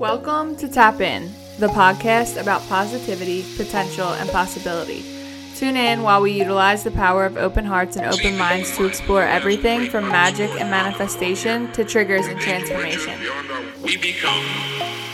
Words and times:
Welcome 0.00 0.56
to 0.56 0.66
Tap 0.66 1.02
In, 1.02 1.30
the 1.58 1.66
podcast 1.66 2.40
about 2.40 2.66
positivity, 2.70 3.44
potential, 3.58 4.08
and 4.08 4.30
possibility. 4.30 5.04
Tune 5.56 5.76
in 5.76 6.00
while 6.00 6.22
we 6.22 6.32
utilize 6.32 6.82
the 6.82 6.90
power 6.90 7.26
of 7.26 7.36
open 7.36 7.66
hearts 7.66 7.98
and 7.98 8.06
open 8.06 8.38
minds 8.38 8.74
to 8.78 8.86
explore 8.86 9.24
everything 9.24 9.90
from 9.90 10.08
magic 10.08 10.50
and 10.52 10.70
manifestation 10.70 11.70
to 11.72 11.84
triggers 11.84 12.26
and 12.28 12.40
transformation. 12.40 13.20
We 13.82 13.98
become 13.98 14.42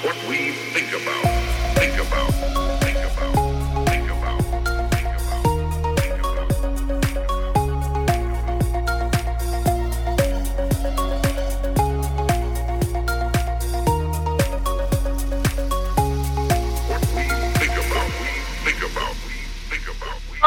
what 0.04 0.16
we 0.28 0.52
think 0.52 0.92
about. 1.02 1.35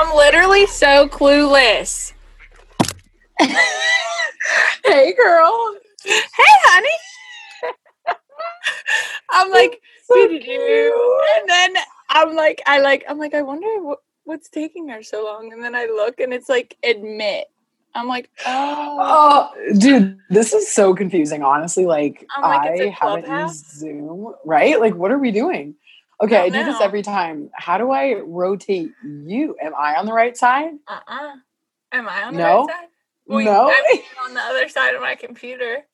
I'm 0.09 0.15
literally 0.15 0.65
so 0.65 1.07
clueless. 1.07 2.13
Hey, 4.83 5.13
girl. 5.13 5.75
Hey, 6.03 6.21
honey. 6.37 6.89
I'm 9.29 9.51
like, 9.51 9.79
So 10.05 10.15
and 10.27 11.49
then 11.49 11.75
I'm 12.09 12.35
like, 12.35 12.61
I 12.65 12.79
like, 12.79 13.03
I'm 13.07 13.19
like, 13.19 13.35
I 13.35 13.43
wonder 13.43 13.67
what, 13.83 13.99
what's 14.23 14.49
taking 14.49 14.87
her 14.89 15.03
so 15.03 15.23
long. 15.23 15.53
And 15.53 15.63
then 15.63 15.75
I 15.75 15.85
look, 15.85 16.19
and 16.19 16.33
it's 16.33 16.49
like, 16.49 16.75
admit. 16.83 17.47
I'm 17.93 18.07
like, 18.07 18.31
oh, 18.47 18.97
Oh, 18.99 19.73
dude, 19.77 20.19
this 20.29 20.53
is 20.53 20.71
so 20.71 20.95
confusing. 20.95 21.43
Honestly, 21.43 21.85
like, 21.85 22.25
I'm 22.35 22.43
like, 22.43 22.71
it's 22.71 22.81
I 22.81 22.85
a 22.85 22.89
haven't 22.89 23.27
used 23.27 23.69
Zoom, 23.69 24.33
right? 24.45 24.79
Like, 24.79 24.95
what 24.95 25.11
are 25.11 25.19
we 25.19 25.31
doing? 25.31 25.75
Okay, 26.21 26.37
I, 26.37 26.43
I 26.45 26.49
do 26.49 26.63
this 26.65 26.81
every 26.81 27.01
time. 27.01 27.49
How 27.53 27.77
do 27.77 27.91
I 27.91 28.15
rotate 28.15 28.91
you? 29.03 29.55
Am 29.61 29.73
I 29.75 29.95
on 29.95 30.05
the 30.05 30.13
right 30.13 30.35
side? 30.35 30.71
uh, 30.87 30.99
uh 31.07 31.35
Am 31.91 32.07
I 32.07 32.23
on 32.23 32.33
the 32.33 32.39
No. 32.39 32.67
right 32.67 32.75
side? 32.75 32.87
Well, 33.25 33.45
no. 33.45 33.71
I'm 33.71 33.99
on 34.29 34.33
the 34.33 34.41
other 34.41 34.69
side 34.69 34.95
of 34.95 35.01
my 35.01 35.15
computer. 35.15 35.85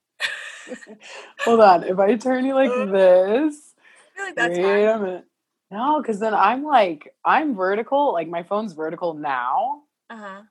Hold 1.42 1.62
on. 1.62 1.84
If 1.84 2.00
I 2.00 2.16
turn 2.16 2.46
you 2.46 2.54
like 2.56 2.70
this, 2.70 3.74
I 4.16 4.16
feel 4.16 4.26
like 4.26 4.36
that's 4.36 4.58
wait 4.58 4.64
fine. 4.64 4.88
a 4.88 5.00
minute. 5.00 5.26
No, 5.72 6.02
because 6.02 6.20
then 6.20 6.34
I'm 6.34 6.64
like, 6.64 7.14
I'm 7.24 7.56
vertical. 7.56 8.14
Like 8.14 8.28
my 8.28 8.44
phone's 8.44 8.74
vertical 8.74 9.14
now, 9.14 9.82
Uh 10.10 10.18
huh. 10.18 10.42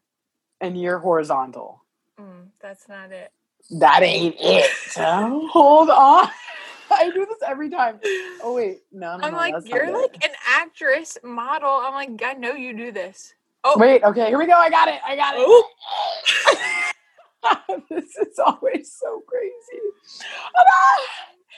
and 0.60 0.80
you're 0.80 0.98
horizontal. 0.98 1.82
Mm, 2.20 2.48
that's 2.60 2.88
not 2.88 3.12
it. 3.12 3.32
That 3.70 4.02
ain't 4.02 4.36
it. 4.38 4.70
So, 4.88 5.48
hold 5.52 5.90
on. 5.90 6.28
I 6.90 7.10
do 7.10 7.26
this 7.26 7.38
every 7.46 7.70
time. 7.70 8.00
Oh 8.42 8.54
wait, 8.54 8.82
no, 8.92 9.16
no, 9.16 9.24
I'm 9.24 9.34
like, 9.34 9.54
you're 9.68 9.84
it. 9.84 9.92
like 9.92 10.24
an 10.24 10.30
actress, 10.46 11.18
model. 11.22 11.70
I'm 11.70 11.94
like, 11.94 12.22
I 12.24 12.34
know 12.34 12.52
you 12.52 12.76
do 12.76 12.92
this. 12.92 13.34
Oh, 13.66 13.78
Wait, 13.78 14.04
okay, 14.04 14.26
here 14.26 14.38
we 14.38 14.46
go. 14.46 14.52
I 14.52 14.68
got 14.68 14.88
it. 14.88 15.00
I 15.06 15.16
got 15.16 15.36
it. 15.36 15.40
Oh. 15.40 15.70
this 17.90 18.14
is 18.16 18.38
always 18.44 18.92
so 18.92 19.22
crazy. 19.26 19.82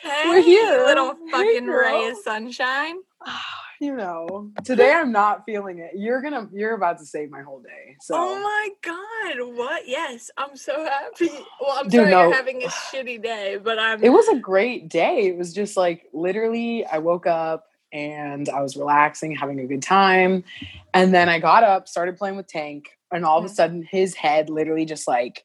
hey, 0.03 0.29
we're 0.29 0.41
here. 0.41 0.85
little 0.85 1.15
Hey, 1.15 1.31
fucking 1.33 1.67
ray 1.67 2.07
of 2.09 2.17
sunshine. 2.23 2.97
you 3.81 3.95
know, 3.97 4.51
today 4.65 4.93
I'm 4.93 5.13
not 5.13 5.45
feeling 5.45 5.79
it. 5.79 5.93
You're 5.95 6.23
gonna, 6.23 6.49
you're 6.53 6.75
about 6.75 6.99
to 6.99 7.07
save 7.07 7.31
my 7.31 7.43
whole 7.43 7.61
day. 7.61 7.97
So, 8.01 8.15
Oh 8.17 8.41
my 8.43 8.69
god, 8.83 9.57
what? 9.57 9.87
Yes, 9.87 10.31
I'm 10.37 10.57
so 10.57 10.85
happy. 10.85 11.31
Well, 11.61 11.77
I'm 11.79 11.89
Dude, 11.89 12.01
sorry 12.01 12.11
no. 12.11 12.23
you're 12.23 12.35
having 12.35 12.63
a 12.63 12.69
shitty 12.69 13.23
day, 13.23 13.59
but 13.63 13.79
I'm. 13.79 14.03
it 14.03 14.11
was 14.11 14.29
a 14.29 14.37
great 14.39 14.89
day. 14.89 15.27
It 15.27 15.37
was 15.37 15.53
just 15.53 15.77
like 15.77 16.05
literally, 16.13 16.85
I 16.87 16.99
woke 16.99 17.27
up 17.27 17.67
and 17.93 18.49
I 18.49 18.61
was 18.63 18.77
relaxing, 18.77 19.35
having 19.35 19.61
a 19.61 19.67
good 19.67 19.83
time, 19.83 20.45
and 20.93 21.15
then 21.15 21.29
I 21.29 21.39
got 21.39 21.63
up, 21.65 21.89
started 21.89 22.17
playing 22.17 22.37
with 22.37 22.47
Tank, 22.49 22.89
and 23.13 23.25
all 23.25 23.39
of 23.39 23.45
a 23.45 23.49
Mhm. 23.49 23.55
sudden, 23.55 23.89
his 23.91 24.15
head 24.15 24.51
literally 24.51 24.85
just 24.85 25.07
like 25.09 25.45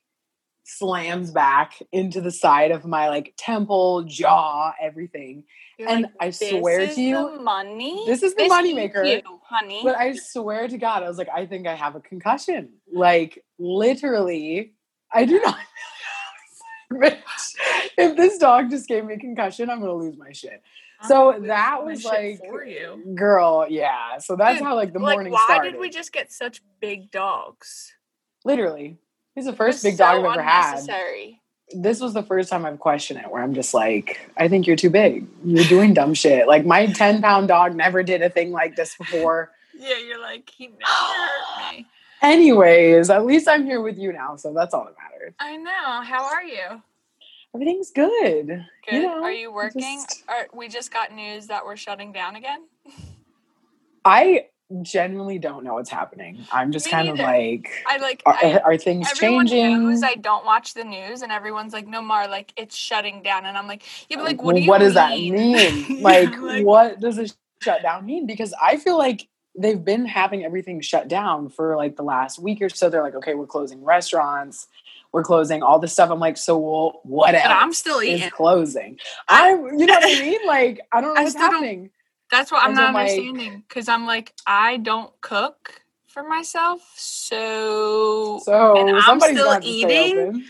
slams 0.63 1.31
back 1.31 1.73
into 1.91 2.21
the 2.21 2.31
side 2.31 2.71
of 2.71 2.85
my 2.85 3.09
like 3.09 3.33
temple, 3.37 4.03
jaw, 4.03 4.73
everything. 4.81 5.43
You're 5.81 5.89
and 5.89 6.03
like, 6.03 6.11
I 6.19 6.29
swear 6.29 6.87
to 6.87 7.01
you, 7.01 7.39
money. 7.41 8.03
this 8.05 8.21
is 8.23 8.35
the 8.35 8.43
This 8.43 8.51
moneymaker." 8.51 9.05
you, 9.25 9.39
honey. 9.43 9.81
But 9.83 9.97
I 9.97 10.13
swear 10.13 10.67
to 10.67 10.77
God, 10.77 11.01
I 11.03 11.07
was 11.07 11.17
like, 11.17 11.29
I 11.29 11.45
think 11.47 11.65
I 11.67 11.75
have 11.75 11.95
a 11.95 11.99
concussion. 11.99 12.73
Like, 12.93 13.43
literally, 13.57 14.73
I 15.11 15.25
do 15.25 15.39
not. 15.41 15.57
Bitch, 16.93 17.55
if 17.97 18.15
this 18.15 18.37
dog 18.37 18.69
just 18.69 18.87
gave 18.87 19.05
me 19.05 19.15
a 19.15 19.17
concussion, 19.17 19.69
I'm 19.69 19.79
gonna 19.79 19.93
lose 19.93 20.17
my 20.17 20.31
shit. 20.33 20.61
I'm 21.01 21.07
So 21.07 21.35
that 21.47 21.83
was 21.83 22.05
like, 22.05 22.39
for 22.39 22.63
you. 22.65 23.15
girl, 23.15 23.65
yeah. 23.67 24.17
So 24.19 24.35
that's 24.35 24.59
Dude, 24.59 24.67
how 24.67 24.75
like 24.75 24.93
the 24.93 24.99
like, 24.99 25.15
morning 25.15 25.33
why 25.33 25.43
started. 25.45 25.71
did 25.71 25.79
we 25.79 25.89
just 25.89 26.11
get 26.13 26.31
such 26.31 26.61
big 26.79 27.09
dogs? 27.09 27.93
Literally, 28.45 28.97
he's 29.35 29.45
the 29.45 29.53
first 29.53 29.81
big 29.83 29.97
dog 29.97 30.19
I've 30.19 30.31
ever 30.31 30.41
had. 30.43 30.79
This 31.73 31.99
was 32.01 32.13
the 32.13 32.23
first 32.23 32.49
time 32.49 32.65
I've 32.65 32.79
questioned 32.79 33.19
it, 33.19 33.31
where 33.31 33.41
I'm 33.41 33.53
just 33.53 33.73
like, 33.73 34.19
I 34.37 34.47
think 34.47 34.67
you're 34.67 34.75
too 34.75 34.89
big. 34.89 35.27
You're 35.43 35.65
doing 35.65 35.93
dumb 35.93 36.13
shit. 36.13 36.47
Like 36.47 36.65
my 36.65 36.87
10 36.87 37.21
pound 37.21 37.47
dog 37.47 37.75
never 37.75 38.03
did 38.03 38.21
a 38.21 38.29
thing 38.29 38.51
like 38.51 38.75
this 38.75 38.95
before. 38.97 39.51
Yeah, 39.77 39.97
you're 39.97 40.21
like 40.21 40.49
he 40.49 40.67
never 40.67 40.81
hurt 40.83 41.73
me. 41.73 41.87
Anyways, 42.21 43.09
at 43.09 43.25
least 43.25 43.47
I'm 43.47 43.65
here 43.65 43.81
with 43.81 43.97
you 43.97 44.13
now, 44.13 44.35
so 44.35 44.53
that's 44.53 44.73
all 44.73 44.85
that 44.85 44.95
matters. 45.11 45.33
I 45.39 45.57
know. 45.57 46.01
How 46.03 46.23
are 46.23 46.43
you? 46.43 46.81
Everything's 47.55 47.91
good. 47.91 48.47
Good. 48.47 48.93
You 48.93 49.01
know, 49.01 49.23
are 49.23 49.31
you 49.31 49.51
working? 49.51 49.81
just- 49.81 50.23
Are, 50.27 50.47
we 50.53 50.67
just 50.67 50.91
got 50.93 51.11
news 51.13 51.47
that 51.47 51.65
we're 51.65 51.75
shutting 51.77 52.11
down 52.11 52.35
again. 52.35 52.61
I 54.05 54.45
genuinely 54.81 55.39
don't 55.39 55.63
know 55.63 55.75
what's 55.75 55.89
happening. 55.89 56.45
I'm 56.51 56.71
just 56.71 56.85
Me 56.87 56.91
kind 56.91 57.09
of 57.09 57.19
like, 57.19 57.69
I 57.87 57.97
like. 57.97 58.21
are, 58.25 58.33
I, 58.41 58.57
are 58.59 58.77
things 58.77 59.09
everyone 59.11 59.47
changing? 59.47 59.83
knows 59.89 60.03
I 60.03 60.15
don't 60.15 60.45
watch 60.45 60.73
the 60.73 60.83
news, 60.83 61.21
and 61.21 61.31
everyone's 61.31 61.73
like, 61.73 61.87
"No, 61.87 62.01
Mar, 62.01 62.27
like 62.27 62.53
it's 62.57 62.75
shutting 62.75 63.21
down," 63.23 63.45
and 63.45 63.57
I'm 63.57 63.67
like, 63.67 63.83
"Yeah, 64.09 64.17
but 64.17 64.25
like, 64.25 64.41
what 64.43 64.55
do 64.55 64.61
you 64.61 64.69
what 64.69 64.79
does 64.79 64.93
that 64.95 65.11
mean?" 65.11 65.33
mean? 65.33 65.85
Yeah, 65.99 66.03
like, 66.03 66.37
like- 66.39 66.65
what 66.65 66.99
does 66.99 67.17
a 67.17 67.27
shutdown 67.61 68.05
mean? 68.05 68.25
Because 68.25 68.53
I 68.61 68.77
feel 68.77 68.97
like 68.97 69.27
they've 69.57 69.83
been 69.83 70.05
having 70.05 70.45
everything 70.45 70.79
shut 70.81 71.07
down 71.07 71.49
for 71.49 71.75
like 71.75 71.95
the 71.97 72.03
last 72.03 72.39
week 72.39 72.61
or 72.61 72.69
so. 72.69 72.89
They're 72.89 73.03
like, 73.03 73.15
okay, 73.15 73.33
we're 73.35 73.45
closing 73.47 73.83
restaurants, 73.83 74.67
we're 75.11 75.23
closing 75.23 75.61
all 75.61 75.77
this 75.77 75.91
stuff. 75.91 76.09
I'm 76.09 76.19
like, 76.21 76.37
so 76.37 76.57
well, 76.57 77.01
what 77.03 77.35
else 77.35 77.45
I'm 77.47 77.73
still 77.73 77.99
is 77.99 78.19
eating. 78.19 78.29
closing? 78.29 78.97
I- 79.27 79.51
I'm, 79.51 79.77
you 79.79 79.85
know 79.85 79.93
what 79.95 80.03
I 80.05 80.21
mean? 80.21 80.39
Like, 80.47 80.79
I 80.91 81.01
don't 81.01 81.13
know 81.13 81.19
I 81.21 81.23
what's 81.25 81.35
happening. 81.35 81.89
That's 82.31 82.51
what 82.51 82.63
I'm 82.63 82.73
not 82.73 82.93
like- 82.93 83.09
understanding 83.09 83.63
because 83.67 83.87
I'm 83.89 84.05
like, 84.05 84.33
I 84.47 84.77
don't 84.77 85.11
cook 85.21 85.81
for 86.07 86.23
myself, 86.23 86.81
so 86.95 88.39
So 88.43 88.77
and 88.77 88.89
I'm 88.97 89.19
still 89.19 89.35
gonna 89.35 89.53
have 89.53 89.61
to 89.61 89.67
stay 89.67 90.09
eating. 90.11 90.43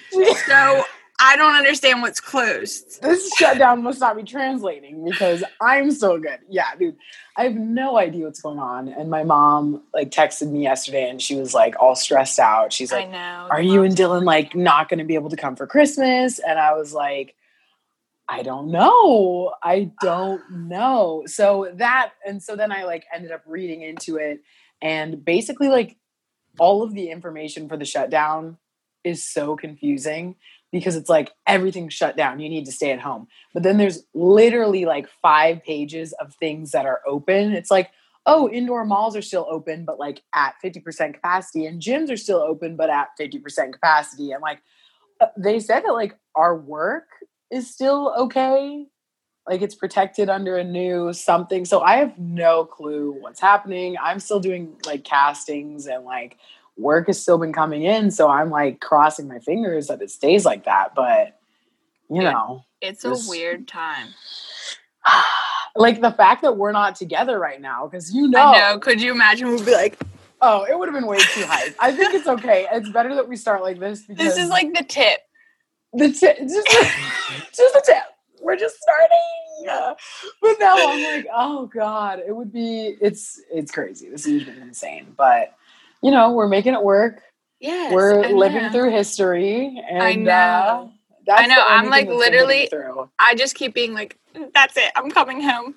so 0.48 0.84
I 1.24 1.36
don't 1.36 1.54
understand 1.54 2.02
what's 2.02 2.20
closed. 2.20 3.00
this 3.04 3.32
shutdown 3.36 3.84
must 3.84 4.00
not 4.00 4.16
be 4.16 4.24
translating 4.24 5.06
because 5.06 5.44
I'm 5.62 5.92
so 5.92 6.18
good. 6.18 6.40
Yeah, 6.50 6.76
dude. 6.80 6.98
I 7.38 7.44
have 7.44 7.54
no 7.54 7.98
idea 7.98 8.26
what's 8.26 8.42
going 8.42 8.58
on. 8.58 8.88
And 8.88 9.10
my 9.12 9.24
mom 9.24 9.84
like 9.94 10.10
texted 10.10 10.50
me 10.50 10.64
yesterday 10.64 11.08
and 11.10 11.22
she 11.22 11.36
was 11.36 11.54
like 11.54 11.76
all 11.80 11.96
stressed 11.96 12.40
out. 12.40 12.74
She's 12.74 12.92
I 12.92 13.02
like, 13.02 13.12
know. 13.12 13.48
Are 13.52 13.62
you 13.62 13.84
and 13.84 13.96
Dylan 13.96 14.24
like 14.24 14.56
not 14.56 14.90
gonna 14.90 15.06
be 15.06 15.14
able 15.14 15.30
to 15.30 15.38
come 15.38 15.56
for 15.56 15.68
Christmas? 15.68 16.40
And 16.40 16.58
I 16.58 16.74
was 16.74 16.92
like, 16.92 17.36
I 18.32 18.44
don't 18.44 18.72
know. 18.72 19.54
I 19.62 19.92
don't 20.02 20.42
know. 20.50 21.24
So 21.26 21.70
that 21.76 22.14
and 22.26 22.42
so 22.42 22.56
then 22.56 22.72
I 22.72 22.86
like 22.86 23.06
ended 23.14 23.34
up 23.34 23.44
reading 23.46 23.82
into 23.82 24.16
it 24.16 24.40
and 24.82 25.24
basically 25.24 25.68
like 25.68 25.98
all 26.58 26.82
of 26.82 26.94
the 26.94 27.10
information 27.10 27.68
for 27.68 27.76
the 27.76 27.84
shutdown 27.84 28.58
is 29.04 29.22
so 29.22 29.58
confusing 29.58 30.36
because 30.72 30.96
it's 30.96 31.10
like 31.10 31.32
everything's 31.46 31.94
shut 31.94 32.16
down. 32.16 32.40
You 32.40 32.48
need 32.48 32.66
to 32.66 32.72
stay 32.72 32.92
at 32.92 33.02
home. 33.02 33.28
But 33.54 33.64
then 33.64 33.78
there's 33.78 34.04
literally 34.14 34.86
like 34.86 35.10
five 35.22 35.62
pages 35.62 36.14
of 36.14 36.34
things 36.36 36.72
that 36.72 36.86
are 36.86 37.02
open. 37.06 37.52
It's 37.52 37.70
like, 37.70 37.92
oh, 38.26 38.50
indoor 38.50 38.86
malls 38.86 39.18
are 39.18 39.22
still 39.22 39.46
open, 39.50 39.84
but 39.84 40.00
like 40.00 40.22
at 40.34 40.54
50% 40.64 41.16
capacity, 41.16 41.66
and 41.66 41.82
gyms 41.82 42.10
are 42.10 42.18
still 42.18 42.40
open, 42.40 42.78
but 42.78 42.90
at 42.90 43.10
50% 43.20 43.74
capacity. 43.74 44.32
And 44.32 44.42
like 44.42 44.62
uh, 45.20 45.28
they 45.38 45.60
said 45.60 45.82
that 45.82 45.94
like 45.94 46.18
our 46.36 46.56
work 46.56 47.08
is 47.52 47.70
still 47.70 48.14
okay. 48.18 48.86
Like 49.48 49.62
it's 49.62 49.76
protected 49.76 50.30
under 50.30 50.58
a 50.58 50.64
new 50.64 51.14
something. 51.14 51.66
So 51.66 51.82
I 51.82 51.98
have 51.98 52.18
no 52.18 52.66
clue 52.66 53.12
what's 53.20 53.42
happening. 53.42 53.98
I'm 54.02 54.20
still 54.20 54.40
doing 54.40 54.76
like 54.86 55.04
castings 55.04 55.88
and 55.88 56.06
like 56.06 56.38
work 56.78 57.08
has 57.08 57.22
still 57.22 57.38
been 57.38 57.54
coming 57.54 57.84
in. 57.84 58.12
So 58.12 58.30
I'm 58.30 58.50
like 58.50 58.80
crossing 58.80 59.28
my 59.28 59.40
fingers 59.40 59.88
that 59.88 60.02
it 60.02 60.12
stays 60.12 60.46
like 60.46 60.66
that. 60.66 60.96
But 60.96 61.40
you 62.10 62.22
Yeah. 62.22 62.32
know, 62.32 62.66
It's 62.82 63.04
a 63.04 63.16
weird 63.28 63.68
time. 63.68 64.10
like 65.76 66.02
the 66.02 66.12
fact 66.12 66.44
that 66.44 66.58
we're 66.58 66.72
not 66.72 66.96
together 66.96 67.40
right 67.40 67.60
now, 67.60 67.88
because 67.88 68.14
you 68.14 68.28
know, 68.28 68.54
I 68.54 68.60
know. 68.74 68.80
Could 68.80 69.02
you 69.02 69.12
imagine? 69.12 69.52
We'd 69.52 69.66
be 69.66 69.72
like, 69.72 69.98
oh, 70.42 70.66
it 70.70 70.78
would 70.78 70.88
have 70.88 70.96
been 70.96 71.08
way 71.08 71.18
too 71.18 71.44
hype. 71.46 71.76
I 71.80 71.92
think 71.92 72.14
it's 72.14 72.28
okay. 72.28 72.68
It's 72.72 72.90
better 72.90 73.16
that 73.16 73.28
we 73.28 73.36
start 73.36 73.62
like 73.64 73.80
this 73.80 74.02
because 74.02 74.36
this 74.36 74.38
is 74.38 74.50
like 74.50 74.74
the 74.74 74.84
tip. 74.84 75.20
The 75.94 76.12
tip. 76.12 76.38
Just, 76.40 76.68
just 76.68 77.74
the 77.74 77.82
tip. 77.86 78.04
We're 78.42 78.58
just 78.58 78.78
starting. 78.82 79.18
But 80.42 80.56
now 80.60 80.76
I'm 80.76 81.16
like, 81.18 81.28
oh 81.34 81.68
god, 81.68 82.20
it 82.26 82.36
would 82.36 82.52
be. 82.52 82.98
It's 83.00 83.40
it's 83.52 83.72
crazy. 83.72 84.10
This 84.10 84.26
been 84.44 84.62
insane, 84.62 85.14
but 85.16 85.54
you 86.02 86.10
know 86.12 86.32
we're 86.32 86.48
making 86.48 86.74
it 86.74 86.82
work. 86.82 87.22
Yes, 87.60 87.94
we're 87.94 88.24
I 88.26 88.32
living 88.32 88.64
know. 88.64 88.72
through 88.72 88.90
history, 88.92 89.80
and 89.88 90.02
I 90.02 90.14
know. 90.16 90.32
Uh, 90.32 90.88
that's 91.28 91.42
I 91.42 91.46
know. 91.46 91.64
I'm 91.68 91.90
like, 91.92 92.08
thing 92.08 92.18
that's 92.18 92.30
gonna 92.32 92.38
get 92.38 92.48
me 92.48 92.68
literally- 92.72 93.08
I 93.20 93.36
just 93.36 93.54
keep 93.54 93.76
being 93.76 93.94
like, 93.94 94.18
that's 94.56 94.76
it. 94.78 94.92
I'm 94.96 95.12
coming 95.12 95.42
home. 95.42 95.76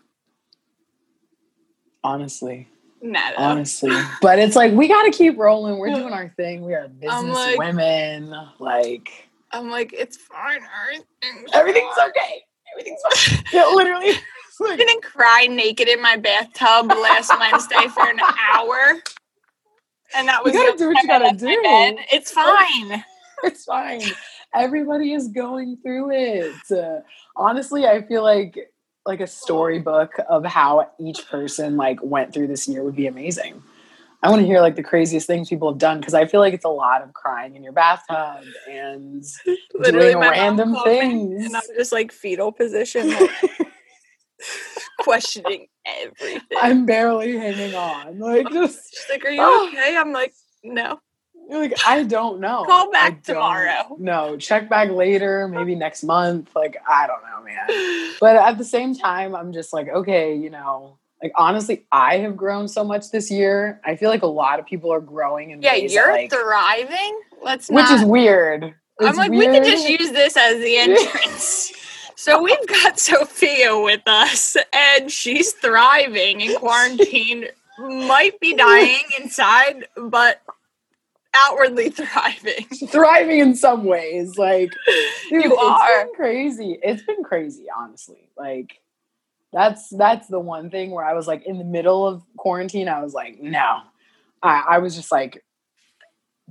Honestly, 2.02 2.68
Nah, 3.02 3.32
honestly, 3.36 3.90
but 4.22 4.38
it's 4.38 4.56
like 4.56 4.72
we 4.72 4.88
got 4.88 5.02
to 5.02 5.10
keep 5.10 5.36
rolling. 5.38 5.76
We're 5.78 5.94
doing 5.94 6.12
our 6.14 6.30
thing. 6.38 6.64
We 6.64 6.72
are 6.74 6.88
business 6.88 7.34
like- 7.34 7.58
women. 7.58 8.34
Like 8.58 9.23
I'm 9.54 9.70
like, 9.70 9.92
it's 9.92 10.16
fine. 10.16 10.60
Everything's, 11.22 11.50
everything's 11.52 11.96
okay. 12.08 12.42
Everything's 12.72 13.00
fine. 13.02 13.44
Yeah, 13.52 13.66
literally. 13.66 14.12
I 14.66 14.76
didn't 14.76 15.02
cry 15.02 15.46
naked 15.46 15.88
in 15.88 16.00
my 16.00 16.16
bathtub 16.16 16.88
last 16.88 17.32
Wednesday 17.38 17.88
for 17.88 18.08
an 18.08 18.20
hour. 18.20 19.00
And 20.16 20.28
that 20.28 20.44
was 20.44 20.54
You 20.54 20.64
gotta 20.64 20.78
do 20.78 20.88
what 20.88 21.02
you 21.02 21.08
gotta 21.08 21.24
I 21.24 21.28
left 21.28 21.42
my 21.42 21.90
do. 21.90 21.98
It's 22.12 22.30
fine. 22.30 23.04
it's 23.42 23.64
fine. 23.64 24.02
Everybody 24.54 25.12
is 25.12 25.28
going 25.28 25.78
through 25.82 26.12
it. 26.12 26.54
Uh, 26.70 27.00
honestly, 27.36 27.86
I 27.86 28.02
feel 28.02 28.22
like 28.22 28.70
like 29.06 29.20
a 29.20 29.26
storybook 29.26 30.12
of 30.28 30.44
how 30.44 30.90
each 31.00 31.28
person 31.28 31.76
like 31.76 31.98
went 32.02 32.32
through 32.32 32.46
this 32.46 32.68
year 32.68 32.82
would 32.82 32.96
be 32.96 33.06
amazing. 33.06 33.62
I 34.24 34.30
want 34.30 34.40
to 34.40 34.46
hear 34.46 34.62
like 34.62 34.74
the 34.74 34.82
craziest 34.82 35.26
things 35.26 35.50
people 35.50 35.70
have 35.70 35.76
done 35.78 36.00
because 36.00 36.14
I 36.14 36.24
feel 36.24 36.40
like 36.40 36.54
it's 36.54 36.64
a 36.64 36.70
lot 36.70 37.02
of 37.02 37.12
crying 37.12 37.56
in 37.56 37.62
your 37.62 37.74
bathtub 37.74 38.42
and 38.70 39.22
doing 39.84 40.18
random 40.18 40.74
things. 40.82 41.44
And 41.44 41.54
I'm 41.54 41.62
just 41.76 41.92
like 41.92 42.10
fetal 42.10 42.50
position, 42.50 43.10
like, 43.10 43.30
questioning 45.00 45.66
everything. 45.84 46.40
I'm 46.58 46.86
barely 46.86 47.36
hanging 47.36 47.74
on. 47.74 48.18
Like 48.18 48.46
oh, 48.48 48.66
just 48.66 48.94
She's 48.94 49.04
like, 49.10 49.26
Are 49.26 49.28
Oh. 49.28 49.32
you 49.32 49.40
ah. 49.42 49.68
okay? 49.68 49.96
I'm 49.98 50.12
like, 50.12 50.32
No. 50.62 51.00
You're 51.50 51.60
like 51.60 51.74
I 51.86 52.02
don't 52.04 52.40
know. 52.40 52.64
Call 52.66 52.90
back 52.90 53.24
tomorrow. 53.24 53.94
No, 53.98 54.38
check 54.38 54.70
back 54.70 54.88
later, 54.88 55.48
maybe 55.48 55.74
next 55.74 56.02
month. 56.02 56.48
Like 56.56 56.78
I 56.88 57.06
don't 57.06 57.20
know, 57.22 57.44
man. 57.44 58.14
but 58.20 58.36
at 58.36 58.56
the 58.56 58.64
same 58.64 58.94
time 58.94 59.34
i'm 59.34 59.52
just 59.52 59.74
like 59.74 59.88
okay 59.88 60.34
you 60.34 60.48
know 60.48 60.96
like 61.24 61.32
honestly 61.36 61.84
i 61.90 62.18
have 62.18 62.36
grown 62.36 62.68
so 62.68 62.84
much 62.84 63.10
this 63.10 63.30
year 63.30 63.80
i 63.84 63.96
feel 63.96 64.10
like 64.10 64.22
a 64.22 64.26
lot 64.26 64.60
of 64.60 64.66
people 64.66 64.92
are 64.92 65.00
growing 65.00 65.50
in 65.50 65.62
Yeah, 65.62 65.74
you're 65.74 66.12
like, 66.12 66.30
thriving. 66.30 67.20
Let's 67.42 67.68
which 67.68 67.84
not 67.86 67.98
is 68.00 68.04
weird 68.04 68.62
I'm 69.00 69.08
It's 69.08 69.18
like, 69.18 69.30
we 69.32 69.46
could 69.46 69.64
just 69.64 69.88
use 69.88 70.12
this 70.12 70.36
as 70.36 70.58
the 70.62 70.76
entrance. 70.86 71.72
so 72.14 72.40
we've 72.42 72.66
got 72.68 72.96
Sophia 73.00 73.76
with 73.80 74.02
us, 74.06 74.56
and 74.72 75.10
she's 75.10 75.50
thriving 75.54 76.40
in 76.42 76.56
quarantine. 76.58 77.46
Might 77.76 78.38
be 78.38 78.54
dying 78.54 79.02
inside, 79.20 79.86
but 79.96 80.40
outwardly 81.34 81.90
thriving. 81.90 82.66
thriving 82.86 83.40
in 83.40 83.56
some 83.56 83.82
ways 83.84 84.38
like 84.38 84.70
dude, 85.28 85.42
You 85.42 85.52
it's 85.54 85.60
are. 85.60 86.04
been 86.04 86.14
crazy 86.14 86.78
it's 86.80 87.02
been 87.02 87.24
crazy 87.24 87.66
honestly 87.76 88.28
like 88.38 88.78
that's 89.54 89.88
that's 89.90 90.26
the 90.28 90.40
one 90.40 90.68
thing 90.68 90.90
where 90.90 91.04
i 91.04 91.14
was 91.14 91.26
like 91.26 91.46
in 91.46 91.56
the 91.58 91.64
middle 91.64 92.06
of 92.06 92.22
quarantine 92.36 92.88
i 92.88 93.00
was 93.02 93.14
like 93.14 93.40
no 93.40 93.78
i, 94.42 94.64
I 94.72 94.78
was 94.78 94.94
just 94.96 95.10
like 95.12 95.42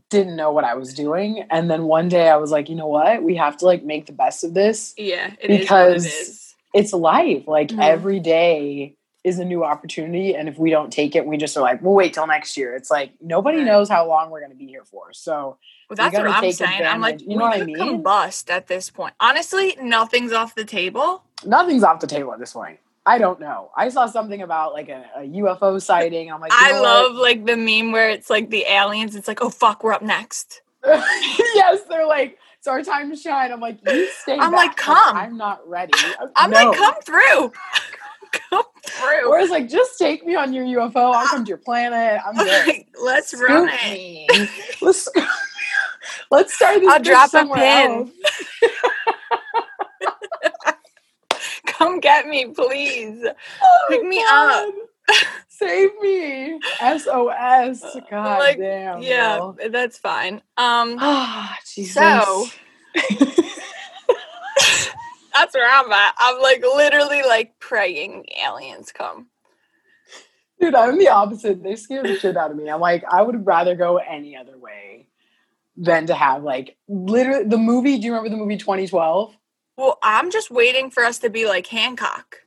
didn't 0.10 0.36
know 0.36 0.52
what 0.52 0.64
i 0.64 0.74
was 0.76 0.94
doing 0.94 1.44
and 1.50 1.70
then 1.70 1.84
one 1.84 2.08
day 2.10 2.30
i 2.30 2.36
was 2.38 2.52
like 2.52 2.70
you 2.70 2.76
know 2.76 2.88
what 2.88 3.24
we 3.24 3.36
have 3.36 3.58
to 3.58 3.66
like 3.66 3.84
make 3.84 4.06
the 4.06 4.12
best 4.14 4.44
of 4.44 4.54
this 4.54 4.94
Yeah, 4.98 5.34
it 5.42 5.50
is 5.52 5.60
Because- 5.62 6.06
what 6.06 6.14
it 6.14 6.22
is. 6.30 6.56
it's 6.74 6.94
life. 6.94 7.48
Like 7.48 7.70
Mhm. 7.70 7.84
every 7.84 8.20
day 8.20 8.96
is 9.24 9.40
a 9.40 9.46
new 9.46 9.64
opportunity. 9.64 10.36
And 10.36 10.50
if 10.50 10.58
we 10.60 10.70
don't 10.70 10.92
take 10.92 11.16
it, 11.16 11.26
we 11.26 11.38
just 11.38 11.56
are 11.56 11.62
like, 11.62 11.82
we'll 11.82 11.94
wait 11.94 12.14
till 12.14 12.28
next 12.28 12.58
year. 12.58 12.76
It's 12.76 12.92
like 12.92 13.12
nobody 13.22 13.60
Right. 13.60 13.68
knows 13.68 13.88
how 13.88 14.06
long 14.06 14.30
we're 14.32 14.42
going 14.42 14.52
to 14.52 14.58
be 14.58 14.66
here 14.68 14.84
for. 14.84 15.14
So 15.14 15.58
Well, 15.90 15.96
that's 15.96 16.14
what 16.18 16.28
I'm 16.28 16.52
saying. 16.52 16.82
I'm 16.86 17.00
like, 17.00 17.22
advantage. 17.22 17.32
You 17.32 17.38
know 17.38 17.46
what 17.46 17.62
I 17.62 17.64
mean? 17.64 17.78
combust 17.78 18.50
at 18.50 18.68
this 18.68 18.90
point. 18.90 19.14
Honestly, 19.22 19.78
nothing's 19.82 20.34
off 20.34 20.56
the 20.56 20.66
table. 20.66 21.24
nothing's 21.46 21.84
off 21.84 22.00
the 22.02 22.08
table 22.08 22.34
at 22.34 22.40
this 22.40 22.52
point. 22.54 22.80
I 23.06 23.18
don't 23.18 23.40
know. 23.40 23.70
I 23.76 23.90
saw 23.90 24.06
something 24.06 24.42
about 24.42 24.74
like 24.74 24.88
a, 24.90 25.04
a 25.18 25.20
UFO 25.22 25.82
sighting. 25.82 26.32
I'm 26.32 26.40
like, 26.40 26.52
you 26.54 26.58
I 26.60 26.80
love 26.80 27.16
like 27.16 27.46
the 27.46 27.58
meme 27.58 27.92
where 27.92 28.10
it's 28.10 28.30
like 28.30 28.50
the 28.50 28.64
aliens. 28.68 29.16
It's 29.16 29.28
like, 29.28 29.42
oh 29.42 29.50
fuck, 29.50 29.84
we're 29.84 29.94
up 29.94 30.02
next. 30.02 30.62
yes, 30.86 31.82
they're 31.90 32.08
like, 32.08 32.38
it's 32.58 32.68
our 32.68 32.82
time 32.82 33.10
to 33.10 33.16
shine. 33.18 33.52
I'm 33.52 33.60
like, 33.60 33.80
you 33.86 34.10
stay. 34.22 34.34
I'm 34.40 34.52
back. 34.52 34.68
like, 34.68 34.78
come. 34.78 35.18
I'm 35.18 35.36
not 35.38 35.68
ready. 35.68 35.92
I'm 36.38 36.50
No. 36.52 36.70
like, 36.70 36.78
come 36.78 36.96
through, 37.04 37.52
come 38.50 38.64
through. 38.86 39.30
Or 39.30 39.40
it's 39.40 39.52
like, 39.52 39.68
just 39.68 39.98
take 40.00 40.26
me 40.26 40.36
on 40.36 40.54
your 40.54 40.64
UFO. 40.66 41.14
I'll 41.14 41.28
come 41.28 41.44
to 41.44 41.50
your 41.50 41.58
planet. 41.58 42.22
I'm 42.26 42.36
good. 42.36 42.68
Like, 42.68 42.88
let's 43.04 43.34
run 43.34 43.70
it. 43.70 43.94
me. 43.94 44.50
Let's 44.82 45.10
let's 46.32 46.54
start 46.54 46.80
this. 46.80 46.90
I'll 46.90 47.02
drop 47.02 47.34
a 47.34 47.46
pin. 47.54 48.12
Come 51.84 52.00
get 52.00 52.28
me, 52.28 52.46
please. 52.48 53.26
Oh 53.62 53.86
Pick 53.90 54.04
me 54.04 54.24
God. 54.24 54.72
Save 55.50 55.90
me. 56.02 56.60
SOS. 56.80 57.82
God 58.10 58.40
Like, 58.40 58.58
damn. 58.58 59.02
Yeah, 59.02 59.38
girl. 59.38 59.58
that's 59.70 59.98
fine. 59.98 60.36
Um, 60.58 60.98
Ah, 61.00 61.58
Jesus. 61.74 61.94
So- 61.96 62.48
that's 65.34 65.54
where 65.54 65.70
I'm 65.70 65.92
at. 65.92 66.16
I'm 66.18 66.42
like 66.42 66.62
literally 66.62 67.22
like 67.24 67.60
praying 67.60 68.26
aliens 68.46 68.92
come. 68.92 69.28
Dude, 70.60 70.76
I'm 70.76 70.98
the 70.98 71.10
opposite. 71.10 71.62
They 71.64 71.76
scare 71.76 72.04
the 72.04 72.18
shit 72.18 72.38
out 72.38 72.52
of 72.52 72.58
me. 72.58 72.70
I'm 72.70 72.80
like, 72.80 73.04
I 73.12 73.22
would 73.22 73.46
rather 73.46 73.76
go 73.76 73.98
any 73.98 74.38
other 74.38 74.58
way 74.58 75.08
than 75.76 76.06
to 76.08 76.14
have 76.14 76.44
like 76.44 76.78
literally 76.88 77.46
the 77.46 77.58
movie. 77.58 77.98
Do 77.98 78.06
you 78.06 78.12
remember 78.14 78.30
the 78.30 78.38
movie 78.42 78.58
2012? 78.58 79.36
Well, 79.78 79.98
I'm 80.04 80.32
just 80.32 80.52
waiting 80.52 80.90
for 80.92 81.04
us 81.04 81.20
to 81.20 81.30
be 81.30 81.48
like 81.48 81.68
Hancock. 81.68 82.38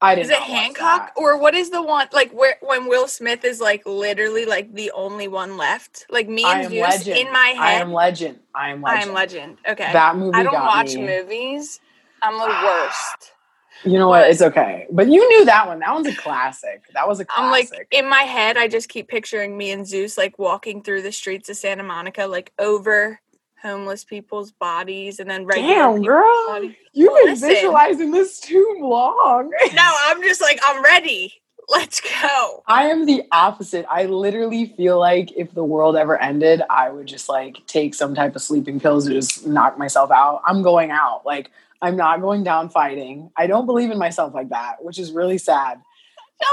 I 0.00 0.12
Is 0.12 0.28
didn't. 0.28 0.42
Is 0.42 0.48
it 0.48 0.54
Hancock 0.54 1.12
or 1.16 1.38
what 1.38 1.54
is 1.54 1.70
the 1.70 1.82
one 1.82 2.08
like 2.12 2.30
where 2.32 2.56
when 2.60 2.86
Will 2.86 3.08
Smith 3.08 3.44
is 3.44 3.60
like 3.60 3.82
literally 3.86 4.44
like 4.44 4.74
the 4.74 4.90
only 4.90 5.26
one 5.26 5.56
left? 5.56 6.06
Like 6.10 6.28
me 6.28 6.44
and 6.44 6.68
Zeus 6.68 7.06
in 7.06 7.32
my 7.32 7.54
head. 7.56 7.58
I 7.58 7.72
am 7.72 7.92
legend. 7.92 8.40
I 8.54 8.70
am 8.70 8.82
legend. 8.82 9.04
I 9.04 9.08
am 9.08 9.14
legend. 9.14 9.58
Okay. 9.66 9.92
That 9.92 10.16
movie 10.16 10.36
I 10.36 10.42
don't 10.42 10.52
watch 10.54 10.94
me. 10.94 11.06
movies. 11.06 11.80
I'm 12.22 12.38
the 12.38 12.46
worst. 12.46 13.32
You 13.84 13.98
know 13.98 14.08
what? 14.08 14.30
It's 14.30 14.40
okay. 14.40 14.86
But 14.90 15.08
you 15.08 15.28
knew 15.28 15.44
that 15.44 15.68
one. 15.68 15.80
That 15.80 15.92
one's 15.92 16.06
a 16.06 16.16
classic. 16.16 16.82
That 16.94 17.06
was 17.06 17.20
a 17.20 17.26
I'm 17.36 17.50
like 17.50 17.68
in 17.90 18.08
my 18.08 18.22
head, 18.22 18.56
I 18.56 18.68
just 18.68 18.88
keep 18.88 19.06
picturing 19.06 19.56
me 19.56 19.70
and 19.70 19.86
Zeus 19.86 20.16
like 20.16 20.38
walking 20.38 20.82
through 20.82 21.02
the 21.02 21.12
streets 21.12 21.50
of 21.50 21.56
Santa 21.58 21.82
Monica, 21.82 22.26
like 22.26 22.54
over 22.58 23.20
homeless 23.62 24.04
people's 24.04 24.52
bodies, 24.52 25.18
and 25.20 25.28
then 25.28 25.44
regular 25.46 25.74
Damn, 25.74 26.02
girl. 26.02 26.46
bodies. 26.48 26.74
You've 26.92 27.14
been 27.14 27.26
listen. 27.26 27.48
visualizing 27.48 28.10
this 28.10 28.40
too 28.40 28.76
long. 28.80 29.50
No, 29.74 29.94
I'm 30.06 30.22
just 30.22 30.40
like 30.40 30.58
I'm 30.64 30.82
ready. 30.82 31.34
Let's 31.68 32.00
go. 32.00 32.62
I 32.68 32.84
am 32.84 33.06
the 33.06 33.24
opposite. 33.32 33.86
I 33.90 34.04
literally 34.04 34.66
feel 34.76 35.00
like 35.00 35.32
if 35.36 35.52
the 35.52 35.64
world 35.64 35.96
ever 35.96 36.20
ended, 36.20 36.62
I 36.70 36.90
would 36.90 37.06
just 37.06 37.28
like 37.28 37.66
take 37.66 37.94
some 37.94 38.14
type 38.14 38.36
of 38.36 38.42
sleeping 38.42 38.78
pills 38.78 39.06
to 39.06 39.12
just 39.12 39.46
knock 39.46 39.76
myself 39.76 40.12
out. 40.12 40.42
I'm 40.46 40.62
going 40.62 40.92
out. 40.92 41.26
Like 41.26 41.50
I'm 41.82 41.96
not 41.96 42.20
going 42.20 42.44
down 42.44 42.68
fighting. 42.68 43.30
I 43.36 43.46
don't 43.48 43.66
believe 43.66 43.90
in 43.90 43.98
myself 43.98 44.32
like 44.32 44.50
that, 44.50 44.84
which 44.84 44.98
is 44.98 45.10
really 45.12 45.38
sad. 45.38 45.80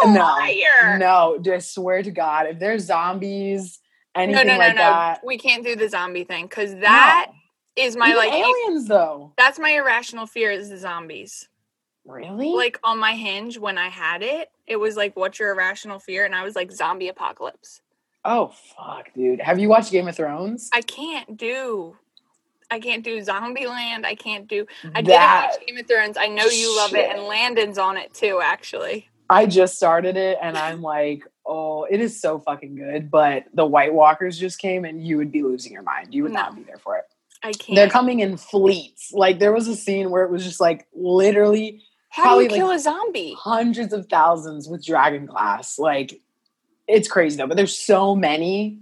No, 0.03 0.13
no, 0.13 0.19
liar. 0.21 0.97
no, 0.97 1.37
just 1.41 1.73
swear 1.73 2.01
to 2.03 2.11
God, 2.11 2.47
if 2.47 2.57
there's 2.59 2.85
zombies, 2.85 3.79
anything 4.15 4.47
no, 4.47 4.53
no, 4.53 4.59
like 4.59 4.75
no. 4.75 4.81
that, 4.81 5.25
We 5.25 5.37
can't 5.37 5.63
do 5.63 5.75
the 5.75 5.89
zombie 5.89 6.23
thing 6.23 6.45
because 6.47 6.75
that 6.75 7.31
is 7.75 7.95
my 7.95 8.07
Even 8.07 8.17
like. 8.17 8.33
aliens 8.33 8.87
though. 8.87 9.31
that's 9.37 9.57
my 9.59 9.71
irrational 9.71 10.27
fear 10.27 10.51
is 10.51 10.69
the 10.69 10.77
zombies. 10.77 11.47
Really? 12.05 12.49
Like 12.49 12.79
on 12.83 12.99
my 12.99 13.13
hinge 13.13 13.57
when 13.57 13.77
I 13.77 13.87
had 13.87 14.21
it, 14.23 14.51
it 14.67 14.75
was 14.75 14.97
like, 14.97 15.15
"What's 15.15 15.39
your 15.39 15.51
irrational 15.51 15.99
fear?" 15.99 16.25
And 16.25 16.35
I 16.35 16.43
was 16.43 16.55
like, 16.55 16.71
"Zombie 16.71 17.07
apocalypse." 17.09 17.81
oh 18.25 18.47
fuck, 18.77 19.13
dude. 19.13 19.41
Have 19.41 19.59
you 19.59 19.67
watched 19.69 19.91
Game 19.91 20.07
of 20.07 20.15
Thrones? 20.15 20.69
I 20.73 20.81
can't 20.81 21.35
do. 21.37 21.97
I 22.71 22.79
can't 22.79 23.03
do 23.03 23.19
Zombieland. 23.21 24.05
I 24.05 24.15
can't 24.15 24.47
do. 24.47 24.65
I 24.95 25.01
didn't 25.01 25.19
watch 25.19 25.65
Game 25.67 25.77
of 25.77 25.87
Thrones. 25.87 26.17
I 26.17 26.27
know 26.27 26.45
you 26.45 26.75
love 26.75 26.93
it, 26.93 27.09
and 27.09 27.23
Landon's 27.23 27.77
on 27.77 27.97
it 27.97 28.13
too. 28.13 28.39
Actually, 28.43 29.09
I 29.29 29.45
just 29.45 29.75
started 29.75 30.17
it 30.17 30.37
and 30.41 30.57
I'm 30.57 30.81
like, 30.81 31.25
oh, 31.45 31.83
it 31.83 32.01
is 32.01 32.19
so 32.19 32.39
fucking 32.39 32.75
good. 32.75 33.11
But 33.11 33.45
the 33.53 33.65
White 33.65 33.93
Walkers 33.93 34.37
just 34.37 34.59
came 34.59 34.85
and 34.85 35.05
you 35.05 35.17
would 35.17 35.31
be 35.31 35.43
losing 35.43 35.71
your 35.71 35.83
mind. 35.83 36.13
You 36.13 36.23
would 36.23 36.31
not 36.31 36.55
be 36.55 36.63
there 36.63 36.77
for 36.77 36.97
it. 36.97 37.05
I 37.43 37.51
can't. 37.51 37.75
They're 37.75 37.89
coming 37.89 38.21
in 38.21 38.37
fleets. 38.37 39.11
Like 39.13 39.39
there 39.39 39.51
was 39.51 39.67
a 39.67 39.75
scene 39.75 40.09
where 40.09 40.23
it 40.23 40.31
was 40.31 40.43
just 40.43 40.61
like 40.61 40.87
literally 40.93 41.83
How 42.09 42.23
probably, 42.23 42.47
do 42.47 42.55
you 42.55 42.61
kill 42.61 42.67
like, 42.67 42.77
a 42.77 42.81
zombie? 42.81 43.35
hundreds 43.37 43.91
of 43.93 44.07
thousands 44.07 44.69
with 44.69 44.85
dragon 44.85 45.25
glass. 45.25 45.77
Like 45.77 46.21
it's 46.87 47.07
crazy 47.07 47.37
though, 47.37 47.47
but 47.47 47.57
there's 47.57 47.77
so 47.77 48.15
many 48.15 48.79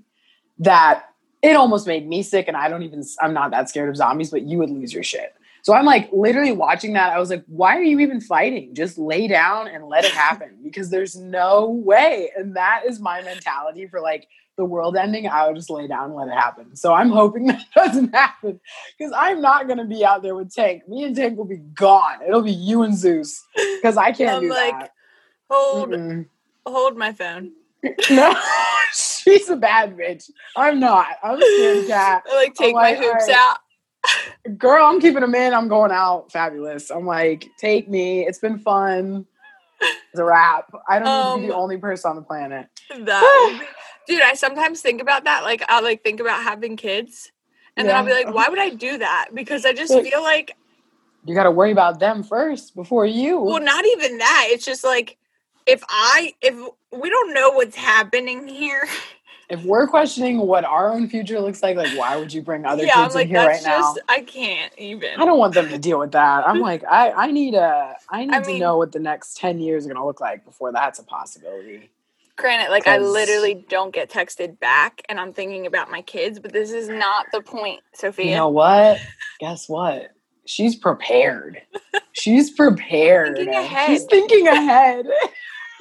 that 0.60 1.06
it 1.42 1.56
almost 1.56 1.88
made 1.88 2.08
me 2.08 2.22
sick. 2.22 2.48
And 2.48 2.56
I 2.56 2.70
don't 2.70 2.84
even, 2.84 3.04
I'm 3.20 3.34
not 3.34 3.50
that 3.50 3.68
scared 3.68 3.90
of 3.90 3.98
zombies, 3.98 4.30
but 4.30 4.44
you 4.44 4.60
would 4.60 4.70
lose 4.70 4.94
your 4.94 5.04
shit. 5.04 5.34
So 5.64 5.74
I'm 5.74 5.86
like 5.86 6.10
literally 6.12 6.52
watching 6.52 6.94
that. 6.94 7.14
I 7.14 7.20
was 7.20 7.30
like, 7.30 7.44
why 7.48 7.78
are 7.78 7.84
you 7.84 8.00
even 8.00 8.20
fighting? 8.20 8.74
Just 8.74 8.98
lay 8.98 9.28
down 9.28 9.68
and 9.68 9.86
let 9.88 10.06
it 10.06 10.12
happen 10.12 10.58
because 10.64 10.90
there's 10.90 11.16
no 11.16 11.70
way. 11.70 12.32
And 12.36 12.56
that 12.56 12.84
is 12.88 13.00
my 13.00 13.22
mentality 13.22 13.88
for 13.88 14.02
like 14.02 14.28
the 14.58 14.66
world 14.66 14.96
ending. 14.96 15.28
I 15.28 15.48
would 15.48 15.56
just 15.56 15.70
lay 15.70 15.88
down 15.88 16.06
and 16.06 16.16
let 16.16 16.28
it 16.28 16.34
happen. 16.34 16.76
So 16.76 16.94
I'm 16.94 17.10
hoping 17.10 17.46
that 17.48 17.64
doesn't 17.76 18.14
happen 18.14 18.60
because 18.98 19.14
I'm 19.16 19.42
not 19.42 19.68
going 19.68 19.80
to 19.80 19.86
be 19.86 20.04
out 20.06 20.24
there 20.24 20.36
with 20.36 20.54
Tank. 20.54 20.88
Me 20.88 21.04
and 21.04 21.16
Tank 21.16 21.38
will 21.38 21.46
be 21.46 21.58
gone. 21.58 22.20
It'll 22.28 22.42
be 22.42 22.52
you 22.52 22.84
and 22.84 22.96
Zeus 22.96 23.44
because 23.56 23.98
I 23.98 24.12
can't 24.12 24.38
I'm 24.38 24.42
do 24.42 24.50
like, 24.50 24.80
that. 24.80 24.92
hold, 25.50 25.90
Mm-mm. 25.90 26.26
hold 26.66 26.98
my 26.98 27.14
phone. 27.14 27.52
No, 28.12 28.36
she's 28.94 29.50
a 29.50 29.56
bad 29.56 29.98
bitch. 29.98 30.30
I'm 30.56 30.80
not. 30.80 31.08
I'm 31.24 31.42
a 31.42 31.42
scared 31.42 31.88
cat. 31.88 32.24
I 32.30 32.36
like 32.36 32.54
take 32.54 32.76
like, 32.76 33.00
my 33.00 33.04
hoops 33.04 33.24
alright. 33.24 33.36
out. 33.36 33.58
Girl, 34.58 34.86
I'm 34.86 35.00
keeping 35.00 35.22
them 35.22 35.36
in. 35.36 35.54
I'm 35.54 35.68
going 35.68 35.92
out. 35.92 36.32
Fabulous. 36.32 36.90
I'm 36.90 37.06
like, 37.06 37.48
take 37.58 37.88
me. 37.88 38.26
It's 38.26 38.40
been 38.40 38.58
fun. 38.60 39.26
It's 39.82 40.20
a 40.20 40.24
wrap. 40.24 40.72
I 40.88 41.00
don't 41.00 41.06
need 41.08 41.42
to 41.42 41.42
be 41.42 41.48
the 41.48 41.56
Um, 41.56 41.62
only 41.62 41.78
person 41.78 42.10
on 42.12 42.16
the 42.16 42.22
planet. 42.22 42.68
That 43.00 43.62
dude, 44.08 44.22
I 44.22 44.34
sometimes 44.34 44.82
think 44.82 45.02
about 45.02 45.24
that. 45.26 45.44
Like 45.44 45.64
I'll 45.70 45.84
like 45.84 46.04
think 46.04 46.20
about 46.20 46.44
having 46.44 46.76
kids. 46.76 47.32
And 47.78 47.88
then 47.88 47.96
I'll 47.96 48.06
be 48.06 48.14
like, 48.14 48.34
why 48.34 48.50
would 48.50 48.60
I 48.60 48.70
do 48.70 48.98
that? 48.98 49.30
Because 49.34 49.66
I 49.66 49.74
just 49.74 49.94
feel 49.94 50.22
like 50.22 50.56
You 51.26 51.34
got 51.34 51.44
to 51.44 51.52
worry 51.52 51.72
about 51.72 52.00
them 52.00 52.22
first 52.22 52.76
before 52.76 53.06
you. 53.06 53.40
well, 53.40 53.62
not 53.62 53.86
even 53.86 54.18
that. 54.18 54.48
It's 54.50 54.66
just 54.66 54.84
like 54.84 55.18
if 55.66 55.82
I 55.88 56.34
if 56.42 56.54
we 56.92 57.10
don't 57.10 57.34
know 57.34 57.52
what's 57.52 57.76
happening 57.76 58.48
here. 58.48 58.88
if 59.52 59.64
we're 59.66 59.86
questioning 59.86 60.38
what 60.40 60.64
our 60.64 60.90
own 60.94 61.10
future 61.10 61.40
looks 61.42 61.62
like, 61.62 61.76
like 61.76 61.96
why 61.98 62.16
would 62.16 62.34
you 62.34 62.42
bring 62.42 62.66
other 62.66 62.86
yeah, 62.86 63.04
kids 63.04 63.16
like 63.16 63.26
in 63.26 63.36
here 63.36 63.46
right 63.46 63.62
just 63.62 63.98
now? 63.98 64.02
I 64.08 64.22
can't 64.22 64.72
even. 64.78 65.20
I 65.20 65.26
don't 65.26 65.38
want 65.38 65.54
them 65.54 65.68
to 65.68 65.78
deal 65.78 66.00
with 66.00 66.14
that. 66.14 66.48
I'm 66.48 66.60
like, 66.72 66.86
I, 66.86 67.12
I 67.12 67.32
need 67.32 67.54
a 67.54 67.96
I 68.10 68.26
need 68.26 68.34
I 68.34 68.40
to 68.40 68.48
mean- 68.48 68.60
know 68.60 68.78
what 68.78 68.94
the 68.94 69.00
next 69.00 69.36
10 69.38 69.60
years 69.60 69.86
are 69.86 69.94
gonna 69.94 70.06
look 70.06 70.22
like 70.22 70.46
before 70.46 70.72
that's 70.72 71.00
a 71.00 71.04
possibility. 71.04 71.90
Granted, 72.38 72.72
like 72.72 72.88
I 72.88 72.98
literally 72.98 73.66
don't 73.68 73.94
get 73.94 74.10
texted 74.10 74.58
back 74.60 75.02
and 75.10 75.20
I'm 75.20 75.34
thinking 75.34 75.68
about 75.68 75.92
my 75.92 76.02
kids, 76.02 76.40
but 76.40 76.54
this 76.54 76.72
is 76.72 76.88
not 76.88 77.26
the 77.34 77.42
point, 77.42 77.82
Sophia. 77.94 78.26
You 78.32 78.36
know 78.38 78.50
what? 78.50 79.00
Guess 79.42 79.68
what? 79.68 80.14
She's 80.46 80.78
prepared. 80.78 81.62
She's 82.14 82.50
prepared. 82.56 83.36
Thinking 83.36 83.54
ahead. 83.54 83.90
She's 83.90 84.06
thinking 84.06 84.48
ahead. 84.48 85.06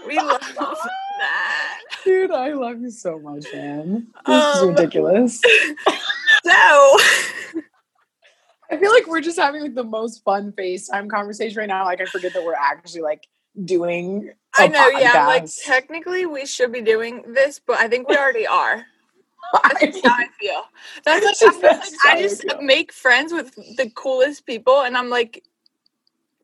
we 0.09 0.17
love 0.17 0.43
that. 1.21 1.79
Dude, 2.05 2.31
I 2.33 2.53
love 2.53 2.81
you 2.81 2.91
so 2.91 3.19
much, 3.19 3.45
man. 3.53 4.09
This 4.27 4.55
is 4.57 4.63
Um, 4.63 4.69
ridiculous. 4.71 5.41
So 6.43 6.53
I 8.71 8.77
feel 8.79 8.91
like 8.93 9.07
we're 9.07 9.21
just 9.21 9.39
having 9.39 9.61
like 9.61 9.75
the 9.75 9.85
most 9.85 10.25
fun 10.25 10.53
FaceTime 10.53 11.11
conversation 11.11 11.59
right 11.59 11.69
now. 11.69 11.85
Like 11.85 12.01
I 12.01 12.07
forget 12.07 12.33
that 12.33 12.43
we're 12.45 12.55
actually 12.55 13.03
like 13.03 13.27
doing 13.65 14.33
I 14.57 14.65
I 14.65 14.69
know, 14.69 14.89
yeah, 14.99 15.27
like 15.27 15.47
technically 15.67 16.25
we 16.27 16.47
should 16.47 16.73
be 16.73 16.81
doing 16.81 17.25
this, 17.35 17.61
but 17.65 17.79
I 17.79 17.89
think 17.89 18.09
we 18.09 18.17
already 18.17 18.47
are. 18.47 18.87
That's 19.65 19.81
just 19.85 20.07
how 20.07 20.15
I 20.15 20.29
feel. 20.41 20.63
That's 21.05 21.25
like, 21.25 21.39
just- 21.39 21.65
I'm 22.05 22.23
just, 22.23 22.45
like, 22.47 22.57
I 22.57 22.61
I 22.61 22.65
make 22.65 22.93
friends 22.93 23.33
with 23.33 23.55
the 23.77 23.91
coolest 23.95 24.47
people, 24.47 24.81
and 24.83 24.97
I'm 24.97 25.11
like, 25.11 25.45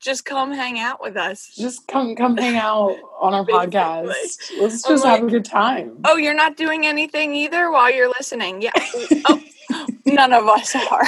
just 0.00 0.24
come 0.24 0.52
hang 0.52 0.78
out 0.78 1.00
with 1.00 1.16
us. 1.16 1.52
just 1.56 1.86
come 1.88 2.14
come 2.14 2.36
hang 2.36 2.56
out 2.56 2.96
on 3.20 3.34
our 3.34 3.44
podcast. 3.46 4.12
Let's 4.58 4.82
just 4.82 5.04
have 5.04 5.24
a 5.24 5.26
good 5.26 5.44
time. 5.44 5.98
Oh, 6.04 6.16
you're 6.16 6.34
not 6.34 6.56
doing 6.56 6.86
anything 6.86 7.34
either 7.34 7.70
while 7.70 7.90
you're 7.90 8.08
listening. 8.08 8.62
Yeah. 8.62 8.72
oh, 8.76 9.42
none 10.06 10.32
of 10.32 10.46
us 10.46 10.74
are. 10.74 11.04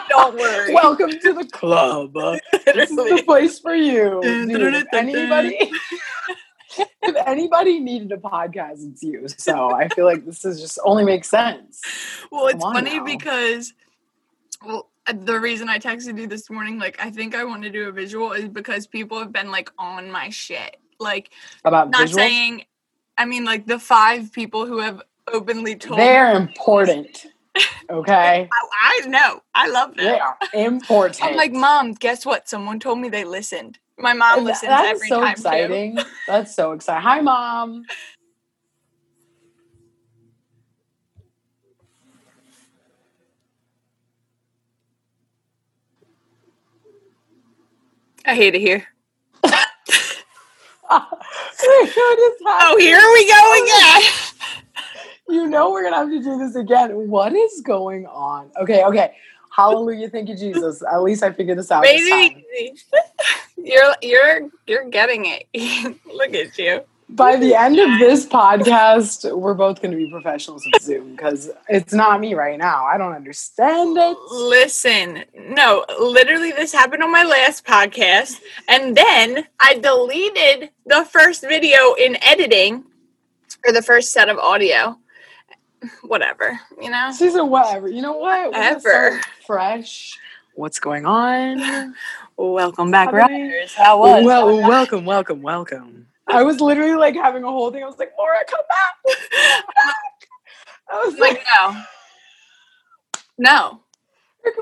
Don't 0.08 0.36
worry. 0.36 0.74
Welcome 0.74 1.10
to 1.10 1.32
the 1.32 1.44
club. 1.52 2.14
This 2.64 2.90
is 2.90 2.96
the 2.96 3.22
place 3.24 3.58
for 3.58 3.74
you. 3.74 4.20
Dude, 4.22 4.74
if 4.74 4.84
dun, 4.90 5.06
dun, 5.06 5.16
anybody 5.16 5.72
if 7.02 7.16
anybody 7.26 7.80
needed 7.80 8.12
a 8.12 8.16
podcast, 8.16 8.88
it's 8.90 9.02
you. 9.02 9.26
So 9.28 9.70
I 9.70 9.88
feel 9.88 10.04
like 10.04 10.24
this 10.24 10.44
is 10.44 10.60
just 10.60 10.78
only 10.84 11.04
makes 11.04 11.28
sense. 11.28 11.82
Well, 12.30 12.46
it's 12.46 12.62
funny 12.62 12.98
now. 12.98 13.04
because, 13.04 13.72
well, 14.64 14.88
Uh, 15.06 15.14
the 15.16 15.38
reason 15.38 15.68
I 15.68 15.78
texted 15.78 16.18
you 16.18 16.26
this 16.26 16.50
morning, 16.50 16.78
like, 16.78 17.00
I 17.00 17.10
think 17.10 17.34
I 17.34 17.44
want 17.44 17.62
to 17.64 17.70
do 17.70 17.88
a 17.88 17.92
visual 17.92 18.32
is 18.32 18.48
because 18.48 18.86
people 18.86 19.18
have 19.18 19.32
been 19.32 19.50
like 19.50 19.70
on 19.78 20.10
my 20.10 20.30
shit. 20.30 20.76
Like, 21.00 21.30
About 21.64 21.90
not 21.90 22.08
visuals. 22.08 22.14
saying, 22.14 22.64
I 23.18 23.24
mean, 23.24 23.44
like 23.44 23.66
the 23.66 23.78
five 23.78 24.32
people 24.32 24.66
who 24.66 24.78
have 24.78 25.02
openly 25.32 25.76
told 25.76 25.98
They're 25.98 26.36
important. 26.36 27.26
Okay. 27.90 28.12
I, 28.12 28.48
oh, 28.62 28.68
I 28.82 29.06
know. 29.08 29.42
I 29.54 29.68
love 29.68 29.94
them. 29.96 30.06
They 30.06 30.18
are 30.20 30.38
important. 30.54 31.24
I'm 31.24 31.36
like, 31.36 31.52
Mom, 31.52 31.92
guess 31.92 32.24
what? 32.24 32.48
Someone 32.48 32.78
told 32.80 32.98
me 32.98 33.08
they 33.08 33.24
listened. 33.24 33.78
My 33.98 34.14
mom 34.14 34.44
listens 34.44 34.70
That's 34.70 34.88
every 34.88 35.08
so 35.08 35.20
time 35.20 35.32
exciting. 35.32 35.98
That's 36.26 36.54
so 36.54 36.72
exciting. 36.72 37.02
Hi, 37.02 37.20
mom. 37.20 37.84
I 48.24 48.34
hate 48.34 48.54
it 48.54 48.60
here. 48.60 48.86
oh, 49.44 49.58
Oh, 52.46 52.76
here 52.78 52.96
we 52.96 53.26
go 53.26 53.34
oh, 53.34 53.62
again. 53.62 54.84
you 55.28 55.48
know 55.48 55.70
we're 55.70 55.82
gonna 55.82 55.96
have 55.96 56.08
to 56.08 56.22
do 56.22 56.38
this 56.38 56.54
again. 56.54 57.08
What 57.08 57.34
is 57.34 57.60
going 57.62 58.06
on? 58.06 58.50
Okay, 58.60 58.84
okay. 58.84 59.14
Hallelujah, 59.54 60.08
thank 60.08 60.28
you, 60.28 60.36
Jesus. 60.36 60.82
At 60.90 61.02
least 61.02 61.22
I 61.22 61.32
figured 61.32 61.58
this 61.58 61.70
out. 61.70 61.82
this 61.82 62.08
you're 63.56 63.94
you're 64.00 64.50
you're 64.66 64.88
getting 64.88 65.26
it. 65.26 65.46
Look 66.06 66.34
at 66.34 66.56
you. 66.58 66.82
By 67.14 67.36
the 67.36 67.54
end 67.54 67.78
of 67.78 67.98
this 67.98 68.24
podcast, 68.24 69.30
we're 69.36 69.52
both 69.52 69.82
gonna 69.82 69.96
be 69.96 70.10
professionals 70.10 70.64
with 70.64 70.82
Zoom 70.82 71.10
because 71.10 71.50
it's 71.68 71.92
not 71.92 72.20
me 72.20 72.32
right 72.32 72.56
now. 72.56 72.86
I 72.86 72.96
don't 72.96 73.12
understand 73.12 73.98
it. 73.98 74.16
Listen, 74.30 75.24
no, 75.36 75.84
literally, 76.00 76.52
this 76.52 76.72
happened 76.72 77.02
on 77.02 77.12
my 77.12 77.24
last 77.24 77.66
podcast, 77.66 78.40
and 78.66 78.96
then 78.96 79.46
I 79.60 79.74
deleted 79.74 80.70
the 80.86 81.04
first 81.04 81.42
video 81.42 81.92
in 81.94 82.16
editing, 82.22 82.84
or 83.66 83.72
the 83.72 83.82
first 83.82 84.12
set 84.12 84.30
of 84.30 84.38
audio. 84.38 84.96
Whatever, 86.04 86.58
you 86.80 86.88
know. 86.88 87.12
Season 87.12 87.50
whatever. 87.50 87.88
You 87.88 88.00
know 88.00 88.16
what? 88.16 88.54
Ever. 88.54 89.20
Fresh. 89.46 90.18
What's 90.54 90.78
going 90.78 91.04
on? 91.04 91.94
Welcome 92.38 92.90
back, 92.90 93.12
Happening. 93.12 93.50
Riders. 93.50 93.74
How 93.74 93.98
was? 93.98 94.24
Well, 94.24 94.56
welcome, 94.56 95.04
welcome, 95.04 95.42
welcome. 95.42 96.06
I 96.28 96.42
was 96.42 96.60
literally 96.60 96.94
like 96.94 97.14
having 97.14 97.44
a 97.44 97.50
whole 97.50 97.70
thing. 97.70 97.82
I 97.82 97.86
was 97.86 97.98
like, 97.98 98.12
Laura, 98.18 98.38
come 98.48 98.60
back. 98.68 99.16
I 100.92 101.04
was 101.04 101.18
like 101.18 101.42
no, 101.58 101.82
no, 103.38 103.80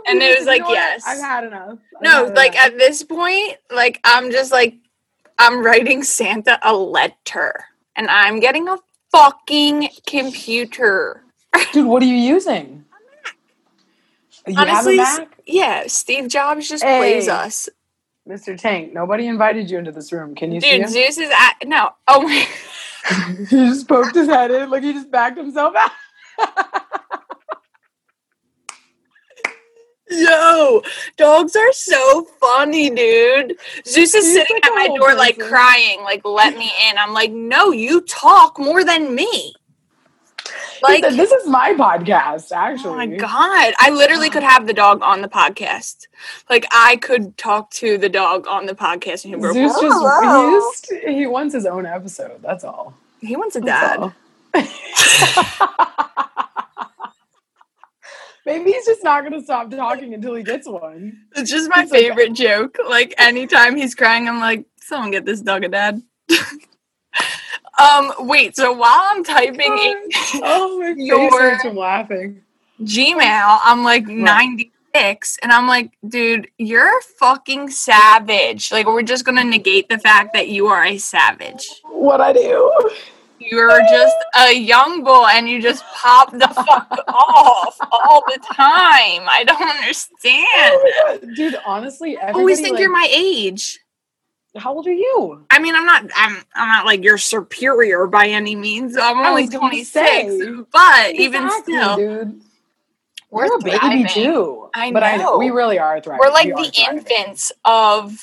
and 0.07 0.23
it 0.23 0.39
was 0.39 0.47
like, 0.47 0.63
yes. 0.69 1.03
I've 1.07 1.19
had 1.19 1.45
enough. 1.45 1.79
I've 1.97 2.03
no. 2.03 2.25
had 2.27 2.37
Like 2.37 2.53
enough. 2.53 2.67
at 2.67 2.79
this 2.79 3.03
point, 3.03 3.57
like 3.71 4.01
I'm 4.05 4.31
just 4.31 4.53
like 4.53 4.77
I'm 5.39 5.65
writing 5.65 6.03
Santa 6.03 6.59
a 6.63 6.75
letter, 6.75 7.65
and 7.97 8.09
I'm 8.09 8.41
getting 8.41 8.69
a 8.69 8.79
fucking 9.13 9.89
computer. 10.07 11.25
dude, 11.73 11.87
what 11.87 12.03
are 12.03 12.07
you 12.07 12.15
using? 12.15 12.85
You 14.47 14.55
Honestly, 14.57 14.97
have 14.99 15.19
a 15.19 15.21
Mac, 15.23 15.39
Yeah, 15.47 15.85
Steve 15.87 16.29
Jobs 16.29 16.69
just 16.69 16.83
plays 16.83 17.29
us. 17.29 17.69
Mr. 18.29 18.57
Tank. 18.57 18.93
Nobody 18.93 19.27
invited 19.27 19.71
you 19.71 19.79
into 19.79 19.93
this 19.93 20.13
room. 20.13 20.35
Can 20.35 20.53
you? 20.53 20.61
Dude, 20.61 20.89
see 20.89 20.93
Zeus 20.93 21.19
is 21.19 21.31
at 21.31 21.55
no. 21.65 21.91
Oh 22.07 22.23
my 22.23 22.47
he 23.39 23.57
just 23.57 23.89
poked 23.89 24.15
his 24.15 24.29
head 24.29 24.51
in. 24.51 24.71
Like 24.71 24.83
he 24.83 24.93
just 24.93 25.11
backed 25.11 25.39
himself 25.39 25.75
out. 25.77 25.91
Yo, 30.11 30.83
dogs 31.17 31.55
are 31.55 31.73
so 31.73 32.25
funny, 32.41 32.91
dude. 32.91 33.57
Zeus 33.87 34.13
is 34.13 34.27
He's 34.27 34.35
sitting 34.35 34.57
like 34.57 34.67
at 34.67 34.75
my 34.75 34.89
door, 34.97 35.15
like 35.15 35.39
crying, 35.39 36.03
like, 36.03 36.23
let 36.25 36.59
me 36.59 36.69
in. 36.89 36.99
I'm 36.99 37.13
like, 37.13 37.31
no, 37.31 37.71
you 37.71 38.01
talk 38.01 38.59
more 38.59 38.83
than 38.83 39.15
me. 39.15 39.55
Like, 40.83 41.05
said, 41.05 41.15
this 41.15 41.31
is 41.31 41.47
my 41.47 41.75
podcast, 41.75 42.53
actually. 42.53 42.91
oh 42.91 42.97
my 42.97 43.07
God. 43.07 43.75
I 43.79 43.91
literally 43.91 44.31
could 44.31 44.43
have 44.43 44.67
the 44.67 44.73
dog 44.73 45.03
on 45.03 45.21
the 45.21 45.29
podcast. 45.29 46.07
Like, 46.49 46.67
I 46.73 46.97
could 46.97 47.37
talk 47.37 47.71
to 47.73 47.99
the 47.99 48.09
dog 48.09 48.47
on 48.47 48.65
the 48.67 48.75
podcast 48.75 49.25
and 49.25 49.35
he'd 49.35 49.43
Zeus 49.43 49.75
like, 49.75 49.83
just 49.83 49.83
"Hello." 49.83 51.15
he, 51.15 51.27
wants 51.27 51.55
his 51.55 51.67
own 51.67 51.85
episode. 51.85 52.41
That's 52.43 52.65
all. 52.65 52.95
he 53.21 53.37
wants 53.37 53.57
a 53.57 53.61
dad. 53.61 54.13
Maybe 58.47 58.73
he's 58.73 58.87
just 58.87 59.05
not 59.05 59.23
gonna 59.23 59.43
stop 59.43 59.71
talking 59.71 60.15
until 60.15 60.35
he 60.35 60.43
gets 60.43 60.67
one. 60.67 61.27
It's 61.37 61.51
just 61.51 61.69
my 61.69 61.83
He's 61.83 61.91
favorite 61.91 62.33
joke. 62.33 62.79
Like 62.89 63.15
anytime 63.19 63.77
he's 63.77 63.95
crying, 63.95 64.29
I'm 64.29 64.41
like, 64.41 64.65
someone 64.81 65.11
get 65.11 65.27
this 65.27 65.41
dog 65.43 65.63
a 65.65 65.69
dad. 65.69 66.03
um, 67.81 68.13
wait, 68.29 68.57
so 68.57 68.73
while 68.73 69.01
I'm 69.11 69.25
typing 69.25 69.79
in 69.79 70.09
Oh 70.35 70.79
my 70.81 70.95
face 70.95 71.07
Your- 71.07 71.31
hurts 71.41 71.65
laughing. 71.77 72.43
Gmail, 72.83 73.59
I'm 73.65 73.85
like 73.85 74.07
90 74.07 74.71
26. 74.93 75.39
And 75.43 75.53
I'm 75.53 75.69
like, 75.69 75.93
dude, 76.09 76.49
you're 76.59 76.99
a 76.99 77.03
fucking 77.19 77.71
savage. 77.71 78.73
Like, 78.73 78.87
we're 78.87 79.03
just 79.03 79.25
to 79.37 79.45
negate 79.45 79.89
the 79.89 79.99
fact 79.99 80.33
that 80.35 80.49
you 80.49 80.67
are 80.67 80.85
a 80.85 80.99
savage. 80.99 81.69
What 81.85 82.21
I 82.21 82.33
do? 82.33 82.91
You're 83.39 83.81
just 83.89 84.17
a 84.39 84.53
young 84.53 85.03
boy 85.05 85.29
and 85.33 85.49
you 85.49 85.63
just 85.63 85.85
pop 85.95 86.31
the 86.33 86.49
fuck 86.49 87.05
off 87.09 87.77
all 87.91 88.23
the 88.27 88.39
time. 88.53 89.23
I 89.29 89.45
don't 89.47 89.63
understand. 89.79 90.45
Oh. 90.45 91.19
Dude, 91.37 91.57
honestly, 91.65 92.19
I 92.19 92.33
always 92.33 92.61
think 92.61 92.73
like- 92.75 92.81
you're 92.81 92.91
my 92.93 93.09
age. 93.13 93.79
How 94.57 94.75
old 94.75 94.87
are 94.87 94.93
you? 94.93 95.45
I 95.51 95.61
mean, 95.61 95.75
I'm 95.77 95.87
not. 95.87 96.05
I'm. 96.17 96.37
I'm 96.55 96.69
not 96.69 96.87
like 96.87 97.05
your 97.05 97.19
superior 97.19 98.07
by 98.07 98.27
any 98.29 98.57
means. 98.57 98.97
I'm 98.97 99.19
I 99.19 99.29
only 99.29 99.49
26, 99.49 99.91
say. 99.93 100.51
but 100.73 101.15
even 101.15 101.49
still, 101.63 101.97
dude. 101.97 102.41
we're 103.31 103.47
We're 103.49 103.57
a 103.59 103.61
baby 103.63 104.05
too. 104.09 104.69
I 104.75 104.91
But 104.91 105.05
I 105.05 105.17
know. 105.17 105.23
know 105.25 105.39
we 105.39 105.51
really 105.51 105.79
are 105.79 106.01
thriving. 106.01 106.21
We're 106.21 106.33
like 106.33 106.47
We 106.55 106.65
the 106.65 106.71
thriving. 106.73 106.99
infants 106.99 107.53
of 107.65 108.19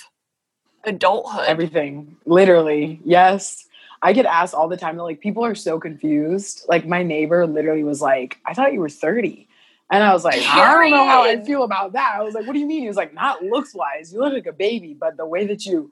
adulthood. 0.83 1.45
Everything, 1.47 2.17
literally. 2.25 2.99
Yes. 3.05 3.63
I 4.01 4.13
get 4.13 4.25
asked 4.27 4.53
all 4.53 4.67
the 4.67 4.77
time 4.77 4.95
that 4.97 5.03
like 5.03 5.21
people 5.21 5.43
are 5.43 5.55
so 5.55 5.79
confused. 5.79 6.65
Like 6.69 6.85
my 6.85 7.01
neighbor 7.03 7.47
literally 7.47 7.83
was 7.83 7.99
like, 8.01 8.37
"I 8.45 8.53
thought 8.53 8.73
you 8.73 8.79
were 8.79 8.89
30." 8.89 9.47
And 9.89 10.03
I 10.03 10.11
was 10.13 10.23
like, 10.25 10.41
I 10.45 10.73
don't 10.73 10.91
know 10.91 11.07
how 11.07 11.23
I 11.23 11.41
feel 11.41 11.63
about 11.63 11.93
that. 11.93 12.15
I 12.15 12.21
was 12.21 12.33
like, 12.35 12.45
what 12.45 12.51
do 12.53 12.59
you 12.59 12.65
mean? 12.67 12.81
He 12.81 12.87
was 12.89 12.97
like, 12.97 13.13
not 13.13 13.41
looks 13.41 13.73
wise. 13.73 14.11
You 14.13 14.19
look 14.19 14.33
like 14.33 14.45
a 14.45 14.51
baby, 14.51 14.93
but 14.93 15.15
the 15.15 15.25
way 15.25 15.47
that 15.47 15.65
you 15.65 15.89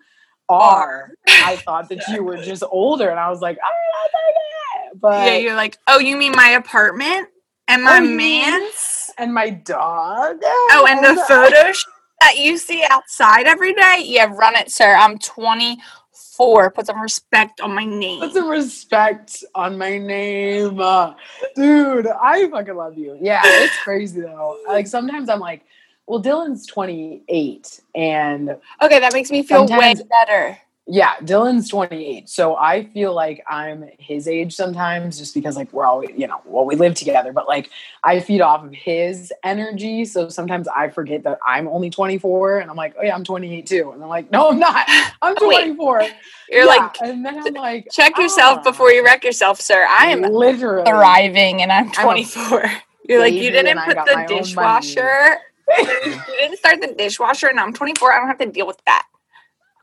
are, 0.49 1.11
I 1.27 1.55
thought 1.57 1.89
that 1.89 2.07
you 2.09 2.23
were 2.23 2.37
just 2.43 2.63
older. 2.69 3.09
And 3.09 3.19
I 3.19 3.29
was 3.29 3.41
like, 3.41 3.57
I 3.57 3.67
don't 3.67 4.93
know. 4.93 4.99
But 4.99 5.25
yeah, 5.25 5.37
you're 5.37 5.55
like, 5.55 5.77
oh, 5.87 5.99
you 5.99 6.15
mean 6.17 6.31
my 6.35 6.49
apartment 6.49 7.27
and 7.67 7.83
my 7.83 7.99
Oh, 7.99 8.01
man's? 8.01 9.11
and 9.17 9.33
my 9.33 9.49
dog. 9.49 10.37
Oh, 10.43 10.85
and 10.89 11.03
the 11.03 11.21
photo 11.23 11.71
sh- 11.73 11.83
that 12.21 12.37
you 12.37 12.57
see 12.57 12.83
outside 12.89 13.45
every 13.45 13.73
day? 13.73 14.01
Yeah, 14.05 14.31
run 14.33 14.55
it, 14.55 14.71
sir. 14.71 14.95
I'm 14.95 15.17
24. 15.19 16.71
Put 16.71 16.85
some 16.87 17.01
respect 17.01 17.59
on 17.61 17.73
my 17.75 17.85
name. 17.85 18.21
Put 18.21 18.33
some 18.33 18.49
respect 18.49 19.43
on 19.53 19.77
my 19.77 19.97
name. 19.97 20.79
Uh, 20.79 21.13
dude, 21.55 22.07
I 22.07 22.49
fucking 22.49 22.75
love 22.75 22.97
you. 22.97 23.17
Yeah, 23.21 23.41
it's 23.45 23.77
crazy 23.83 24.21
though. 24.21 24.57
Like 24.67 24.87
sometimes 24.87 25.29
I'm 25.29 25.39
like, 25.39 25.65
well, 26.07 26.21
Dylan's 26.21 26.65
28 26.67 27.81
and 27.95 28.57
Okay, 28.81 28.99
that 28.99 29.13
makes 29.13 29.31
me 29.31 29.43
feel 29.43 29.65
way 29.67 29.95
better. 30.09 30.57
yeah, 30.87 31.15
Dylan's 31.21 31.67
28. 31.69 32.29
So 32.29 32.55
I 32.57 32.85
feel 32.85 33.13
like 33.15 33.43
I'm 33.49 33.89
his 33.97 34.27
age 34.27 34.53
sometimes 34.55 35.17
just 35.17 35.33
because 35.33 35.55
like 35.55 35.73
we're 35.73 35.85
all, 35.85 36.03
you 36.05 36.27
know, 36.27 36.41
well, 36.45 36.65
we 36.65 36.75
live 36.75 36.93
together, 36.93 37.33
but 37.33 37.47
like 37.47 37.71
I 38.03 38.19
feed 38.19 38.41
off 38.41 38.63
of 38.63 38.71
his 38.73 39.33
energy. 39.43 40.05
So 40.05 40.29
sometimes 40.29 40.67
I 40.67 40.89
forget 40.89 41.23
that 41.23 41.39
I'm 41.45 41.67
only 41.67 41.89
24 41.89 42.59
and 42.59 42.69
I'm 42.69 42.77
like, 42.77 42.95
oh 42.99 43.03
yeah, 43.03 43.15
I'm 43.15 43.23
28 43.23 43.65
too. 43.65 43.91
And 43.91 44.03
I'm 44.03 44.09
like, 44.09 44.29
no, 44.31 44.49
I'm 44.51 44.59
not. 44.59 44.85
I'm 45.23 45.35
Wait. 45.41 45.75
24. 45.75 46.03
You're 46.49 46.65
Yeah, 46.65 46.65
like, 46.65 47.01
and 47.01 47.25
then 47.25 47.39
I'm 47.39 47.53
like, 47.55 47.87
check 47.91 48.17
yourself 48.19 48.59
ah. 48.59 48.63
before 48.63 48.91
you 48.91 49.03
wreck 49.03 49.23
yourself, 49.23 49.59
sir. 49.59 49.87
I 49.89 50.07
am 50.11 50.21
literally 50.21 50.85
thriving 50.85 51.63
and 51.63 51.71
I'm 51.71 51.91
I'm 51.97 52.03
24. 52.03 52.71
You're 53.09 53.21
like, 53.21 53.33
you 53.33 53.51
didn't 53.51 53.79
put 53.85 54.03
the 54.05 54.13
my 54.13 54.27
money." 54.27 54.39
dishwasher. 54.39 55.37
You 55.79 56.21
didn't 56.39 56.57
start 56.57 56.81
the 56.81 56.93
dishwasher 56.97 57.47
and 57.47 57.59
I'm 57.59 57.73
24. 57.73 58.13
I 58.13 58.17
don't 58.19 58.27
have 58.27 58.37
to 58.39 58.45
deal 58.47 58.67
with 58.67 58.81
that. 58.85 59.05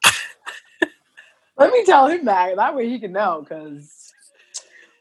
Let 1.57 1.73
me 1.73 1.85
tell 1.85 2.09
him 2.09 2.25
that. 2.25 2.57
That 2.57 2.75
way 2.75 2.89
he 2.89 2.99
can 2.99 3.13
know. 3.13 3.45
Cause, 3.49 4.13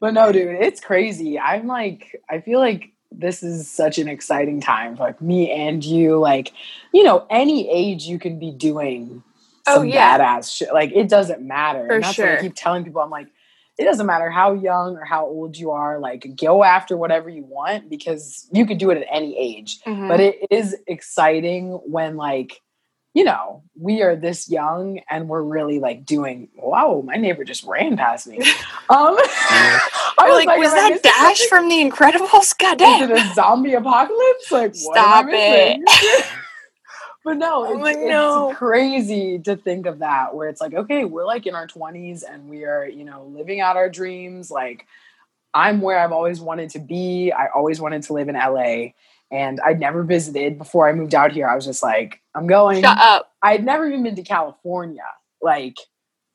but 0.00 0.14
no, 0.14 0.32
dude, 0.32 0.60
it's 0.60 0.80
crazy. 0.80 1.38
I'm 1.38 1.66
like, 1.66 2.20
I 2.28 2.40
feel 2.40 2.58
like 2.60 2.92
this 3.10 3.42
is 3.42 3.70
such 3.70 3.98
an 3.98 4.08
exciting 4.08 4.60
time 4.60 4.96
for 4.96 5.02
like 5.04 5.20
me 5.20 5.50
and 5.50 5.84
you. 5.84 6.18
Like, 6.18 6.52
you 6.92 7.02
know, 7.02 7.26
any 7.30 7.70
age 7.70 8.04
you 8.04 8.18
can 8.18 8.38
be 8.38 8.50
doing 8.50 9.22
Oh, 9.66 9.76
some 9.76 9.88
yeah. 9.88 10.18
badass 10.18 10.56
shit. 10.56 10.72
Like, 10.72 10.90
it 10.92 11.08
doesn't 11.08 11.40
matter. 11.40 11.86
For 11.86 11.94
and 11.94 12.02
that's 12.02 12.18
what 12.18 12.26
sure. 12.26 12.38
I 12.38 12.40
keep 12.40 12.54
telling 12.56 12.84
people. 12.84 13.00
I'm 13.00 13.10
like, 13.10 13.28
it 13.82 13.86
doesn't 13.86 14.06
matter 14.06 14.30
how 14.30 14.52
young 14.54 14.96
or 14.96 15.04
how 15.04 15.26
old 15.26 15.56
you 15.56 15.70
are. 15.72 15.98
Like, 15.98 16.26
go 16.36 16.62
after 16.64 16.96
whatever 16.96 17.28
you 17.28 17.44
want 17.44 17.90
because 17.90 18.48
you 18.52 18.64
could 18.64 18.78
do 18.78 18.90
it 18.90 18.98
at 18.98 19.06
any 19.10 19.36
age 19.38 19.80
Mm-hmm. 19.86 20.08
but 20.08 20.20
it 20.20 20.36
is 20.50 20.76
exciting 20.86 21.72
when 21.86 22.16
like 22.16 22.60
you 23.14 23.24
know 23.24 23.62
we 23.78 24.02
are 24.02 24.14
this 24.16 24.48
young 24.48 25.00
and 25.10 25.28
we're 25.28 25.42
really 25.42 25.78
like 25.80 26.04
doing 26.04 26.48
wow 26.54 27.02
my 27.04 27.16
neighbor 27.16 27.44
just 27.44 27.64
ran 27.64 27.96
past 27.96 28.26
me 28.26 28.38
um 28.90 29.16
I 30.18 30.26
You're 30.26 30.44
like, 30.46 30.58
was 30.58 30.72
that 30.72 31.02
Dash 31.02 31.46
from 31.48 31.68
The 31.68 31.76
Incredibles? 31.76 32.56
God 32.64 32.80
is 32.80 32.86
damn. 32.86 33.10
it 33.10 33.18
a 33.18 33.34
zombie 33.34 33.74
apocalypse 33.74 34.50
like 34.52 34.74
what 34.82 34.98
am 34.98 35.04
I 35.04 35.20
Stop 35.22 35.26
it. 35.32 36.26
But 37.24 37.36
no 37.36 37.66
oh 37.66 37.72
it's, 37.72 37.80
like, 37.82 37.98
no, 37.98 38.50
it's 38.50 38.58
crazy 38.58 39.38
to 39.38 39.56
think 39.56 39.86
of 39.86 40.00
that 40.00 40.34
where 40.34 40.48
it's 40.48 40.60
like 40.60 40.74
okay 40.74 41.04
we're 41.04 41.24
like 41.24 41.46
in 41.46 41.54
our 41.54 41.66
20s 41.66 42.22
and 42.28 42.48
we 42.48 42.64
are 42.64 42.86
you 42.86 43.04
know 43.04 43.24
living 43.34 43.60
out 43.60 43.76
our 43.76 43.88
dreams 43.88 44.50
like 44.50 44.86
i'm 45.54 45.80
where 45.80 45.98
i've 45.98 46.12
always 46.12 46.40
wanted 46.40 46.70
to 46.70 46.78
be. 46.78 47.32
I 47.32 47.48
always 47.54 47.80
wanted 47.80 48.02
to 48.04 48.12
live 48.12 48.28
in 48.28 48.34
la 48.34 48.86
and 49.30 49.60
i'd 49.60 49.80
never 49.80 50.02
visited. 50.02 50.58
Before 50.58 50.88
i 50.88 50.92
moved 50.92 51.14
out 51.14 51.32
here 51.32 51.48
i 51.48 51.54
was 51.54 51.64
just 51.64 51.82
like 51.82 52.20
i'm 52.34 52.46
going. 52.46 52.82
Shut 52.82 52.98
up. 52.98 53.32
i'd 53.42 53.64
never 53.64 53.86
even 53.86 54.02
been 54.02 54.16
to 54.16 54.22
california 54.22 55.02
like 55.40 55.76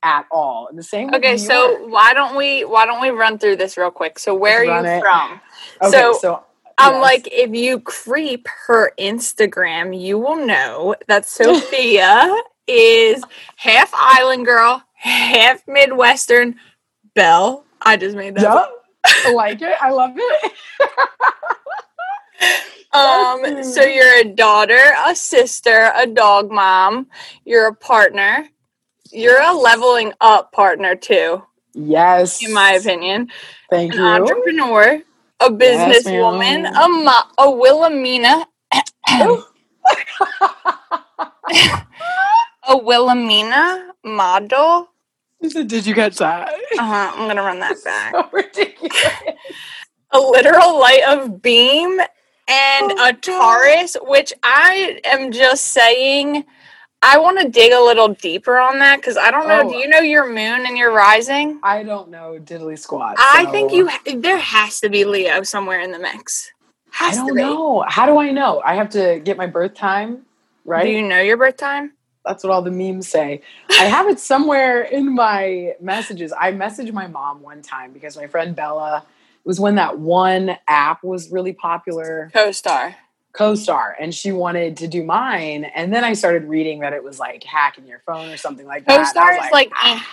at 0.04 0.26
all. 0.32 0.68
And 0.70 0.78
the 0.78 0.84
same 0.84 1.14
Okay, 1.14 1.38
so 1.38 1.88
why 1.88 2.14
don't 2.14 2.36
we 2.36 2.64
why 2.66 2.86
don't 2.86 3.02
we 3.02 3.10
run 3.10 3.38
through 3.40 3.58
this 3.58 3.78
real 3.78 3.92
quick? 3.92 4.20
So 4.20 4.34
where 4.36 4.66
Let's 4.66 4.88
are 4.88 4.96
you 4.96 5.02
from? 5.02 5.42
okay 5.82 5.92
so- 5.92 6.14
so 6.14 6.44
I'm 6.78 6.94
yes. 6.94 7.02
like, 7.02 7.30
if 7.32 7.52
you 7.56 7.80
creep 7.80 8.48
her 8.68 8.92
Instagram, 9.00 10.00
you 10.00 10.18
will 10.20 10.46
know 10.46 10.96
that 11.08 11.26
Sophia 11.28 12.36
is 12.68 13.24
half 13.56 13.92
island 13.94 14.46
girl, 14.46 14.84
half 14.94 15.68
Midwestern 15.68 16.56
belle. 17.16 17.66
I 17.82 17.98
just 17.98 18.16
made 18.16 18.36
that. 18.36 18.46
up. 18.46 18.74
i 19.26 19.32
like 19.34 19.62
it 19.62 19.76
i 19.82 19.90
love 19.90 20.12
it 20.16 20.52
Um, 22.94 23.64
so 23.64 23.84
you're 23.84 24.20
a 24.20 24.24
daughter, 24.24 24.80
a 25.06 25.16
sister, 25.16 25.92
a 25.96 26.08
dog 26.08 26.50
mom. 26.52 27.08
You're 27.46 27.68
a 27.68 27.74
partner. 27.76 28.50
You're 29.12 29.42
a 29.42 29.54
leveling 29.54 30.14
up 30.22 30.52
partner 30.52 30.96
too, 30.96 31.44
yes 31.74 32.44
in 32.44 32.54
my 32.54 32.72
opinion. 32.74 33.30
thank 33.70 33.94
An 33.94 34.00
you 34.00 34.06
entrepreneur, 34.06 35.02
a 35.40 35.50
businesswoman, 35.50 36.64
ma'am. 36.64 36.76
a 36.76 36.90
mo- 36.90 37.32
a 37.38 37.52
Wilhelmina, 37.52 38.46
a 42.68 42.78
Wilhelmina 42.78 43.90
model. 44.04 44.90
Did 45.42 45.86
you 45.86 45.94
catch 45.94 46.18
that? 46.18 46.50
Uh-huh, 46.80 47.12
I'm 47.16 47.28
gonna 47.28 47.44
run 47.44 47.60
that 47.60 47.78
back. 47.84 48.14
so 48.14 48.28
ridiculous. 48.32 48.94
a 50.12 50.20
literal 50.20 50.80
light 50.80 51.04
of 51.08 51.42
beam 51.42 52.00
and 52.00 52.92
Oh, 52.98 53.10
a 53.10 53.14
Taurus, 53.14 53.98
which 54.02 54.34
I 54.44 55.00
am 55.06 55.32
just 55.32 55.66
saying. 55.66 56.46
I 57.02 57.20
want 57.20 57.40
to 57.40 57.50
dig 57.50 57.72
a 57.74 57.80
little 57.80 58.10
deeper 58.10 58.58
on 58.58 58.80
that 58.80 58.98
because 58.98 59.18
I 59.18 59.32
don't 59.32 59.48
know. 59.48 59.62
Oh. 59.66 59.70
Do 59.70 59.76
you 59.76 59.88
know 59.88 60.00
your 60.00 60.28
moon 60.28 60.66
and 60.66 60.78
your 60.78 60.92
rising? 60.92 61.60
I 61.64 61.84
don't 61.84 62.10
know 62.10 62.38
diddly 62.40 62.78
squat. 62.78 63.16
I 63.18 63.46
think 63.52 63.72
you. 63.72 63.90
There 64.20 64.38
has 64.38 64.80
to 64.82 64.90
be 64.90 65.06
Leo 65.06 65.44
somewhere 65.44 65.80
in 65.80 65.92
the 65.92 66.00
mix. 66.00 66.52
I 67.00 67.06
Has 67.06 67.18
to 67.18 67.28
don't 67.28 67.36
know. 67.36 67.86
How 67.88 68.06
do 68.08 68.18
I 68.18 68.32
know? 68.32 68.62
I 68.66 68.76
have 68.76 68.90
to 68.92 69.22
get 69.24 69.38
my 69.38 69.46
birth 69.46 69.76
time, 69.76 70.26
right? 70.66 70.84
Do 70.84 70.90
you 70.90 71.04
know 71.04 71.22
your 71.22 71.38
birth 71.38 71.58
time? 71.58 71.94
That's 72.26 72.44
what 72.44 72.52
all 72.52 72.62
the 72.62 72.72
memes 72.72 73.08
say. 73.08 73.42
I 73.70 73.86
have 73.86 74.08
it 74.10 74.20
somewhere 74.20 74.82
in 74.82 75.14
my 75.14 75.76
messages. 75.80 76.34
I 76.38 76.52
messaged 76.52 76.92
my 76.92 77.08
mom 77.08 77.42
one 77.42 77.62
time 77.62 77.94
because 77.94 78.18
my 78.18 78.28
friend 78.28 78.56
Bella 78.56 79.06
it 79.48 79.48
was 79.48 79.62
when 79.62 79.76
that 79.76 79.98
one 79.98 80.58
app 80.68 81.04
was 81.06 81.32
really 81.32 81.54
popular, 81.54 82.30
Co-star. 82.34 82.96
CoStar, 83.38 83.94
and 84.00 84.14
she 84.14 84.32
wanted 84.32 84.78
to 84.78 84.88
do 84.88 85.04
mine. 85.04 85.64
And 85.66 85.94
then 85.94 86.04
I 86.04 86.14
started 86.14 86.46
reading 86.46 86.80
that 86.80 86.94
it 86.94 87.04
was 87.04 87.20
like 87.20 87.44
hacking 87.44 87.86
your 87.88 88.00
phone 88.06 88.30
or 88.30 88.38
something 88.38 88.66
like 88.66 88.86
that. 88.86 88.98
Co-star 88.98 89.34
is 89.34 89.52
like 89.52 89.72
"Ah." 89.76 89.96
eh, 89.96 90.04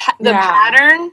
pa- 0.00 0.16
the 0.20 0.30
Yeah. 0.30 0.40
pattern. 0.40 1.12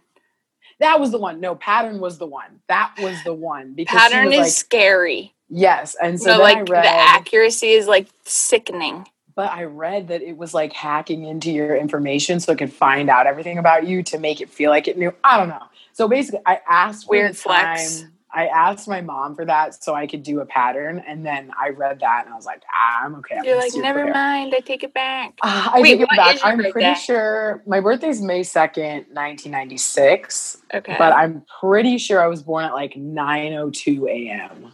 that 0.79 0.99
was 0.99 1.11
the 1.11 1.17
one. 1.17 1.39
No, 1.41 1.55
pattern 1.55 1.99
was 1.99 2.17
the 2.19 2.25
one. 2.27 2.61
That 2.67 2.93
was 2.99 3.21
the 3.23 3.33
one 3.33 3.73
because 3.73 3.99
Pattern 3.99 4.31
is 4.31 4.39
like, 4.39 4.51
scary. 4.51 5.33
yes. 5.49 5.95
And 6.01 6.19
so 6.21 6.29
then 6.29 6.39
like 6.39 6.57
read, 6.69 6.85
the 6.85 6.89
accuracy 6.89 7.71
is 7.71 7.85
like 7.87 8.07
sickening. 8.23 9.05
but 9.35 9.51
I 9.51 9.63
read 9.65 10.07
that 10.09 10.21
it 10.21 10.37
was 10.37 10.53
like 10.53 10.71
hacking 10.73 11.23
into 11.25 11.51
your 11.51 11.75
information 11.75 12.39
so 12.39 12.51
it 12.53 12.57
could 12.57 12.71
find 12.73 13.09
out 13.09 13.27
everything 13.27 13.57
about 13.57 13.87
you 13.87 14.03
to 14.03 14.17
make 14.19 14.39
it 14.41 14.49
feel 14.49 14.69
like 14.71 14.87
it 14.87 14.97
knew. 14.97 15.13
I 15.23 15.37
don't 15.37 15.49
know. 15.49 15.63
So 15.93 16.07
basically, 16.07 16.41
I 16.45 16.59
asked 16.67 17.09
Weird 17.09 17.35
flex. 17.37 18.01
time. 18.01 18.13
I 18.31 18.47
asked 18.47 18.87
my 18.87 19.01
mom 19.01 19.35
for 19.35 19.43
that 19.45 19.81
so 19.83 19.95
I 19.95 20.05
could 20.05 20.21
do 20.23 20.39
a 20.41 20.45
pattern, 20.45 21.03
and 21.07 21.25
then 21.25 21.51
I 21.59 21.69
read 21.69 21.99
that 22.01 22.25
and 22.25 22.33
I 22.33 22.37
was 22.37 22.45
like, 22.45 22.61
ah, 22.73 23.05
I'm 23.05 23.15
okay. 23.15 23.37
I'm 23.37 23.43
You're 23.43 23.57
like, 23.57 23.73
never 23.75 24.01
clear." 24.03 24.13
mind. 24.13 24.53
I 24.55 24.59
take 24.59 24.83
it 24.83 24.93
back. 24.93 25.39
Ah, 25.41 25.71
I 25.73 25.81
Wait, 25.81 25.97
take 25.97 26.01
it 26.01 26.09
back. 26.15 26.37
I'm 26.43 26.57
birthday? 26.57 26.71
pretty 26.71 26.95
sure 26.95 27.63
my 27.65 27.79
birthday's 27.79 28.21
May 28.21 28.41
2nd, 28.41 29.07
1996, 29.13 30.57
Okay. 30.75 30.95
but 30.97 31.13
I'm 31.13 31.43
pretty 31.59 31.97
sure 31.97 32.21
I 32.21 32.27
was 32.27 32.43
born 32.43 32.65
at 32.65 32.73
like 32.73 32.93
9:02 32.95 34.07
a.m. 34.09 34.73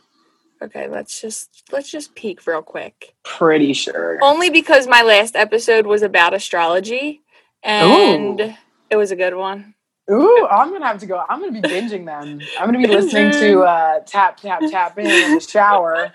Okay, 0.61 0.87
let's 0.87 1.21
just 1.21 1.63
let's 1.71 1.91
just 1.91 2.15
peek 2.15 2.45
real 2.47 2.61
quick. 2.61 3.13
Pretty 3.23 3.73
sure. 3.73 4.19
Only 4.21 4.49
because 4.49 4.87
my 4.87 5.01
last 5.01 5.35
episode 5.35 5.85
was 5.85 6.01
about 6.01 6.33
astrology 6.33 7.21
and 7.63 8.39
Ooh. 8.41 8.53
it 8.89 8.95
was 8.95 9.11
a 9.11 9.15
good 9.15 9.35
one. 9.35 9.75
Ooh, 10.11 10.47
I'm 10.47 10.71
gonna 10.71 10.85
have 10.85 10.99
to 10.99 11.07
go. 11.07 11.23
I'm 11.27 11.39
gonna 11.39 11.51
be 11.51 11.61
binging 11.61 12.05
them. 12.05 12.39
I'm 12.59 12.67
gonna 12.67 12.77
be 12.77 12.87
listening 12.87 13.31
to 13.31 13.61
uh, 13.63 13.99
tap 14.01 14.37
tap 14.37 14.61
tap 14.69 14.97
in 14.99 15.07
in 15.07 15.33
the 15.35 15.39
shower. 15.39 16.13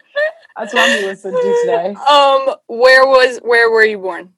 That's 0.57 0.73
what 0.73 0.89
I'm 0.89 0.97
gonna 0.97 1.07
listen 1.07 1.33
to 1.33 1.57
today. 1.63 1.95
Um, 1.95 2.55
where 2.69 3.07
was 3.07 3.39
where 3.43 3.71
were 3.71 3.85
you 3.85 3.99
born? 3.99 4.33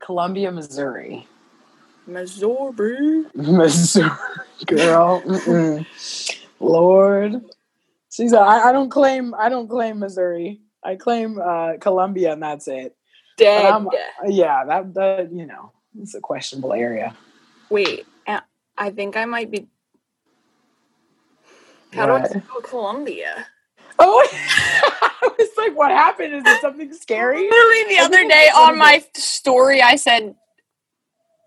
Columbia, 0.00 0.50
Missouri. 0.50 1.26
Missouri. 2.06 3.24
Missouri 3.34 4.10
girl. 4.66 5.22
Mm-mm. 5.22 5.86
Lord, 6.58 7.42
she's. 8.10 8.32
A, 8.32 8.38
I, 8.38 8.70
I 8.70 8.72
don't 8.72 8.90
claim. 8.90 9.34
I 9.34 9.48
don't 9.48 9.68
claim 9.68 10.00
Missouri. 10.00 10.60
I 10.82 10.96
claim 10.96 11.38
uh, 11.40 11.74
Columbia, 11.80 12.32
and 12.32 12.42
that's 12.42 12.66
it. 12.66 12.96
Dead. 13.36 13.84
Yeah, 14.26 14.64
that 14.64 14.94
that 14.94 15.32
you 15.32 15.46
know, 15.46 15.72
it's 16.00 16.14
a 16.14 16.20
questionable 16.20 16.72
area. 16.72 17.16
Wait, 17.70 18.06
I 18.78 18.90
think 18.90 19.16
I 19.16 19.24
might 19.24 19.50
be. 19.50 19.66
How 21.92 22.06
do 22.06 22.12
I 22.12 22.24
spell 22.24 22.60
Columbia? 22.62 23.46
Oh, 23.98 24.28
I 24.32 25.28
was 25.38 25.48
like, 25.56 25.76
what 25.76 25.90
happened? 25.90 26.34
Is 26.34 26.42
it 26.46 26.60
something 26.60 26.92
scary? 26.92 27.48
Literally 27.50 27.96
the 27.96 28.02
other 28.02 28.28
day 28.28 28.48
on 28.54 28.78
my 28.78 29.02
story, 29.14 29.82
I 29.82 29.96
said 29.96 30.36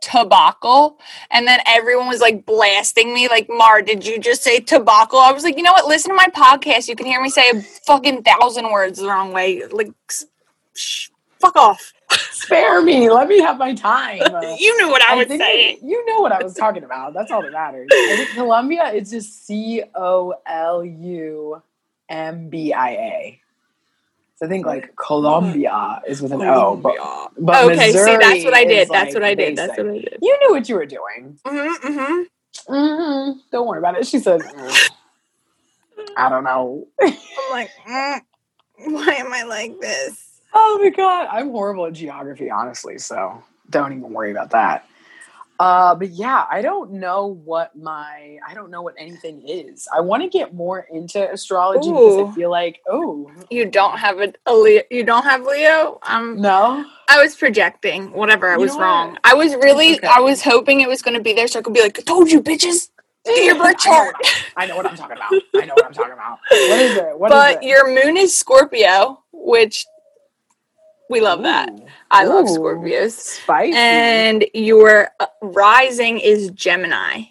tobacco, 0.02 0.98
and 1.30 1.48
then 1.48 1.60
everyone 1.65 2.08
was 2.08 2.20
like 2.20 2.46
blasting 2.46 3.13
me, 3.13 3.30
like, 3.30 3.48
Mar, 3.50 3.82
did 3.82 4.06
you 4.06 4.20
just 4.20 4.44
say 4.44 4.60
tobacco? 4.60 5.17
I 5.17 5.32
was 5.32 5.44
like, 5.44 5.56
you 5.56 5.63
know 5.63 5.72
what? 5.72 5.88
Listen 5.88 6.10
to 6.10 6.15
my 6.15 6.28
podcast. 6.28 6.89
You 6.89 6.96
can 6.96 7.06
hear 7.06 7.22
me 7.22 7.30
say 7.30 7.50
a 7.54 7.62
fucking 7.62 8.24
thousand 8.24 8.72
words 8.72 9.00
the 9.00 9.08
wrong 9.08 9.32
way. 9.32 9.65
Like, 9.67 9.91
sh- 10.76 11.10
fuck 11.39 11.56
off. 11.56 11.94
Spare 12.32 12.82
me. 12.82 13.10
Let 13.10 13.28
me 13.28 13.39
have 13.39 13.58
my 13.58 13.74
time. 13.74 14.21
You 14.60 14.78
knew 14.78 14.89
what 14.89 15.02
I, 15.04 15.15
was 15.15 15.28
saying. 15.28 15.80
You 15.84 16.06
know 16.06 16.19
what 16.19 16.32
I 16.32 16.43
was 16.43 16.54
talking 16.54 16.84
about. 16.84 17.13
That's 17.13 17.32
all 17.32 17.41
that 17.41 17.52
matters. 17.52 17.88
I 17.91 18.28
Columbia 18.34 18.89
is 18.89 19.10
just 19.10 19.45
C 19.45 19.84
O 19.95 20.34
L 20.45 20.84
U 20.84 21.62
M 22.10 22.50
B 22.50 22.74
I 22.74 22.89
A. 22.91 23.41
So 24.36 24.47
I 24.47 24.50
think 24.50 24.65
like 24.65 24.95
Columbia 24.95 26.02
is 26.08 26.21
with 26.21 26.32
an 26.32 26.41
O, 26.41 26.76
but, 26.76 26.95
but 27.38 27.71
okay, 27.71 27.91
see, 27.91 28.17
that's 28.17 28.43
what 28.43 28.56
I 28.56 28.65
did. 28.65 28.89
That's 28.89 29.13
like, 29.13 29.13
what 29.13 29.24
I 29.24 29.36
did. 29.36 29.56
That's 29.56 29.71
basic. 29.74 29.86
what 29.86 29.93
I 29.93 30.00
did. 30.00 30.17
You 30.21 30.39
knew 30.41 30.52
what 30.52 30.67
you 30.67 30.76
were 30.76 30.86
doing. 30.86 31.39
Mm-hmm, 31.45 31.88
mm-hmm. 31.88 32.74
hmm 32.74 33.39
Don't 33.52 33.67
worry 33.67 33.80
about 33.80 34.00
it. 34.00 34.08
She 34.08 34.19
said, 34.19 34.41
"Mm, 34.41 34.89
I 36.17 36.30
don't 36.30 36.43
know. 36.43 36.88
I'm 37.00 37.15
like, 37.52 37.69
mm, 37.88 38.21
why 38.78 39.13
am 39.13 39.32
I 39.32 39.43
like 39.43 39.80
this? 39.80 40.31
Oh 40.53 40.79
my 40.81 40.89
god, 40.89 41.27
I'm 41.31 41.49
horrible 41.51 41.85
at 41.85 41.93
geography, 41.93 42.49
honestly. 42.49 42.97
So 42.97 43.43
don't 43.69 43.91
even 43.93 44.11
worry 44.11 44.31
about 44.31 44.51
that. 44.51 44.87
Uh, 45.59 45.93
but 45.93 46.09
yeah, 46.09 46.45
I 46.49 46.63
don't 46.63 46.93
know 46.93 47.27
what 47.27 47.75
my 47.75 48.39
I 48.47 48.55
don't 48.55 48.71
know 48.71 48.81
what 48.81 48.95
anything 48.97 49.47
is. 49.47 49.87
I 49.95 50.01
want 50.01 50.23
to 50.23 50.29
get 50.29 50.55
more 50.55 50.87
into 50.91 51.31
astrology 51.31 51.87
because 51.87 52.31
I 52.31 52.35
feel 52.35 52.49
like 52.49 52.81
oh 52.89 53.29
You 53.51 53.65
don't 53.65 53.99
have 53.99 54.19
a, 54.19 54.33
a 54.47 54.55
Leo. 54.55 54.81
You 54.89 55.03
don't 55.03 55.23
have 55.23 55.43
Leo. 55.45 55.99
Um, 56.01 56.41
no, 56.41 56.83
I 57.07 57.21
was 57.21 57.35
projecting. 57.35 58.11
Whatever. 58.11 58.49
I 58.49 58.55
You 58.55 58.61
was 58.61 58.75
wrong. 58.75 59.11
what? 59.11 59.19
I 59.23 59.35
was 59.35 59.53
really. 59.53 59.97
okay. 59.97 60.07
I 60.07 60.19
was 60.19 60.41
hoping 60.41 60.81
it 60.81 60.89
was 60.89 61.03
going 61.03 61.15
to 61.15 61.21
be 61.23 61.33
there, 61.33 61.47
so 61.47 61.59
I 61.59 61.61
could 61.61 61.75
be 61.75 61.81
like, 61.81 61.99
"I 61.99 62.01
told 62.01 62.31
you, 62.31 62.41
bitches." 62.41 62.89
Your 63.27 63.55
birth 63.63 63.77
chart. 63.77 64.15
I 64.57 64.65
know 64.65 64.75
what 64.75 64.87
I'm 64.87 64.97
talking 64.97 65.15
about. 65.15 65.31
I 65.55 65.65
know 65.67 65.75
what 65.75 65.85
I'm 65.85 65.93
talking 65.93 66.13
about. 66.13 66.39
What 66.49 66.79
is 66.81 66.97
it? 66.97 67.19
What 67.19 67.31
is 67.31 67.35
but 67.35 67.63
it? 67.63 67.67
your 67.67 67.87
moon 67.87 68.17
is 68.17 68.35
Scorpio, 68.35 69.21
which 69.31 69.85
we 71.12 71.21
love 71.21 71.43
that. 71.43 71.69
Ooh. 71.69 71.86
I 72.10 72.24
love 72.26 72.45
Ooh. 72.45 72.58
Scorpios. 72.58 73.12
Spicy. 73.12 73.78
And 73.78 74.45
your 74.54 75.10
uh, 75.19 75.28
rising 75.41 76.19
is 76.19 76.50
Gemini. 76.52 77.24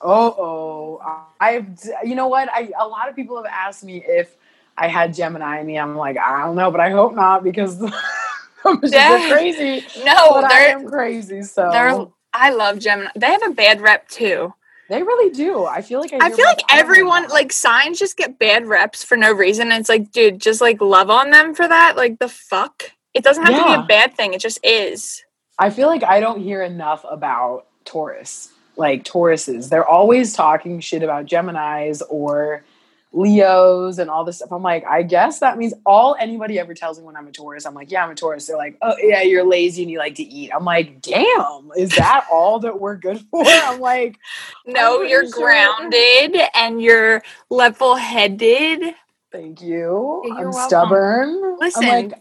Oh, 0.00 1.00
oh, 1.00 1.28
I've, 1.40 1.78
you 2.04 2.16
know 2.16 2.26
what? 2.26 2.48
I, 2.52 2.70
a 2.78 2.86
lot 2.86 3.08
of 3.08 3.16
people 3.16 3.36
have 3.36 3.46
asked 3.46 3.84
me 3.84 4.04
if 4.06 4.36
I 4.76 4.88
had 4.88 5.14
Gemini 5.14 5.60
in 5.60 5.66
me. 5.66 5.78
I'm 5.78 5.96
like, 5.96 6.18
I 6.18 6.42
don't 6.42 6.56
know, 6.56 6.70
but 6.70 6.80
I 6.80 6.90
hope 6.90 7.14
not 7.14 7.44
because 7.44 7.80
Yeah. 8.82 9.28
crazy. 9.30 9.86
No, 10.04 10.32
but 10.32 10.44
I 10.44 10.48
they're 10.48 10.78
am 10.78 10.88
crazy. 10.88 11.42
So 11.42 11.68
they're. 11.70 12.06
I 12.34 12.50
love 12.50 12.78
Gemini. 12.78 13.10
They 13.14 13.26
have 13.26 13.42
a 13.42 13.50
bad 13.50 13.80
rep 13.80 14.08
too. 14.08 14.54
they 14.88 15.02
really 15.02 15.30
do. 15.30 15.64
I 15.66 15.82
feel 15.82 16.00
like 16.00 16.12
I, 16.12 16.18
I 16.26 16.30
feel 16.30 16.46
like 16.46 16.62
I 16.70 16.78
everyone, 16.78 17.28
like 17.28 17.52
signs, 17.52 17.98
just 17.98 18.16
get 18.16 18.38
bad 18.38 18.66
reps 18.66 19.04
for 19.04 19.16
no 19.16 19.32
reason. 19.32 19.70
And 19.70 19.80
it's 19.80 19.88
like, 19.88 20.12
dude, 20.12 20.40
just 20.40 20.60
like 20.60 20.80
love 20.80 21.10
on 21.10 21.30
them 21.30 21.54
for 21.54 21.68
that. 21.68 21.94
Like 21.96 22.18
the 22.18 22.28
fuck. 22.28 22.92
It 23.14 23.24
doesn't 23.24 23.44
have 23.44 23.54
to 23.54 23.64
be 23.78 23.82
a 23.84 23.86
bad 23.86 24.14
thing. 24.16 24.32
It 24.34 24.40
just 24.40 24.58
is. 24.64 25.22
I 25.58 25.70
feel 25.70 25.86
like 25.88 26.02
I 26.02 26.20
don't 26.20 26.40
hear 26.40 26.62
enough 26.62 27.04
about 27.10 27.66
Taurus. 27.84 28.50
Like 28.76 29.04
Tauruses, 29.04 29.68
they're 29.68 29.86
always 29.86 30.32
talking 30.32 30.80
shit 30.80 31.02
about 31.02 31.26
Geminis 31.26 32.00
or 32.08 32.64
Leos 33.12 33.98
and 33.98 34.08
all 34.08 34.24
this 34.24 34.36
stuff. 34.36 34.50
I'm 34.50 34.62
like, 34.62 34.82
I 34.86 35.02
guess 35.02 35.40
that 35.40 35.58
means 35.58 35.74
all 35.84 36.16
anybody 36.18 36.58
ever 36.58 36.72
tells 36.72 36.98
me 36.98 37.04
when 37.04 37.14
I'm 37.14 37.26
a 37.26 37.32
Taurus. 37.32 37.66
I'm 37.66 37.74
like, 37.74 37.90
yeah, 37.90 38.02
I'm 38.02 38.10
a 38.10 38.14
Taurus. 38.14 38.46
They're 38.46 38.56
like, 38.56 38.78
oh 38.80 38.94
yeah, 38.98 39.20
you're 39.20 39.44
lazy 39.44 39.82
and 39.82 39.90
you 39.90 39.98
like 39.98 40.14
to 40.14 40.22
eat. 40.22 40.50
I'm 40.54 40.64
like, 40.64 41.02
damn, 41.02 41.70
is 41.76 41.90
that 41.96 42.24
all 42.32 42.58
that 42.60 42.80
we're 42.80 42.96
good 42.96 43.20
for? 43.30 43.44
I'm 43.46 43.80
like, 43.80 44.18
No, 44.66 44.96
pretty 44.98 45.10
you're 45.12 45.28
sure- 45.30 45.42
grounded 45.44 46.40
and 46.54 46.80
you're 46.80 47.22
level 47.50 47.96
headed. 47.96 48.94
thank 49.30 49.60
you. 49.60 50.22
You're 50.24 50.38
I'm 50.38 50.44
welcome. 50.50 50.62
stubborn. 50.68 51.56
Listen. 51.60 51.84
I'm 51.84 52.08
like, 52.08 52.18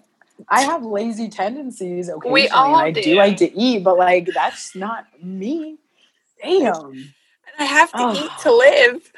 I 0.49 0.61
have 0.63 0.83
lazy 0.83 1.29
tendencies 1.29 2.09
occasionally. 2.09 2.49
all 2.49 2.75
I 2.75 2.91
do. 2.91 3.01
do 3.01 3.15
like 3.15 3.37
to 3.37 3.57
eat, 3.57 3.83
but 3.83 3.97
like 3.97 4.27
that's 4.33 4.75
not 4.75 5.05
me. 5.23 5.77
Damn. 6.43 6.75
And 6.91 7.05
I 7.59 7.63
have 7.65 7.91
to 7.91 7.97
Oh. 7.99 8.13
eat 8.25 8.31
to 8.43 8.51
live. 8.53 9.11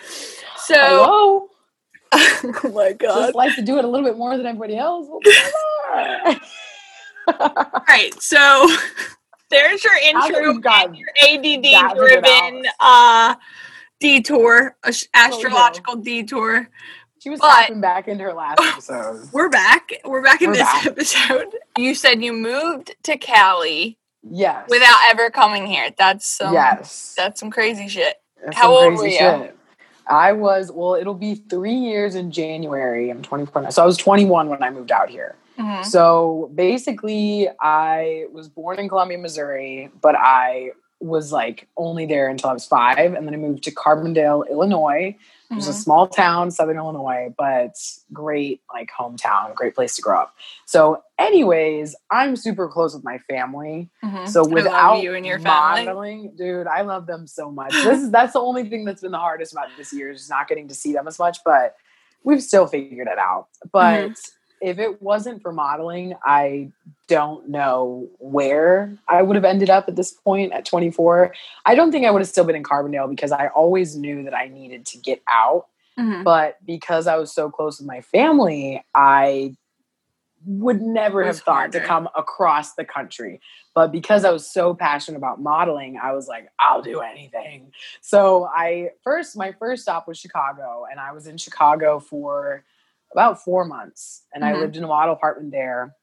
So, 0.58 1.50
oh 2.12 2.72
my 2.74 2.94
god. 2.94 3.16
just 3.28 3.36
like 3.36 3.56
to 3.56 3.62
do 3.62 3.78
it 3.78 3.86
a 3.86 3.88
little 3.88 4.06
bit 4.06 4.18
more 4.18 4.36
than 4.38 4.46
everybody 4.46 4.78
else. 4.78 5.08
Well, 5.10 5.20
come 5.24 6.36
on. 6.40 6.42
All 7.74 7.84
right, 7.88 8.14
so 8.22 8.68
there's 9.50 9.84
your 9.84 9.96
intro 9.96 10.52
we've 10.54 10.62
got 10.62 10.88
and 10.88 10.98
your 10.98 11.10
ADD 11.24 11.96
driven 11.96 12.66
uh 12.80 13.36
detour, 14.00 14.76
a 14.84 14.92
sh- 14.92 15.06
astrological 15.14 15.96
detour. 15.98 16.70
She 17.24 17.30
was 17.30 17.40
But- 17.40 17.80
back 17.80 18.10
in 18.10 18.20
her 18.20 18.34
last 18.34 18.60
episode. 18.62 19.30
We're 19.32 19.48
back. 19.50 19.92
We're 20.04 20.22
back 20.22 20.42
in 20.42 20.50
We're 20.50 20.56
this 20.56 20.64
back. 20.64 20.86
episode. 20.88 21.56
You 21.78 21.96
said 21.96 22.22
you 22.22 22.34
moved 22.34 22.96
to 23.04 23.18
Cali 23.18 23.98
Yes. 24.30 24.68
without 24.70 24.98
ever 25.10 25.30
coming 25.30 25.66
here. 25.66 25.90
That's 25.98 26.28
some 26.28 26.54
yes. 26.54 27.14
that's 27.16 27.40
some 27.40 27.50
crazy 27.50 27.88
shit. 27.88 28.18
That's 28.44 28.58
how 28.58 28.76
old 28.76 28.96
were 28.96 29.08
you? 29.08 29.18
shit. 29.18 29.58
I 30.06 30.34
was 30.34 30.70
well. 30.70 30.96
It'll 30.96 31.14
be 31.14 31.36
three 31.36 31.76
years 31.76 32.16
in 32.16 32.30
January. 32.32 33.10
I'm 33.10 33.22
24 33.22 33.62
now, 33.62 33.70
so 33.70 33.82
I 33.82 33.86
was 33.86 33.96
21 33.98 34.50
when 34.50 34.62
I 34.62 34.70
moved 34.70 34.92
out 34.92 35.10
here. 35.10 35.36
Mhm. 35.58 35.86
So 35.86 36.52
basically, 36.54 37.48
I 37.62 38.26
was 38.34 38.50
born 38.50 38.80
in 38.80 38.90
Columbia, 38.90 39.18
Missouri, 39.18 39.90
but 40.02 40.16
I 40.16 40.72
was 41.00 41.32
like 41.32 41.70
only 41.78 42.06
there 42.06 42.28
until 42.28 42.50
I 42.50 42.54
was 42.54 42.66
five, 42.66 43.14
and 43.14 43.26
then 43.26 43.34
I 43.34 43.38
moved 43.38 43.64
to 43.64 43.72
Carbondale, 43.72 44.50
Illinois, 44.50 45.16
which 45.50 45.60
is 45.60 45.68
a 45.68 45.72
Mhm. 45.72 45.76
small 45.84 46.08
town, 46.08 46.52
Southern 46.52 46.78
Illinois, 46.78 47.34
but 47.38 47.76
great 48.12 48.62
like 48.74 48.90
hometown, 48.98 49.54
great 49.56 49.76
place 49.76 49.96
to 49.98 50.02
grow 50.02 50.20
up. 50.20 50.36
So, 50.66 51.04
anyways, 51.20 51.96
I'm 52.10 52.36
super 52.36 52.68
close 52.68 52.94
with 52.96 53.04
my 53.04 53.20
family. 53.30 53.90
Mhm. 54.04 54.28
So 54.28 54.46
without 54.48 55.02
you 55.02 55.14
and 55.16 55.26
your 55.26 55.40
family. 55.40 55.86
modeling, 55.86 56.36
dude, 56.36 56.68
I 56.68 56.82
love 56.82 57.06
them 57.08 57.28
so 57.28 57.52
much. 57.52 57.72
This 57.74 58.02
is 58.02 58.12
that's 58.12 58.34
the 58.34 58.40
only 58.40 58.68
thing 58.70 58.86
that's 58.86 59.02
been 59.02 59.12
the 59.12 59.18
hardest 59.20 59.52
about 59.54 59.70
this 59.78 59.94
year 59.94 60.12
is 60.12 60.30
not 60.30 60.48
getting 60.48 60.68
to 60.70 60.76
see 60.76 60.94
them 60.94 61.08
as 61.08 61.20
much, 61.20 61.40
but 61.46 61.76
we've 62.24 62.42
still 62.44 62.68
figured 62.68 63.08
it 63.08 63.20
out. 63.20 63.48
But 63.72 64.00
Mm-hmm. 64.12 64.14
If 64.64 64.80
it 64.80 65.02
wasn't 65.02 65.42
for 65.42 65.52
modeling, 65.52 66.16
I 66.26 66.72
don't 67.08 67.50
know 67.50 68.08
where 68.20 68.98
I 69.08 69.22
would 69.22 69.36
have 69.36 69.46
ended 69.46 69.70
up 69.70 69.88
at 69.90 69.96
this 69.96 70.12
point 70.12 70.54
at 70.54 70.66
24. 70.66 71.34
I 71.66 71.76
don't 71.76 71.92
think 71.92 72.06
I 72.06 72.12
would 72.12 72.22
have 72.22 72.30
still 72.30 72.46
been 72.46 72.56
in 72.56 72.64
Carbondale 72.64 73.10
because 73.10 73.32
I 73.32 73.48
always 73.48 73.96
knew 73.96 74.24
that 74.24 74.34
I 74.34 74.48
needed 74.48 74.86
to 74.88 74.98
get 74.98 75.22
out 75.28 75.68
Mhm. 76.00 76.24
but 76.24 76.58
because 76.66 77.06
I 77.06 77.18
was 77.18 77.32
so 77.32 77.52
close 77.52 77.78
with 77.80 77.88
my 77.88 78.02
family, 78.02 78.84
I 78.96 79.56
would 80.46 80.82
never 80.82 81.24
have 81.24 81.40
thought 81.40 81.56
harder. 81.56 81.80
to 81.80 81.86
come 81.86 82.10
across 82.18 82.74
the 82.74 82.84
country. 82.84 83.40
But 83.74 83.92
because 83.92 84.26
I 84.26 84.32
was 84.32 84.46
so 84.52 84.74
passionate 84.74 85.18
about 85.18 85.40
modeling, 85.40 85.98
I 86.02 86.12
was 86.14 86.28
like, 86.28 86.50
I'll 86.60 86.82
do 86.82 87.00
anything. 87.00 87.72
So 88.02 88.46
I 88.46 88.90
first, 89.04 89.38
my 89.38 89.52
first 89.54 89.84
stop 89.84 90.08
was 90.08 90.18
Chicago, 90.18 90.86
and 90.90 91.00
I 91.00 91.12
was 91.12 91.28
in 91.28 91.38
Chicago 91.38 92.00
for 92.00 92.64
about 93.14 93.44
four 93.44 93.64
months, 93.66 94.24
and 94.34 94.44
I 94.44 94.54
Mhm. 94.54 94.60
lived 94.60 94.78
in 94.78 94.84
a 94.84 94.88
model 94.88 95.14
apartment 95.14 95.52
there, 95.52 95.96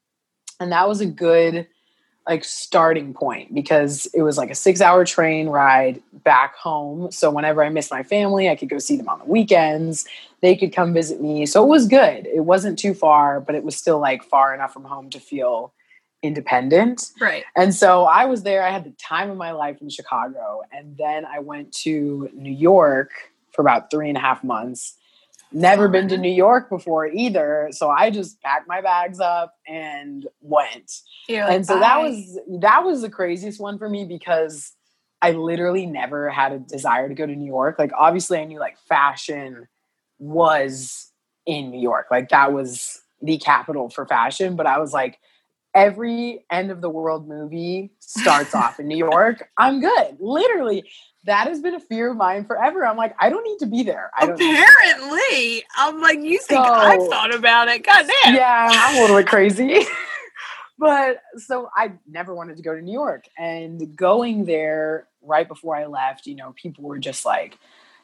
and 0.59 0.73
that 0.73 0.89
was 0.89 1.01
a 1.01 1.07
good 1.07 1.67
like 2.29 2.45
starting 2.45 3.13
point 3.15 3.53
because 3.53 4.07
it 4.15 4.23
was 4.23 4.37
like 4.39 4.51
a 4.51 4.55
six 4.55 4.81
hour 4.81 5.05
train 5.05 5.49
ride 5.49 6.01
back 6.13 6.55
home. 6.55 7.11
So 7.11 7.31
whenever 7.31 7.65
I 7.65 7.71
missed 7.71 7.91
my 7.91 8.03
family, 8.03 8.49
I 8.49 8.57
could 8.57 8.69
go 8.69 8.79
see 8.79 8.97
them 8.97 9.09
on 9.09 9.19
the 9.19 9.25
weekends. 9.25 10.07
They 10.41 10.55
could 10.55 10.73
come 10.73 10.93
visit 10.93 11.21
me. 11.21 11.47
So 11.47 11.65
it 11.65 11.67
was 11.67 11.89
good. 11.89 12.27
It 12.27 12.45
wasn't 12.45 12.79
too 12.79 12.95
far, 12.95 13.41
but 13.41 13.55
it 13.55 13.65
was 13.65 13.75
still 13.75 13.99
like 13.99 14.23
far 14.23 14.55
enough 14.55 14.73
from 14.73 14.85
home 14.85 15.11
to 15.11 15.19
feel 15.19 15.73
independent. 16.23 17.11
Right. 17.21 17.45
And 17.57 17.75
so 17.75 18.05
I 18.05 18.27
was 18.27 18.43
there. 18.43 18.63
I 18.63 18.71
had 18.71 18.85
the 18.85 18.93
time 18.93 19.31
of 19.31 19.37
my 19.39 19.53
life 19.53 19.81
in 19.81 19.89
Chicago. 19.89 20.61
And 20.71 20.97
then 20.99 21.25
I 21.25 21.39
went 21.41 21.73
to 21.85 22.29
New 22.35 22.53
York 22.53 23.11
for 23.53 23.63
about 23.63 23.91
three 23.91 24.09
and 24.09 24.19
a 24.19 24.21
half 24.21 24.45
months. 24.45 24.97
Never 25.53 25.89
been 25.89 26.09
to 26.09 26.15
mm-hmm. 26.15 26.23
New 26.23 26.33
York 26.33 26.69
before 26.69 27.07
either. 27.07 27.69
So 27.73 27.89
I 27.91 28.11
just 28.11 28.41
packed 28.41 28.69
my 28.69 28.81
bags 28.81 29.19
up 29.21 29.57
and 29.67 30.27
went. 30.41 30.93
Like, 31.47 31.57
and 31.57 31.67
so 31.67 31.81
that 31.81 32.01
was 32.01 32.39
that 32.61 32.85
was 32.85 33.03
the 33.03 33.11
craziest 33.11 33.61
one 33.61 33.79
for 33.79 33.89
me 33.89 34.05
because 34.05 34.73
I 35.23 35.33
literally 35.33 35.87
never 35.87 36.31
had 36.31 36.53
a 36.53 36.59
desire 36.59 37.09
to 37.09 37.15
go 37.15 37.27
to 37.27 37.35
New 37.35 37.47
York. 37.47 37.79
Like 37.79 37.91
obviously 37.99 38.39
I 38.39 38.45
knew 38.45 38.59
like 38.59 38.79
fashion 38.89 39.67
was 40.19 41.11
in 41.47 41.71
New 41.71 41.81
York. 41.81 42.07
Like 42.11 42.29
that 42.29 42.53
was 42.53 43.03
the 43.21 43.39
capital 43.39 43.91
for 43.91 44.07
fashion, 44.07 44.57
but 44.57 44.67
I 44.67 44.79
was 44.79 44.93
like 44.93 45.19
every 45.75 46.45
end 46.51 46.71
of 46.71 46.81
the 46.81 46.91
world 46.91 47.29
movie 47.29 47.91
starts 48.01 48.55
off 48.55 48.81
in 48.81 48.89
New 48.89 48.97
York. 48.97 49.49
I'm 49.57 49.81
good. 49.81 50.17
Literally, 50.21 50.85
that 51.25 51.49
has 51.49 51.61
been 51.61 51.75
a 51.75 51.81
fear 51.81 52.11
of 52.11 52.17
mine 52.17 52.45
forever. 52.45 52.87
I'm 52.87 52.97
like, 52.97 53.15
I 53.19 53.29
don't 53.29 53.45
need 53.45 53.59
to 53.59 53.67
be 53.67 53.83
there. 53.83 54.11
I 54.17 54.27
don't 54.27 54.39
need 54.39 54.55
there. 54.55 54.65
Apparently, 54.65 55.65
I'm 55.77 56.01
like, 56.01 56.21
you 56.21 56.39
think 56.39 56.61
I've 56.61 57.07
thought 57.09 57.35
about 57.35 57.69
it? 57.69 57.85
God 57.85 58.07
damn. 58.23 58.35
Yeah, 58.35 58.69
I'm 58.71 58.97
a 58.97 59.01
little 59.01 59.17
bit 59.17 59.27
crazy. 59.27 59.83
but 60.79 61.23
so 61.37 61.69
I 61.77 61.93
never 62.09 62.35
wanted 62.35 62.57
to 62.57 62.63
go 62.63 62.75
to 62.75 62.81
New 62.81 62.93
York. 62.93 63.27
And 63.39 63.95
going 63.95 64.47
there 64.47 65.09
right 65.23 65.47
before 65.47 65.77
I 65.77 65.87
left, 65.87 66.27
you 66.27 66.37
know, 66.37 66.55
people 66.57 66.85
were 66.85 66.99
just 66.99 67.27
like, 67.27 67.59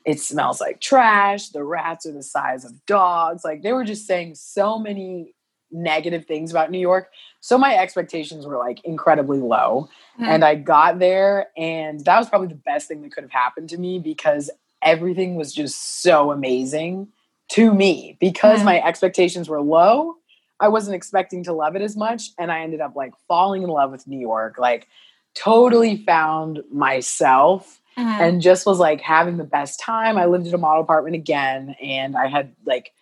it 0.05 0.20
smells 0.20 0.61
like 0.61 0.81
trash. 0.81 1.48
The 1.48 1.64
rats 1.64 2.07
are 2.07 2.12
the 2.12 2.22
size 2.22 2.64
of 2.64 2.85
dogs. 2.87 3.44
Like 3.44 3.62
they 3.62 3.72
were 3.72 3.85
just 3.85 4.07
saying 4.07 4.35
so 4.35 4.79
many 4.79 5.35
negative 5.70 6.24
things 6.26 6.50
about 6.50 6.70
New 6.70 6.79
York. 6.79 7.11
So 7.40 7.59
my 7.59 7.76
expectations 7.76 8.46
were 8.46 8.57
like 8.57 8.85
incredibly 8.85 9.38
low. 9.38 9.88
Mhm. 10.18 10.29
And 10.29 10.44
I 10.44 10.55
got 10.55 10.98
there, 10.98 11.48
and 11.57 12.00
that 12.05 12.18
was 12.18 12.29
probably 12.29 12.48
the 12.48 12.55
best 12.55 12.88
thing 12.88 13.02
that 13.02 13.12
could 13.12 13.24
have 13.24 13.33
happened 13.33 13.68
to 13.70 13.79
me 13.79 13.98
because 13.98 14.50
everything 14.83 15.37
was 15.37 15.52
just 15.52 16.02
so 16.02 16.31
amazing 16.31 17.09
to 17.48 17.72
me 17.72 18.16
because 18.20 18.61
Mhm. 18.61 18.66
my 18.66 18.83
expectations 18.83 19.48
were 19.48 19.61
low. 19.61 20.16
I 20.61 20.68
wasn't 20.68 20.96
expecting 20.96 21.44
to 21.44 21.52
love 21.52 21.76
it 21.76 21.83
as 21.83 21.96
much. 21.96 22.31
And 22.38 22.50
I 22.50 22.61
ended 22.61 22.81
up 22.81 22.96
like 22.96 23.12
falling 23.29 23.62
in 23.62 23.68
love 23.68 23.90
with 23.90 24.07
New 24.07 24.18
York, 24.18 24.59
like 24.59 24.88
totally 25.35 25.96
found 25.98 26.62
myself 26.72 27.81
Mhm. 27.96 28.20
and 28.20 28.42
just 28.42 28.66
was 28.66 28.79
like 28.79 29.00
having 29.00 29.37
the 29.37 29.44
best 29.44 29.81
time. 29.81 30.16
I 30.18 30.26
lived 30.26 30.46
in 30.46 30.55
a 30.55 30.59
model 30.59 30.83
apartment 30.83 31.14
again, 31.14 31.76
and 31.83 32.16
I 32.16 32.26
had 32.29 32.55
like 32.64 32.92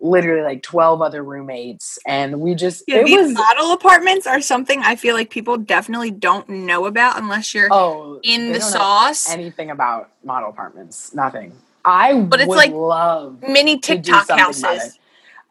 literally 0.00 0.42
like 0.42 0.62
12 0.62 1.00
other 1.02 1.22
roommates, 1.24 1.98
and 2.06 2.40
we 2.40 2.54
just, 2.54 2.84
Yeah, 2.86 2.98
it 2.98 3.06
these 3.06 3.26
was, 3.28 3.34
model 3.34 3.72
apartments 3.72 4.26
are 4.26 4.40
something 4.40 4.80
I 4.82 4.96
feel 4.96 5.14
like 5.14 5.30
people 5.30 5.56
definitely 5.56 6.10
don't 6.10 6.48
know 6.48 6.86
about 6.86 7.18
unless 7.18 7.54
you're 7.54 7.68
oh, 7.70 8.20
in 8.22 8.52
the 8.52 8.60
sauce. 8.60 9.30
anything 9.30 9.70
about 9.70 10.10
model 10.24 10.50
apartments, 10.50 11.14
nothing. 11.14 11.52
I 11.84 12.20
But 12.20 12.40
it's 12.40 12.48
would 12.48 12.56
like 12.56 12.72
love 12.72 13.42
Mini 13.48 13.78
TikTok 13.78 14.28
houses. 14.30 14.98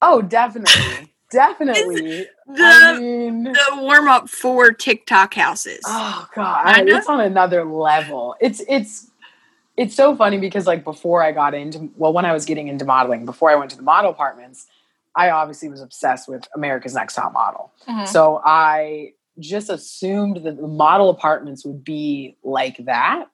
Oh, 0.01 0.21
definitely. 0.21 1.11
definitely. 1.31 2.27
The 2.47 2.63
I 2.63 2.99
mean, 2.99 3.43
the 3.45 3.77
warm 3.77 4.07
up 4.07 4.29
for 4.29 4.71
TikTok 4.71 5.33
houses. 5.33 5.79
oh 5.87 6.27
god, 6.35 6.87
it's 6.87 7.07
on 7.07 7.21
another 7.21 7.63
level. 7.65 8.35
It's 8.39 8.61
it's 8.67 9.09
it's 9.77 9.95
so 9.95 10.15
funny 10.15 10.37
because 10.37 10.65
like 10.67 10.83
before 10.83 11.21
I 11.23 11.31
got 11.31 11.53
into 11.53 11.89
well, 11.97 12.13
when 12.13 12.25
I 12.25 12.33
was 12.33 12.45
getting 12.45 12.67
into 12.67 12.85
modeling, 12.85 13.25
before 13.25 13.49
I 13.51 13.55
went 13.55 13.71
to 13.71 13.77
the 13.77 13.83
model 13.83 14.11
apartments, 14.11 14.67
I 15.15 15.29
obviously 15.29 15.69
was 15.69 15.81
obsessed 15.81 16.27
with 16.27 16.47
America's 16.55 16.93
Next 16.93 17.15
Top 17.15 17.33
Model. 17.33 17.71
Mhm. 17.87 18.07
So 18.07 18.41
I 18.45 19.13
just 19.39 19.69
assumed 19.69 20.37
that 20.45 20.57
the 20.57 20.67
model 20.67 21.09
apartments 21.09 21.65
would 21.65 21.83
be 21.83 22.37
like 22.43 22.77
that. 22.85 23.25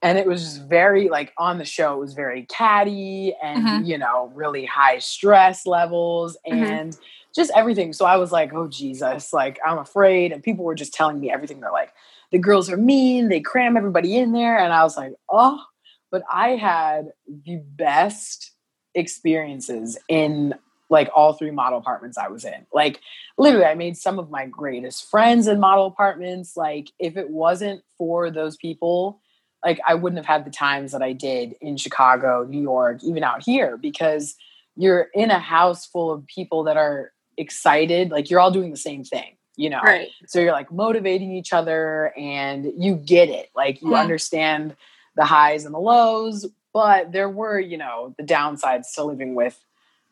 And 0.00 0.18
it 0.18 0.26
was 0.26 0.42
just 0.44 0.62
very 0.68 1.08
like 1.08 1.32
on 1.38 1.58
the 1.58 1.64
show, 1.64 1.94
it 1.94 1.98
was 2.00 2.14
very 2.14 2.42
catty 2.44 3.34
and 3.42 3.66
Mhm. 3.66 3.86
you 3.86 3.98
know, 3.98 4.30
really 4.34 4.64
high 4.66 4.98
stress 4.98 5.66
levels 5.66 6.36
Mhm. 6.46 6.52
and 6.68 6.98
just 7.34 7.50
everything. 7.56 7.92
So 7.92 8.04
I 8.04 8.16
was 8.16 8.30
like, 8.30 8.52
oh 8.54 8.68
Jesus, 8.68 9.32
like 9.32 9.58
I'm 9.66 9.78
afraid. 9.78 10.30
And 10.30 10.42
people 10.42 10.64
were 10.64 10.74
just 10.76 10.94
telling 10.94 11.18
me 11.18 11.32
everything. 11.32 11.58
They're 11.60 11.72
like, 11.72 11.92
the 12.32 12.38
girls 12.38 12.70
are 12.70 12.76
mean, 12.76 13.28
they 13.28 13.40
cram 13.40 13.76
everybody 13.76 14.16
in 14.16 14.32
there. 14.32 14.58
And 14.58 14.72
I 14.72 14.82
was 14.82 14.96
like, 14.96 15.14
oh, 15.30 15.62
but 16.10 16.22
I 16.32 16.50
had 16.50 17.12
the 17.44 17.56
best 17.56 18.52
experiences 18.94 19.98
in 20.08 20.54
like 20.90 21.10
all 21.14 21.32
three 21.32 21.50
model 21.50 21.78
apartments 21.78 22.18
I 22.18 22.28
was 22.28 22.44
in. 22.44 22.66
Like 22.72 23.00
literally 23.38 23.66
I 23.66 23.74
made 23.74 23.96
some 23.96 24.18
of 24.18 24.30
my 24.30 24.46
greatest 24.46 25.10
friends 25.10 25.46
in 25.48 25.58
model 25.58 25.86
apartments. 25.86 26.56
Like 26.56 26.90
if 26.98 27.16
it 27.16 27.30
wasn't 27.30 27.82
for 27.98 28.30
those 28.30 28.56
people, 28.56 29.20
like 29.64 29.80
I 29.86 29.94
wouldn't 29.94 30.18
have 30.18 30.26
had 30.26 30.44
the 30.44 30.50
times 30.50 30.92
that 30.92 31.02
I 31.02 31.12
did 31.12 31.54
in 31.60 31.76
Chicago, 31.76 32.46
New 32.48 32.60
York, 32.60 33.02
even 33.02 33.24
out 33.24 33.42
here 33.42 33.76
because 33.76 34.34
you're 34.76 35.08
in 35.14 35.30
a 35.30 35.38
house 35.38 35.86
full 35.86 36.12
of 36.12 36.26
people 36.26 36.64
that 36.64 36.76
are 36.76 37.12
excited, 37.36 38.10
like 38.10 38.30
you're 38.30 38.40
all 38.40 38.50
doing 38.50 38.70
the 38.70 38.76
same 38.76 39.04
thing, 39.04 39.36
you 39.56 39.70
know. 39.70 39.80
Right. 39.82 40.08
So 40.26 40.40
you're 40.40 40.52
like 40.52 40.72
motivating 40.72 41.32
each 41.32 41.52
other 41.52 42.12
and 42.16 42.72
you 42.76 42.96
get 42.96 43.28
it. 43.28 43.50
Like 43.54 43.80
you 43.82 43.90
Mhm. 43.90 44.00
understand 44.00 44.76
the 45.16 45.24
highs 45.24 45.64
and 45.64 45.74
the 45.74 45.78
lows, 45.80 46.46
but 46.72 47.12
there 47.12 47.28
were, 47.28 47.58
you 47.60 47.76
know, 47.78 48.14
the 48.18 48.24
downsides 48.24 48.92
to 48.94 49.04
living 49.04 49.34
with 49.34 49.58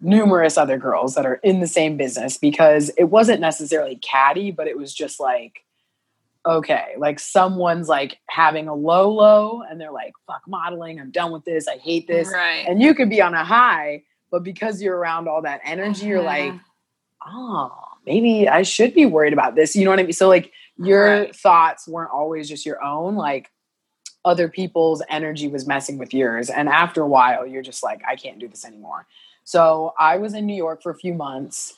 numerous 0.00 0.57
other 0.59 0.78
girls 0.78 1.14
that 1.14 1.26
are 1.26 1.37
in 1.42 1.61
the 1.61 1.66
same 1.66 1.96
business 1.96 2.37
because 2.37 2.90
it 2.96 3.05
wasn't 3.05 3.40
necessarily 3.40 3.96
catty, 3.96 4.50
but 4.50 4.66
it 4.66 4.76
was 4.76 4.92
just 4.94 5.20
like, 5.20 5.64
okay, 6.44 6.94
like 6.98 7.20
someone's 7.20 7.88
like 7.88 8.18
having 8.28 8.66
a 8.66 8.74
low 8.74 9.11
low 9.11 9.62
and 9.62 9.81
they're 9.81 9.92
like, 9.92 10.12
fuck 10.26 10.42
modeling, 10.48 11.00
I'm 11.00 11.11
done 11.12 11.31
with 11.31 11.44
this, 11.44 11.68
I 11.68 11.76
hate 11.76 12.09
this. 12.09 12.28
Right. 12.33 12.64
And 12.66 12.83
you 12.83 12.94
could 12.94 13.11
be 13.11 13.22
on 13.22 13.35
a 13.35 13.44
high, 13.44 14.02
but 14.31 14.42
because 14.42 14.83
you're 14.83 14.96
around 14.96 15.28
all 15.28 15.42
that 15.42 15.61
energy, 15.64 16.07
you're 16.07 16.22
like, 16.22 16.52
Mhm. 16.55 16.61
oh, 17.26 17.72
maybe 18.07 18.49
I 18.49 18.62
should 18.62 18.95
be 18.95 19.07
worried 19.07 19.33
about 19.33 19.55
this. 19.55 19.77
You 19.77 19.85
know 19.85 19.91
what 19.91 20.01
I 20.01 20.05
mean? 20.05 20.12
So 20.12 20.29
like 20.29 20.53
your 20.77 21.07
Right. 21.07 21.37
thoughts 21.37 21.87
weren't 21.87 22.11
always 22.12 22.49
just 22.49 22.67
your 22.67 22.83
own. 22.83 23.17
Like 23.17 23.51
other 24.25 24.49
people's 24.49 25.03
energy 25.09 25.49
was 25.49 25.67
messing 25.67 25.99
with 25.99 26.15
yours. 26.15 26.49
And 26.49 26.69
after 26.69 27.03
a 27.03 27.09
while, 27.09 27.47
you're 27.47 27.62
just 27.62 27.83
like, 27.83 28.03
I 28.09 28.17
can't 28.17 28.38
do 28.38 28.49
this 28.49 28.65
anymore. 28.65 29.07
So 29.45 29.95
I 29.99 30.19
was 30.19 30.35
in 30.35 30.47
New 30.47 30.57
York 30.57 30.83
for 30.83 30.91
a 30.91 30.95
few 30.95 31.15
months. 31.15 31.75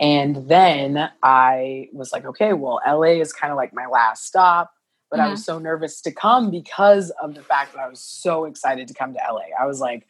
And 0.00 0.48
then 0.48 1.10
I 1.22 1.88
was 1.92 2.12
like, 2.12 2.24
okay, 2.24 2.52
well, 2.52 2.80
LA 2.86 3.20
is 3.20 3.32
kind 3.32 3.50
of 3.50 3.56
like 3.56 3.74
my 3.74 3.86
last 3.86 4.26
stop. 4.26 4.72
But 5.10 5.18
I 5.18 5.24
mm-hmm. 5.24 5.32
was 5.32 5.44
so 5.44 5.58
nervous 5.58 6.00
to 6.02 6.12
come 6.12 6.50
because 6.50 7.10
of 7.22 7.34
the 7.34 7.42
fact 7.42 7.72
that 7.72 7.80
I 7.80 7.88
was 7.88 8.00
so 8.00 8.44
excited 8.44 8.86
to 8.88 8.94
come 8.94 9.14
to 9.14 9.18
LA. 9.18 9.46
I 9.58 9.66
was 9.66 9.80
like, 9.80 10.06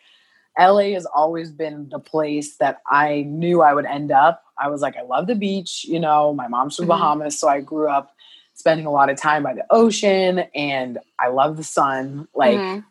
LA 0.59 0.93
has 0.95 1.07
always 1.07 1.51
been 1.51 1.89
the 1.91 1.99
place 2.01 2.57
that 2.57 2.79
I 2.91 3.23
knew 3.29 3.63
I 3.63 3.75
would 3.75 3.87
end 3.87 4.11
up. 4.11 4.43
I 4.59 4.69
was 4.69 4.81
like, 4.83 4.97
I 4.97 5.03
love 5.03 5.27
the 5.29 5.35
beach. 5.37 5.85
You 5.89 6.01
know, 6.01 6.35
my 6.35 6.49
mom's 6.49 6.77
from 6.77 6.87
Mhm. 6.87 6.89
Bahamas, 6.89 7.39
so 7.39 7.49
I 7.49 7.61
grew 7.61 7.89
up 7.89 8.13
spending 8.55 8.87
a 8.87 8.91
lot 8.91 9.09
of 9.09 9.17
time 9.17 9.45
by 9.45 9.55
the 9.55 9.65
ocean 9.71 10.41
and 10.55 10.99
I 11.21 11.29
love 11.29 11.57
the 11.57 11.63
sun. 11.65 12.27
Like, 12.35 12.59
Mhm. 12.59 12.85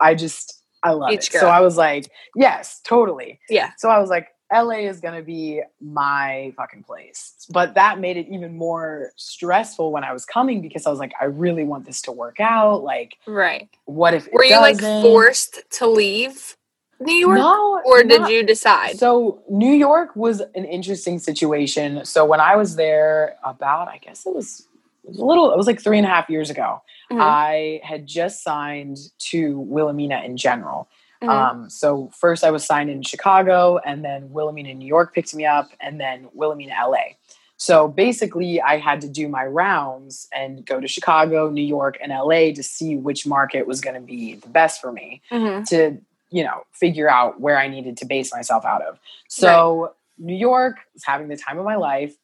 I 0.00 0.14
just, 0.14 0.60
I 0.82 0.90
love 0.90 1.08
Beach 1.08 1.28
it. 1.28 1.32
girl. 1.32 1.40
So 1.40 1.48
I 1.48 1.60
was 1.60 1.78
like, 1.78 2.10
yes, 2.36 2.80
totally. 2.84 3.40
Yeah. 3.48 3.70
So 3.78 3.88
I 3.88 3.98
was 4.00 4.10
like, 4.10 4.28
LA 4.52 4.80
is 4.86 5.00
going 5.00 5.14
to 5.14 5.22
be 5.22 5.62
my 5.80 6.52
fucking 6.58 6.82
place. 6.82 7.46
But 7.50 7.74
that 7.74 7.98
made 7.98 8.18
it 8.18 8.28
even 8.28 8.58
more 8.58 9.12
stressful 9.16 9.90
when 9.90 10.04
I 10.04 10.12
was 10.12 10.26
coming 10.26 10.60
because 10.60 10.84
I 10.86 10.90
was 10.90 10.98
like, 10.98 11.12
I 11.18 11.24
really 11.24 11.64
want 11.64 11.86
this 11.86 12.02
to 12.02 12.12
work 12.12 12.38
out. 12.40 12.84
Like, 12.84 13.16
Right. 13.26 13.70
what 13.86 14.12
if 14.12 14.26
it 14.26 14.34
Were 14.34 14.44
you 14.44 14.58
like 14.60 14.76
doesn't? 14.76 15.02
forced 15.02 15.62
to 15.78 15.86
leave 15.86 16.56
New 17.00 17.14
York? 17.14 17.38
No, 17.38 17.80
or 17.84 18.02
did 18.02 18.22
not- 18.22 18.30
you 18.30 18.42
decide? 18.42 18.98
So 18.98 19.42
New 19.48 19.72
York 19.72 20.14
was 20.16 20.40
an 20.40 20.64
interesting 20.64 21.18
situation. 21.18 22.04
So 22.04 22.24
when 22.24 22.40
I 22.40 22.56
was 22.56 22.76
there, 22.76 23.36
about 23.44 23.88
I 23.88 23.98
guess 23.98 24.26
it 24.26 24.34
was, 24.34 24.66
a 25.06 25.10
little, 25.10 25.50
it 25.52 25.56
was 25.56 25.66
like 25.66 25.80
three 25.82 25.98
and 25.98 26.06
a 26.06 26.10
half 26.10 26.28
years 26.30 26.50
ago. 26.50 26.82
Mhm. 27.12 27.18
I 27.20 27.80
had 27.84 28.06
just 28.06 28.42
signed 28.42 28.96
to 29.30 29.58
Wilhelmina 29.60 30.22
in 30.24 30.36
general. 30.36 30.88
Mhm. 31.22 31.28
Um, 31.28 31.70
so 31.70 32.10
first 32.14 32.44
I 32.44 32.50
was 32.50 32.64
signed 32.64 32.90
in 32.90 33.02
Chicago, 33.02 33.78
and 33.84 34.04
then 34.04 34.30
Wilhelmina, 34.32 34.74
New 34.74 34.86
York 34.86 35.14
picked 35.14 35.34
me 35.34 35.44
up, 35.46 35.70
and 35.80 36.00
then 36.00 36.28
Wilhelmina, 36.32 36.74
LA. 36.74 37.16
So 37.56 37.86
basically, 37.88 38.60
I 38.60 38.78
had 38.78 39.00
to 39.02 39.08
do 39.08 39.28
my 39.28 39.44
rounds 39.46 40.28
and 40.34 40.66
go 40.66 40.80
to 40.80 40.88
Chicago, 40.88 41.50
New 41.50 41.62
York, 41.62 41.96
and 42.02 42.10
LA 42.12 42.52
to 42.52 42.62
see 42.62 42.96
which 42.96 43.26
market 43.26 43.66
was 43.66 43.80
going 43.80 43.94
to 43.94 44.00
be 44.02 44.34
the 44.34 44.48
best 44.48 44.80
for 44.80 44.90
me 44.92 45.22
Mhm. 45.30 45.66
to 45.68 45.98
you 46.36 46.42
know 46.42 46.58
figure 46.72 47.08
out 47.18 47.40
where 47.40 47.56
I 47.64 47.66
needed 47.68 47.94
to 47.98 48.04
base 48.14 48.32
myself 48.38 48.64
out 48.64 48.82
of. 48.82 48.98
So 49.28 49.92
New 50.18 50.34
York 50.50 50.76
was 50.94 51.04
having 51.04 51.28
the 51.28 51.36
time 51.36 51.58
of 51.58 51.64
my 51.64 51.76
life. 51.76 52.14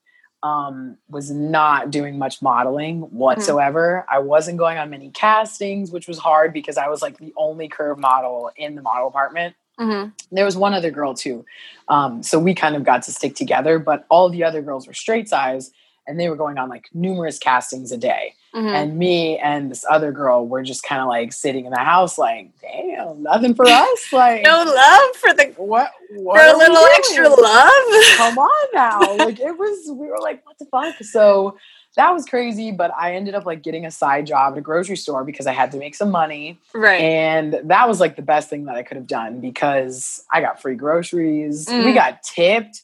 um, 0.43 0.97
was 1.11 1.31
not 1.31 1.91
doing 1.91 2.17
much 2.19 2.41
modeling 2.41 3.03
whatsoever. 3.25 4.07
I 4.09 4.21
wasn't 4.21 4.57
going 4.57 4.79
on 4.79 4.89
many 4.89 5.11
castings, 5.11 5.91
which 5.91 6.09
was 6.09 6.19
hard 6.19 6.55
because 6.55 6.79
I 6.79 6.89
was 6.89 7.03
like 7.03 7.19
the 7.19 7.35
only 7.37 7.69
curve 7.69 7.99
model 7.99 8.51
in 8.57 8.75
the 8.75 8.81
model 8.81 9.11
department. 9.11 9.55
Mhm. 9.79 10.13
There 10.33 10.47
was 10.47 10.57
one 10.57 10.73
other 10.73 10.91
girl 10.91 11.13
too. 11.13 11.45
Um, 11.89 12.23
so 12.23 12.39
we 12.39 12.55
kind 12.55 12.75
of 12.75 12.85
got 12.85 13.03
to 13.03 13.13
stick 13.13 13.35
together, 13.37 13.79
but 13.79 14.07
all 14.09 14.31
the 14.31 14.43
other 14.43 14.63
girls 14.63 14.87
were 14.87 14.95
straight 14.95 15.29
size 15.29 15.73
and 16.07 16.19
they 16.19 16.31
were 16.31 16.37
going 16.37 16.57
on 16.57 16.71
like 16.71 16.87
numerous 16.95 17.39
castings 17.39 17.93
a 17.93 17.99
day. 17.99 18.35
Mhm. 18.55 18.73
And 18.75 18.99
me 18.99 19.39
and 19.39 19.71
this 19.71 19.85
other 19.89 20.11
girl 20.11 20.47
were 20.47 20.63
just 20.63 20.83
kind 20.83 21.01
of 21.01 21.07
like 21.09 21.33
sitting 21.33 21.67
in 21.67 21.71
the 21.73 21.79
house, 21.79 22.19
like, 22.19 22.51
damn, 22.61 23.23
nothing 23.23 23.55
for 23.55 23.65
us. 23.67 24.13
Like, 24.13 24.43
no 24.43 24.65
love 24.65 25.17
for 25.17 25.33
the 25.35 25.53
what? 25.57 25.93
what 26.11 26.41
for 26.41 26.45
a 26.47 26.57
little 26.59 26.85
extra 26.97 27.29
love. 27.29 28.17
Come 28.17 28.39
on 28.39 28.69
now. 28.75 29.01
like, 29.25 29.39
it 29.39 29.57
was, 29.57 29.91
we 29.93 30.09
were 30.09 30.19
like, 30.21 30.45
what 30.45 30.59
the 30.59 30.65
fuck? 30.67 30.97
So 31.05 31.57
that 31.97 32.13
was 32.13 32.25
crazy. 32.25 32.73
But 32.73 32.93
I 32.97 33.15
ended 33.15 33.35
up 33.37 33.47
like 33.47 33.63
getting 33.63 33.87
a 33.87 33.91
side 33.93 34.27
job 34.27 34.55
at 34.55 34.59
a 34.59 34.63
grocery 34.63 34.97
store 34.97 35.23
because 35.25 35.47
I 35.47 35.53
had 35.53 35.71
to 35.73 35.79
make 35.79 35.95
some 35.95 36.11
money. 36.11 36.59
right. 36.75 37.01
And 37.01 37.61
that 37.65 37.87
was 37.89 38.01
like 38.01 38.17
the 38.17 38.23
best 38.23 38.49
thing 38.51 38.65
that 38.65 38.75
I 38.75 38.83
could 38.83 38.97
have 38.97 39.07
done 39.07 39.39
because 39.41 40.25
I 40.33 40.41
got 40.41 40.61
free 40.61 40.75
groceries. 40.75 41.67
We 41.69 41.75
Mm. 41.75 41.95
got 41.95 42.23
tipped 42.25 42.83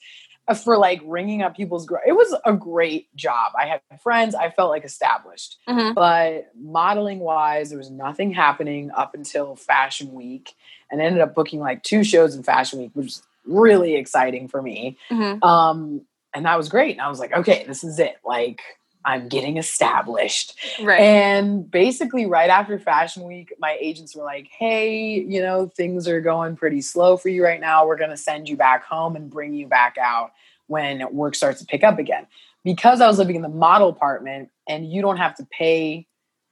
for 0.54 0.76
like 0.78 1.00
ringing 1.04 1.42
up 1.42 1.56
people's. 1.56 1.86
Gro- 1.86 2.00
it 2.06 2.12
was 2.12 2.34
a 2.44 2.52
great 2.52 3.14
job. 3.16 3.52
I 3.60 3.66
had 3.66 3.80
friends. 4.02 4.34
I 4.34 4.50
felt 4.50 4.70
like 4.70 4.84
established. 4.84 5.56
Mhm. 5.68 5.94
But 5.94 6.50
modeling 6.54 7.18
wise, 7.18 7.70
there 7.70 7.78
was 7.78 7.90
nothing 7.90 8.32
happening 8.32 8.90
up 8.92 9.14
until 9.14 9.56
Fashion 9.56 10.12
Week, 10.12 10.54
and 10.90 11.00
I 11.00 11.04
ended 11.04 11.20
up 11.22 11.34
booking 11.34 11.60
like 11.60 11.82
two 11.82 12.04
shows 12.04 12.34
in 12.34 12.42
Fashion 12.42 12.78
Week, 12.78 12.90
which 12.94 13.04
was 13.06 13.22
really 13.44 13.94
exciting 13.96 14.48
for 14.48 14.60
me. 14.62 14.96
Mhm. 15.10 15.42
Um, 15.44 16.02
and 16.34 16.44
that 16.44 16.56
was 16.56 16.68
great. 16.68 16.92
And 16.92 17.00
I 17.00 17.08
was 17.08 17.18
like, 17.18 17.32
okay, 17.32 17.64
this 17.66 17.82
is 17.82 17.98
it. 17.98 18.16
Like 18.24 18.60
I'm 19.06 19.28
getting 19.28 19.56
established. 19.56 20.58
Right. 20.82 21.00
And 21.00 21.70
basically, 21.70 22.26
right 22.26 22.50
after 22.50 22.78
Fashion 22.78 23.22
Week, 23.22 23.54
my 23.58 23.78
agents 23.80 24.16
were 24.16 24.24
like, 24.24 24.48
hey, 24.48 25.20
you 25.20 25.40
know, 25.40 25.68
things 25.68 26.08
are 26.08 26.20
going 26.20 26.56
pretty 26.56 26.80
slow 26.80 27.16
for 27.16 27.28
you 27.28 27.44
right 27.44 27.60
now. 27.60 27.86
We're 27.86 27.96
going 27.96 28.10
to 28.10 28.16
send 28.16 28.48
you 28.48 28.56
back 28.56 28.84
home 28.84 29.14
and 29.14 29.30
bring 29.30 29.54
you 29.54 29.68
back 29.68 29.96
out 29.96 30.32
when 30.66 31.02
work 31.14 31.36
starts 31.36 31.60
to 31.60 31.66
pick 31.66 31.84
up 31.84 32.00
again. 32.00 32.26
Because 32.64 33.00
I 33.00 33.06
was 33.06 33.18
living 33.18 33.36
in 33.36 33.42
the 33.42 33.48
model 33.48 33.88
apartment 33.88 34.50
and 34.68 34.90
you 34.90 35.00
don't 35.00 35.18
have 35.18 35.36
to 35.36 35.46
pay 35.46 36.08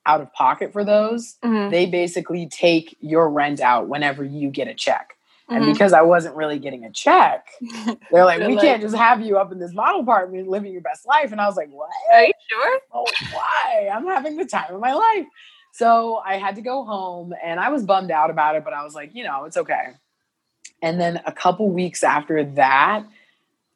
out 0.07 0.21
of 0.21 0.33
pocket 0.33 0.73
for 0.73 0.85
those, 0.85 1.37
Mhm. 1.43 1.71
they 1.71 1.87
basically 1.87 2.47
take 2.47 2.97
your 3.01 3.29
rent 3.29 3.61
out 3.61 3.88
whenever 3.88 4.23
you 4.23 4.51
get 4.51 4.69
a 4.69 4.75
check. 4.75 5.13
And 5.49 5.65
Mhm. 5.65 5.73
because 5.73 5.93
I 5.93 6.01
wasn't 6.03 6.37
really 6.37 6.59
getting 6.59 6.85
a 6.85 6.91
check, 6.91 7.49
they're 8.11 8.25
like, 8.25 8.39
They're 8.39 8.49
we 8.49 8.55
like- 8.57 8.65
can't 8.65 8.81
just 8.83 8.97
have 8.97 9.21
you 9.21 9.37
up 9.39 9.53
in 9.53 9.59
this 9.59 9.75
model 9.75 10.01
apartment 10.01 10.49
living 10.49 10.73
your 10.73 10.81
best 10.81 11.07
life. 11.07 11.33
And 11.33 11.41
I 11.41 11.47
was 11.47 11.57
like, 11.57 11.69
what? 11.71 11.91
Are 12.13 12.25
you 12.25 12.33
sure? 12.51 12.81
oh, 12.93 13.07
why? 13.33 13.89
I'm 13.93 14.07
having 14.07 14.37
the 14.37 14.47
time 14.47 14.75
of 14.75 14.81
my 14.81 14.95
life. 14.95 15.27
So 15.73 16.23
I 16.25 16.39
had 16.39 16.55
to 16.57 16.63
go 16.63 16.85
home 16.85 17.35
and 17.43 17.59
I 17.61 17.69
was 17.69 17.83
bummed 17.83 18.11
out 18.11 18.31
about 18.31 18.57
it, 18.57 18.65
but 18.65 18.73
I 18.73 18.85
was 18.85 18.95
like, 18.95 19.15
you 19.15 19.25
know, 19.25 19.45
it's 19.45 19.57
okay. 19.57 19.89
And 20.83 21.01
then 21.01 21.21
a 21.27 21.33
couple 21.33 21.69
weeks 21.71 22.03
after 22.03 22.45
that, 22.55 23.05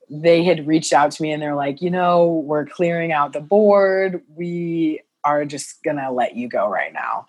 they 0.09 0.45
had 0.45 0.67
reached 0.67 0.93
out 0.95 1.11
to 1.13 1.23
me 1.23 1.33
and 1.33 1.43
they're 1.43 1.55
like, 1.55 1.83
you 1.83 1.91
know, 1.91 2.43
we're 2.47 2.65
clearing 2.67 3.13
out 3.13 3.33
the 3.35 3.41
board. 3.41 4.23
We 4.35 5.01
are 5.25 5.45
just 5.45 5.83
going 5.83 5.97
to 5.97 6.11
let 6.11 6.35
you 6.37 6.49
go 6.49 6.67
right 6.69 6.93
now. 6.93 7.27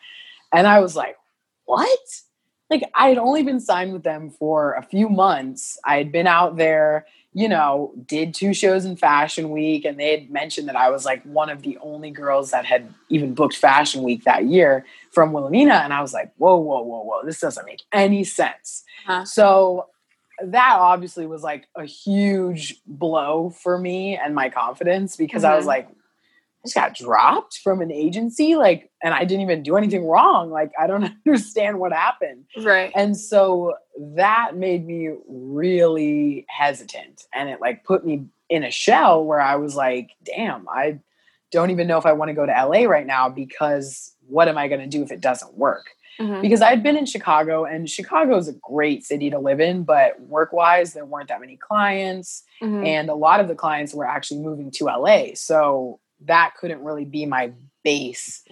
And 0.53 0.65
I 0.67 0.79
was 0.79 0.95
like, 0.95 1.17
what? 1.65 1.99
Like, 2.69 2.83
I 2.93 3.09
had 3.09 3.17
only 3.17 3.43
been 3.43 3.59
signed 3.59 3.93
with 3.93 4.03
them 4.03 4.29
for 4.29 4.73
a 4.73 4.83
few 4.83 5.09
months. 5.09 5.79
I 5.85 5.97
had 5.97 6.11
been 6.11 6.27
out 6.27 6.57
there 6.57 7.05
you 7.33 7.47
know, 7.47 7.93
did 8.07 8.33
two 8.33 8.55
shows 8.55 8.85
in 8.85 8.95
Fashion 8.95 9.51
Week, 9.51 9.85
and 9.85 9.99
they 9.99 10.09
had 10.11 10.31
mentioned 10.31 10.67
that 10.67 10.75
I 10.75 10.89
was 10.89 11.05
like 11.05 11.21
one 11.23 11.49
of 11.49 11.61
the 11.61 11.77
only 11.79 12.09
girls 12.09 12.49
that 12.51 12.65
had 12.65 12.91
even 13.09 13.35
booked 13.35 13.55
Fashion 13.55 14.01
Week 14.01 14.23
that 14.23 14.45
year 14.45 14.83
from 15.11 15.31
Wilhelmina. 15.31 15.75
And 15.75 15.93
I 15.93 16.01
was 16.01 16.11
like, 16.11 16.31
whoa, 16.37 16.57
whoa, 16.57 16.81
whoa, 16.81 17.03
whoa, 17.03 17.21
this 17.23 17.39
doesn't 17.39 17.65
make 17.67 17.83
any 17.93 18.23
sense. 18.23 18.83
Uh-huh. 19.07 19.25
So 19.25 19.87
that 20.43 20.77
obviously 20.79 21.27
was 21.27 21.43
like 21.43 21.67
a 21.75 21.85
huge 21.85 22.81
blow 22.87 23.51
for 23.51 23.77
me 23.77 24.17
and 24.17 24.33
my 24.33 24.49
confidence 24.49 25.15
because 25.15 25.43
I 25.43 25.55
was 25.55 25.65
Mhm. 25.65 25.67
like, 25.67 25.87
I 26.61 26.67
just 26.67 26.75
got 26.75 26.95
dropped 26.95 27.59
from 27.63 27.81
an 27.81 27.91
agency, 27.91 28.55
like, 28.55 28.91
and 29.01 29.13
I 29.13 29.23
didn't 29.23 29.41
even 29.43 29.63
do 29.63 29.77
anything 29.77 30.05
wrong. 30.05 30.49
Like, 30.51 30.71
I 30.79 30.87
don't 30.87 31.03
understand 31.25 31.79
what 31.79 31.93
happened. 31.93 32.45
Right. 32.61 32.91
And 32.95 33.15
so 33.17 33.75
that 33.97 34.55
made 34.55 34.85
me 34.85 35.09
really 35.27 36.45
hesitant. 36.49 37.23
And 37.33 37.49
it 37.49 37.61
like 37.61 37.83
put 37.85 38.05
me 38.05 38.25
in 38.49 38.63
a 38.63 38.71
shell 38.71 39.23
where 39.23 39.39
I 39.39 39.55
was 39.55 39.75
like, 39.75 40.11
damn, 40.25 40.67
I 40.67 40.99
don't 41.51 41.71
even 41.71 41.87
know 41.87 41.97
if 41.97 42.05
I 42.05 42.11
want 42.11 42.29
to 42.29 42.33
go 42.35 42.45
to 42.45 42.51
LA 42.51 42.83
right 42.83 43.05
now 43.07 43.29
because 43.29 44.13
what 44.27 44.47
am 44.47 44.57
I 44.57 44.67
going 44.67 44.81
to 44.81 44.87
do 44.87 45.01
if 45.01 45.11
it 45.11 45.21
doesn't 45.21 45.57
work? 45.57 45.91
Mhm. 46.19 46.41
Because 46.41 46.61
I'd 46.61 46.83
been 46.83 46.97
in 46.97 47.05
Chicago 47.05 47.63
and 47.63 47.89
Chicago 47.89 48.35
is 48.37 48.49
a 48.49 48.53
great 48.53 49.05
city 49.05 49.29
to 49.29 49.39
live 49.39 49.61
in, 49.61 49.83
but 49.83 50.19
work 50.21 50.51
wise, 50.51 50.93
there 50.93 51.05
weren't 51.05 51.29
that 51.29 51.39
many 51.39 51.55
clients. 51.55 52.43
Mhm. 52.61 52.85
And 52.85 53.09
a 53.09 53.15
lot 53.15 53.39
of 53.39 53.47
the 53.47 53.55
clients 53.55 53.93
were 53.93 54.05
actually 54.05 54.41
moving 54.41 54.69
to 54.71 54.89
LA. 54.89 55.33
So 55.35 55.99
that 56.25 56.53
couldn't 56.59 56.83
really 56.83 57.05
be 57.05 57.25
my 57.25 57.51
base 57.83 58.43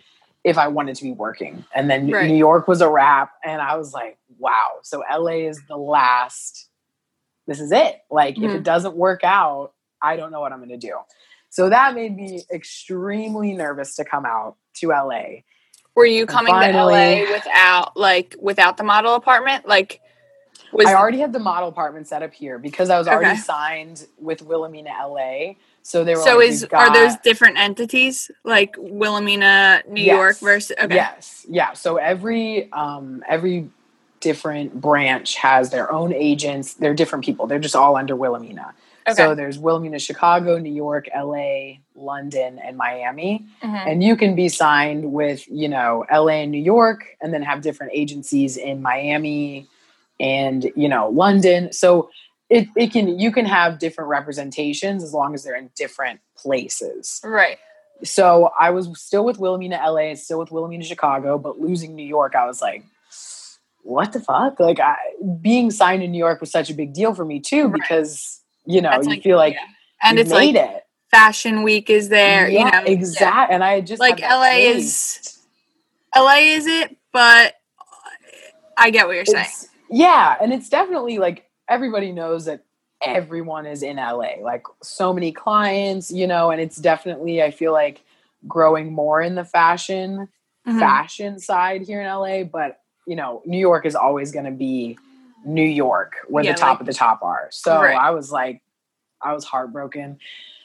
if 0.44 0.58
I 0.58 0.68
wanted 0.70 0.96
to 0.98 1.04
be 1.04 1.12
working. 1.12 1.66
And 1.76 1.90
then 1.90 2.10
Right. 2.10 2.28
New 2.28 2.38
York 2.38 2.68
was 2.68 2.82
a 2.82 2.90
wrap. 2.90 3.32
And 3.44 3.62
I 3.62 3.76
was 3.78 3.94
like, 3.94 4.18
wow. 4.40 4.80
So 4.84 5.04
LA 5.12 5.48
is 5.50 5.62
the 5.68 5.78
last. 5.78 6.70
This 7.48 7.60
is 7.60 7.72
it. 7.72 8.02
Like, 8.10 8.38
if 8.38 8.52
Mhm. 8.52 8.56
it 8.56 8.64
doesn't 8.64 8.96
work 8.96 9.24
out, 9.24 9.74
I 10.02 10.16
don't 10.16 10.32
know 10.32 10.40
what 10.42 10.52
I'm 10.52 10.60
going 10.60 10.70
to 10.70 10.78
do. 10.78 10.98
So 11.50 11.70
that 11.70 11.96
made 11.96 12.16
me 12.16 12.44
extremely 12.52 13.54
nervous 13.54 13.96
to 13.96 14.06
come 14.06 14.26
out 14.26 14.58
to 14.76 14.92
LA. 14.92 15.44
Were 15.96 16.06
you 16.06 16.26
coming 16.28 16.54
to 16.54 16.60
LA 16.60 17.32
without 17.34 17.98
like 17.98 18.36
without 18.40 18.78
the 18.78 18.84
model 18.84 19.16
apartment? 19.16 19.68
Like 19.68 20.00
was 20.72 20.86
I 20.88 20.94
already 20.94 21.20
had 21.20 21.34
the 21.34 21.40
model 21.40 21.70
apartment 21.70 22.08
set 22.08 22.22
up 22.22 22.34
here 22.34 22.60
because 22.60 22.90
I 22.90 22.98
was 23.00 23.08
already 23.08 23.32
Okay. 23.32 23.42
signed 23.42 24.06
with 24.20 24.42
Wilhelmina 24.42 24.92
LA. 25.08 25.54
So 25.88 26.04
they 26.04 26.16
were 26.16 26.22
so 26.22 26.36
like, 26.36 26.50
is 26.50 26.64
"We've 26.64 26.74
are 26.74 26.94
those 26.94 27.16
different 27.24 27.58
entities 27.58 28.30
like 28.44 28.76
Wilhelmina, 28.78 29.84
New 29.88 30.04
York 30.04 30.38
versus 30.40 30.76
okay. 30.78 30.94
Yes, 30.94 31.46
yeah. 31.48 31.72
So 31.72 31.96
every 31.96 32.70
um, 32.74 33.24
every 33.26 33.70
different 34.20 34.82
branch 34.82 35.36
has 35.36 35.70
their 35.70 35.90
own 35.90 36.12
agents. 36.12 36.74
They're 36.74 36.94
different 36.94 37.24
people. 37.24 37.48
They're 37.48 37.58
just 37.58 37.74
all 37.74 37.96
under 37.96 38.18
Wilhelmina. 38.18 38.74
Okay. 39.08 39.16
So 39.16 39.34
there's 39.34 39.58
Wilhelmina, 39.58 40.00
Chicago, 40.00 40.58
New 40.58 40.74
York, 40.74 41.08
LA, 41.16 41.78
London, 41.96 42.60
and 42.60 42.76
Miami. 42.76 43.46
Mhm. 43.64 43.88
And 43.88 44.04
you 44.04 44.18
can 44.18 44.36
be 44.36 44.50
signed 44.50 45.14
with 45.14 45.48
you 45.48 45.70
know 45.70 46.04
LA 46.12 46.42
and 46.42 46.52
New 46.52 46.62
York, 46.62 47.16
and 47.22 47.34
then 47.34 47.44
have 47.44 47.62
different 47.62 47.94
agencies 47.96 48.58
in 48.58 48.82
Miami 48.82 49.68
and 50.20 50.70
you 50.76 50.90
know 50.90 51.08
London. 51.08 51.72
So 51.72 52.10
it, 52.50 52.68
it 52.76 52.92
can 52.94 53.20
you 53.20 53.32
can 53.32 53.46
have 53.46 53.80
different 53.80 54.10
representations 54.10 55.04
as 55.04 55.14
long 55.14 55.34
as 55.34 55.44
they're 55.44 55.56
in 55.58 55.70
different 55.76 56.20
places 56.38 57.20
Right. 57.24 57.58
so 58.04 58.52
I 58.60 58.70
was 58.72 58.88
still 59.00 59.26
with 59.26 59.38
Wilhelmina 59.40 59.80
LA, 59.86 60.16
still 60.16 60.40
with 60.40 60.52
Wilhelmina 60.52 60.84
Chicago, 60.84 61.38
but 61.38 61.60
losing 61.60 61.96
New 61.96 62.06
York, 62.06 62.36
I 62.36 62.46
was 62.46 62.62
like, 62.62 62.84
what 63.84 64.12
the 64.14 64.20
fuck? 64.20 64.60
Like 64.60 64.80
I, 64.80 64.96
being 65.42 65.72
signed 65.72 66.04
in 66.04 66.12
New 66.12 66.18
York 66.18 66.40
was 66.42 66.52
such 66.52 66.70
a 66.70 66.74
big 66.74 66.94
deal 66.94 67.14
for 67.16 67.26
me 67.26 67.40
too, 67.40 67.66
Right. 67.68 67.74
because 67.82 68.42
you 68.66 68.82
know, 68.82 68.92
That's 68.92 69.08
you 69.08 69.22
feel 69.22 69.38
like 69.38 69.54
yeah. 69.56 69.66
and 70.04 70.20
it's 70.20 70.30
like 70.32 70.54
made 70.54 70.60
it. 70.60 70.84
fashion 71.10 71.64
week 71.64 71.90
is 71.90 72.10
there, 72.10 72.50
you 72.50 72.64
know. 72.66 72.84
exact. 72.86 73.52
And 73.52 73.64
I 73.64 73.82
just 73.82 74.00
Like 74.02 74.20
LA 74.22 74.50
taste. 74.52 75.28
is 75.28 75.40
LA 76.16 76.36
is 76.58 76.66
it, 76.68 76.96
but 77.14 77.56
I 78.78 78.90
get 78.92 79.08
what 79.08 79.16
you're 79.16 79.26
saying. 79.26 79.48
Yeah, 79.90 80.36
and 80.42 80.52
it's 80.54 80.70
definitely 80.70 81.18
like 81.18 81.47
everybody 81.70 82.12
knows 82.12 82.46
that 82.46 82.64
everyone 83.04 83.66
is 83.66 83.84
in 83.84 83.98
LA. 83.98 84.42
Like 84.42 84.64
so 84.82 85.14
many 85.14 85.32
clients, 85.32 86.12
you 86.12 86.26
know, 86.28 86.50
and 86.52 86.60
it's 86.62 86.78
definitely 86.78 87.42
I 87.44 87.52
feel 87.52 87.72
like 87.74 88.02
growing 88.48 88.92
more 88.94 89.22
in 89.22 89.36
the 89.36 89.46
fashion 89.46 90.30
Mhm. 90.68 90.80
fashion 90.80 91.40
side 91.40 91.82
here 91.84 92.02
in 92.02 92.08
LA, 92.08 92.44
but 92.44 92.82
you 93.06 93.16
know, 93.16 93.42
New 93.46 93.60
York 93.60 93.86
is 93.86 93.96
always 93.96 94.32
going 94.34 94.46
to 94.46 94.52
be 94.52 94.98
New 95.46 95.64
York 95.66 96.16
where 96.28 96.44
Yeah, 96.44 96.52
the 96.54 96.58
top 96.58 96.70
like- 96.72 96.80
of 96.82 96.86
the 96.88 96.94
top 96.94 97.22
are. 97.24 97.48
So 97.52 97.82
Right. 97.82 97.96
I 97.96 98.12
was 98.12 98.32
like, 98.32 98.62
I 99.22 99.34
was 99.34 99.46
heartbroken 99.46 100.20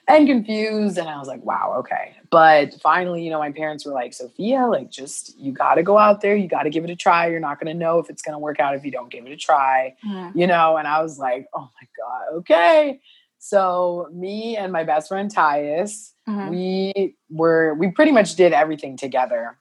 and 0.09 0.27
confused, 0.27 0.99
and 0.99 1.09
I 1.09 1.19
was 1.19 1.29
like, 1.29 1.45
wow, 1.45 1.77
okay. 1.81 2.15
But 2.31 2.75
finally, 2.83 3.23
you 3.25 3.31
know, 3.31 3.39
my 3.39 3.53
parents 3.53 3.85
were 3.87 3.93
like, 3.93 4.13
Sophia, 4.15 4.67
like, 4.67 4.91
just 4.91 5.39
you 5.39 5.53
got 5.53 5.75
to 5.75 5.83
go 5.83 5.97
out 5.99 6.21
there, 6.21 6.35
you 6.35 6.49
got 6.49 6.65
to 6.65 6.71
give 6.71 6.85
it 6.85 6.91
a 6.91 6.97
try. 6.97 7.29
You're 7.29 7.41
not 7.41 7.61
going 7.61 7.73
to 7.73 7.79
know 7.79 7.99
if 7.99 8.11
it's 8.11 8.23
going 8.23 8.33
to 8.35 8.39
work 8.39 8.59
out 8.59 8.75
if 8.75 8.85
you 8.85 8.91
don't 8.91 9.11
give 9.11 9.27
it 9.27 9.33
a 9.33 9.37
try 9.37 9.95
Mhm. 10.05 10.33
you 10.35 10.47
know, 10.47 10.77
and 10.77 10.89
I 10.89 11.03
was 11.03 11.19
like, 11.19 11.47
oh 11.55 11.61
my 11.81 11.89
God, 11.99 12.37
okay. 12.39 13.01
So 13.39 14.09
me 14.13 14.57
and 14.57 14.73
my 14.73 14.85
best 14.85 15.09
friend 15.09 15.33
Tyus, 15.33 16.13
Mhm. 16.29 16.51
we 16.51 17.17
were 17.31 17.75
we 17.75 17.91
pretty 17.91 18.13
much 18.13 18.35
did 18.37 18.53
everything 18.53 18.97
together. 18.97 19.59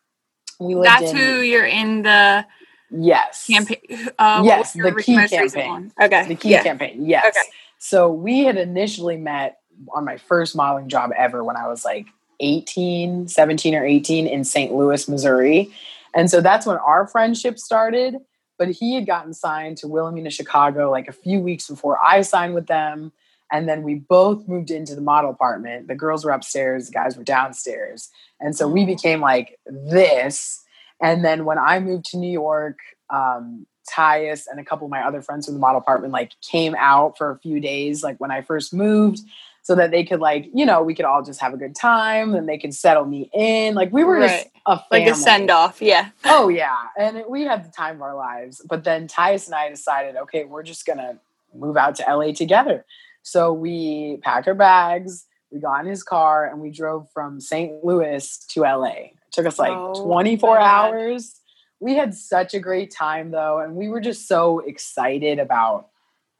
We 0.59 0.75
lived 0.75 0.85
That's 0.87 1.11
in 1.11 1.17
who 1.17 1.39
you're 1.41 1.65
in 1.65 2.03
the 2.03 2.45
yes 2.91 3.47
campaign. 3.47 3.79
Uh, 4.19 4.41
Yes, 4.45 4.73
the 4.73 4.93
key 4.93 5.15
campaign. 5.27 5.91
Okay. 5.99 6.27
the 6.27 6.35
key 6.35 6.49
yeah. 6.51 6.63
campaign. 6.63 7.05
Yes. 7.05 7.25
Okay. 7.27 7.49
So 7.79 8.11
we 8.11 8.43
had 8.43 8.57
initially 8.57 9.17
met 9.17 9.57
on 9.93 10.05
my 10.05 10.17
first 10.17 10.55
modeling 10.55 10.89
job 10.89 11.11
ever 11.17 11.43
when 11.43 11.55
I 11.55 11.67
was 11.67 11.85
like 11.85 12.07
18, 12.39 13.27
17 13.27 13.75
or 13.75 13.85
18 13.85 14.27
in 14.27 14.43
St. 14.43 14.73
Louis, 14.73 15.07
Missouri. 15.07 15.71
And 16.13 16.29
so 16.29 16.41
that's 16.41 16.65
when 16.65 16.77
our 16.77 17.07
friendship 17.07 17.59
started. 17.59 18.17
But 18.57 18.69
he 18.69 18.93
had 18.93 19.07
gotten 19.07 19.33
signed 19.33 19.77
to 19.77 19.87
Wilhelmina, 19.87 20.29
Chicago, 20.29 20.91
like 20.91 21.07
a 21.07 21.13
few 21.13 21.39
weeks 21.39 21.67
before 21.67 21.97
I 22.03 22.21
signed 22.21 22.53
with 22.53 22.67
them. 22.67 23.11
And 23.51 23.67
then 23.67 23.83
we 23.83 23.95
both 23.95 24.47
moved 24.47 24.71
into 24.71 24.95
the 24.95 25.01
model 25.01 25.31
apartment. 25.31 25.87
The 25.87 25.95
girls 25.95 26.23
were 26.23 26.31
upstairs, 26.31 26.87
the 26.87 26.93
guys 26.93 27.17
were 27.17 27.23
downstairs. 27.23 28.09
And 28.39 28.55
so 28.55 28.67
we 28.67 28.85
became 28.85 29.19
like 29.19 29.59
this. 29.65 30.63
And 31.01 31.25
then 31.25 31.45
when 31.45 31.57
I 31.57 31.79
moved 31.79 32.05
to 32.07 32.17
New 32.17 32.31
York, 32.31 32.77
um, 33.09 33.65
Tyus 33.89 34.45
and 34.49 34.59
a 34.59 34.63
couple 34.63 34.85
of 34.85 34.91
my 34.91 35.05
other 35.05 35.21
friends 35.21 35.45
from 35.45 35.55
the 35.55 35.59
model 35.59 35.81
apartment 35.81 36.13
like 36.13 36.33
came 36.41 36.75
out 36.77 37.17
for 37.17 37.31
a 37.31 37.39
few 37.39 37.59
days, 37.59 38.03
like 38.03 38.17
when 38.19 38.31
I 38.31 38.41
first 38.41 38.73
moved, 38.73 39.21
so 39.63 39.75
that 39.75 39.91
they 39.91 40.03
could 40.03 40.19
like, 40.19 40.49
you 40.53 40.65
know, 40.65 40.81
we 40.81 40.95
could 40.95 41.05
all 41.05 41.21
just 41.23 41.39
have 41.39 41.53
a 41.53 41.57
good 41.57 41.75
time 41.75 42.33
and 42.33 42.49
they 42.49 42.57
could 42.57 42.73
settle 42.73 43.05
me 43.05 43.29
in. 43.33 43.75
Like 43.75 43.91
we 43.91 44.03
were 44.03 44.19
just 44.19 44.45
Right. 44.45 44.51
a 44.65 44.79
family. 44.89 45.05
Like 45.05 45.13
a 45.13 45.15
send 45.15 45.51
off. 45.51 45.81
Yeah. 45.81 46.09
Oh 46.25 46.49
yeah, 46.61 46.75
and 46.99 47.17
it, 47.17 47.29
we 47.29 47.43
had 47.43 47.63
the 47.65 47.71
time 47.71 47.97
of 47.97 48.01
our 48.01 48.15
lives. 48.15 48.61
But 48.67 48.83
then 48.83 49.07
Tyus 49.07 49.45
and 49.45 49.55
I 49.55 49.69
decided, 49.69 50.15
okay, 50.15 50.45
we're 50.45 50.63
just 50.63 50.85
gonna 50.85 51.19
move 51.53 51.77
out 51.77 51.95
to 51.95 52.03
LA 52.07 52.31
together. 52.33 52.85
So 53.23 53.53
we 53.53 54.17
packed 54.23 54.47
our 54.47 54.55
bags, 54.55 55.25
we 55.51 55.59
got 55.59 55.81
in 55.81 55.85
his 55.85 56.01
car, 56.03 56.47
and 56.47 56.59
we 56.59 56.71
drove 56.71 57.07
from 57.13 57.39
St. 57.39 57.83
Louis 57.85 58.37
to 58.49 58.61
LA. 58.61 58.85
It 58.87 59.13
took 59.31 59.45
us 59.45 59.59
like 59.59 59.73
Oh, 59.73 60.03
24 60.03 60.57
God. 60.57 60.63
hours. 60.63 61.35
We 61.79 61.95
had 61.95 62.15
such 62.15 62.53
a 62.55 62.59
great 62.59 62.89
time 62.91 63.29
though, 63.31 63.59
and 63.59 63.75
we 63.75 63.89
were 63.89 64.01
just 64.01 64.27
so 64.27 64.59
excited 64.59 65.37
about 65.39 65.87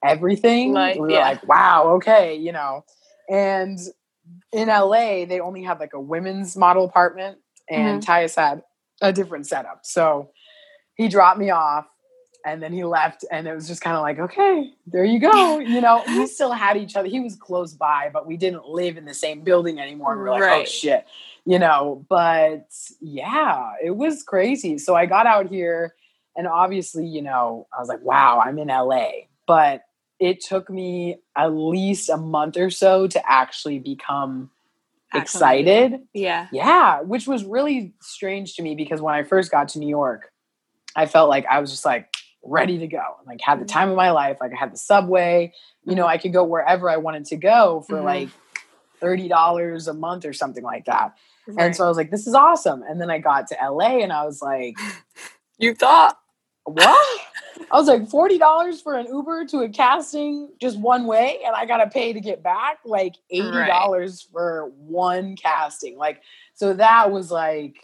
everything. 0.04 0.74
Like, 0.74 0.96
we 0.96 1.02
were 1.02 1.10
yeah. 1.12 1.20
like, 1.30 1.48
wow, 1.48 1.90
okay, 1.98 2.36
you 2.36 2.52
know. 2.52 2.84
And 3.32 3.80
in 4.52 4.68
LA, 4.68 5.26
they 5.26 5.40
only 5.40 5.64
had 5.64 5.80
like 5.80 5.94
a 5.94 6.00
women's 6.00 6.58
model 6.58 6.86
apartment, 6.86 7.40
and 7.70 8.02
Mm-hmm. 8.02 8.12
Tyus 8.12 8.36
had 8.36 8.64
a 9.02 9.12
different 9.12 9.48
setup. 9.48 9.80
So 9.84 10.30
he 10.96 11.08
dropped 11.08 11.40
me 11.40 11.50
off 11.50 11.88
and 12.46 12.62
then 12.62 12.74
he 12.74 12.84
left 12.84 13.24
and 13.32 13.48
it 13.48 13.54
was 13.54 13.68
just 13.68 13.82
kind 13.82 13.96
of 13.96 14.02
like 14.02 14.18
okay 14.20 14.72
there 14.88 15.06
you 15.06 15.20
go 15.20 15.60
you 15.60 15.80
know? 15.80 16.04
We 16.08 16.28
still 16.28 16.52
had 16.52 16.76
each 16.78 16.96
other. 16.96 17.08
He 17.08 17.20
was 17.20 17.36
close 17.36 17.74
by 17.74 18.10
but 18.12 18.28
we 18.28 18.38
didn't 18.38 18.68
live 18.68 18.98
in 18.98 19.06
the 19.06 19.14
same 19.14 19.42
building 19.42 19.80
anymore 19.80 20.18
we 20.18 20.24
were 20.24 20.32
like 20.32 20.44
oh 20.44 20.66
shit 20.66 21.06
you 21.46 21.60
know? 21.60 22.06
But 22.10 22.68
yeah 23.00 23.74
it 23.84 23.96
was 23.96 24.24
crazy. 24.24 24.78
So 24.78 24.96
i 24.96 25.06
got 25.06 25.26
out 25.26 25.48
here 25.50 25.96
and 26.36 26.48
obviously 26.48 27.06
you 27.06 27.22
know 27.22 27.68
i 27.76 27.80
was 27.80 27.90
like 27.90 28.02
wow 28.02 28.42
i'm 28.44 28.58
in 28.58 28.68
la 28.68 29.10
but 29.48 29.84
it 30.22 30.40
took 30.40 30.70
me 30.70 31.18
at 31.36 31.48
least 31.48 32.08
a 32.10 32.16
month 32.16 32.56
or 32.56 32.70
so 32.70 33.08
to 33.08 33.22
actually 33.30 33.80
become 33.80 34.50
excited 35.14 36.00
Yeah. 36.14 36.48
yeah, 36.54 37.02
which 37.02 37.28
was 37.28 37.44
really 37.44 37.94
strange 38.02 38.56
to 38.56 38.62
me 38.64 38.76
because 38.76 39.02
when 39.02 39.14
I 39.14 39.24
first 39.24 39.52
got 39.52 39.68
to 39.70 39.80
New 39.80 39.90
York, 39.90 40.32
I 40.96 41.06
felt 41.08 41.30
like 41.30 41.46
I 41.48 41.60
was 41.60 41.70
just 41.72 41.84
like 41.86 42.14
ready 42.44 42.78
to 42.80 42.88
go. 42.88 43.04
Like 43.26 43.42
had 43.42 43.60
the 43.60 43.66
time 43.66 43.90
of 43.90 43.96
my 43.98 44.12
life. 44.12 44.38
Like 44.40 44.52
I 44.54 44.56
had 44.58 44.72
the 44.72 44.78
subway. 44.78 45.54
You 45.86 45.96
know, 45.96 46.06
I 46.08 46.18
could 46.18 46.32
go 46.34 46.44
wherever 46.46 46.90
I 46.90 46.98
wanted 46.98 47.26
to 47.26 47.36
go 47.36 47.84
for 47.90 47.98
Mhm. 47.98 48.04
like 48.06 48.30
thirty 49.00 49.28
dollars 49.28 49.88
a 49.88 49.94
month 49.94 50.24
or 50.26 50.34
something 50.34 50.64
like 50.64 50.86
that. 50.86 51.14
Right. 51.48 51.66
And 51.66 51.76
so 51.76 51.84
I 51.84 51.88
was 51.88 51.98
like, 51.98 52.12
this 52.12 52.28
is 52.28 52.34
awesome. 52.36 52.84
And 52.88 53.02
then 53.02 53.10
I 53.10 53.18
got 53.18 53.48
to 53.48 53.58
LA 53.62 54.02
and 54.04 54.14
I 54.14 54.24
was 54.26 54.42
like, 54.42 54.76
you 55.58 55.74
thought. 55.76 56.18
What? 56.66 57.22
I 57.72 57.78
was 57.78 57.88
like, 57.88 58.10
forty 58.10 58.38
dollars 58.38 58.82
for 58.82 58.96
an 58.96 59.08
Uber 59.08 59.46
to 59.46 59.60
a 59.60 59.70
casting 59.70 60.50
just 60.60 60.80
one 60.80 61.06
way, 61.06 61.40
and 61.46 61.56
I 61.56 61.66
gotta 61.66 61.90
pay 61.90 62.12
to 62.12 62.20
get 62.20 62.44
back 62.44 62.80
like 62.84 63.16
eighty 63.30 63.66
dollars 63.66 64.28
for 64.32 64.72
one 64.78 65.36
casting. 65.36 65.98
Like, 65.98 66.22
so 66.54 66.74
that 66.74 67.12
was 67.12 67.32
like 67.32 67.78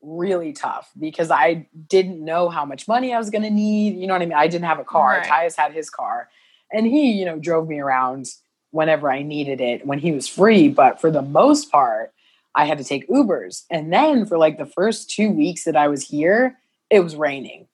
really 0.00 0.52
tough 0.52 0.90
because 0.98 1.30
I 1.30 1.68
didn't 1.88 2.24
know 2.24 2.48
how 2.48 2.64
much 2.64 2.88
money 2.88 3.12
I 3.12 3.18
was 3.18 3.30
gonna 3.30 3.50
need. 3.50 3.96
You 3.96 4.06
know 4.06 4.14
what 4.14 4.22
I 4.22 4.26
mean? 4.26 4.34
I 4.34 4.48
didn't 4.48 4.66
have 4.66 4.78
a 4.78 4.84
car. 4.84 5.18
Right. 5.18 5.26
Tyus 5.26 5.56
had 5.56 5.72
his 5.72 5.90
car, 5.90 6.28
and 6.72 6.86
he, 6.86 7.12
you 7.12 7.24
know, 7.24 7.38
drove 7.38 7.68
me 7.68 7.80
around 7.80 8.26
whenever 8.70 9.10
I 9.10 9.22
needed 9.22 9.60
it 9.60 9.86
when 9.86 9.98
he 9.98 10.12
was 10.12 10.28
free. 10.28 10.68
But 10.68 11.00
for 11.00 11.10
the 11.10 11.22
most 11.22 11.70
part, 11.70 12.12
I 12.54 12.64
had 12.64 12.78
to 12.78 12.84
take 12.84 13.08
Ubers. 13.08 13.64
And 13.70 13.92
then 13.92 14.26
for 14.26 14.36
like 14.36 14.58
the 14.58 14.66
first 14.66 15.10
two 15.10 15.30
weeks 15.30 15.64
that 15.64 15.76
I 15.76 15.88
was 15.88 16.08
here, 16.08 16.58
it 16.90 17.00
was 17.00 17.16
raining. 17.16 17.67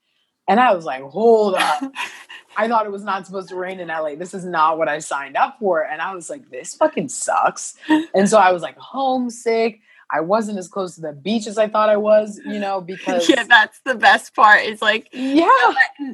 And 0.48 0.60
I 0.60 0.74
was 0.74 0.84
like, 0.84 1.02
hold 1.02 1.54
up. 1.54 1.82
I 2.56 2.68
thought 2.68 2.86
it 2.86 2.92
was 2.92 3.02
not 3.02 3.26
supposed 3.26 3.48
to 3.48 3.56
rain 3.56 3.80
in 3.80 3.88
LA. 3.88 4.14
This 4.14 4.32
is 4.34 4.44
not 4.44 4.78
what 4.78 4.88
I 4.88 5.00
signed 5.00 5.36
up 5.36 5.58
for. 5.58 5.82
And 5.82 6.00
I 6.00 6.14
was 6.14 6.30
like, 6.30 6.50
this 6.50 6.74
fucking 6.74 7.08
sucks. 7.08 7.74
And 8.14 8.28
so 8.28 8.38
I 8.38 8.52
was 8.52 8.62
like 8.62 8.76
homesick. 8.78 9.80
I 10.12 10.20
wasn't 10.20 10.58
as 10.58 10.68
close 10.68 10.94
to 10.94 11.00
the 11.00 11.12
beach 11.12 11.46
as 11.48 11.58
I 11.58 11.66
thought 11.68 11.88
I 11.88 11.96
was, 11.96 12.40
you 12.46 12.60
know, 12.60 12.80
because 12.80 13.28
yeah, 13.28 13.42
that's 13.44 13.80
the 13.80 13.94
best 13.96 14.34
part. 14.36 14.60
Is 14.62 14.80
like 14.80 15.08
yeah, 15.12 15.48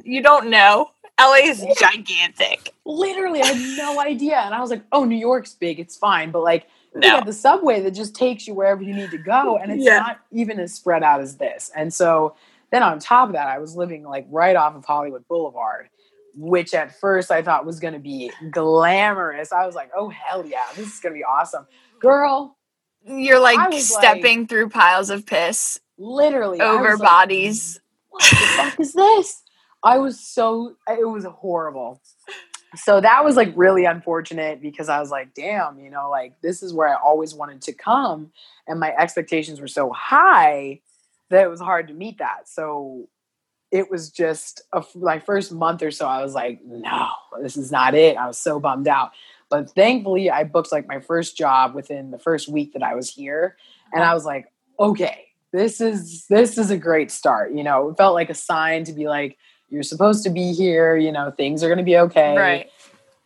you 0.03 0.23
don't 0.23 0.49
know. 0.49 0.89
LA 1.19 1.35
is 1.43 1.63
gigantic. 1.79 2.73
literally, 2.85 3.43
I 3.43 3.47
had 3.47 3.77
no 3.77 3.99
idea. 3.99 4.37
And 4.39 4.55
I 4.55 4.61
was 4.61 4.71
like, 4.71 4.81
oh, 4.91 5.03
New 5.03 5.17
York's 5.17 5.53
big. 5.53 5.79
It's 5.79 5.95
fine. 5.95 6.31
But 6.31 6.41
like, 6.41 6.67
you 6.95 7.01
No. 7.01 7.17
got 7.17 7.25
the 7.27 7.33
subway 7.33 7.81
that 7.81 7.91
just 7.91 8.15
takes 8.15 8.47
you 8.47 8.55
wherever 8.55 8.81
you 8.81 8.93
need 8.95 9.11
to 9.11 9.19
go. 9.19 9.57
And 9.57 9.71
it's 9.71 9.83
Yeah. 9.83 9.97
not 9.99 10.19
even 10.31 10.59
as 10.59 10.73
spread 10.73 11.03
out 11.03 11.21
as 11.21 11.37
this. 11.37 11.69
And 11.75 11.93
so 11.93 12.33
then 12.71 12.83
on 12.83 12.99
top 12.99 13.29
of 13.29 13.33
that, 13.33 13.47
I 13.47 13.59
was 13.59 13.75
living 13.75 14.03
like 14.03 14.25
right 14.29 14.55
off 14.55 14.75
of 14.75 14.85
Hollywood 14.85 15.27
Boulevard, 15.27 15.89
which 16.35 16.73
at 16.73 16.99
first 16.99 17.31
I 17.31 17.41
thought 17.41 17.65
was 17.65 17.79
going 17.79 17.93
to 17.93 17.99
be 17.99 18.31
glamorous. 18.49 19.51
I 19.51 19.65
was 19.65 19.75
like, 19.75 19.91
oh, 19.95 20.09
hell 20.09 20.45
yeah, 20.45 20.63
this 20.75 20.93
is 20.93 20.99
going 20.99 21.13
to 21.13 21.17
be 21.19 21.23
awesome. 21.23 21.67
Girl, 21.99 22.57
You're 23.05 23.39
like 23.39 23.69
was 23.69 23.91
like- 23.91 24.01
stepping 24.03 24.47
through 24.47 24.69
piles 24.69 25.09
of 25.09 25.25
piss 25.25 25.79
literally. 25.97 26.61
Over 26.61 26.91
was 26.91 26.99
like, 26.99 27.09
bodies. 27.09 27.79
what 28.09 28.23
the 28.23 28.35
fuck 28.35 28.79
is 28.79 28.93
this? 28.93 29.43
I 29.83 29.97
was 29.97 30.19
so 30.19 30.75
it 30.87 31.07
was 31.07 31.25
horrible. 31.25 32.01
So 32.75 33.01
that 33.01 33.25
was 33.25 33.35
like 33.35 33.51
really 33.55 33.83
unfortunate 33.85 34.61
because 34.61 34.87
I 34.87 34.99
was 34.99 35.09
like, 35.11 35.33
damn, 35.33 35.79
you 35.79 35.89
know, 35.89 36.09
like 36.09 36.39
this 36.41 36.63
is 36.63 36.73
where 36.73 36.87
I 36.87 36.95
always 36.95 37.33
wanted 37.33 37.61
to 37.63 37.73
come. 37.73 38.31
And 38.67 38.79
my 38.79 38.93
expectations 38.95 39.59
were 39.59 39.67
so 39.67 39.91
high 39.91 40.81
that 41.31 41.43
it 41.43 41.49
was 41.49 41.59
hard 41.59 41.87
to 41.87 41.93
meet 41.93 42.19
that. 42.19 42.47
So 42.47 43.09
it 43.71 43.89
was 43.89 44.09
just 44.09 44.61
a, 44.73 44.83
my 44.95 45.19
first 45.19 45.51
month 45.51 45.81
or 45.81 45.91
so, 45.91 46.07
I 46.07 46.21
was 46.21 46.33
like, 46.33 46.59
no, 46.65 47.09
this 47.41 47.57
is 47.57 47.71
not 47.71 47.95
it. 47.95 48.17
I 48.17 48.27
was 48.27 48.37
so 48.37 48.59
bummed 48.59 48.87
out. 48.87 49.11
But 49.49 49.69
thankfully, 49.71 50.29
I 50.29 50.43
booked 50.43 50.71
like 50.71 50.87
my 50.87 50.99
first 50.99 51.37
job 51.37 51.73
within 51.73 52.11
the 52.11 52.19
first 52.19 52.47
week 52.47 52.73
that 52.73 52.83
I 52.83 52.95
was 52.95 53.09
here. 53.09 53.57
And 53.93 54.01
I 54.01 54.07
uh-huh. 54.07 54.15
was 54.15 54.25
like, 54.25 54.51
okay, 54.79 55.27
this 55.51 55.81
is 55.81 56.25
this 56.27 56.57
is 56.57 56.71
a 56.71 56.77
great 56.77 57.11
start. 57.11 57.53
You 57.53 57.63
know, 57.63 57.89
it 57.89 57.97
felt 57.97 58.13
like 58.13 58.29
a 58.29 58.33
sign 58.35 58.85
to 58.85 58.93
be 58.93 59.07
like, 59.07 59.37
you're 59.69 59.83
supposed 59.83 60.23
to 60.23 60.29
be 60.29 60.53
here, 60.53 60.95
you 60.95 61.11
know, 61.11 61.31
things 61.31 61.63
are 61.63 61.69
gonna 61.69 61.83
be 61.83 61.97
okay. 61.97 62.37
Right. 62.37 62.69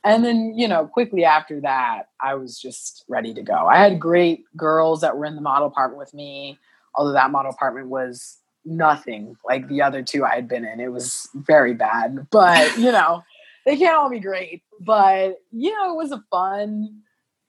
And 0.04 0.24
then, 0.24 0.54
you 0.56 0.68
know, 0.68 0.86
quickly 0.86 1.26
after 1.26 1.60
that, 1.62 2.10
I 2.22 2.36
was 2.36 2.60
just 2.60 3.06
ready 3.08 3.34
to 3.34 3.42
go. 3.42 3.54
I 3.54 3.78
had 3.78 4.00
great 4.00 4.46
girls 4.56 5.02
that 5.02 5.18
were 5.18 5.26
in 5.26 5.36
the 5.36 5.42
model 5.42 5.68
apartment 5.68 5.98
with 5.98 6.14
me, 6.14 6.60
although 6.98 7.14
that 7.14 7.32
model 7.32 7.52
apartment 7.52 7.88
was 7.90 8.38
nothing 8.66 9.36
like 9.46 9.68
the 9.68 9.82
other 9.82 10.02
two 10.02 10.26
I 10.26 10.36
had 10.36 10.48
been 10.48 10.66
in. 10.66 10.80
It 10.80 10.92
was 10.92 11.30
very 11.36 11.74
bad. 11.74 12.28
But, 12.32 12.78
you 12.78 12.92
know, 12.92 13.24
they 13.66 13.78
can't 13.78 13.96
all 13.98 14.10
be 14.10 14.20
great. 14.20 14.64
But, 14.80 15.38
you 15.52 15.72
know, 15.78 15.94
it 15.94 15.98
was 15.98 16.12
a 16.12 16.24
fun 16.32 17.02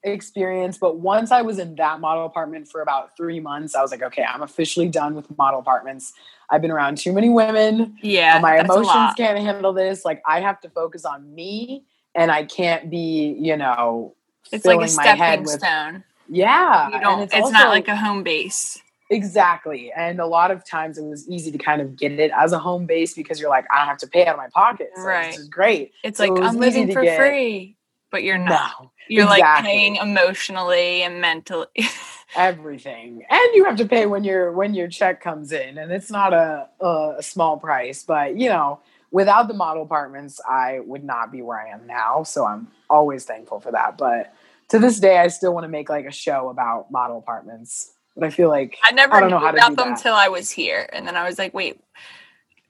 experience. 0.03 0.78
But 0.78 0.99
once 1.01 1.30
I 1.32 1.42
was 1.42 1.59
in 1.59 1.74
that 1.76 2.01
model 2.01 2.26
apartment 2.26 2.68
for 2.68 2.80
about 2.80 3.16
three 3.16 3.40
months, 3.40 3.74
I 3.74 3.82
was 3.82 3.90
like, 3.90 4.03
okay, 4.03 4.24
I'm 4.24 4.42
officially 4.42 4.88
done 4.88 5.14
with 5.14 5.36
model 5.36 5.61
apartments. 5.61 6.12
I've 6.51 6.62
been 6.62 6.70
around 6.70 6.99
too 6.99 7.12
many 7.12 7.28
women 7.28 7.97
Yeah. 8.03 8.38
my 8.40 8.61
emotions 8.61 9.14
can't 9.16 9.38
handle 9.38 9.72
this. 9.72 10.05
Like 10.05 10.22
I 10.26 10.40
have 10.40 10.61
to 10.61 10.70
focus 10.70 11.05
on 11.05 11.34
me, 11.34 11.84
and 12.14 12.30
I 12.30 12.44
can't 12.44 12.88
be, 12.88 13.36
you 13.40 13.57
know, 13.57 14.14
It's 14.53 14.64
like 14.64 14.80
a 14.80 14.88
stepping 14.88 15.42
with 15.42 15.59
stone. 15.61 16.05
yeah. 16.28 16.88
You. 16.90 17.22
It's, 17.24 17.34
also- 17.34 17.51
not 17.53 17.68
like 17.70 17.88
a 17.88 17.97
home 17.97 18.22
base. 18.22 18.80
Exactly. 19.11 19.93
And 19.93 20.21
a 20.21 20.27
lot 20.27 20.51
of 20.51 20.65
times 20.65 20.99
it 20.99 21.05
was 21.05 21.29
easy 21.29 21.51
to 21.53 21.59
kind 21.59 21.81
of 21.81 21.97
get 21.97 22.13
it 22.13 22.31
as 22.37 22.53
a 22.53 22.59
home 22.59 22.87
base 22.87 23.15
because 23.15 23.41
you're 23.41 23.51
like, 23.51 23.67
I 23.73 23.79
don't 23.79 23.89
have 23.89 23.99
to 23.99 24.07
pay 24.07 24.27
out 24.27 24.35
of 24.35 24.39
my 24.39 24.49
pocket. 24.49 24.91
So 24.97 25.03
Right. 25.03 25.33
This 25.33 25.41
is 25.41 25.49
great. 25.49 25.93
It's 26.03 26.19
So 26.19 26.25
like 26.27 26.39
it 26.41 26.45
I'm 26.45 26.57
living 26.57 26.93
for 26.93 27.03
get- 27.03 27.17
free, 27.19 27.77
but 28.11 28.23
you're 28.23 28.39
not. 28.39 28.73
No, 28.81 28.91
You're 29.09 29.27
like 29.27 29.45
paying 29.65 29.97
emotionally 29.97 31.03
and 31.03 31.21
mentally. 31.21 31.67
everything, 32.37 33.25
and 33.31 33.49
you 33.55 33.65
have 33.65 33.77
to 33.77 33.87
pay 33.87 34.07
when 34.07 34.25
your 34.25 34.53
when 34.53 34.75
your 34.75 34.89
check 34.89 35.21
comes 35.23 35.53
in, 35.53 35.79
and 35.79 35.91
it's 35.93 36.11
not 36.11 36.33
a, 36.33 36.69
a 36.81 37.23
small 37.23 37.57
price. 37.59 38.03
But 38.03 38.37
you 38.37 38.49
know, 38.49 38.81
without 39.11 39.49
the 39.49 39.55
model 39.55 39.83
apartments, 39.83 40.41
I 40.49 40.81
would 40.81 41.05
not 41.05 41.31
be 41.33 41.43
where 41.43 41.59
I 41.59 41.69
am 41.71 41.87
now. 41.87 42.23
So 42.25 42.45
I'm 42.45 42.69
always 42.91 43.25
thankful 43.25 43.61
for 43.61 43.73
that. 43.73 43.97
But 43.99 44.35
to 44.71 44.79
this 44.79 44.99
day, 44.99 45.19
I 45.19 45.29
still 45.29 45.55
want 45.55 45.65
to 45.65 45.69
make 45.69 45.89
like 45.89 46.07
a 46.07 46.13
show 46.13 46.49
about 46.49 46.91
model 46.91 47.19
apartments. 47.19 47.93
But 48.17 48.27
I 48.27 48.31
feel 48.31 48.49
like 48.49 48.79
I 48.83 48.93
never 48.93 49.14
I 49.14 49.21
don't 49.21 49.29
knew 49.29 49.35
know 49.35 49.41
how 49.41 49.51
to 49.51 49.59
about 49.59 49.77
them 49.77 49.89
until 49.89 50.14
I 50.14 50.29
was 50.29 50.51
here, 50.51 50.89
and 50.93 51.07
then 51.07 51.17
I 51.17 51.25
was 51.29 51.39
like, 51.39 51.53
"Wait, 51.53 51.81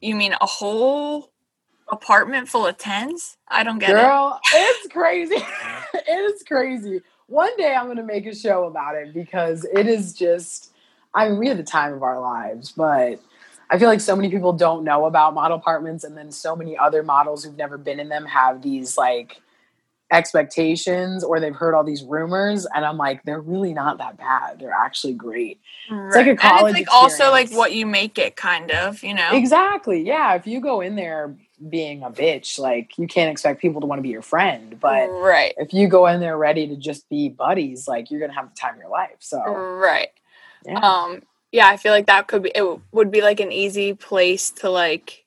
you 0.01 0.17
mean 0.17 0.35
a 0.41 0.47
whole 0.47 1.31
apartment 1.89 2.49
full 2.49 2.67
of 2.67 2.77
tens? 2.79 3.37
I 3.47 3.63
don't 3.63 3.79
get 3.79 3.91
it." 3.91 3.95
Girl, 3.95 4.41
it's 4.53 4.93
crazy. 4.93 5.37
it 5.95 6.35
is 6.35 6.43
crazy. 6.43 7.01
one 7.29 7.57
day 7.57 7.75
I'm 7.75 7.87
gonna 7.87 8.03
make 8.03 8.27
a 8.27 8.35
show 8.35 8.65
about 8.65 8.97
it 8.97 9.15
because 9.15 9.65
it 9.65 9.87
is 9.87 10.13
just 10.15 10.73
I 11.17 11.31
mean, 11.31 11.39
we 11.39 11.49
had 11.49 11.57
the 11.57 11.65
time 11.65 11.95
of 11.95 12.03
our 12.03 12.21
lives, 12.21 12.73
but 12.73 13.19
I 13.71 13.79
feel 13.79 13.89
like 13.89 14.01
so 14.01 14.15
many 14.15 14.29
people 14.29 14.53
don't 14.53 14.85
know 14.85 15.07
about 15.07 15.33
model 15.33 15.57
apartments, 15.57 16.05
and 16.05 16.17
then 16.17 16.31
so 16.31 16.55
many 16.55 16.77
other 16.77 17.03
models 17.03 17.43
who've 17.43 17.57
never 17.57 17.79
been 17.79 17.99
in 17.99 18.09
them 18.09 18.27
have 18.27 18.63
these 18.63 18.99
like 18.99 19.41
expectations 20.13 21.25
or 21.25 21.41
they've 21.41 21.57
heard 21.57 21.75
all 21.75 21.83
these 21.85 22.03
rumors 22.05 22.67
and 22.75 22.85
i'm 22.85 22.97
like 22.97 23.23
they're 23.25 23.41
really 23.41 23.75
not 23.75 23.99
that 23.99 24.17
bad 24.17 24.59
they're 24.61 24.71
actually 24.71 25.13
great 25.13 25.61
It's 25.91 26.17
like 26.17 26.27
a 26.27 26.31
and 26.31 26.39
college 26.39 26.77
it's 26.77 26.89
like 26.89 26.95
also 26.95 27.31
like 27.31 27.51
what 27.51 27.75
you 27.75 27.87
make 27.87 28.19
it, 28.19 28.37
kind 28.37 28.71
of, 28.71 29.03
you 29.03 29.15
know. 29.15 29.31
exactly 29.33 30.03
yeah 30.03 30.35
if 30.35 30.47
you 30.47 30.61
go 30.61 30.81
in 30.81 30.95
there 30.97 31.37
being 31.69 32.03
a 32.03 32.11
bitch 32.11 32.59
like 32.59 32.97
you 32.99 33.07
can't 33.07 33.31
expect 33.31 33.61
people 33.61 33.81
to 33.81 33.87
want 33.87 33.99
to 33.99 34.03
be 34.03 34.11
your 34.11 34.23
friend 34.23 34.79
but 34.81 35.09
right, 35.09 35.55
if 35.57 35.73
you 35.73 35.89
go 35.89 36.07
in 36.07 36.21
there 36.21 36.37
ready 36.37 36.69
to 36.69 36.77
just 36.77 37.09
be 37.09 37.29
buddies 37.29 37.89
like 37.89 38.11
you're 38.11 38.21
gonna 38.21 38.33
have 38.33 38.49
the 38.51 38.57
time 38.57 38.75
of 38.75 38.81
your 38.81 38.91
life 38.91 39.17
so 39.21 39.43
right. 39.43 40.09
yeah 40.65 40.79
Um, 40.79 41.23
yeah, 41.53 41.69
I 41.69 41.77
feel 41.79 41.93
like 41.93 42.07
that 42.07 42.27
could 42.27 42.43
be. 42.43 42.53
It 42.55 42.65
would 42.93 43.11
be 43.11 43.23
like 43.23 43.41
an 43.41 43.53
easy 43.53 43.95
place 43.95 44.51
to 44.51 44.69
like 44.69 45.25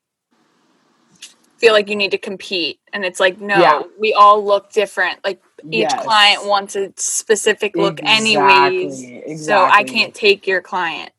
feel 1.60 1.74
like 1.74 1.89
you 1.89 1.95
need 1.95 2.12
to 2.12 2.18
compete, 2.18 2.80
and 2.93 3.03
it's 3.05 3.20
like 3.20 3.39
no, 3.39 3.57
Yeah. 3.60 3.82
we 3.99 4.14
all 4.14 4.43
look 4.43 4.72
different. 4.72 5.20
Like 5.24 5.41
each 5.70 5.82
Yes. 5.91 6.03
client 6.03 6.45
wants 6.45 6.76
a 6.76 6.91
specific 6.95 7.76
look, 7.76 7.99
anyways. 8.03 9.03
Exactly, 9.03 9.38
So 9.38 9.66
I 9.66 9.84
can't 9.84 10.14
take 10.14 10.47
your 10.47 10.62
client. 10.62 11.12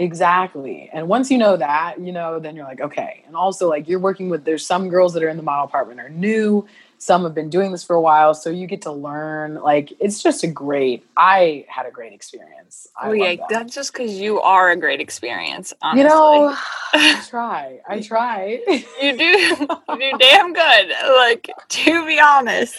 Exactly. 0.00 0.88
And 0.94 1.08
once 1.08 1.30
you 1.30 1.36
know 1.36 1.58
that, 1.58 2.00
you 2.00 2.10
know, 2.10 2.38
then 2.40 2.56
you're 2.56 2.64
like, 2.64 2.80
okay. 2.80 3.22
And 3.26 3.36
also, 3.36 3.68
like, 3.68 3.86
you're 3.86 3.98
working 3.98 4.30
with, 4.30 4.44
there's 4.46 4.64
some 4.64 4.88
girls 4.88 5.12
that 5.12 5.22
are 5.22 5.28
in 5.28 5.36
the 5.36 5.42
model 5.42 5.66
apartment 5.66 6.00
are 6.00 6.08
new. 6.08 6.66
Some 6.96 7.22
have 7.24 7.34
been 7.34 7.50
doing 7.50 7.70
this 7.70 7.84
for 7.84 7.96
a 7.96 8.00
while. 8.00 8.32
So 8.32 8.48
you 8.48 8.66
get 8.66 8.80
to 8.82 8.92
learn. 8.92 9.56
Like, 9.56 9.92
it's 10.00 10.22
just 10.22 10.42
a 10.42 10.46
great, 10.46 11.04
I 11.18 11.66
had 11.68 11.84
a 11.84 11.90
great 11.90 12.14
experience. 12.14 12.88
I 12.98 13.08
oh 13.08 13.12
yeah, 13.12 13.36
that. 13.36 13.48
that's 13.50 13.74
just 13.74 13.92
because 13.92 14.12
you 14.12 14.40
are 14.40 14.70
a 14.70 14.76
great 14.76 15.00
experience. 15.00 15.74
Honestly. 15.82 16.02
You 16.02 16.08
know, 16.08 16.56
I 16.94 17.22
try. 17.28 17.80
I 17.86 18.00
try. 18.00 18.62
you 19.02 19.18
do 19.18 19.24
you 19.24 19.56
do 19.56 20.12
damn 20.18 20.54
good. 20.54 20.92
Like 21.16 21.50
to 21.68 22.06
be 22.06 22.18
honest. 22.18 22.74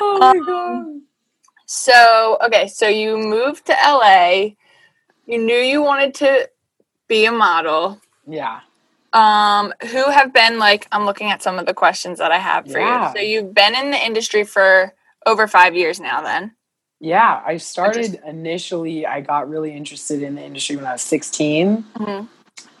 oh 0.00 0.18
my 0.18 0.30
Um, 0.30 0.46
God. 0.46 0.86
So 1.66 2.38
okay, 2.46 2.66
so 2.66 2.88
you 2.88 3.18
moved 3.18 3.66
to 3.66 3.72
LA. 3.72 4.50
You 5.26 5.38
knew 5.38 5.56
you 5.56 5.82
wanted 5.82 6.14
to 6.16 6.48
be 7.12 7.26
a 7.26 7.32
model. 7.32 8.00
Yeah. 8.26 8.60
Um, 9.12 9.74
who 9.90 10.10
have 10.10 10.32
been 10.32 10.58
like 10.58 10.88
I'm 10.90 11.04
looking 11.04 11.30
at 11.30 11.42
some 11.42 11.58
of 11.58 11.66
the 11.66 11.74
questions 11.74 12.18
that 12.18 12.32
I 12.32 12.38
have 12.38 12.64
for 12.70 12.78
Yeah. 12.80 13.08
you. 13.08 13.14
So 13.14 13.20
you've 13.22 13.54
been 13.54 13.74
in 13.74 13.90
the 13.90 14.02
industry 14.02 14.44
for 14.44 14.94
over 15.26 15.46
five 15.46 15.74
years 15.74 16.00
now 16.00 16.22
then. 16.22 16.52
Yeah. 17.00 17.42
I 17.44 17.58
started 17.58 18.18
initially, 18.26 19.04
I 19.04 19.20
got 19.20 19.50
really 19.50 19.76
interested 19.76 20.22
in 20.22 20.36
the 20.36 20.42
industry 20.42 20.76
when 20.76 20.86
I 20.86 20.92
was 20.92 21.02
16. 21.02 21.84
Mhm. 21.98 22.28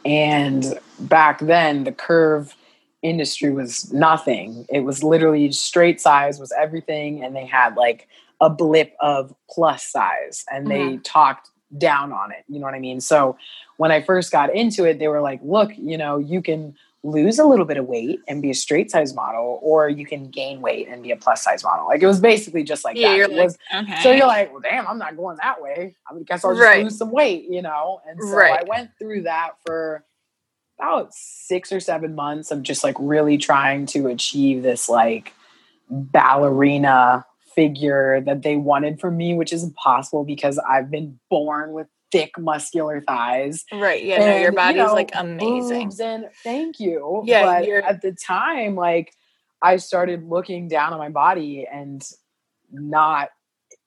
And 0.06 0.78
back 0.98 1.40
then, 1.40 1.84
the 1.84 1.92
curve 1.92 2.54
industry 3.02 3.50
was 3.50 3.92
nothing. 3.92 4.64
It 4.70 4.80
was 4.80 5.04
literally 5.04 5.52
straight 5.52 6.00
size 6.00 6.40
was 6.40 6.52
everything, 6.58 7.22
and 7.22 7.36
they 7.36 7.44
had 7.44 7.76
like 7.76 8.08
a 8.40 8.48
blip 8.48 8.94
of 9.00 9.34
plus 9.50 9.84
size, 9.84 10.44
and 10.50 10.66
they 10.68 10.96
talked 10.98 11.50
down 11.78 12.12
on 12.12 12.32
it. 12.32 12.44
You 12.48 12.58
know 12.58 12.66
what 12.66 12.74
I 12.74 12.80
mean? 12.80 13.00
So 13.00 13.36
when 13.82 13.90
I 13.90 14.00
first 14.00 14.30
got 14.30 14.54
into 14.54 14.84
it, 14.84 15.00
they 15.00 15.08
were 15.08 15.20
like, 15.20 15.40
"Look, 15.42 15.72
you 15.76 15.98
know, 15.98 16.18
you 16.18 16.40
can." 16.40 16.76
lose 17.04 17.40
a 17.40 17.44
little 17.44 17.64
bit 17.64 17.76
of 17.78 17.86
weight 17.86 18.20
and 18.28 18.40
be 18.40 18.48
a 18.48 18.54
straight 18.54 18.88
size 18.88 19.12
model 19.12 19.58
or 19.60 19.88
you 19.88 20.06
can 20.06 20.30
gain 20.30 20.60
weight 20.60 20.86
and 20.88 21.02
be 21.02 21.10
a 21.10 21.16
plus 21.16 21.42
size 21.42 21.64
model 21.64 21.84
like 21.88 22.00
it 22.00 22.06
was 22.06 22.20
basically 22.20 22.62
just 22.62 22.84
like 22.84 22.96
Yeah, 22.96 23.16
that 23.26 23.30
like, 23.32 23.44
was 23.46 23.58
okay. 23.74 24.02
so 24.04 24.12
you're 24.12 24.28
like, 24.28 24.52
well, 24.52 24.60
damn, 24.60 24.86
I'm 24.86 24.98
not 24.98 25.16
going 25.16 25.36
that 25.42 25.60
way. 25.60 25.96
I 26.08 26.14
guess 26.24 26.44
I'll 26.44 26.52
just 26.54 26.62
Right. 26.62 26.84
lose 26.84 26.96
some 26.96 27.10
weight, 27.10 27.46
you 27.50 27.60
know? 27.60 28.00
And 28.06 28.20
so 28.22 28.36
Right. 28.36 28.60
I 28.60 28.62
went 28.68 28.90
through 29.00 29.22
that 29.22 29.54
for 29.66 30.04
about 30.78 31.12
six 31.12 31.72
or 31.72 31.80
seven 31.80 32.14
months 32.14 32.52
of 32.52 32.62
just 32.62 32.84
like 32.84 32.94
really 33.00 33.36
trying 33.36 33.86
to 33.86 34.06
achieve 34.06 34.62
this 34.62 34.88
like 34.88 35.32
ballerina 35.90 37.26
figure 37.56 38.20
that 38.20 38.42
they 38.42 38.54
wanted 38.56 39.00
from 39.00 39.16
me, 39.16 39.34
which 39.34 39.52
is 39.52 39.64
impossible 39.64 40.24
because 40.24 40.56
I've 40.58 40.88
been 40.88 41.18
born 41.28 41.72
with 41.72 41.88
thick 42.12 42.38
muscular 42.38 43.00
thighs. 43.00 43.64
right, 43.72 44.04
yeah, 44.04 44.18
no, 44.18 44.26
your 44.26 44.34
And, 44.34 44.44
you 44.44 44.52
body's 44.52 44.76
know, 44.76 44.92
like 44.94 45.10
amazing. 45.14 45.90
And 46.00 46.28
thank 46.44 46.78
you. 46.78 47.22
Yeah, 47.24 47.44
but 47.44 47.66
you're- 47.66 47.82
at 47.82 48.02
the 48.02 48.12
time, 48.12 48.76
like 48.76 49.12
I 49.62 49.76
started 49.78 50.28
looking 50.28 50.68
down 50.68 50.92
on 50.92 50.98
my 50.98 51.08
body 51.08 51.66
and 51.66 52.06
not 52.70 53.30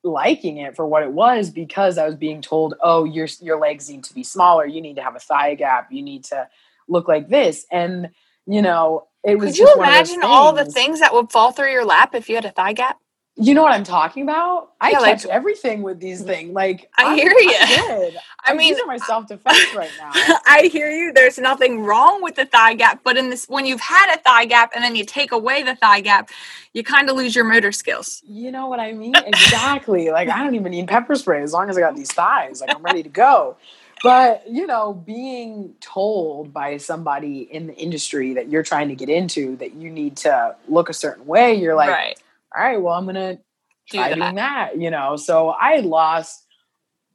liking 0.03 0.57
it 0.57 0.75
for 0.75 0.85
what 0.85 1.03
it 1.03 1.11
was 1.11 1.49
because 1.49 1.97
I 1.97 2.05
was 2.05 2.15
being 2.15 2.41
told, 2.41 2.75
"Oh, 2.81 3.03
your 3.05 3.27
your 3.41 3.59
legs 3.59 3.89
need 3.89 4.03
to 4.05 4.13
be 4.13 4.23
smaller. 4.23 4.65
You 4.65 4.81
need 4.81 4.95
to 4.97 5.01
have 5.03 5.15
a 5.15 5.19
thigh 5.19 5.55
gap. 5.55 5.91
You 5.91 6.01
need 6.01 6.23
to 6.25 6.47
look 6.87 7.07
like 7.07 7.29
this." 7.29 7.65
And 7.71 8.09
you 8.47 8.61
know, 8.61 9.07
it 9.23 9.37
was. 9.37 9.51
Could 9.51 9.57
you 9.59 9.65
just 9.65 9.77
one 9.77 9.87
of 9.89 9.93
those 9.95 10.11
imagine 10.13 10.29
all 10.29 10.53
the 10.53 10.65
things 10.65 10.99
that 10.99 11.13
would 11.13 11.31
fall 11.31 11.51
through 11.51 11.71
your 11.71 11.85
lap 11.85 12.13
if 12.15 12.29
you 12.29 12.35
had 12.35 12.45
a 12.45 12.51
thigh 12.51 12.73
gap? 12.73 12.97
You 13.37 13.53
know 13.53 13.63
what 13.63 13.73
I'm 13.73 13.83
talking 13.83 14.23
about? 14.23 14.71
I 14.79 14.91
Yeah, 14.91 14.99
like- 14.99 15.21
catch 15.21 15.25
everything 15.29 15.81
with 15.81 15.99
these 15.99 16.21
mm. 16.23 16.27
things. 16.27 16.53
Like 16.53 16.89
I 16.97 17.03
I'm- 17.07 17.15
hear 17.17 17.29
good. 17.33 18.15
I 18.45 18.51
I'm 18.51 18.57
mean- 18.57 18.69
using 18.69 18.87
my 18.87 18.95
self 18.97 19.27
defense 19.27 19.59
right 19.75 19.89
now. 19.99 20.11
I 20.45 20.69
hear 20.71 20.89
you. 20.89 21.11
There's 21.11 21.37
nothing 21.37 21.83
wrong 21.83 22.23
with 22.23 22.35
the 22.35 22.45
thigh 22.45 22.75
gap, 22.75 23.01
but 23.03 23.17
in 23.17 23.29
this, 23.31 23.45
when 23.49 23.65
you've 23.65 23.81
had 23.81 24.15
a 24.15 24.19
thigh 24.21 24.45
gap 24.45 24.71
and 24.73 24.83
then 24.83 24.95
you 24.95 25.03
take 25.03 25.33
away 25.33 25.63
the 25.63 25.75
thigh 25.75 25.99
gap, 25.99 26.29
you 26.73 26.81
kind 26.83 27.09
of 27.09 27.17
lose 27.17 27.35
your 27.35 27.43
motor 27.43 27.73
skills. 27.73 28.21
You 28.25 28.51
know 28.51 28.67
what 28.67 28.79
I 28.79 28.93
mean? 28.93 29.13
Exactly. 29.25 30.09
like 30.11 30.29
I 30.29 30.41
don't 30.43 30.55
even 30.55 30.71
need 30.71 30.87
pepper 30.87 31.15
spray 31.15 31.41
as 31.43 31.51
long 31.51 31.69
as 31.69 31.77
I 31.77 31.81
got 31.81 31.95
these 31.97 32.11
thighs. 32.11 32.61
Like 32.61 32.73
I'm 32.73 32.83
ready 32.83 33.03
to 33.03 33.09
go. 33.09 33.57
But 34.01 34.43
you 34.49 34.65
know, 34.67 34.93
being 34.93 35.73
told 35.81 36.53
by 36.53 36.77
somebody 36.77 37.39
in 37.41 37.67
the 37.67 37.73
industry 37.75 38.33
that 38.35 38.49
you're 38.49 38.63
trying 38.63 38.87
to 38.89 38.95
get 38.95 39.09
into 39.09 39.55
that 39.57 39.73
you 39.73 39.89
need 39.89 40.15
to 40.17 40.55
look 40.69 40.89
a 40.89 40.93
certain 40.93 41.25
way, 41.25 41.55
you're 41.55 41.75
like, 41.75 41.89
right. 41.89 42.19
All 42.55 42.63
right, 42.63 42.81
well, 42.81 42.93
I'm 42.93 43.05
gonna 43.05 43.35
Do 43.35 43.97
try 43.97 44.09
that. 44.09 44.15
doing 44.15 44.35
that. 44.35 44.77
You 44.79 44.91
know, 44.91 45.15
so 45.15 45.49
I 45.49 45.77
lost 45.79 46.45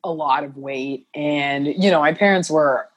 a 0.05 0.11
lot 0.13 0.45
of 0.45 0.57
weight, 0.57 1.07
and 1.15 1.67
you 1.67 1.91
know, 1.91 2.01
my 2.01 2.13
parents 2.13 2.51
were 2.51 2.89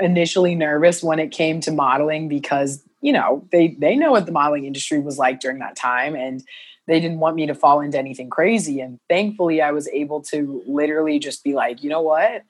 initially 0.00 0.54
nervous 0.54 1.02
when 1.02 1.18
it 1.18 1.32
came 1.32 1.60
to 1.60 1.72
modeling 1.72 2.28
because 2.28 2.82
you 3.00 3.12
know 3.12 3.44
they 3.52 3.76
they 3.78 3.96
know 3.96 4.12
what 4.12 4.26
the 4.26 4.32
modeling 4.32 4.64
industry 4.64 5.00
was 5.00 5.18
like 5.18 5.40
during 5.40 5.58
that 5.58 5.76
time, 5.76 6.14
and 6.14 6.42
they 6.86 7.00
didn't 7.00 7.20
want 7.20 7.36
me 7.36 7.46
to 7.46 7.54
fall 7.54 7.80
into 7.80 7.98
anything 7.98 8.30
crazy. 8.30 8.80
And 8.80 8.98
thankfully, 9.08 9.60
I 9.60 9.72
was 9.72 9.88
able 9.88 10.22
to 10.22 10.62
literally 10.66 11.18
just 11.18 11.44
be 11.44 11.54
like, 11.54 11.82
you 11.82 11.90
know 11.90 12.02
what. 12.02 12.44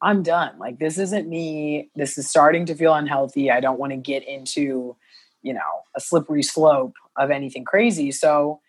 I'm 0.00 0.22
done. 0.22 0.56
Like 0.60 0.78
this 0.78 0.96
isn't 0.96 1.28
me. 1.28 1.90
This 1.96 2.16
is 2.18 2.30
starting 2.30 2.66
to 2.66 2.74
feel 2.76 2.94
unhealthy. 2.94 3.50
I 3.50 3.58
don't 3.58 3.80
want 3.80 3.90
to 3.90 3.96
get 3.96 4.22
into, 4.28 4.94
you 5.42 5.52
know, 5.52 5.82
a 5.96 6.00
slippery 6.00 6.44
slope 6.44 6.94
of 7.16 7.32
anything 7.32 7.64
crazy. 7.64 8.12
So 8.12 8.60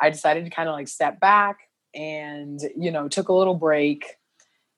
I 0.00 0.10
decided 0.10 0.44
to 0.44 0.50
kind 0.50 0.68
of 0.68 0.74
like 0.74 0.88
step 0.88 1.20
back 1.20 1.68
and, 1.94 2.60
you 2.76 2.90
know, 2.90 3.08
took 3.08 3.28
a 3.28 3.32
little 3.32 3.54
break. 3.54 4.16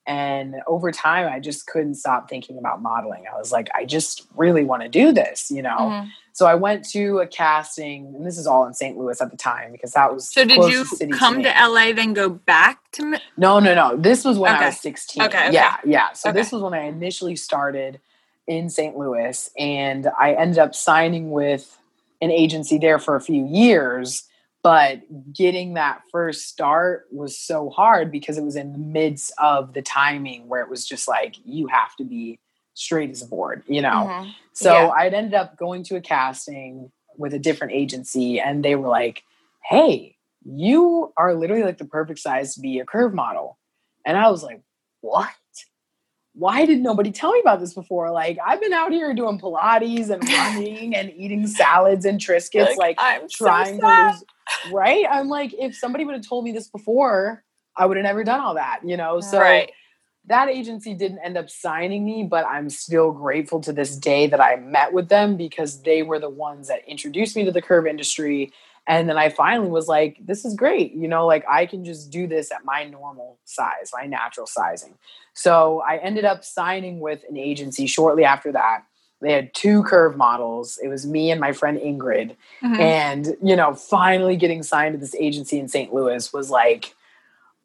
And 0.05 0.55
over 0.67 0.91
time, 0.91 1.29
I 1.31 1.39
just 1.39 1.67
couldn't 1.67 1.95
stop 1.95 2.29
thinking 2.29 2.57
about 2.57 2.81
modeling. 2.81 3.25
I 3.31 3.37
was 3.37 3.51
like, 3.51 3.67
I 3.75 3.83
just 3.83 4.25
really 4.37 4.63
want 4.63 4.83
to 4.83 4.89
do 4.89 5.11
this, 5.11 5.51
you 5.51 5.61
know? 5.61 5.77
Mhm. 5.77 6.07
So 6.31 6.45
I 6.45 6.55
went 6.55 6.87
to 6.91 7.17
a 7.19 7.27
casting, 7.27 8.13
and 8.15 8.25
this 8.25 8.37
is 8.37 8.47
all 8.47 8.65
in 8.65 8.73
St. 8.73 8.95
Louis 8.97 9.19
at 9.19 9.31
the 9.31 9.37
time 9.37 9.71
because 9.73 9.91
that 9.93 10.13
was 10.13 10.29
So 10.31 10.45
did 10.45 10.63
you 10.71 10.85
come 11.11 11.37
me. 11.37 11.43
to 11.43 11.49
LA 11.49 11.91
then 11.93 12.13
go 12.13 12.29
back 12.29 12.79
to? 12.93 13.03
Mi- 13.03 13.19
No, 13.35 13.59
no, 13.59 13.73
no. 13.73 13.97
This 13.97 14.23
was 14.23 14.37
when 14.37 14.53
Okay. 14.55 14.63
I 14.65 14.67
was 14.67 14.79
16. 14.79 15.23
Okay, 15.23 15.39
okay. 15.47 15.53
Yeah, 15.53 15.77
yeah. 15.83 16.13
So 16.13 16.31
this 16.31 16.51
was 16.53 16.61
when 16.61 16.73
I 16.75 16.83
initially 16.83 17.35
started 17.35 17.99
in 18.45 18.69
St. 18.69 18.95
Louis 18.97 19.49
and 19.57 20.07
I 20.17 20.33
ended 20.33 20.59
up 20.59 20.73
signing 20.75 21.31
with 21.31 21.77
an 22.21 22.31
agency 22.31 22.77
there 22.77 22.99
for 22.99 23.15
a 23.15 23.21
few 23.21 23.43
years, 23.45 24.23
but 24.67 24.99
getting 25.31 25.75
that 25.75 26.01
first 26.11 26.49
start 26.49 27.05
was 27.09 27.39
so 27.39 27.69
hard 27.69 28.11
because 28.11 28.37
it 28.37 28.43
was 28.43 28.57
in 28.57 28.73
the 28.73 28.77
midst 28.77 29.31
of 29.37 29.73
the 29.73 29.81
timing 29.81 30.45
where 30.49 30.61
it 30.61 30.69
was 30.69 30.85
just 30.85 31.07
like 31.07 31.37
you 31.45 31.67
have 31.67 31.95
to 31.95 32.03
be 32.03 32.37
straight 32.73 33.09
as 33.09 33.21
a 33.21 33.25
board, 33.25 33.63
you 33.65 33.81
know. 33.81 34.09
Mhm. 34.09 34.33
So 34.51 34.73
Yeah. 34.73 34.89
I'd 34.89 35.13
ended 35.13 35.35
up 35.35 35.55
going 35.55 35.83
to 35.83 35.95
a 35.95 36.01
casting 36.01 36.91
with 37.15 37.33
a 37.33 37.39
different 37.39 37.71
agency, 37.71 38.41
and 38.41 38.61
they 38.61 38.75
were 38.75 38.89
like, 38.89 39.23
"Hey, 39.63 40.17
you 40.43 41.13
are 41.15 41.33
literally 41.33 41.63
like 41.63 41.77
the 41.77 41.85
perfect 41.85 42.19
size 42.19 42.53
to 42.55 42.59
be 42.59 42.79
a 42.79 42.85
curve 42.85 43.13
model." 43.13 43.57
And 44.03 44.17
I 44.17 44.29
was 44.29 44.43
like, 44.43 44.59
"What? 44.99 45.29
Why 46.37 46.65
did 46.65 46.81
nobody 46.81 47.11
tell 47.11 47.31
me 47.31 47.39
about 47.39 47.59
this 47.59 47.73
before? 47.73 48.11
Like, 48.11 48.37
I've 48.45 48.61
been 48.61 48.73
out 48.73 48.91
here 48.91 49.11
doing 49.15 49.39
Pilates 49.39 50.11
and 50.11 50.23
running 50.29 50.95
and 50.95 51.11
eating 51.15 51.47
salads 51.47 52.05
and 52.05 52.19
Triscuits, 52.19 52.75
like, 52.75 52.95
I'm 52.99 53.27
trying 53.27 53.79
sad. 53.79 54.11
to 54.11 54.13
lose. 54.13 54.73
Right? 54.73 55.05
I'm 55.09 55.29
like, 55.29 55.53
if 55.57 55.75
somebody 55.75 56.05
would 56.05 56.13
have 56.13 56.27
told 56.27 56.45
me 56.45 56.51
this 56.51 56.67
before, 56.67 57.43
I 57.75 57.87
would 57.87 57.97
have 57.97 58.03
never 58.03 58.23
done 58.23 58.39
all 58.39 58.53
that, 58.53 58.81
you 58.83 58.97
know. 58.97 59.19
So 59.19 59.39
right. 59.39 59.71
that 60.25 60.47
agency 60.47 60.93
didn't 60.93 61.19
end 61.19 61.37
up 61.37 61.49
signing 61.49 62.05
me, 62.05 62.23
but 62.23 62.45
I'm 62.45 62.69
still 62.69 63.11
grateful 63.11 63.59
to 63.61 63.73
this 63.73 63.95
day 63.95 64.27
that 64.27 64.39
I 64.39 64.57
met 64.57 64.93
with 64.93 65.09
them 65.09 65.37
because 65.37 65.81
they 65.81 66.03
were 66.03 66.19
the 66.19 66.29
ones 66.29 66.67
that 66.67 66.87
introduced 66.87 67.35
me 67.35 67.45
to 67.45 67.51
the 67.51 67.63
curve 67.63 67.87
industry 67.87 68.53
And 68.87 69.09
then 69.09 69.17
I 69.17 69.29
finally 69.29 69.69
was 69.69 69.87
like, 69.87 70.17
this 70.25 70.45
is 70.45 70.55
great. 70.55 70.93
You 70.93 71.07
know, 71.07 71.25
like 71.25 71.43
I 71.49 71.65
can 71.65 71.83
just 71.83 72.09
do 72.09 72.25
this 72.25 72.51
at 72.51 72.63
my 72.63 72.85
normal 72.85 73.37
size, 73.43 73.91
my 73.93 74.05
natural 74.05 74.47
sizing. 74.47 74.95
So 75.33 75.83
I 75.87 75.97
ended 75.97 76.23
up 76.23 76.45
signing 76.45 76.99
with 77.01 77.23
an 77.29 77.35
agency 77.35 77.85
shortly 77.85 78.23
after 78.23 78.51
that. 78.53 78.83
They 79.19 79.33
had 79.33 79.53
two 79.53 79.83
curve 79.83 80.15
models. 80.15 80.79
It 80.81 80.87
was 80.87 81.05
me 81.05 81.31
and 81.31 81.41
my 81.41 81.51
friend 81.51 81.77
Ingrid. 81.77 82.35
Mhm. 82.61 82.79
And, 82.79 83.35
you 83.41 83.55
know, 83.55 83.73
finally 83.73 84.37
getting 84.37 84.63
signed 84.63 84.93
to 84.93 84.99
this 84.99 85.15
agency 85.15 85.59
in 85.59 85.67
St. 85.67 85.93
Louis 85.93 86.31
was 86.31 86.49
like, 86.49 86.95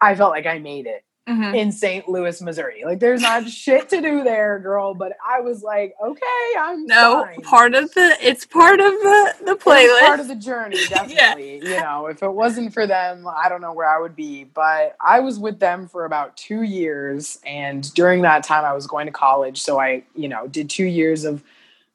I 0.01 0.15
felt 0.15 0.31
like 0.33 0.47
I 0.47 0.59
made 0.59 0.87
it 0.87 1.05
Mhm. 1.29 1.55
in 1.57 1.71
St. 1.71 2.09
Louis, 2.09 2.43
Missouri. 2.43 2.83
Like, 2.85 2.99
there's 2.99 3.23
not 3.23 3.49
shit 3.49 3.89
to 3.91 4.01
do 4.01 4.25
there, 4.25 4.59
girl. 4.59 4.93
But 4.93 5.13
I 5.25 5.41
was 5.41 5.63
like, 5.63 5.95
okay, 6.05 6.53
I'm 6.59 6.85
No, 6.87 7.23
signed. 7.25 7.45
part 7.45 7.75
of 7.77 7.95
the 7.95 8.17
it's 8.21 8.45
part 8.45 8.81
of 8.81 8.91
the 8.93 9.35
the 9.45 9.55
playlist. 9.55 10.01
part 10.01 10.19
of 10.19 10.27
the 10.27 10.35
journey, 10.35 10.77
definitely. 10.89 11.59
You 11.65 11.79
know, 11.79 12.07
if 12.07 12.25
it 12.25 12.33
wasn't 12.33 12.75
for 12.75 12.89
them, 12.89 13.25
I 13.29 13.49
don't 13.49 13.61
know 13.61 13.73
where 13.73 13.89
I 13.89 14.01
would 14.01 14.17
be. 14.17 14.45
But 14.45 14.97
I 15.01 15.21
was 15.21 15.39
with 15.39 15.61
them 15.61 15.87
for 15.87 16.05
about 16.07 16.37
two 16.37 16.63
years, 16.63 17.39
and 17.47 17.93
during 17.95 18.23
that 18.23 18.43
time, 18.43 18.65
I 18.65 18.73
was 18.73 18.89
going 18.89 19.07
to 19.07 19.13
college. 19.13 19.63
So 19.63 19.79
I, 19.79 20.03
you 20.17 20.27
know, 20.29 20.49
did 20.49 20.69
two 20.69 20.87
years 20.87 21.25
of 21.25 21.45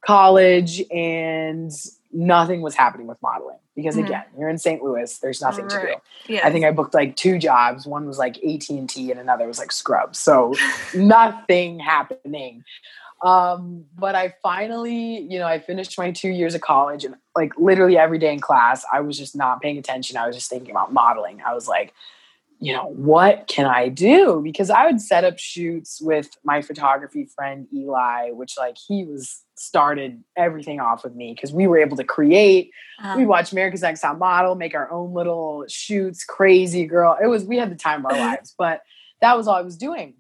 college, 0.02 0.82
and 0.90 1.72
nothing 2.12 2.62
was 2.62 2.76
happening 2.76 3.08
with 3.08 3.22
modeling 3.22 3.58
because 3.76 3.95
Mhm. 3.95 4.05
again, 4.05 4.24
you're 4.38 4.49
in 4.49 4.58
St. 4.58 4.82
Louis. 4.84 5.18
There's 5.20 5.41
nothing 5.41 5.68
to 5.68 5.76
do. 5.80 5.84
Right. 5.86 5.97
yeah. 6.28 6.47
I 6.47 6.51
think 6.51 6.66
I 6.66 6.72
booked 6.72 6.93
like 6.93 7.16
two 7.16 7.38
jobs. 7.38 7.86
One 7.86 8.08
was 8.08 8.18
like 8.18 8.38
AT 8.43 8.70
and 8.78 8.89
T, 8.89 9.12
and 9.12 9.20
another 9.20 9.47
was 9.47 9.60
like 9.60 9.72
Scrubs. 9.72 10.18
So 10.20 10.53
nothing 10.95 11.80
happening. 11.80 12.64
Um, 13.24 13.86
but 13.97 14.14
I 14.16 14.36
finally, 14.43 15.20
you 15.22 15.39
know, 15.39 15.47
I 15.47 15.60
finished 15.60 15.97
my 15.97 16.12
two 16.12 16.30
years 16.30 16.53
of 16.53 16.62
college, 16.62 17.03
and 17.03 17.16
like 17.36 17.51
literally 17.58 17.97
every 17.97 18.20
day 18.20 18.32
in 18.32 18.39
class, 18.39 18.86
I 18.91 19.01
was 19.01 19.18
just 19.18 19.36
not 19.36 19.62
paying 19.62 19.78
attention. 19.78 20.18
I 20.18 20.28
was 20.28 20.36
just 20.36 20.49
thinking 20.49 20.72
about 20.72 20.93
modeling. 20.93 21.41
I 21.45 21.53
was 21.53 21.68
like, 21.68 21.93
you 22.60 22.74
know, 22.74 22.88
what 22.88 23.47
can 23.47 23.66
I 23.66 23.89
do? 23.89 24.41
Because 24.43 24.70
I 24.70 24.86
would 24.86 24.99
set 24.99 25.24
up 25.24 25.38
shoots 25.38 26.01
with 26.01 26.30
my 26.43 26.62
photography 26.62 27.26
friend 27.36 27.68
Eli, 27.74 28.32
which 28.32 28.55
like 28.58 28.78
he 28.78 29.03
was 29.03 29.43
started 29.55 30.24
everything 30.36 30.80
off 30.80 31.03
with 31.03 31.16
me 31.16 31.34
because 31.34 31.51
we 31.51 31.68
were 31.68 31.78
able 31.78 31.97
to 31.97 32.03
create 32.03 32.72
Um, 33.01 33.18
we 33.18 33.26
watched 33.26 33.51
America's 33.51 33.82
Next 33.82 34.01
Top 34.01 34.18
Model, 34.18 34.55
make 34.55 34.74
our 34.74 34.91
own 34.91 35.14
little 35.14 35.66
shoots, 35.68 36.24
crazy 36.24 36.86
girl. 36.86 37.18
It 37.22 37.28
was 37.28 37.43
we 37.43 37.58
had 37.58 37.70
the 37.70 37.76
time 37.76 38.05
of 38.05 38.12
our 38.12 38.18
lives, 38.18 38.55
but 38.58 38.82
that 39.22 39.38
was 39.38 39.47
all 39.47 39.55
I 39.55 39.62
was 39.62 39.78
doing. 39.78 40.16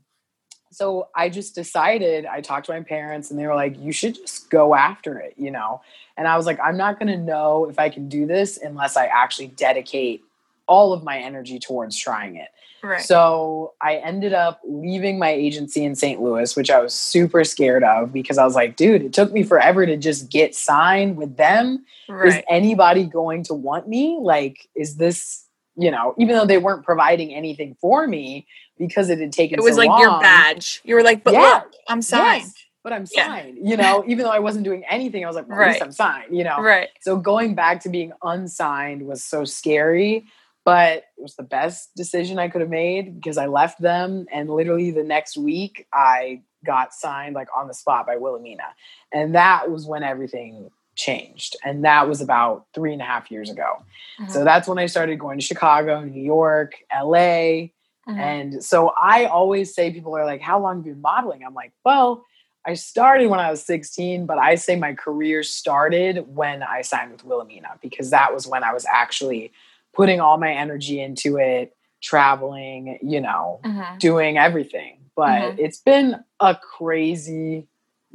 So 0.71 1.07
I 1.15 1.29
just 1.29 1.55
decided, 1.55 2.25
I 2.25 2.41
talked 2.41 2.67
to 2.67 2.73
my 2.73 2.81
parents 2.81 3.31
and 3.31 3.39
they 3.39 3.47
were 3.47 3.55
like, 3.55 3.79
you 3.79 3.91
should 3.91 4.15
just 4.15 4.49
go 4.49 4.75
after 4.75 5.17
it, 5.17 5.33
you 5.37 5.49
know? 5.49 5.81
And 6.17 6.27
I 6.27 6.37
was 6.37 6.45
like, 6.45 6.59
I'm 6.59 6.77
not 6.77 6.99
gonna 6.99 7.17
know 7.17 7.65
if 7.65 7.79
I 7.79 7.89
can 7.89 8.09
do 8.09 8.27
this 8.27 8.57
unless 8.57 8.95
I 8.95 9.05
actually 9.05 9.47
dedicate 9.47 10.23
all 10.67 10.93
of 10.93 11.03
my 11.03 11.17
energy 11.17 11.59
towards 11.59 11.97
trying 11.97 12.35
it. 12.35 12.49
right. 12.83 13.01
So 13.01 13.73
I 13.81 13.95
ended 13.97 14.33
up 14.33 14.61
leaving 14.65 15.17
my 15.19 15.29
agency 15.29 15.83
in 15.83 15.95
St. 15.95 16.21
Louis, 16.21 16.55
which 16.55 16.69
I 16.69 16.79
was 16.79 16.93
super 16.93 17.43
scared 17.43 17.83
of 17.83 18.13
because 18.13 18.37
I 18.37 18.45
was 18.45 18.55
like, 18.55 18.75
dude, 18.75 19.01
it 19.01 19.13
took 19.13 19.31
me 19.31 19.43
forever 19.43 19.85
to 19.85 19.97
just 19.97 20.29
get 20.29 20.55
signed 20.55 21.17
with 21.17 21.37
them 21.37 21.85
is 22.25 22.39
anybody 22.49 23.05
going 23.05 23.43
to 23.43 23.53
want 23.53 23.87
me? 23.87 24.17
Like, 24.21 24.69
is 24.75 24.95
this, 24.95 25.45
you 25.75 25.91
know, 25.91 26.15
even 26.17 26.35
though 26.35 26.45
they 26.45 26.57
weren't 26.57 26.83
providing 26.83 27.33
anything 27.33 27.75
for 27.81 28.07
me 28.07 28.47
because 28.77 29.09
it 29.09 29.19
had 29.19 29.33
taken 29.33 29.59
It 29.59 29.63
was 29.63 29.75
so 29.75 29.81
like 29.81 29.99
your 29.99 30.19
badge. 30.19 30.81
You 30.83 30.95
were 30.95 31.03
like, 31.03 31.23
but 31.23 31.33
Yeah. 31.33 31.41
look, 31.41 31.73
I'm 31.89 32.01
signed. 32.01 32.43
Yes, 32.43 32.53
but 32.83 32.93
I'm 32.93 33.05
Yeah. 33.11 33.27
signed, 33.27 33.57
you 33.61 33.75
know, 33.75 34.03
even 34.07 34.23
though 34.23 34.31
I 34.31 34.39
wasn't 34.39 34.63
doing 34.63 34.85
anything, 34.89 35.23
I 35.25 35.27
was 35.27 35.35
like, 35.35 35.49
well, 35.49 35.61
at 35.61 35.67
least 35.67 35.81
I'm 35.81 35.91
signed, 35.91 36.35
you 36.35 36.43
know. 36.43 36.57
Right. 36.59 36.87
So 37.01 37.17
going 37.17 37.55
back 37.55 37.81
to 37.81 37.89
being 37.89 38.13
unsigned 38.23 39.05
was 39.05 39.23
so 39.23 39.43
scary, 39.43 40.25
but 40.67 41.05
it 41.17 41.21
was 41.21 41.35
the 41.35 41.43
best 41.43 41.95
decision 41.95 42.37
I 42.37 42.49
could 42.49 42.59
have 42.59 42.69
made 42.69 43.15
because 43.15 43.37
I 43.37 43.45
left 43.45 43.79
them 43.79 44.25
and 44.33 44.49
literally 44.49 44.91
the 44.91 45.01
next 45.01 45.37
week 45.37 45.87
I 45.93 46.41
got 46.65 46.93
signed 46.93 47.35
like 47.35 47.47
on 47.55 47.69
the 47.69 47.73
spot 47.73 48.05
by 48.05 48.17
Wilhelmina. 48.17 48.75
And 49.13 49.33
that 49.33 49.71
was 49.71 49.85
when 49.85 50.03
everything 50.03 50.69
changed. 50.93 51.55
And 51.63 51.85
that 51.85 52.09
was 52.09 52.19
about 52.19 52.65
three 52.73 52.91
and 52.91 53.01
a 53.01 53.05
half 53.05 53.31
years 53.31 53.49
ago. 53.49 53.81
So 54.27 54.43
that's 54.43 54.67
when 54.67 54.77
I 54.77 54.87
started 54.87 55.17
going 55.19 55.39
to 55.39 55.45
Chicago, 55.45 56.01
New 56.03 56.21
York, 56.21 56.73
LA. 56.93 57.71
Mhm. 58.05 58.17
And 58.17 58.61
so 58.61 58.91
I 59.01 59.23
always 59.23 59.73
say 59.73 59.93
people 59.93 60.17
are 60.17 60.25
like, 60.25 60.41
How 60.41 60.59
long 60.59 60.79
have 60.79 60.85
you 60.85 60.95
been 60.95 61.01
modeling? 61.01 61.45
I'm 61.45 61.53
like, 61.53 61.71
Well, 61.85 62.25
I 62.65 62.73
started 62.73 63.27
when 63.29 63.39
I 63.39 63.49
was 63.49 63.63
16, 63.63 64.25
but 64.25 64.37
I 64.37 64.55
say 64.55 64.75
my 64.75 64.95
career 64.95 65.43
started 65.43 66.35
when 66.35 66.61
I 66.61 66.81
signed 66.81 67.13
with 67.13 67.23
Wilhelmina 67.23 67.79
because 67.81 68.09
that 68.09 68.33
was 68.33 68.45
when 68.45 68.65
I 68.65 68.73
was 68.73 68.85
actually 68.91 69.53
putting 69.97 70.21
all 70.21 70.37
my 70.37 70.53
energy 70.53 71.01
into 71.01 71.37
it, 71.37 71.75
traveling, 72.01 72.99
you 73.01 73.19
know, 73.19 73.59
Mhm. 73.65 73.99
doing 73.99 74.37
everything. 74.37 74.99
But 75.15 75.41
Mhm. 75.41 75.59
it's 75.59 75.79
been 75.79 76.23
a 76.39 76.55
crazy 76.55 77.67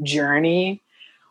journey. 0.03 0.81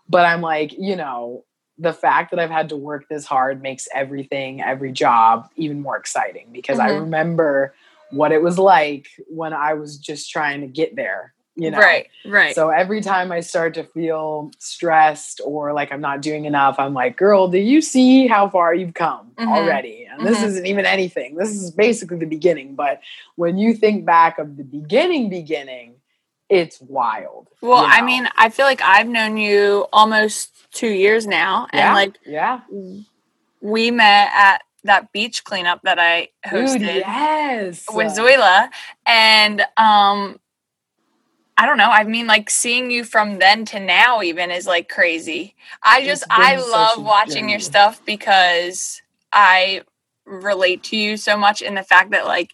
But 0.10 0.26
I'm 0.26 0.42
like, 0.42 0.74
you 0.78 0.98
know, 0.98 1.46
the 1.78 1.94
fact 1.94 2.32
that 2.32 2.40
I've 2.40 2.52
had 2.52 2.68
to 2.70 2.76
work 2.76 3.08
this 3.08 3.26
hard 3.26 3.62
makes 3.62 3.88
everything, 3.96 4.62
every 4.62 4.92
job 4.92 5.50
even 5.56 5.80
more 5.82 5.96
exciting 5.98 6.50
because 6.52 6.80
I 6.80 6.90
Mhm. 6.90 7.00
remember 7.00 7.74
what 8.12 8.34
it 8.34 8.42
was 8.42 8.60
like 8.60 9.08
when 9.30 9.54
I 9.54 9.74
was 9.76 9.98
just 9.98 10.30
trying 10.30 10.60
to 10.62 10.68
get 10.68 10.98
there, 10.98 11.34
you 11.56 11.70
know. 11.72 11.78
Right. 11.78 12.08
Right. 12.26 12.56
So 12.56 12.70
every 12.70 13.02
time 13.02 13.32
I 13.32 13.42
start 13.42 13.74
to 13.76 13.84
feel 13.84 14.52
stressed 14.58 15.42
or 15.44 15.74
like 15.74 15.92
I'm 15.92 16.02
not 16.02 16.22
doing 16.22 16.46
enough, 16.46 16.78
I'm 16.80 16.94
like, 16.94 17.18
girl, 17.18 17.48
do 17.48 17.58
you 17.58 17.82
see 17.82 18.28
how 18.28 18.50
far 18.50 18.74
you've 18.74 18.94
come 18.94 19.32
Mhm. 19.38 19.48
already? 19.48 20.08
And 20.10 20.26
this 20.26 20.40
Mhm. 20.40 20.44
isn't 20.46 20.66
even 20.66 20.86
anything. 20.86 21.36
This 21.36 21.50
is 21.50 21.72
basically 21.72 22.18
the 22.18 22.26
beginning. 22.26 22.76
But 22.76 23.02
when 23.36 23.58
you 23.58 23.74
think 23.74 24.06
back 24.06 24.40
of 24.40 24.58
the 24.58 24.64
beginning, 24.64 25.30
beginning, 25.30 25.96
it's 26.50 26.82
wild. 26.82 27.48
well, 27.62 27.84
you 27.84 27.90
I 27.92 28.02
mean, 28.02 28.28
I 28.36 28.50
feel 28.50 28.66
like 28.66 28.82
I've 28.82 29.08
known 29.08 29.38
you 29.38 29.88
almost 29.94 30.52
two 30.74 30.90
years 30.90 31.26
now, 31.28 31.68
and 31.72 31.80
yeah, 31.80 31.94
like 31.94 32.18
yeah, 32.26 32.60
we 33.62 33.92
met 33.92 34.32
at 34.34 34.64
that 34.84 35.12
beach 35.12 35.44
cleanup 35.44 35.82
that 35.84 36.00
I 36.00 36.30
hosted. 36.46 36.80
dude, 36.80 36.88
yes, 36.88 37.86
with 37.94 38.08
Zoila. 38.08 38.70
And 39.06 39.66
um 39.78 40.40
I 41.58 41.66
don't 41.66 41.78
know. 41.78 41.90
I 41.90 42.04
mean 42.04 42.28
like 42.28 42.50
seeing 42.50 42.92
you 42.92 43.04
from 43.04 43.40
then 43.40 43.66
to 43.66 43.80
now 43.80 44.22
even 44.22 44.52
is 44.52 44.66
like 44.68 44.90
crazy. 44.90 45.56
I 45.84 46.04
just 46.06 46.24
I 46.30 46.56
love 46.58 47.00
a 47.00 47.02
watching 47.02 47.50
your 47.50 47.60
stuff 47.60 48.02
because 48.06 49.02
I 49.34 49.84
relate 50.26 50.84
to 50.86 50.98
you 50.98 51.18
so 51.18 51.38
much 51.38 51.62
in 51.62 51.76
the 51.76 51.84
fact 51.84 52.12
that 52.12 52.26
like 52.26 52.54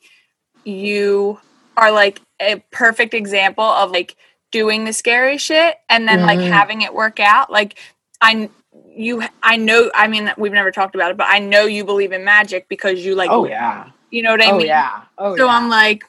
you 0.66 1.40
are 1.78 1.92
like 1.92 2.22
a 2.42 2.64
perfect 2.72 3.14
example 3.14 3.64
of 3.64 3.92
like 3.92 4.16
doing 4.52 4.86
the 4.86 4.94
scary 4.94 5.38
shit 5.38 5.78
and 5.90 6.08
then 6.08 6.22
like 6.22 6.40
Mhm. 6.40 6.50
having 6.52 6.82
it 6.82 6.94
work 6.94 7.20
out. 7.20 7.52
Like 7.52 7.78
I 8.22 8.50
you 8.96 9.24
I 9.44 9.58
know 9.58 9.90
I 9.96 10.08
mean 10.08 10.32
we've 10.38 10.52
never 10.52 10.72
talked 10.72 10.96
about 10.96 11.12
it, 11.12 11.18
but 11.18 11.28
I 11.30 11.40
know 11.40 11.66
you 11.66 11.86
believe 11.86 12.12
in 12.12 12.24
magic 12.26 12.68
because 12.68 13.06
you 13.06 13.16
like 13.16 13.32
Oh 13.32 13.46
yeah, 13.46 13.90
you 14.10 14.22
know 14.24 14.32
what 14.32 14.42
I 14.42 14.52
oh 14.52 14.58
mean? 14.58 14.68
yeah, 14.68 15.04
oh 15.18 15.36
so 15.36 15.48
yeah. 15.48 15.54
I'm 15.56 15.70
like, 15.70 16.04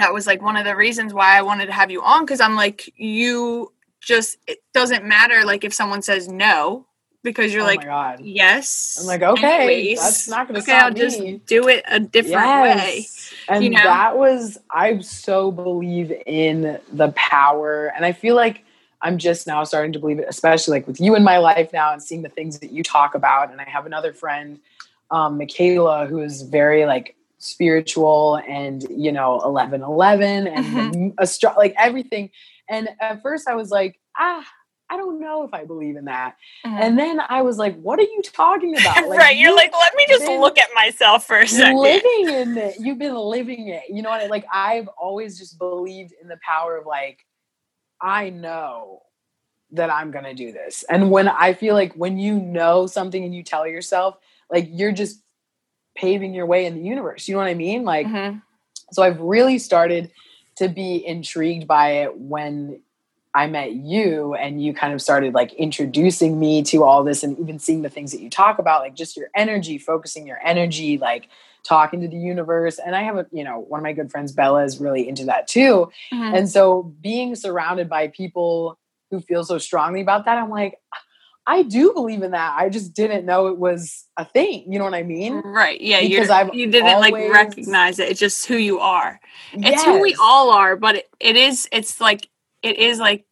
that 0.00 0.12
was 0.12 0.26
like 0.26 0.42
one 0.42 0.56
of 0.56 0.64
the 0.64 0.76
reasons 0.76 1.12
why 1.14 1.36
I 1.38 1.42
wanted 1.42 1.66
to 1.66 1.72
have 1.72 1.90
you 1.90 2.02
on 2.02 2.24
because 2.24 2.40
I'm 2.40 2.56
like, 2.56 2.92
you 2.96 3.72
just 4.00 4.38
it 4.46 4.58
doesn't 4.72 5.04
matter 5.04 5.44
like 5.44 5.64
if 5.64 5.74
someone 5.74 6.00
says 6.00 6.28
no 6.28 6.86
because 7.22 7.52
you're 7.52 7.62
oh 7.62 7.66
like 7.66 7.84
yes. 8.20 8.98
I'm 9.00 9.06
like, 9.06 9.22
okay, 9.22 9.64
anyways. 9.64 10.00
that's 10.00 10.28
not 10.28 10.46
gonna 10.46 10.60
okay. 10.60 10.72
stop 10.72 10.84
I'll 10.84 10.94
just 10.94 11.20
do 11.46 11.68
it 11.68 11.84
a 11.88 11.98
different 11.98 12.62
way. 12.62 13.06
And 13.48 13.64
you 13.64 13.70
know? 13.70 13.82
that 13.82 14.16
was 14.16 14.58
I 14.70 15.00
so 15.00 15.50
believe 15.50 16.12
in 16.24 16.78
the 16.92 17.12
power 17.16 17.92
and 17.94 18.04
I 18.04 18.12
feel 18.12 18.36
like 18.36 18.62
I'm 19.02 19.18
just 19.18 19.46
now 19.46 19.62
starting 19.64 19.92
to 19.92 19.98
believe 19.98 20.18
it, 20.18 20.26
especially 20.28 20.78
like 20.78 20.86
with 20.86 21.00
you 21.00 21.14
in 21.16 21.22
my 21.22 21.38
life 21.38 21.72
now 21.72 21.92
and 21.92 22.02
seeing 22.02 22.22
the 22.22 22.28
things 22.28 22.58
that 22.60 22.72
you 22.72 22.82
talk 22.82 23.14
about. 23.14 23.52
And 23.52 23.60
I 23.60 23.64
have 23.64 23.86
another 23.86 24.12
friend, 24.12 24.58
um, 25.10 25.36
Michaela, 25.36 26.06
who 26.06 26.20
is 26.20 26.42
very 26.42 26.86
like 26.86 27.14
spiritual 27.38 28.40
and 28.48 28.84
you 28.90 29.12
know 29.12 29.40
11 29.44 29.82
11 29.82 30.46
and 30.48 30.64
Mhm. 30.66 31.14
astro- 31.20 31.54
like 31.56 31.74
everything. 31.78 32.30
And 32.68 32.88
at 33.00 33.22
first 33.22 33.48
I 33.48 33.54
was 33.54 33.70
like, 33.70 34.00
ah, 34.18 34.44
I 34.88 34.96
don't 34.96 35.20
know 35.20 35.42
if 35.42 35.52
I 35.52 35.64
believe 35.64 35.96
in 35.96 36.04
that. 36.06 36.36
Mhm. 36.64 36.80
And 36.80 36.98
then 36.98 37.20
I 37.28 37.42
was 37.42 37.58
like, 37.58 37.76
what 37.80 37.98
are 37.98 38.02
you 38.02 38.22
talking 38.22 38.74
about? 38.78 39.08
Like, 39.08 39.18
right, 39.18 39.36
you're 39.36 39.50
you 39.50 39.56
like, 39.56 39.72
let 39.72 39.94
me 39.96 40.06
just 40.08 40.26
look 40.26 40.58
at 40.58 40.68
myself 40.74 41.26
for 41.26 41.38
a 41.40 41.46
second. 41.46 41.76
living 41.76 42.28
in 42.28 42.56
it. 42.56 42.76
You've 42.80 42.98
been 42.98 43.14
living 43.16 43.68
it. 43.68 43.82
You 43.88 44.02
know 44.02 44.10
what? 44.10 44.22
I, 44.22 44.26
like 44.26 44.46
I've 44.52 44.88
always 44.88 45.38
just 45.38 45.58
believed 45.58 46.12
in 46.20 46.28
the 46.28 46.38
power 46.46 46.76
of 46.76 46.86
like, 46.86 47.18
I 48.00 48.30
know 48.30 49.02
that 49.72 49.90
I'm 49.90 50.10
gonna 50.12 50.34
do 50.34 50.52
this. 50.52 50.84
And 50.88 51.10
when 51.10 51.28
I 51.28 51.52
feel 51.52 51.74
like 51.74 51.92
when 51.94 52.18
you 52.18 52.38
know 52.38 52.86
something 52.86 53.24
and 53.24 53.34
you 53.34 53.42
tell 53.42 53.66
yourself, 53.66 54.16
like 54.50 54.68
you're 54.70 54.92
just 54.92 55.20
paving 55.96 56.34
your 56.34 56.46
way 56.46 56.66
in 56.66 56.74
the 56.74 56.82
universe. 56.82 57.26
You 57.26 57.34
know 57.34 57.40
what 57.40 57.48
I 57.48 57.54
mean? 57.54 57.84
Like 57.84 58.06
Mhm. 58.06 58.42
so 58.92 59.02
I've 59.02 59.20
really 59.20 59.58
started 59.58 60.10
to 60.56 60.68
be 60.68 61.04
intrigued 61.06 61.66
by 61.66 62.02
it 62.02 62.18
when 62.18 62.80
I 63.34 63.46
met 63.46 63.72
you 63.72 64.32
and 64.34 64.62
you 64.62 64.72
kind 64.72 64.94
of 64.94 65.02
started 65.02 65.34
like 65.34 65.52
introducing 65.54 66.40
me 66.40 66.62
to 66.64 66.84
all 66.84 67.04
this 67.04 67.22
and 67.22 67.38
even 67.38 67.58
seeing 67.58 67.82
the 67.82 67.90
things 67.90 68.12
that 68.12 68.22
you 68.22 68.30
talk 68.30 68.58
about, 68.58 68.80
like 68.80 68.94
just 68.94 69.14
your 69.14 69.28
energy, 69.34 69.76
focusing 69.76 70.26
your 70.26 70.38
energy, 70.42 70.96
like 70.96 71.28
talking 71.62 72.00
to 72.00 72.08
the 72.08 72.16
universe. 72.16 72.78
And 72.78 72.96
I 72.96 73.02
have 73.02 73.16
a, 73.18 73.26
you 73.30 73.44
know, 73.44 73.58
one 73.58 73.78
of 73.80 73.82
my 73.82 73.92
good 73.92 74.10
friends, 74.10 74.32
Bella, 74.32 74.64
is 74.64 74.80
really 74.80 75.06
into 75.06 75.26
that 75.26 75.46
too. 75.48 75.90
Mhm. 76.12 76.38
And 76.38 76.48
so 76.48 76.94
being 77.02 77.34
surrounded 77.34 77.90
by 77.90 78.08
people 78.08 78.78
who 79.10 79.20
feel 79.20 79.44
so 79.44 79.58
strongly 79.58 80.00
about 80.00 80.24
that, 80.24 80.38
I'm 80.38 80.50
like, 80.50 80.78
I 81.46 81.62
do 81.62 81.92
believe 81.92 82.22
in 82.22 82.32
that. 82.32 82.56
I 82.58 82.68
just 82.68 82.92
didn't 82.94 83.24
know 83.24 83.46
it 83.46 83.56
was 83.56 84.04
a 84.16 84.24
thing. 84.24 84.70
You 84.70 84.78
know 84.78 84.84
what 84.84 84.94
I 84.94 85.04
mean? 85.04 85.34
Right. 85.36 85.80
Yeah. 85.80 86.00
You 86.00 86.16
Because 86.16 86.30
I've 86.30 86.52
you 86.52 86.70
didn't 86.70 86.98
like 87.00 87.14
recognize 87.14 87.98
it. 87.98 88.08
It's 88.10 88.20
just 88.20 88.46
who 88.46 88.56
you 88.56 88.80
are. 88.80 89.20
It's 89.52 89.84
who 89.84 90.00
we 90.00 90.16
all 90.20 90.50
are, 90.50 90.74
but 90.76 90.96
it, 90.96 91.08
it 91.20 91.36
is. 91.36 91.68
It's 91.70 92.00
like 92.00 92.28
it 92.62 92.78
is 92.78 92.98
like 92.98 93.24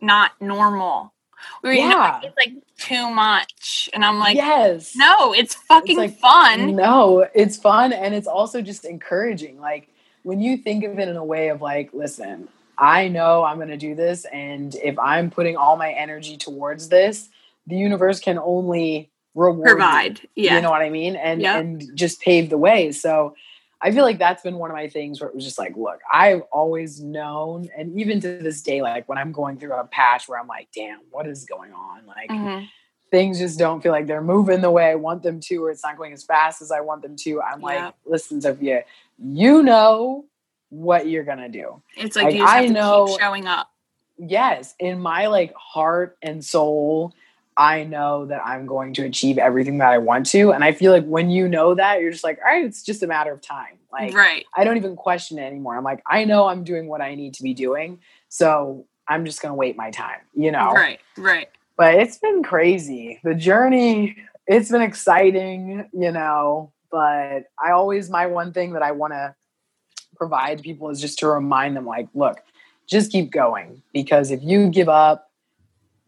not 0.00 0.32
normal. 0.40 1.14
We 1.62 1.80
you 1.80 1.88
know, 1.88 1.96
like, 1.96 2.22
Yeah. 2.22 2.28
it's 2.28 2.36
like 2.36 2.54
too 2.78 3.10
much, 3.10 3.88
and 3.94 4.04
I'm 4.04 4.18
like, 4.18 4.36
yes. 4.36 4.94
no, 4.94 5.32
it's 5.32 5.54
fucking 5.54 5.96
like, 5.96 6.18
fun. 6.18 6.76
No, 6.76 7.26
it's 7.34 7.56
fun 7.56 7.92
and 7.94 8.14
it's 8.14 8.26
also 8.26 8.60
just 8.60 8.84
encouraging. 8.84 9.58
Like 9.58 9.88
when 10.22 10.40
you 10.40 10.58
think 10.58 10.84
of 10.84 10.98
it 10.98 11.08
in 11.08 11.16
a 11.16 11.24
way 11.24 11.48
of 11.48 11.62
like, 11.62 11.94
listen, 11.94 12.48
I 12.80 13.08
know 13.08 13.44
I'm 13.44 13.56
going 13.58 13.68
to 13.68 13.76
do 13.76 13.94
this 13.94 14.24
and 14.32 14.74
if 14.76 14.98
I'm 14.98 15.30
putting 15.30 15.56
all 15.56 15.76
my 15.76 15.92
energy 15.92 16.36
towards 16.38 16.88
this, 16.88 17.28
the 17.66 17.76
universe 17.76 18.18
can 18.20 18.38
only 18.38 19.10
reward. 19.34 19.68
Provide. 19.68 20.20
Yeah. 20.34 20.56
You 20.56 20.62
know 20.62 20.70
what 20.70 20.80
I 20.82 20.88
mean? 20.90 21.14
And 21.14 21.42
Yeah. 21.42 21.58
and 21.58 21.94
just 21.94 22.20
pave 22.22 22.48
the 22.48 22.58
way. 22.58 22.90
So 22.92 23.36
I 23.82 23.92
feel 23.92 24.04
like 24.04 24.18
that's 24.18 24.42
been 24.42 24.56
one 24.56 24.70
of 24.70 24.76
my 24.76 24.88
things 24.88 25.20
where 25.20 25.28
it 25.28 25.34
was 25.34 25.44
just 25.44 25.58
like, 25.58 25.76
look, 25.76 26.00
I've 26.12 26.42
always 26.52 27.00
known, 27.00 27.68
and 27.76 27.98
even 27.98 28.20
to 28.20 28.38
this 28.38 28.60
day, 28.60 28.82
like 28.82 29.08
when 29.08 29.18
I'm 29.18 29.32
going 29.32 29.58
through 29.58 29.72
a 29.72 29.84
patch 29.86 30.28
where 30.28 30.38
I'm 30.40 30.46
like, 30.48 30.68
damn, 30.74 31.00
what 31.10 31.26
is 31.26 31.44
going 31.44 31.72
on? 31.72 32.06
Like 32.06 32.30
Mhm. 32.30 32.66
things 33.10 33.38
just 33.38 33.58
don't 33.58 33.82
feel 33.82 33.92
like 33.92 34.06
they're 34.06 34.22
moving 34.22 34.60
the 34.62 34.70
way 34.70 34.90
I 34.90 34.94
want 34.94 35.22
them 35.22 35.40
to, 35.40 35.64
or 35.64 35.70
it's 35.70 35.84
not 35.84 35.96
going 35.96 36.12
as 36.12 36.24
fast 36.24 36.62
as 36.62 36.70
I 36.70 36.80
want 36.80 37.02
them 37.02 37.16
to. 37.16 37.42
I'm 37.42 37.60
Yeah. 37.60 37.66
like, 37.66 37.94
listen, 38.06 38.40
Sophia, 38.40 38.84
you 39.18 39.62
know 39.62 40.24
what 40.70 41.08
you're 41.08 41.24
gonna 41.24 41.48
do. 41.48 41.82
It's 41.96 42.16
like, 42.16 42.26
Like, 42.26 42.34
you 42.34 42.40
just 42.40 42.52
have 42.52 42.64
I 42.64 42.66
know- 42.68 43.06
keep 43.06 43.20
showing 43.20 43.46
up. 43.46 43.70
Yes, 44.18 44.74
in 44.78 45.00
my 45.00 45.26
like 45.28 45.54
heart 45.54 46.18
and 46.22 46.44
soul, 46.44 47.14
I 47.56 47.84
know 47.84 48.26
that 48.26 48.44
I'm 48.44 48.66
going 48.66 48.94
to 48.94 49.04
achieve 49.04 49.38
everything 49.38 49.78
that 49.78 49.88
I 49.92 49.98
want 49.98 50.26
to. 50.26 50.52
And 50.52 50.62
I 50.62 50.72
feel 50.72 50.92
like 50.92 51.06
when 51.06 51.30
you 51.30 51.48
know 51.48 51.74
that, 51.74 52.00
you're 52.00 52.10
just 52.10 52.24
like, 52.24 52.38
all 52.38 52.44
right, 52.52 52.64
it's 52.64 52.82
just 52.82 53.02
a 53.02 53.06
matter 53.06 53.32
of 53.32 53.40
time. 53.40 53.78
Like 53.92 54.14
right. 54.14 54.44
I 54.54 54.64
don't 54.64 54.76
even 54.76 54.94
question 54.94 55.38
it 55.38 55.42
anymore. 55.42 55.76
I'm 55.76 55.84
like, 55.84 56.02
I 56.06 56.24
know 56.24 56.46
I'm 56.48 56.64
doing 56.64 56.86
what 56.86 57.00
I 57.00 57.14
need 57.14 57.34
to 57.34 57.42
be 57.42 57.54
doing. 57.54 57.98
So 58.28 58.84
I'm 59.08 59.24
just 59.24 59.40
gonna 59.42 59.54
wait 59.54 59.76
my 59.76 59.90
time, 59.90 60.20
you 60.34 60.52
know. 60.52 60.70
Right. 60.72 61.00
Right. 61.16 61.48
but 61.76 61.94
it's 61.94 62.18
been 62.18 62.42
crazy. 62.42 63.20
The 63.24 63.34
journey, 63.34 64.16
it's 64.46 64.70
been 64.70 64.82
exciting, 64.82 65.88
you 65.92 66.12
know. 66.12 66.72
But 66.90 67.44
I 67.62 67.70
always, 67.72 68.10
my 68.10 68.26
one 68.26 68.52
thing 68.52 68.74
that 68.74 68.82
I 68.82 68.92
want 68.92 69.12
to 69.14 69.34
provide 70.20 70.62
people 70.62 70.90
is 70.90 71.00
just 71.00 71.18
to 71.20 71.28
remind 71.28 71.74
them, 71.74 71.86
like, 71.86 72.06
look, 72.14 72.36
just 72.86 73.10
keep 73.10 73.30
going 73.30 73.82
because 73.94 74.30
if 74.30 74.40
you 74.42 74.68
give 74.68 74.88
up, 74.90 75.30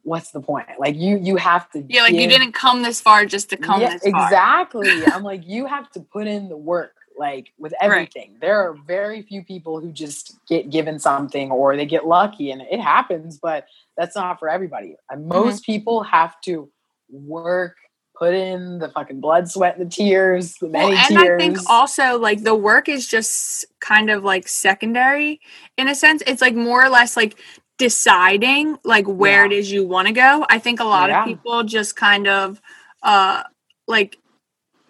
what's 0.02 0.32
the 0.32 0.40
point? 0.40 0.66
Like, 0.78 0.96
you 0.96 1.16
you 1.16 1.36
have 1.36 1.70
to. 1.70 1.82
Yeah. 1.88 2.02
Like 2.02 2.12
you 2.12 2.28
didn't 2.28 2.52
come 2.52 2.82
this 2.82 3.00
far 3.00 3.24
just 3.24 3.48
to 3.50 3.56
come 3.56 3.80
Yeah, 3.80 3.94
this 3.94 4.02
far. 4.02 4.24
exactly. 4.26 4.90
I'm 5.14 5.22
like, 5.22 5.46
you 5.46 5.64
have 5.66 5.90
to 5.92 6.00
put 6.00 6.26
in 6.26 6.48
the 6.50 6.56
work. 6.56 6.92
Like 7.18 7.52
with 7.58 7.72
Right. 7.72 7.86
everything, 7.86 8.36
there 8.40 8.58
are 8.58 8.74
very 8.86 9.22
few 9.22 9.42
people 9.44 9.80
who 9.80 9.92
just 9.92 10.38
get 10.48 10.70
given 10.70 10.98
something 10.98 11.50
or 11.50 11.76
they 11.76 11.86
get 11.86 12.06
lucky, 12.06 12.50
and 12.50 12.62
it 12.62 12.80
happens. 12.80 13.38
But 13.38 13.66
that's 13.96 14.16
not 14.16 14.38
for 14.38 14.48
everybody. 14.48 14.96
And 15.10 15.20
mm-hmm. 15.20 15.46
most 15.46 15.64
people 15.64 16.02
have 16.02 16.38
to 16.42 16.70
work, 17.10 17.76
put 18.18 18.34
in 18.34 18.78
the 18.78 18.88
fucking 18.90 19.20
blood, 19.20 19.50
sweat, 19.50 19.78
and 19.78 19.86
the 19.90 19.94
tears, 19.94 20.54
the 20.56 20.68
Well, 20.74 20.88
many 20.88 20.96
and 20.96 21.16
tears. 21.16 21.42
I 21.42 21.44
think 21.44 21.58
also 21.70 22.18
like 22.18 22.42
the 22.44 22.54
work 22.54 22.88
is 22.88 23.06
just 23.08 23.66
kind 23.80 24.10
of 24.10 24.24
like 24.24 24.48
secondary 24.48 25.40
in 25.78 25.88
a 25.88 25.94
sense. 25.94 26.22
It's 26.26 26.42
like 26.42 26.54
more 26.54 26.84
or 26.84 26.88
less 26.88 27.16
like 27.16 27.36
deciding 27.78 28.78
like 28.84 29.06
where 29.06 29.44
it 29.46 29.52
Yeah. 29.52 29.58
is 29.58 29.72
you 29.72 29.86
want 29.86 30.08
to 30.08 30.14
go. 30.14 30.46
I 30.50 30.58
think 30.58 30.80
a 30.80 30.84
lot 30.84 31.10
Yeah. 31.10 31.20
of 31.22 31.26
people 31.26 31.64
just 31.64 31.96
kind 31.96 32.28
of 32.28 32.60
uh 33.02 33.42
like 33.88 34.18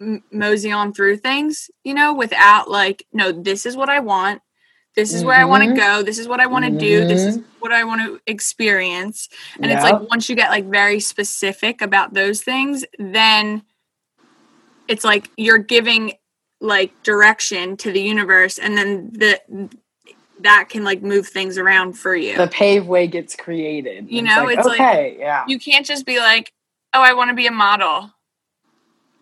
m- 0.01 0.23
mosey 0.31 0.71
on 0.71 0.93
through 0.93 1.17
things, 1.17 1.69
you 1.83 1.93
know, 1.93 2.13
without 2.13 2.69
like 2.69 3.05
no, 3.13 3.31
this 3.31 3.65
is 3.65 3.75
what 3.77 3.89
I 3.89 3.99
want. 3.99 4.41
This 4.95 5.13
is 5.13 5.23
where 5.23 5.35
I 5.35 5.45
want 5.45 5.63
to 5.63 5.73
go. 5.75 6.03
This 6.03 6.19
is 6.19 6.27
what 6.27 6.39
I 6.39 6.45
want 6.45 6.65
to 6.65 6.71
do. 6.71 7.05
This 7.07 7.21
is 7.21 7.37
Mm-hmm. 7.37 7.47
what 7.59 7.71
I 7.71 7.83
want 7.83 8.01
to 8.01 8.19
experience. 8.27 9.27
And 9.59 9.71
it's 9.71 9.83
like 9.83 9.99
once 10.09 10.29
you 10.29 10.35
get 10.35 10.49
like 10.51 10.65
very 10.65 10.99
specific 10.99 11.81
about 11.81 12.13
those 12.13 12.41
things, 12.41 12.85
then 12.99 13.63
it's 14.87 15.03
like 15.03 15.29
you're 15.37 15.57
giving 15.57 16.13
like 16.61 16.91
direction 17.03 17.75
to 17.77 17.91
the 17.91 18.01
universe 18.01 18.57
and 18.59 18.77
then 18.77 19.09
the 19.13 19.69
that 20.41 20.67
can 20.69 20.83
like 20.83 21.01
move 21.01 21.25
things 21.27 21.57
around 21.57 21.93
for 21.93 22.15
you. 22.15 22.35
the 22.37 22.47
pave 22.47 22.85
way 22.85 23.07
gets 23.07 23.35
created. 23.35 24.11
You 24.11 24.21
know, 24.21 24.47
it's 24.49 24.65
like- 24.65 24.79
okay, 24.79 25.15
yeah. 25.19 25.45
you 25.47 25.57
can't 25.57 25.85
just 25.85 26.05
be 26.05 26.19
like, 26.19 26.51
"Oh, 26.93 27.01
I 27.01 27.13
want 27.13 27.29
to 27.29 27.33
be 27.35 27.47
a 27.47 27.51
model." 27.51 28.11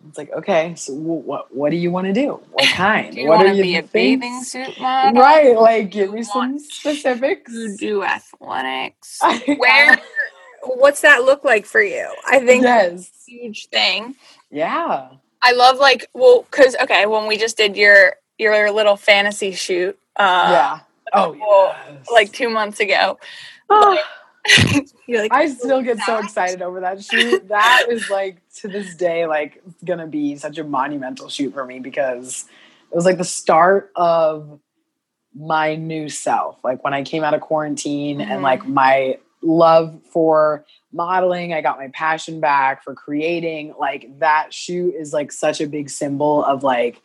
It's 0.08 0.18
like 0.18 0.30
okay, 0.32 0.74
so 0.76 0.92
what 0.94 1.54
what 1.54 1.70
do 1.70 1.76
you 1.76 1.90
want 1.90 2.06
to 2.08 2.12
do? 2.12 2.40
What 2.50 2.66
kind? 2.74 3.14
Do 3.14 3.20
you 3.20 3.28
what 3.28 3.38
want 3.38 3.48
are 3.48 3.52
to 3.52 3.56
you 3.56 3.62
be 3.62 3.76
a 3.76 3.82
things? 3.82 4.20
bathing 4.20 4.42
suit 4.42 4.80
model? 4.80 5.20
Right, 5.20 5.56
like 5.56 5.90
give 5.90 6.12
me 6.12 6.22
some 6.22 6.58
specifics. 6.58 7.52
You 7.52 7.76
do 7.76 8.02
athletics. 8.04 9.20
Where 9.56 10.00
what's 10.64 11.00
that 11.02 11.22
look 11.24 11.44
like 11.44 11.66
for 11.66 11.82
you? 11.82 12.08
I 12.26 12.40
think 12.40 12.62
yes, 12.64 13.10
huge 13.26 13.68
thing. 13.68 14.14
yeah, 14.50 15.08
I 15.42 15.52
love 15.52 15.78
like 15.78 16.06
well 16.14 16.44
cuz 16.50 16.76
okay, 16.82 17.06
when 17.06 17.26
we 17.26 17.36
just 17.36 17.56
did 17.56 17.76
your 17.76 18.16
your 18.38 18.70
little 18.72 18.96
fantasy 18.96 19.52
shoot 19.52 19.98
uh 20.16 20.48
yeah. 20.50 20.80
Oh, 21.14 21.32
couple- 21.32 21.74
yes. 21.94 22.06
like 22.10 22.32
2 22.32 22.48
months 22.48 22.80
ago. 22.80 23.18
Oh, 23.68 23.92
You're 23.92 24.02
like 25.08 25.32
I 25.32 25.48
still 25.48 25.82
get 25.82 25.98
so 26.00 26.18
excited 26.18 26.62
over 26.62 26.80
that 26.80 27.04
shoot. 27.04 27.48
That 27.48 27.86
is 27.90 28.08
like 28.10 28.38
to 28.56 28.68
this 28.68 28.94
day, 28.94 29.26
like 29.26 29.62
gonna 29.84 30.06
be 30.06 30.36
such 30.36 30.58
a 30.58 30.64
monumental 30.64 31.28
shoot 31.28 31.52
for 31.52 31.64
me 31.64 31.78
because 31.78 32.46
it 32.90 32.94
was 32.96 33.04
like 33.04 33.18
the 33.18 33.24
start 33.24 33.92
of 33.96 34.58
my 35.34 35.76
new 35.76 36.08
self. 36.08 36.58
Like 36.62 36.82
when 36.84 36.92
I 36.92 37.02
came 37.02 37.24
out 37.24 37.34
of 37.34 37.40
quarantine 37.40 38.18
Mhm. 38.18 38.26
and 38.26 38.42
like 38.42 38.66
my 38.66 39.18
love 39.42 39.98
for 40.10 40.64
modeling, 40.92 41.52
I 41.52 41.60
got 41.62 41.78
my 41.78 41.88
passion 41.88 42.40
back 42.40 42.82
for 42.84 42.94
creating. 42.94 43.74
Like 43.78 44.18
that 44.18 44.52
shoot 44.52 44.94
is 44.94 45.12
like 45.12 45.32
such 45.32 45.60
a 45.60 45.66
big 45.66 45.88
symbol 45.88 46.44
of 46.44 46.62
like 46.62 47.00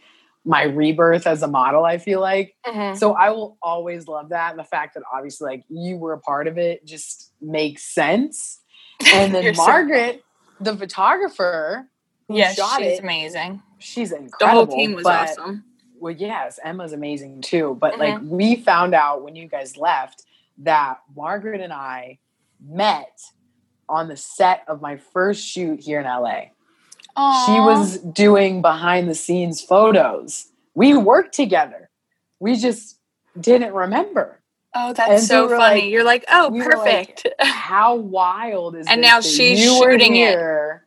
my 0.46 0.64
rebirth 0.64 1.28
as 1.28 1.42
a 1.44 1.48
model, 1.48 1.84
I 1.84 1.98
feel 1.98 2.22
like. 2.22 2.56
Mhm. 2.66 2.98
So 2.98 3.14
I 3.14 3.32
will 3.32 3.58
always 3.62 4.08
love 4.08 4.30
that. 4.30 4.52
And 4.52 4.60
the 4.60 4.64
fact 4.64 4.94
that 4.94 5.04
obviously 5.14 5.46
like 5.52 5.64
you 5.70 5.98
were 5.98 6.14
a 6.14 6.20
part 6.20 6.48
of 6.48 6.58
it 6.58 6.86
just 6.86 7.32
makes 7.42 7.84
sense. 7.84 8.60
And 9.14 9.34
then 9.36 9.44
You're 9.44 9.54
so- 9.54 9.64
Margaret, 9.68 10.24
the 10.60 10.76
photographer, 10.76 11.88
yeah, 12.30 12.52
shot 12.54 12.80
she's 12.82 12.98
it, 12.98 13.04
amazing. 13.04 13.62
she's 13.78 14.12
incredible. 14.12 14.38
The 14.40 14.48
whole 14.48 14.68
team 14.68 14.94
was 14.96 15.04
but- 15.04 15.30
awesome. 15.30 15.64
Well, 16.00 16.14
yes, 16.14 16.60
Emma's 16.64 16.94
amazing 16.94 17.42
too. 17.42 17.76
But 17.80 17.94
Mm-hmm. 17.94 18.02
like 18.02 18.20
we 18.24 18.56
found 18.56 18.94
out 18.94 19.24
when 19.24 19.36
you 19.36 19.48
guys 19.48 19.78
left 19.78 20.24
that 20.60 21.00
Margaret 21.16 21.60
and 21.62 21.74
I 21.74 22.20
met 22.64 23.20
on 23.90 24.08
the 24.08 24.18
set 24.18 24.64
of 24.68 24.82
my 24.82 24.98
first 24.98 25.46
shoot 25.48 25.80
here 25.80 26.00
in 26.00 26.06
LA. 26.06 26.46
She 27.18 27.60
was 27.60 27.98
doing 27.98 28.62
behind 28.62 29.10
the 29.10 29.16
scenes 29.16 29.60
photos. 29.62 30.48
We 30.76 30.96
worked 30.96 31.34
together. 31.34 31.90
We 32.40 32.56
just 32.58 33.00
didn't 33.40 33.74
remember. 33.74 34.40
Oh, 34.76 34.94
that's 34.94 35.10
and 35.10 35.22
so 35.24 35.48
we 35.48 35.56
funny. 35.58 35.82
like- 35.82 35.90
You're 35.92 36.04
like, 36.04 36.26
"Oh, 36.30 36.50
we 36.50 36.60
were 36.62 36.74
like, 36.78 37.24
perfect." 37.24 37.28
How 37.40 37.96
wild 37.96 38.76
is 38.76 38.86
And 38.88 39.02
this 39.04 39.10
now 39.10 39.22
she's 39.22 39.60
you 39.64 39.80
were 39.80 39.92
shooting 39.92 40.16
it. 40.16 40.30
here? 40.30 40.86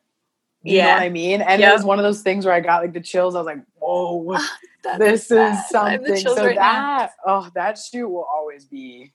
You 0.62 0.78
know 0.78 0.84
Yeah. 0.84 0.94
what 0.94 1.02
I 1.02 1.08
mean? 1.08 1.40
And 1.40 1.60
Yep. 1.60 1.70
it 1.70 1.72
was 1.74 1.84
one 1.84 1.98
of 1.98 2.04
those 2.04 2.22
things 2.22 2.44
where 2.46 2.54
I 2.54 2.60
got 2.60 2.82
like 2.82 2.92
the 2.92 3.00
chills. 3.00 3.34
I 3.34 3.38
was 3.38 3.46
like, 3.46 3.64
whoa, 3.80 4.34
ah, 4.36 4.58
That's 4.84 4.98
this 4.98 5.30
is 5.32 5.68
something. 5.68 6.16
So 6.18 6.36
right 6.46 6.54
now. 6.54 6.98
that 6.98 7.10
oh, 7.26 7.50
that 7.56 7.78
shoot 7.78 8.08
will 8.08 8.28
always 8.32 8.64
be 8.66 9.12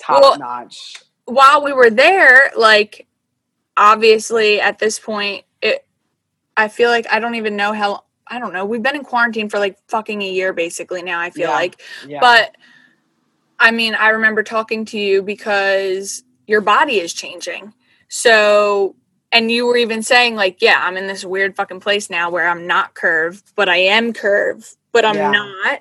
top 0.00 0.22
Well, 0.22 0.38
notch. 0.38 0.94
while 1.26 1.62
we 1.62 1.74
were 1.74 1.90
there, 1.90 2.50
like 2.56 3.06
obviously 3.76 4.60
at 4.60 4.78
this 4.78 4.98
point, 4.98 5.40
it 5.40 5.47
I 6.58 6.68
feel 6.68 6.90
like 6.90 7.06
I 7.10 7.20
don't 7.20 7.36
even 7.36 7.56
know 7.56 7.72
how 7.72 8.04
I 8.26 8.38
don't 8.38 8.52
know. 8.52 8.66
We've 8.66 8.82
been 8.82 8.96
in 8.96 9.04
quarantine 9.04 9.48
for 9.48 9.58
like 9.58 9.78
fucking 9.88 10.20
a 10.20 10.28
year 10.28 10.52
basically 10.52 11.00
now, 11.02 11.18
I 11.20 11.30
feel 11.30 11.48
Yeah. 11.48 11.54
like. 11.54 11.80
Yeah. 12.06 12.20
But 12.20 12.56
I 13.58 13.70
mean, 13.70 13.94
I 13.94 14.10
remember 14.10 14.42
talking 14.42 14.84
to 14.86 14.98
you 14.98 15.22
because 15.22 16.22
your 16.46 16.60
body 16.60 17.00
is 17.00 17.14
changing. 17.14 17.72
So 18.08 18.94
and 19.32 19.50
you 19.50 19.66
were 19.66 19.76
even 19.76 20.02
saying 20.02 20.36
like, 20.36 20.60
yeah, 20.60 20.80
I'm 20.82 20.96
in 20.96 21.06
this 21.06 21.24
weird 21.24 21.54
fucking 21.56 21.80
place 21.80 22.10
now 22.10 22.28
where 22.30 22.48
I'm 22.48 22.66
not 22.66 22.94
curved, 22.94 23.52
but 23.54 23.68
I 23.68 23.76
am 23.76 24.12
curved, 24.12 24.76
but 24.92 25.04
I'm 25.04 25.14
Yeah. 25.16 25.30
not. 25.30 25.80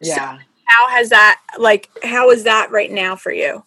yeah. 0.00 0.38
How 0.66 0.88
has 0.88 1.10
that 1.10 1.40
like 1.58 1.90
how 2.02 2.30
is 2.30 2.44
that 2.44 2.70
right 2.70 2.90
now 2.90 3.16
for 3.16 3.32
you? 3.32 3.64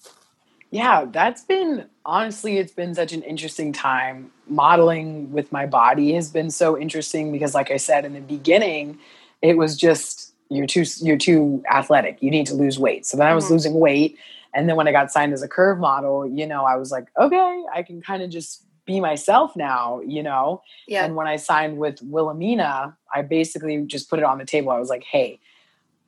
yeah, 0.71 1.05
that's 1.05 1.43
been 1.45 1.85
honestly, 2.07 2.57
it's 2.57 2.71
been 2.71 2.95
such 2.95 3.13
an 3.13 3.21
interesting 3.21 3.73
time. 3.73 4.31
Modeling 4.47 5.31
with 5.31 5.51
my 5.51 5.65
body 5.65 6.13
has 6.13 6.31
been 6.31 6.49
so 6.49 6.79
interesting 6.79 7.31
because, 7.31 7.53
like 7.53 7.69
I 7.69 7.77
said 7.77 8.05
in 8.05 8.13
the 8.13 8.21
beginning, 8.21 8.97
it 9.41 9.57
was 9.57 9.77
just 9.77 10.33
you're 10.49 10.65
too 10.65 10.85
you're 11.01 11.17
too 11.17 11.63
athletic. 11.69 12.17
You 12.23 12.31
need 12.31 12.47
to 12.47 12.55
lose 12.55 12.79
weight. 12.79 13.05
So 13.05 13.17
then 13.17 13.27
I 13.27 13.35
was 13.35 13.45
Mhm. 13.45 13.51
losing 13.51 13.73
weight, 13.79 14.17
and 14.53 14.67
then 14.67 14.77
when 14.77 14.87
I 14.87 14.93
got 14.93 15.11
signed 15.11 15.33
as 15.33 15.43
a 15.43 15.47
curve 15.47 15.77
model, 15.77 16.25
you 16.25 16.47
know, 16.47 16.63
I 16.63 16.77
was 16.77 16.91
like, 16.91 17.09
okay, 17.19 17.63
I 17.73 17.83
can 17.83 18.01
kind 18.01 18.23
of 18.23 18.29
just 18.29 18.63
be 18.85 19.01
myself 19.01 19.53
now, 19.57 19.99
you 20.07 20.23
know. 20.23 20.61
Yeah. 20.87 21.03
And 21.03 21.17
when 21.17 21.27
I 21.27 21.35
signed 21.35 21.77
with 21.77 22.01
Wilhelmina, 22.01 22.95
I 23.13 23.21
basically 23.21 23.83
just 23.85 24.09
put 24.09 24.19
it 24.19 24.25
on 24.25 24.37
the 24.37 24.45
table. 24.45 24.71
I 24.71 24.79
was 24.79 24.89
like, 24.89 25.03
hey, 25.03 25.39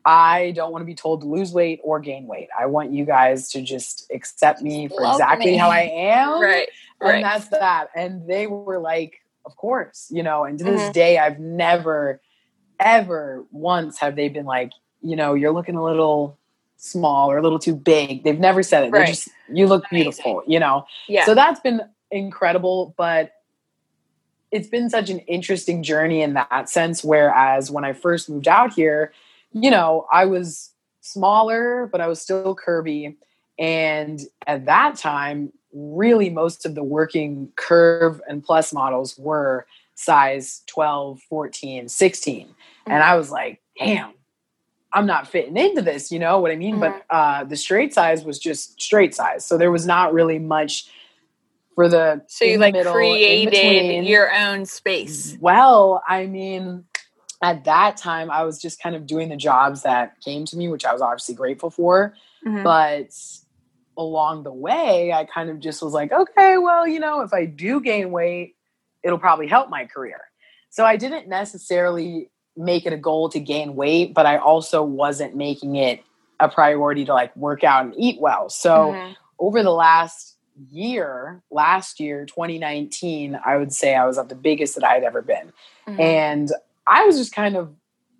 I 0.05 0.51
don't 0.55 0.71
want 0.71 0.81
to 0.81 0.85
be 0.85 0.95
told 0.95 1.21
to 1.21 1.27
lose 1.27 1.51
weight 1.51 1.81
or 1.83 1.99
gain 1.99 2.25
weight. 2.25 2.47
I 2.57 2.65
want 2.67 2.91
you 2.91 3.05
guys 3.05 3.49
to 3.51 3.61
just 3.61 4.09
accept 4.13 4.61
me 4.61 4.87
for 4.87 5.01
Love 5.01 5.15
exactly 5.15 5.51
me. 5.51 5.57
how 5.57 5.69
I 5.69 5.91
am. 5.93 6.41
right. 6.41 6.69
And 7.01 7.09
Right. 7.09 7.21
that's 7.23 7.47
that. 7.49 7.89
And 7.95 8.27
they 8.27 8.47
were 8.47 8.79
like, 8.79 9.21
of 9.45 9.55
course, 9.55 10.07
you 10.09 10.21
know, 10.23 10.43
and 10.43 10.57
to 10.59 10.65
this 10.65 10.89
Mhm. 10.89 10.93
day, 10.93 11.17
I've 11.17 11.39
never, 11.39 12.21
ever 12.79 13.45
once 13.51 13.99
have 13.99 14.15
they 14.15 14.29
been 14.29 14.45
like, 14.45 14.71
you 15.01 15.15
know, 15.15 15.33
you're 15.33 15.51
looking 15.51 15.75
a 15.75 15.83
little 15.83 16.37
small 16.77 17.29
or 17.31 17.37
a 17.37 17.41
little 17.41 17.59
too 17.59 17.75
big. 17.75 18.23
They've 18.23 18.39
never 18.39 18.63
said 18.63 18.85
it. 18.85 18.91
They're 18.91 19.05
just, 19.05 19.29
you 19.51 19.67
look 19.67 19.83
Amazing. 19.91 20.03
beautiful, 20.05 20.43
you 20.47 20.59
know? 20.59 20.85
Yeah. 21.07 21.25
So 21.25 21.35
that's 21.35 21.59
been 21.59 21.81
incredible, 22.11 22.93
but 22.97 23.31
it's 24.51 24.67
been 24.67 24.89
such 24.89 25.09
an 25.09 25.19
interesting 25.19 25.83
journey 25.83 26.21
in 26.21 26.33
that 26.33 26.69
sense. 26.69 27.03
Whereas 27.03 27.69
when 27.69 27.83
I 27.85 27.93
first 27.93 28.29
moved 28.29 28.47
out 28.47 28.73
here, 28.73 29.13
you 29.51 29.71
know, 29.71 30.07
I 30.11 30.25
was 30.25 30.73
smaller, 31.01 31.87
but 31.91 32.01
I 32.01 32.07
was 32.07 32.21
still 32.21 32.55
curvy. 32.55 33.15
And 33.57 34.21
at 34.47 34.65
that 34.65 34.95
time, 34.95 35.51
really 35.73 36.29
most 36.29 36.65
of 36.65 36.75
the 36.75 36.83
working 36.83 37.51
curve 37.55 38.21
and 38.27 38.43
plus 38.43 38.73
models 38.73 39.17
were 39.17 39.65
size 39.95 40.61
12, 40.67 41.21
14, 41.29 41.89
16. 41.89 42.55
And 42.87 43.03
I 43.03 43.15
was 43.15 43.31
like, 43.31 43.61
damn, 43.77 44.13
I'm 44.93 45.05
not 45.05 45.27
fitting 45.27 45.57
into 45.57 45.81
this, 45.81 46.11
you 46.11 46.19
know 46.19 46.39
what 46.39 46.51
I 46.51 46.55
mean? 46.55 46.79
But 46.79 47.03
uh, 47.09 47.43
the 47.43 47.55
straight 47.55 47.93
size 47.93 48.23
was 48.23 48.39
just 48.39 48.81
straight 48.81 49.13
size. 49.13 49.45
So 49.45 49.57
there 49.57 49.71
was 49.71 49.85
not 49.85 50.13
really 50.13 50.39
much 50.39 50.89
for 51.75 51.87
the 51.87 52.21
so 52.27 52.45
you 52.45 52.57
like 52.57 52.73
middle, 52.73 52.93
created 52.93 54.05
your 54.05 54.33
own 54.35 54.65
space. 54.65 55.37
Well, 55.39 56.03
I 56.07 56.25
mean, 56.25 56.85
at 57.41 57.63
that 57.65 57.97
time, 57.97 58.29
I 58.29 58.43
was 58.43 58.61
just 58.61 58.81
kind 58.81 58.95
of 58.95 59.05
doing 59.07 59.29
the 59.29 59.37
jobs 59.37 59.83
that 59.83 60.19
came 60.21 60.45
to 60.45 60.57
me, 60.57 60.67
which 60.67 60.85
I 60.85 60.91
was 60.93 61.01
obviously 61.01 61.35
grateful 61.35 61.69
for. 61.69 62.13
Mhm. 62.45 62.63
But 62.63 63.09
along 63.97 64.43
the 64.43 64.53
way, 64.53 65.11
I 65.13 65.25
kind 65.25 65.49
of 65.49 65.59
just 65.59 65.81
was 65.81 65.93
like, 65.93 66.11
okay, 66.11 66.57
well, 66.57 66.87
you 66.87 66.99
know, 66.99 67.21
if 67.21 67.33
I 67.33 67.45
do 67.45 67.79
gain 67.81 68.11
weight, 68.11 68.55
it'll 69.03 69.19
probably 69.19 69.47
help 69.47 69.69
my 69.69 69.85
career. 69.85 70.21
So 70.69 70.85
I 70.85 70.97
didn't 70.97 71.27
necessarily 71.27 72.29
make 72.55 72.85
it 72.85 72.93
a 72.93 72.97
goal 72.97 73.29
to 73.29 73.39
gain 73.39 73.75
weight, 73.75 74.13
but 74.13 74.25
I 74.25 74.37
also 74.37 74.83
wasn't 74.83 75.35
making 75.35 75.75
it 75.75 76.03
a 76.39 76.49
priority 76.49 77.05
to 77.05 77.13
like 77.13 77.35
work 77.35 77.63
out 77.63 77.85
and 77.85 77.93
eat 77.97 78.19
well. 78.19 78.49
So 78.49 78.93
Mhm. 78.93 79.15
over 79.39 79.63
the 79.63 79.71
last 79.71 80.37
year, 80.69 81.41
last 81.51 81.99
year, 81.99 82.25
2019, 82.25 83.39
I 83.45 83.57
would 83.57 83.71
say 83.73 83.95
I 83.95 84.05
was 84.05 84.17
at 84.17 84.29
the 84.29 84.35
biggest 84.35 84.75
that 84.75 84.83
I 84.83 84.93
had 84.93 85.03
ever 85.03 85.21
been. 85.21 85.53
Mhm. 85.87 85.99
And 85.99 86.51
I 86.89 87.05
was 87.05 87.17
just 87.17 87.33
kind 87.33 87.55
of, 87.55 87.73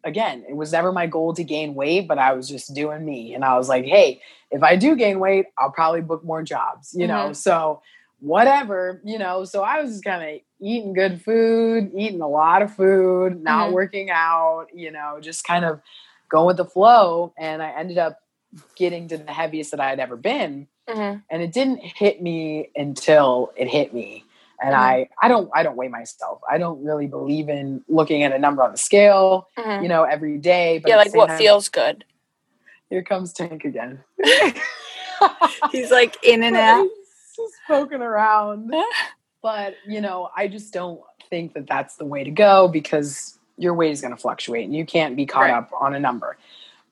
again, 0.03 0.45
it 0.47 0.55
was 0.55 0.71
never 0.71 0.91
my 0.91 1.07
goal 1.07 1.33
to 1.33 1.43
gain 1.43 1.73
weight, 1.75 2.07
but 2.07 2.19
I 2.19 2.33
was 2.33 2.47
just 2.47 2.73
doing 2.73 3.03
me. 3.03 3.33
And 3.33 3.43
I 3.43 3.57
was 3.57 3.67
like, 3.67 3.85
hey, 3.85 4.21
if 4.51 4.63
I 4.63 4.75
do 4.75 4.95
gain 4.95 5.19
weight, 5.19 5.47
I'll 5.57 5.71
probably 5.71 6.01
book 6.01 6.23
more 6.23 6.43
jobs, 6.43 6.93
you 6.93 7.07
know? 7.07 7.33
So 7.33 7.81
whatever, 8.19 9.01
you 9.03 9.17
know? 9.17 9.43
So 9.45 9.63
I 9.63 9.81
was 9.81 9.91
just 9.91 10.03
kind 10.03 10.23
of 10.23 10.41
eating 10.61 10.93
good 10.93 11.21
food, 11.21 11.91
eating 11.95 12.21
a 12.21 12.27
lot 12.27 12.61
of 12.61 12.73
food, 12.75 13.41
not 13.41 13.69
Mhm. 13.69 13.73
working 13.73 14.09
out, 14.11 14.67
you 14.73 14.91
know, 14.91 15.19
just 15.19 15.43
kind 15.43 15.65
of 15.65 15.81
going 16.29 16.47
with 16.47 16.57
the 16.57 16.65
flow. 16.65 17.33
And 17.37 17.61
I 17.63 17.71
ended 17.71 17.97
up 17.97 18.19
getting 18.75 19.07
to 19.07 19.17
the 19.17 19.31
heaviest 19.31 19.71
that 19.71 19.79
I 19.79 19.89
had 19.89 19.99
ever 19.99 20.15
been 20.17 20.67
Mhm. 20.89 21.21
and 21.29 21.41
it 21.43 21.53
didn't 21.53 21.81
hit 21.83 22.19
me 22.21 22.71
until 22.75 23.51
it 23.55 23.67
hit 23.67 23.93
me 23.93 24.23
and 24.61 24.73
Mhm. 24.73 24.77
i 24.79 25.09
i 25.21 25.27
don't 25.27 25.49
i 25.53 25.63
don't 25.63 25.75
weigh 25.77 25.87
myself 25.87 26.41
i 26.49 26.57
don't 26.57 26.83
really 26.83 27.07
believe 27.07 27.49
in 27.49 27.83
looking 27.87 28.23
at 28.23 28.31
a 28.33 28.39
number 28.39 28.63
on 28.63 28.71
the 28.71 28.77
scale 28.77 29.47
Mhm. 29.57 29.83
you 29.83 29.89
know 29.89 30.03
every 30.03 30.37
day 30.37 30.79
but 30.79 30.89
yeah, 30.89 30.97
like 30.97 31.13
what 31.15 31.27
time- 31.27 31.37
feels 31.37 31.69
good. 31.69 32.03
here 32.89 33.03
comes 33.03 33.33
tank 33.33 33.63
again 33.65 34.03
He's 35.71 35.91
like 35.91 36.15
in 36.23 36.43
and 36.43 36.55
out. 36.55 36.83
He's 36.83 37.35
just 37.35 37.53
poking 37.67 38.01
around 38.01 38.71
but 39.41 39.75
you 39.87 40.01
know 40.01 40.29
i 40.35 40.47
just 40.47 40.73
don't 40.73 41.01
think 41.29 41.53
that 41.53 41.67
that's 41.67 41.95
the 41.97 42.05
way 42.05 42.23
to 42.23 42.31
go 42.31 42.67
because 42.67 43.37
your 43.57 43.73
weight 43.73 43.91
is 43.91 44.01
going 44.01 44.15
to 44.15 44.19
fluctuate 44.19 44.65
and 44.65 44.73
you 44.75 44.85
can't 44.85 45.15
be 45.15 45.25
caught 45.25 45.41
Right. 45.43 45.53
up 45.53 45.69
on 45.79 45.93
a 45.93 45.99
number 45.99 46.37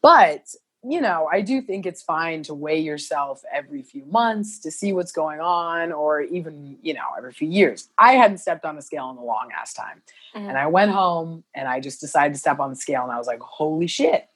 but 0.01 0.41
you 0.89 1.01
know 1.01 1.27
i 1.31 1.41
do 1.41 1.61
think 1.61 1.85
it's 1.85 2.01
fine 2.03 2.43
to 2.43 2.53
weigh 2.53 2.79
yourself 2.79 3.41
every 3.51 3.81
few 3.81 4.05
months 4.05 4.59
to 4.59 4.69
see 4.71 4.93
what's 4.93 5.11
going 5.11 5.39
on 5.39 5.91
or 5.91 6.21
even 6.21 6.77
you 6.81 6.93
know 6.93 7.07
every 7.17 7.33
few 7.33 7.47
years 7.47 7.89
i 7.97 8.13
hadn't 8.13 8.37
stepped 8.37 8.63
on 8.65 8.77
a 8.77 8.81
scale 8.81 9.09
in 9.09 9.17
a 9.17 9.23
long 9.23 9.49
ass 9.59 9.73
time 9.73 10.01
Mhm. 10.35 10.49
and 10.49 10.57
i 10.57 10.67
went 10.67 10.91
home 10.91 11.43
and 11.55 11.67
i 11.67 11.79
just 11.79 11.99
decided 11.99 12.33
to 12.33 12.39
step 12.39 12.59
on 12.59 12.69
the 12.69 12.75
scale 12.75 13.03
and 13.03 13.11
i 13.11 13.17
was 13.17 13.27
like 13.27 13.39
holy 13.41 13.87
shit 13.87 14.27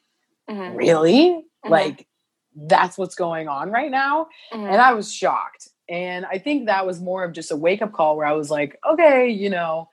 Mhm. 0.50 0.76
really 0.76 1.46
Mhm. 1.66 1.70
like 1.70 2.08
that's 2.56 2.98
what's 2.98 3.16
going 3.16 3.48
on 3.48 3.72
right 3.72 3.92
now 3.92 4.28
and 4.52 4.82
I 4.82 4.94
was 4.94 5.14
shocked. 5.14 5.70
And 5.88 6.26
I 6.26 6.38
think 6.38 6.66
that 6.66 6.86
was 6.86 7.00
more 7.00 7.24
of 7.24 7.32
just 7.32 7.52
a 7.52 7.56
wake 7.56 7.82
up 7.82 7.94
call 7.94 8.18
where 8.18 8.26
I 8.26 8.34
was 8.34 8.50
like, 8.52 8.78
okay, 8.86 9.30
you 9.30 9.50
know, 9.50 9.88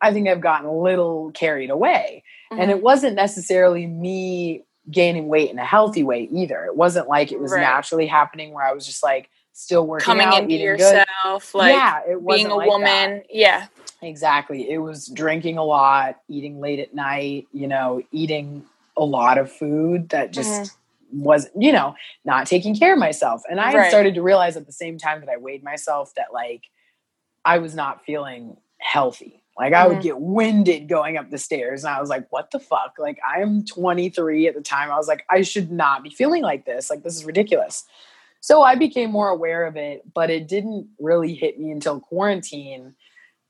I 0.00 0.12
think 0.12 0.28
I've 0.28 0.40
gotten 0.40 0.66
a 0.68 0.78
little 0.78 1.32
carried 1.32 1.70
away. 1.70 2.22
And 2.52 2.60
Mhm. 2.70 2.76
it 2.76 2.82
wasn't 2.82 3.16
necessarily 3.16 3.86
me 3.88 4.64
gaining 4.90 5.28
weight 5.28 5.50
in 5.50 5.58
a 5.58 5.64
healthy 5.64 6.02
way 6.02 6.28
either. 6.32 6.64
It 6.64 6.76
wasn't 6.76 7.08
like 7.08 7.32
it 7.32 7.40
was 7.40 7.52
Right. 7.52 7.60
naturally 7.60 8.06
happening 8.06 8.52
where 8.52 8.64
I 8.64 8.72
was 8.72 8.86
just 8.86 9.02
like 9.02 9.28
still 9.52 9.86
working 9.86 10.04
coming 10.04 10.26
out, 10.28 10.42
into 10.42 10.54
eating 10.54 10.76
good. 10.76 10.78
yourself, 10.80 11.54
like 11.54 11.72
yeah, 11.74 12.00
it 12.06 12.26
being 12.26 12.46
a 12.46 12.54
like 12.54 12.66
that. 12.66 12.72
woman. 12.72 13.22
Yeah. 13.30 13.66
Exactly. 14.00 14.70
It 14.70 14.78
was 14.78 15.08
drinking 15.08 15.58
a 15.58 15.64
lot, 15.64 16.20
eating 16.28 16.60
late 16.60 16.78
at 16.78 16.94
night, 16.94 17.48
you 17.52 17.66
know, 17.66 18.02
eating 18.12 18.64
a 18.96 19.04
lot 19.04 19.38
of 19.38 19.50
food 19.52 20.08
that 20.10 20.30
just 20.30 20.50
Mm-hmm. 21.12 21.22
was, 21.24 21.48
you 21.58 21.72
know, 21.72 21.94
not 22.24 22.46
taking 22.46 22.76
care 22.78 22.92
of 22.92 22.98
myself. 22.98 23.42
And 23.50 23.60
I 23.60 23.74
Right. 23.74 23.88
started 23.88 24.14
to 24.14 24.22
realize 24.22 24.56
at 24.56 24.66
the 24.66 24.72
same 24.72 24.98
time 24.98 25.20
that 25.20 25.28
I 25.28 25.36
weighed 25.36 25.64
myself 25.64 26.14
that 26.14 26.32
like 26.32 26.62
I 27.44 27.58
was 27.58 27.74
not 27.74 28.04
feeling 28.04 28.56
healthy. 28.78 29.42
Like 29.58 29.72
I 29.72 29.88
would 29.88 29.98
Mhm. 29.98 30.02
get 30.02 30.20
winded 30.20 30.88
going 30.88 31.16
up 31.16 31.30
the 31.30 31.38
stairs 31.38 31.84
and 31.84 31.92
I 31.92 32.00
was 32.00 32.08
like, 32.08 32.26
what 32.30 32.50
the 32.52 32.60
fuck? 32.60 32.94
Like 32.98 33.18
I'm 33.26 33.64
23 33.64 34.46
at 34.46 34.54
the 34.54 34.60
time. 34.60 34.90
I 34.90 34.96
was 34.96 35.08
like, 35.08 35.24
I 35.28 35.42
should 35.42 35.72
not 35.72 36.02
be 36.02 36.10
feeling 36.10 36.42
like 36.42 36.64
this. 36.64 36.90
Like 36.90 37.02
this 37.02 37.16
is 37.16 37.24
ridiculous. 37.24 37.84
So 38.40 38.62
I 38.62 38.76
became 38.76 39.10
more 39.10 39.28
aware 39.28 39.66
of 39.66 39.76
it, 39.76 40.02
but 40.14 40.30
it 40.30 40.46
didn't 40.46 40.88
really 41.00 41.34
hit 41.34 41.58
me 41.58 41.72
until 41.72 41.98
quarantine. 42.00 42.94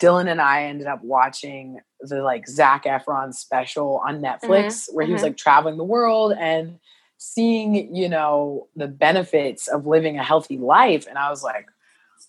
Dylan 0.00 0.30
and 0.30 0.40
I 0.40 0.64
ended 0.64 0.86
up 0.86 1.02
watching 1.02 1.80
the 2.00 2.22
like 2.22 2.48
Zac 2.48 2.84
Efron 2.84 3.34
special 3.34 4.00
on 4.06 4.22
Netflix 4.22 4.86
where 4.92 5.04
he 5.04 5.12
was 5.12 5.20
mhm. 5.20 5.24
like 5.24 5.36
traveling 5.36 5.76
the 5.76 5.84
world 5.84 6.32
and 6.38 6.78
seeing, 7.18 7.94
you 7.94 8.08
know, 8.08 8.68
the 8.76 8.86
benefits 8.86 9.66
of 9.68 9.86
living 9.86 10.18
a 10.18 10.22
healthy 10.24 10.56
life. 10.56 11.06
And 11.06 11.18
I 11.18 11.28
was 11.30 11.42
like, 11.42 11.66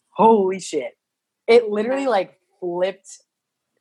holy 0.10 0.60
shit. 0.60 0.98
It 1.48 1.70
literally 1.70 2.08
like 2.08 2.40
flipped, 2.60 3.20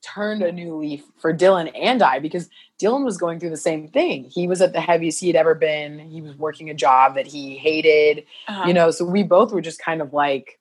turned 0.02 0.42
a 0.42 0.52
new 0.52 0.76
leaf 0.76 1.04
for 1.18 1.34
Dylan 1.34 1.70
and 1.74 2.02
I 2.02 2.18
because 2.18 2.48
Dylan 2.80 3.04
was 3.04 3.16
going 3.18 3.40
through 3.40 3.50
the 3.50 3.56
same 3.56 3.88
thing. 3.88 4.24
He 4.24 4.46
was 4.46 4.60
at 4.62 4.72
the 4.72 4.80
heaviest 4.80 5.20
he 5.20 5.26
had 5.26 5.36
ever 5.36 5.54
been. 5.54 5.98
He 5.98 6.20
was 6.20 6.36
working 6.36 6.70
a 6.70 6.74
job 6.74 7.14
that 7.16 7.26
he 7.26 7.56
hated, 7.56 8.24
Uh-huh. 8.46 8.64
you 8.66 8.74
know, 8.74 8.90
so 8.90 9.04
we 9.04 9.22
both 9.22 9.52
were 9.52 9.60
just 9.60 9.80
kind 9.80 10.00
of 10.00 10.12
like 10.12 10.58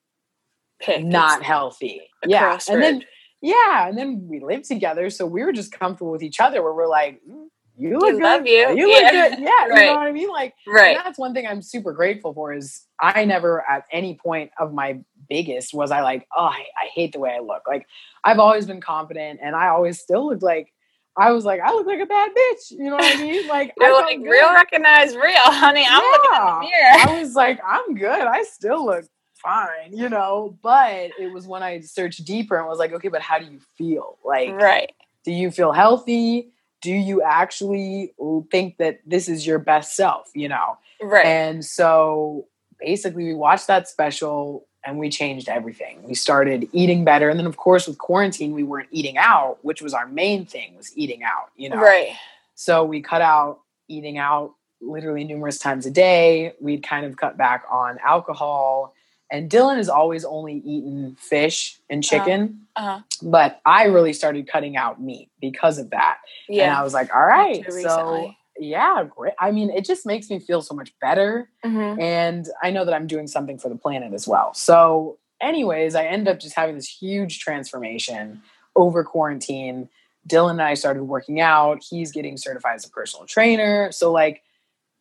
Pick. 0.80 1.04
not 1.04 1.44
healthy. 1.44 2.02
Yeah. 2.26 2.60
And 2.70 2.82
then 2.82 3.04
yeah, 3.42 3.88
and 3.88 3.96
then 3.98 4.28
we 4.28 4.40
lived 4.40 4.66
together, 4.66 5.12
so 5.12 5.26
we 5.28 5.44
were 5.44 5.54
just 5.54 5.72
comfortable 5.72 6.12
with 6.12 6.24
each 6.24 6.40
other 6.40 6.64
where 6.64 6.74
we're 6.74 6.88
like, 6.88 7.22
"Mm, 7.30 7.48
you 7.78 8.00
look 8.00 8.02
We 8.02 8.12
good. 8.14 8.24
love 8.24 8.48
you." 8.48 8.76
You 8.76 8.88
look 8.92 9.02
Yeah. 9.04 9.30
good. 9.30 9.40
Yeah, 9.40 9.66
you 9.68 9.86
know 9.86 9.94
what 10.00 10.08
I 10.08 10.12
mean? 10.12 10.30
Like 10.30 10.56
right. 10.68 10.98
that's 11.04 11.20
one 11.20 11.36
thing 11.36 11.46
I'm 11.46 11.62
super 11.62 11.94
grateful 11.94 12.34
for 12.34 12.52
is 12.54 12.86
I 13.00 13.26
never 13.26 13.62
at 13.70 13.86
any 13.92 14.16
point 14.16 14.50
of 14.60 14.74
my 14.74 15.00
biggest 15.30 15.73
was 15.73 15.91
I 15.91 16.01
like, 16.01 16.28
oh, 16.36 16.45
I, 16.45 16.65
I 16.82 16.88
hate 16.93 17.13
the 17.13 17.19
way 17.19 17.32
I 17.36 17.39
look. 17.39 17.63
Like 17.67 17.88
I've 18.23 18.39
always 18.39 18.65
been 18.65 18.82
confident 18.82 19.39
and 19.41 19.55
I 19.55 19.67
always 19.69 19.99
still 19.99 20.28
look 20.28 20.41
like 20.41 20.73
I 21.17 21.32
was 21.32 21.45
like, 21.45 21.59
I 21.61 21.73
look 21.73 21.88
like 21.88 21.99
a 21.99 22.05
bad 22.05 22.30
bitch. 22.32 22.71
You 22.71 22.91
know 22.91 22.95
what 22.95 23.17
I 23.17 23.21
mean? 23.21 23.47
Like 23.47 23.73
I 23.82 23.86
You're 23.86 24.01
like 24.01 24.19
real 24.19 24.53
recognize 24.53 25.15
real, 25.15 25.36
honey. 25.38 25.86
I'm 25.88 26.03
looking 26.03 26.32
in 26.32 26.45
the 26.45 26.59
mirror. 26.59 27.17
I 27.17 27.21
was 27.21 27.34
like, 27.36 27.59
I'm 27.65 27.95
good. 27.95 28.21
I 28.21 28.43
still 28.43 28.86
look 28.86 29.05
fine, 29.34 29.93
you 29.93 30.09
know. 30.09 30.57
But 30.61 31.11
it 31.19 31.32
was 31.34 31.47
when 31.47 31.63
I 31.63 31.80
searched 31.82 32.23
deeper 32.23 32.57
and 32.57 32.67
was 32.67 32.78
like, 32.78 32.93
okay, 32.93 33.07
but 33.07 33.21
how 33.21 33.39
do 33.39 33.45
you 33.45 33.59
feel? 33.78 34.17
Like, 34.23 34.51
right. 34.51 34.91
do 35.25 35.32
you 35.32 35.49
feel 35.49 35.71
healthy? 35.71 36.51
Do 36.82 36.91
you 36.91 37.23
actually 37.23 38.13
think 38.51 38.78
that 38.78 38.99
this 39.05 39.28
is 39.28 39.45
your 39.45 39.57
best 39.57 39.95
self? 39.95 40.30
You 40.36 40.49
know. 40.49 40.78
Right. 41.01 41.25
And 41.25 41.65
so 41.65 42.47
basically 42.80 43.25
we 43.25 43.34
watched 43.34 43.67
that 43.67 43.88
special 43.88 44.67
and 44.88 44.98
we 44.98 45.10
changed 45.10 45.50
everything. 45.50 46.02
We 46.04 46.16
started 46.16 46.70
eating 46.72 47.04
better. 47.04 47.30
And 47.30 47.38
then 47.38 47.46
of 47.46 47.58
course 47.58 47.88
with 47.88 47.98
quarantine, 47.98 48.54
we 48.54 48.64
weren't 48.64 48.88
eating 48.90 49.18
out, 49.18 49.58
which 49.62 49.82
was 49.82 49.94
our 49.94 50.08
main 50.08 50.46
thing 50.46 50.76
was 50.78 50.98
eating 50.98 51.24
out, 51.24 51.52
you 51.58 51.70
know. 51.70 51.76
Right. 51.76 52.14
So 52.56 52.86
we 52.86 53.02
cut 53.02 53.22
out 53.22 53.60
eating 53.90 54.18
out 54.18 54.54
literally 54.80 55.26
numerous 55.26 55.60
times 55.60 55.86
a 55.86 55.92
day. 55.92 56.54
We'd 56.62 56.84
kind 56.84 57.06
of 57.06 57.18
cut 57.18 57.36
back 57.36 57.66
on 57.70 57.98
alcohol. 58.02 58.94
And 59.30 59.52
Dylan 59.52 59.76
has 59.76 59.90
always 59.90 60.24
only 60.24 60.54
eaten 60.54 61.18
fish 61.20 61.78
and 61.90 62.02
chicken, 62.02 62.62
Uh-huh. 62.78 63.02
but 63.22 63.60
I 63.66 63.88
really 63.88 64.14
started 64.14 64.48
cutting 64.48 64.78
out 64.78 65.02
meat 65.02 65.30
because 65.42 65.80
of 65.80 65.90
that. 65.90 66.20
Yeah. 66.48 66.70
And 66.70 66.78
I 66.78 66.82
was 66.82 66.94
like, 66.94 67.14
all 67.14 67.26
right, 67.26 67.66
so. 67.70 68.34
Yeah, 68.60 69.03
great. 69.03 69.34
I 69.39 69.51
mean, 69.51 69.70
it 69.70 69.86
just 69.86 70.05
makes 70.05 70.30
me 70.30 70.39
feel 70.39 70.62
so 70.62 70.76
much 70.76 70.93
better. 70.99 71.49
Mhm. 71.66 72.01
And 72.01 72.47
I 72.62 72.72
know 72.72 72.86
that 72.86 72.93
I'm 72.93 73.08
doing 73.08 73.28
something 73.28 73.58
for 73.58 73.70
the 73.70 73.76
planet 73.76 74.14
as 74.14 74.28
well. 74.28 74.53
So, 74.53 75.18
anyways, 75.41 75.95
I 75.95 76.05
end 76.05 76.28
up 76.28 76.39
just 76.39 76.55
having 76.55 76.76
this 76.76 76.88
huge 76.88 77.39
transformation 77.39 78.41
over 78.76 79.03
quarantine. 79.03 79.89
Dylan 80.28 80.51
and 80.51 80.62
I 80.62 80.74
started 80.74 81.03
working 81.03 81.39
out. 81.39 81.84
He's 81.88 82.12
getting 82.12 82.38
certified 82.38 82.76
as 82.76 82.86
a 82.86 82.89
personal 82.89 83.26
trainer. 83.26 83.91
So, 83.91 84.12
like, 84.12 84.43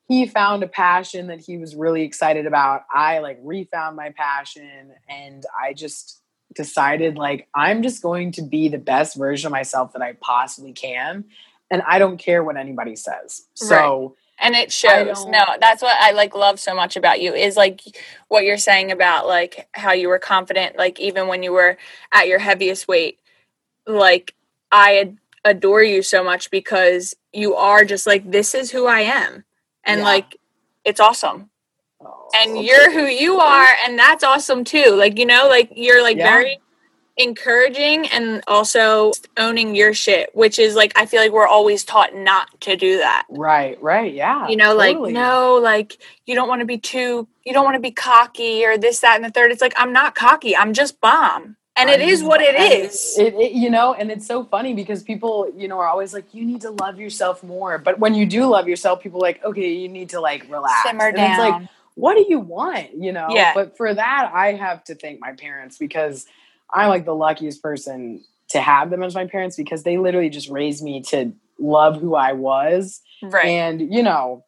he 0.08 0.26
found 0.26 0.62
a 0.62 0.68
passion 0.68 1.26
that 1.28 1.40
he 1.40 1.58
was 1.58 1.74
really 1.74 2.02
excited 2.02 2.46
about. 2.46 2.82
I 2.92 3.18
like 3.18 3.38
refound 3.42 3.96
my 3.96 4.10
passion 4.10 4.92
and 5.08 5.44
I 5.60 5.72
just 5.72 6.22
decided 6.54 7.18
like 7.18 7.48
I'm 7.54 7.82
just 7.82 8.02
going 8.02 8.32
to 8.32 8.42
be 8.42 8.68
the 8.68 8.78
best 8.78 9.16
version 9.16 9.48
of 9.48 9.52
myself 9.52 9.92
that 9.92 10.02
I 10.02 10.12
possibly 10.20 10.72
can 10.72 11.24
and 11.70 11.82
I 11.86 11.98
don't 11.98 12.18
care 12.18 12.42
what 12.44 12.56
anybody 12.56 12.96
says. 12.96 13.46
So, 13.54 14.16
and 14.38 14.54
it 14.54 14.70
shows. 14.70 15.24
no 15.26 15.42
that's 15.60 15.80
what 15.80 15.96
i 15.98 16.10
like 16.12 16.34
love 16.36 16.60
so 16.60 16.74
much 16.74 16.94
about 16.96 17.22
you 17.22 17.32
is 17.32 17.56
like 17.56 17.80
what 18.28 18.44
you're 18.44 18.58
saying 18.58 18.92
about 18.92 19.26
like 19.26 19.66
how 19.72 19.92
you 19.92 20.08
were 20.08 20.18
confident 20.18 20.76
like 20.76 21.00
even 21.00 21.26
when 21.26 21.42
you 21.42 21.52
were 21.52 21.78
at 22.12 22.28
your 22.28 22.38
heaviest 22.38 22.86
weight. 22.86 23.18
Like 23.86 24.34
i 24.72 24.98
ad- 24.98 25.18
adore 25.44 25.82
you 25.82 26.02
so 26.02 26.22
much 26.24 26.50
because 26.50 27.14
you 27.32 27.54
are 27.54 27.84
just 27.84 28.06
like 28.06 28.30
this 28.30 28.54
is 28.54 28.70
who 28.70 28.86
i 28.86 29.00
am. 29.00 29.44
And 29.84 30.00
Yeah. 30.00 30.04
like 30.06 30.36
it's 30.84 31.00
awesome. 31.00 31.50
Oh, 32.00 32.28
and 32.40 32.62
you're 32.64 32.90
who 32.92 33.06
you 33.06 33.38
are 33.40 33.68
and 33.84 33.98
that's 33.98 34.22
awesome 34.24 34.64
too. 34.64 34.90
Like 34.96 35.18
you 35.18 35.24
know 35.26 35.46
like 35.48 35.70
you're 35.74 36.02
like 36.02 36.16
Yeah. 36.18 36.30
very 36.30 36.58
encouraging 37.16 38.06
and 38.08 38.42
also 38.46 39.12
owning 39.36 39.74
your 39.74 39.94
shit 39.94 40.28
which 40.34 40.58
is 40.58 40.74
like 40.74 40.92
i 40.96 41.06
feel 41.06 41.20
like 41.20 41.32
we're 41.32 41.46
always 41.46 41.84
taught 41.84 42.14
not 42.14 42.48
to 42.60 42.76
do 42.76 42.98
that 42.98 43.26
Right, 43.30 43.80
right, 43.82 44.12
yeah. 44.12 44.48
you 44.48 44.56
know 44.56 44.76
totally. 44.76 45.12
like 45.12 45.14
no 45.14 45.54
like 45.62 45.98
you 46.26 46.34
don't 46.34 46.48
want 46.48 46.60
to 46.60 46.66
be 46.66 46.78
too 46.78 47.26
you 47.44 47.52
don't 47.52 47.64
want 47.64 47.76
to 47.76 47.80
be 47.80 47.90
cocky 47.90 48.64
or 48.66 48.76
this 48.76 49.00
that 49.00 49.16
and 49.16 49.24
the 49.24 49.30
third 49.30 49.50
it's 49.50 49.62
like 49.62 49.74
i'm 49.76 49.92
not 49.92 50.14
cocky 50.14 50.54
i'm 50.54 50.74
just 50.74 51.00
bomb 51.00 51.56
and 51.76 51.90
it 51.90 52.00
is 52.00 52.22
what 52.22 52.40
it 52.40 52.54
is. 52.58 53.16
It, 53.18 53.34
it, 53.34 53.52
you 53.52 53.68
know, 53.68 53.92
and 53.92 54.10
it's 54.10 54.26
so 54.26 54.44
funny 54.44 54.72
because 54.72 55.02
people, 55.02 55.52
you 55.54 55.68
know, 55.68 55.78
are 55.78 55.88
always 55.88 56.14
like, 56.14 56.32
you 56.32 56.44
need 56.44 56.62
to 56.62 56.70
love 56.70 56.98
yourself 56.98 57.42
more. 57.42 57.76
But 57.76 57.98
when 57.98 58.14
you 58.14 58.24
do 58.24 58.46
love 58.46 58.66
yourself, 58.66 59.02
people 59.02 59.18
are 59.18 59.28
like, 59.28 59.44
okay, 59.44 59.72
you 59.74 59.88
need 59.88 60.10
to 60.10 60.20
like 60.20 60.50
relax. 60.50 60.88
simmer 60.88 61.08
and 61.08 61.18
It's 61.18 61.38
like, 61.38 61.68
what 61.94 62.14
do 62.14 62.24
you 62.28 62.40
want? 62.40 62.94
You 62.96 63.12
know? 63.12 63.28
Yeah. 63.30 63.52
But 63.54 63.76
for 63.76 63.92
that, 63.92 64.30
I 64.32 64.52
have 64.54 64.84
to 64.84 64.94
thank 64.94 65.20
my 65.20 65.32
parents 65.32 65.76
because 65.76 66.26
I'm 66.72 66.88
like 66.88 67.04
the 67.04 67.14
luckiest 67.14 67.62
person 67.62 68.24
to 68.50 68.60
have 68.60 68.90
them 68.90 69.02
as 69.02 69.14
my 69.14 69.26
parents 69.26 69.56
because 69.56 69.82
they 69.82 69.98
literally 69.98 70.30
just 70.30 70.48
raised 70.48 70.82
me 70.82 71.02
to 71.02 71.32
love 71.58 72.00
who 72.00 72.14
I 72.14 72.32
was. 72.32 73.00
right 73.22 73.46
And, 73.46 73.92
you 73.92 74.02
know, 74.02 74.44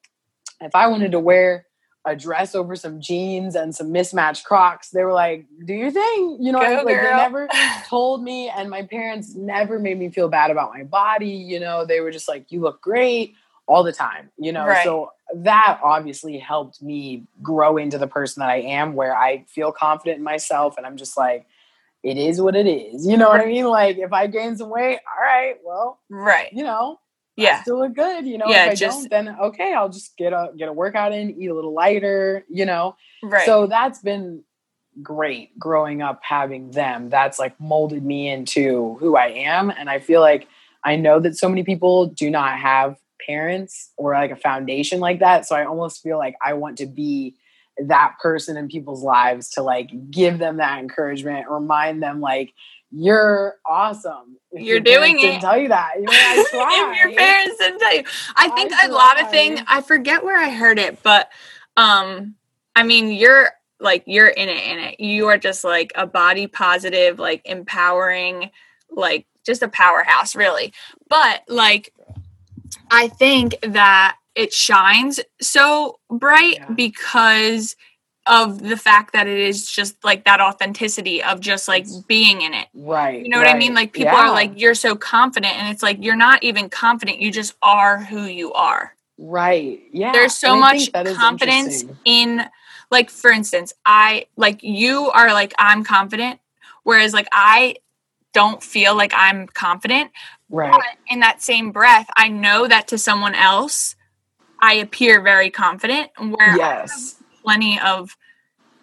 if 0.60 0.74
I 0.74 0.86
wanted 0.88 1.12
to 1.12 1.20
wear 1.20 1.66
a 2.04 2.16
dress 2.16 2.54
over 2.54 2.74
some 2.74 3.00
jeans 3.00 3.54
and 3.54 3.74
some 3.74 3.92
mismatched 3.92 4.44
Crocs, 4.44 4.90
they 4.90 5.04
were 5.04 5.12
like, 5.12 5.46
"Do 5.66 5.74
your 5.74 5.90
thing," 5.90 6.38
you 6.40 6.52
know. 6.52 6.60
Go, 6.60 6.82
like 6.84 6.86
they 6.86 6.94
never 6.94 7.48
told 7.86 8.22
me, 8.22 8.48
and 8.48 8.70
my 8.70 8.82
parents 8.82 9.34
never 9.34 9.78
made 9.78 9.98
me 9.98 10.08
feel 10.08 10.28
bad 10.28 10.50
about 10.50 10.72
my 10.72 10.84
body. 10.84 11.28
You 11.28 11.60
know, 11.60 11.84
they 11.84 12.00
were 12.00 12.10
just 12.10 12.28
like, 12.28 12.50
"You 12.50 12.60
look 12.60 12.80
great." 12.80 13.34
All 13.66 13.82
the 13.82 13.92
time, 13.92 14.30
you 14.38 14.50
know, 14.50 14.64
Right. 14.64 14.82
so 14.82 15.12
that 15.34 15.78
obviously 15.82 16.38
helped 16.38 16.80
me 16.80 17.24
grow 17.42 17.76
into 17.76 17.98
the 17.98 18.06
person 18.06 18.40
that 18.40 18.48
I 18.48 18.60
am, 18.60 18.94
where 18.94 19.14
I 19.14 19.44
feel 19.46 19.72
confident 19.72 20.16
in 20.16 20.24
myself, 20.24 20.78
and 20.78 20.86
I'm 20.86 20.96
just 20.96 21.18
like, 21.18 21.46
it 22.02 22.16
is 22.16 22.40
what 22.40 22.54
it 22.56 22.66
is. 22.66 23.06
You 23.06 23.16
know 23.16 23.28
what 23.28 23.40
I 23.40 23.46
mean? 23.46 23.66
Like, 23.66 23.98
if 23.98 24.12
I 24.12 24.26
gain 24.26 24.56
some 24.56 24.70
weight, 24.70 24.98
all 25.06 25.24
right, 25.24 25.56
well, 25.64 26.00
right 26.08 26.48
you 26.52 26.62
know, 26.62 26.98
I 27.38 27.42
yeah 27.42 27.62
still 27.62 27.78
look 27.80 27.94
good. 27.94 28.26
You 28.26 28.38
know, 28.38 28.46
Yeah, 28.48 28.66
if 28.66 28.72
I 28.72 28.74
just- 28.74 29.10
don't, 29.10 29.26
then 29.26 29.36
okay, 29.40 29.74
I'll 29.74 29.88
just 29.88 30.16
get 30.16 30.32
a 30.32 30.50
get 30.56 30.68
a 30.68 30.72
workout 30.72 31.12
in, 31.12 31.30
eat 31.40 31.48
a 31.48 31.54
little 31.54 31.74
lighter. 31.74 32.44
You 32.48 32.66
know, 32.66 32.96
right 33.22 33.46
so 33.46 33.66
that's 33.66 34.00
been 34.00 34.42
great 35.02 35.56
growing 35.58 36.02
up 36.02 36.20
having 36.22 36.70
them. 36.72 37.08
That's 37.08 37.38
like 37.38 37.58
molded 37.60 38.04
me 38.04 38.28
into 38.28 38.96
who 39.00 39.16
I 39.16 39.28
am, 39.28 39.70
and 39.70 39.88
I 39.90 39.98
feel 39.98 40.20
like 40.20 40.48
I 40.84 40.96
know 40.96 41.20
that 41.20 41.36
so 41.36 41.48
many 41.48 41.64
people 41.64 42.06
do 42.06 42.30
not 42.30 42.58
have 42.58 42.96
parents 43.26 43.90
or 43.96 44.14
like 44.14 44.30
a 44.30 44.36
foundation 44.36 45.00
like 45.00 45.18
that. 45.18 45.46
So 45.46 45.56
I 45.56 45.64
almost 45.64 46.02
feel 46.02 46.18
like 46.18 46.36
I 46.44 46.54
want 46.54 46.78
to 46.78 46.86
be 46.86 47.34
that 47.86 48.14
person 48.20 48.56
in 48.56 48.68
people's 48.68 49.02
lives 49.02 49.50
to 49.50 49.62
like 49.62 49.90
give 50.10 50.38
them 50.38 50.56
that 50.58 50.78
encouragement, 50.78 51.46
remind 51.48 52.02
them 52.02 52.20
like 52.20 52.52
you're 52.90 53.56
awesome. 53.66 54.38
If 54.50 54.62
You're 54.62 54.80
doing 54.80 55.18
Didn't 55.18 55.36
it. 55.36 55.40
tell 55.42 55.58
you 55.58 55.68
that. 55.68 55.92
You 55.96 56.04
know, 56.04 56.10
I 56.12 57.02
your 57.04 57.16
parents 57.16 57.58
didn't 57.58 57.78
tell 57.80 57.94
you 57.94 58.04
i 58.36 58.48
think 58.50 58.72
I 58.72 58.86
a 58.86 58.92
lot 58.92 59.20
of 59.20 59.30
thing 59.30 59.60
i 59.66 59.80
forget 59.82 60.24
where 60.24 60.38
i 60.38 60.50
heard 60.50 60.78
it 60.78 61.02
but 61.02 61.30
um 61.76 62.34
i 62.76 62.82
mean 62.82 63.12
you're 63.12 63.50
like 63.80 64.02
you're 64.06 64.28
in 64.28 64.48
it 64.48 64.64
in 64.64 64.78
it 64.78 65.00
you 65.00 65.26
are 65.28 65.38
just 65.38 65.64
like 65.64 65.92
a 65.94 66.06
body 66.06 66.46
positive 66.46 67.18
like 67.18 67.42
empowering 67.44 68.50
like 68.90 69.26
just 69.44 69.62
a 69.62 69.68
powerhouse 69.68 70.34
really 70.34 70.72
but 71.08 71.42
like 71.48 71.92
i 72.90 73.08
think 73.08 73.56
that 73.62 74.16
it 74.38 74.52
shines 74.52 75.20
so 75.40 75.98
bright 76.08 76.58
Yeah. 76.58 76.70
because 76.70 77.76
of 78.26 78.62
the 78.62 78.76
fact 78.76 79.14
that 79.14 79.26
it 79.26 79.40
is 79.40 79.70
just 79.70 80.04
like 80.04 80.24
that 80.24 80.38
authenticity 80.40 81.22
of 81.22 81.40
just 81.40 81.66
like 81.66 81.86
being 82.06 82.42
in 82.42 82.52
it 82.52 82.68
Right. 82.74 83.22
you 83.22 83.30
know 83.30 83.38
what 83.38 83.48
I 83.48 83.56
mean? 83.56 83.74
Like 83.74 83.92
people 83.92 84.14
are 84.14 84.30
like, 84.30 84.52
you're 84.60 84.74
so 84.74 84.94
confident, 84.94 85.54
and 85.58 85.68
it's 85.72 85.82
like 85.82 85.96
you're 86.04 86.16
not 86.28 86.42
even 86.44 86.68
confident. 86.68 87.18
You 87.20 87.30
just 87.32 87.54
are 87.62 87.98
who 87.98 88.22
you 88.24 88.52
are. 88.52 88.94
Right. 89.18 89.80
Yeah. 89.92 90.12
There's 90.12 90.34
so 90.36 90.52
and 90.52 90.60
much 90.60 90.78
think 90.78 90.92
that 90.92 91.06
is 91.08 91.16
confidence 91.16 91.84
in, 92.04 92.44
like, 92.90 93.10
for 93.10 93.30
instance, 93.32 93.72
I 93.84 94.26
like 94.36 94.62
you 94.62 95.10
are 95.10 95.32
like 95.32 95.54
I'm 95.58 95.82
confident, 95.82 96.38
whereas 96.84 97.12
like 97.14 97.28
I 97.32 97.76
don't 98.34 98.62
feel 98.62 98.94
like 98.94 99.12
I'm 99.16 99.46
confident. 99.48 100.10
Right. 100.50 100.70
But 100.70 100.82
in 101.10 101.20
that 101.20 101.42
same 101.42 101.72
breath, 101.72 102.08
I 102.16 102.28
know 102.28 102.68
that 102.68 102.88
to 102.88 102.98
someone 102.98 103.34
else, 103.34 103.96
I 104.60 104.74
appear 104.74 105.20
very 105.22 105.50
confident. 105.50 106.10
Where 106.18 106.56
Yes. 106.56 107.16
plenty 107.42 107.78
of 107.80 108.16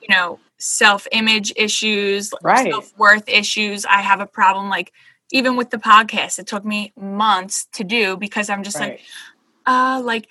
you 0.01 0.07
know 0.13 0.39
self-image 0.57 1.51
issues 1.55 2.31
Right. 2.41 2.71
self-worth 2.71 3.27
issues 3.27 3.85
i 3.85 4.01
have 4.01 4.19
a 4.21 4.25
problem 4.25 4.69
like 4.69 4.91
even 5.31 5.55
with 5.57 5.69
the 5.69 5.77
podcast 5.77 6.39
it 6.39 6.47
took 6.47 6.63
me 6.63 6.93
months 6.95 7.65
to 7.73 7.83
do 7.83 8.15
because 8.17 8.49
i'm 8.49 8.63
just 8.63 8.79
like 8.79 9.01
uh 9.65 10.01
like 10.03 10.27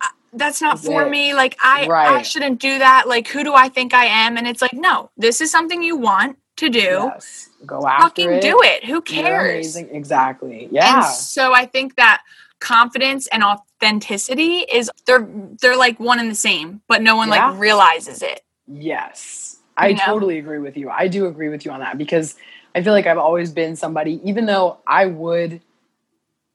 uh, 0.00 0.06
that's 0.32 0.60
not 0.62 0.78
for 0.78 1.02
it- 1.02 1.10
me 1.10 1.34
like 1.34 1.56
i 1.62 1.86
i 1.90 2.22
shouldn't 2.22 2.60
do 2.60 2.78
that 2.78 3.06
like 3.06 3.28
who 3.28 3.44
do 3.44 3.52
i 3.54 3.68
think 3.68 3.92
i 3.92 4.06
am 4.06 4.36
and 4.36 4.46
it's 4.48 4.62
like 4.62 4.72
no 4.72 5.10
this 5.16 5.40
is 5.40 5.50
something 5.50 5.82
you 5.82 5.96
want 5.96 6.38
to 6.56 6.68
do 6.70 7.10
Yes. 7.12 7.50
Go 7.66 7.86
after 7.86 8.04
fucking 8.04 8.30
it. 8.32 8.42
do 8.42 8.60
it 8.62 8.84
who 8.84 9.00
cares. 9.02 9.76
Exactly. 9.76 10.64
and 10.64 10.72
Yeah. 10.72 11.00
so 11.02 11.52
I 11.52 11.66
think 11.66 11.96
that 11.96 12.22
confidence 12.60 13.26
and 13.28 13.42
authenticity 13.82 14.58
is 14.72 14.90
they're 15.06 15.26
they're 15.60 15.76
like 15.76 15.98
one 16.00 16.18
and 16.18 16.30
the 16.30 16.34
same, 16.34 16.82
but 16.88 17.02
no 17.02 17.16
one 17.16 17.28
Yeah. 17.28 17.50
like 17.50 17.60
realizes 17.60 18.22
it. 18.22 18.42
Yes. 18.66 19.58
I 19.76 19.88
You 19.88 19.96
know? 19.96 20.02
totally 20.06 20.38
agree 20.38 20.58
with 20.58 20.76
you. 20.76 20.90
I 20.90 21.08
do 21.08 21.26
agree 21.26 21.48
with 21.48 21.64
you 21.64 21.70
on 21.70 21.80
that 21.80 21.98
because 21.98 22.36
I 22.74 22.82
feel 22.82 22.92
like 22.92 23.06
I've 23.06 23.18
always 23.18 23.52
been 23.52 23.76
somebody, 23.76 24.20
even 24.24 24.46
though 24.46 24.78
I 24.86 25.06
would 25.06 25.60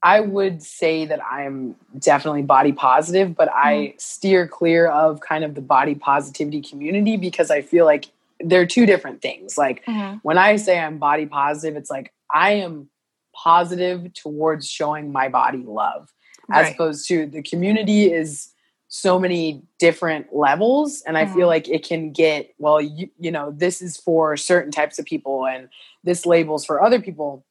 I 0.04 0.18
would 0.20 0.64
say 0.64 1.04
that 1.06 1.20
I'm 1.24 1.76
definitely 1.96 2.42
body 2.42 2.72
positive, 2.72 3.36
but 3.36 3.48
Mm-hmm. 3.48 3.68
I 3.68 3.94
steer 3.98 4.48
clear 4.48 4.88
of 4.88 5.20
kind 5.20 5.44
of 5.44 5.54
the 5.54 5.60
body 5.60 5.94
positivity 5.94 6.60
community 6.60 7.16
because 7.16 7.50
I 7.52 7.62
feel 7.62 7.84
like 7.84 8.06
they're 8.40 8.66
two 8.66 8.84
different 8.86 9.22
things. 9.22 9.56
Like 9.56 9.84
when 10.22 10.38
I 10.38 10.56
say 10.56 10.80
I'm 10.80 10.98
body 10.98 11.26
positive, 11.26 11.76
it's 11.76 11.90
like 11.90 12.12
I 12.34 12.54
am 12.54 12.88
positive 13.32 14.12
towards 14.14 14.68
showing 14.68 15.12
my 15.12 15.28
body 15.28 15.62
love, 15.64 16.12
as 16.50 16.66
Right. 16.66 16.74
opposed 16.74 17.08
to 17.08 17.26
the 17.26 17.42
community 17.42 18.12
is 18.12 18.48
so 18.88 19.18
many 19.18 19.62
different 19.78 20.34
levels. 20.34 21.02
And 21.06 21.16
I 21.16 21.24
Mhm. 21.24 21.34
feel 21.34 21.46
like 21.46 21.68
it 21.68 21.82
can 21.82 22.12
get, 22.12 22.52
well, 22.58 22.80
you, 22.80 23.08
you 23.18 23.30
know, 23.30 23.50
this 23.50 23.80
is 23.80 23.96
for 23.96 24.36
certain 24.36 24.70
types 24.70 24.98
of 24.98 25.06
people 25.06 25.46
and 25.46 25.68
this 26.04 26.26
labels 26.26 26.64
for 26.66 26.82
other 26.82 27.00
people. 27.00 27.44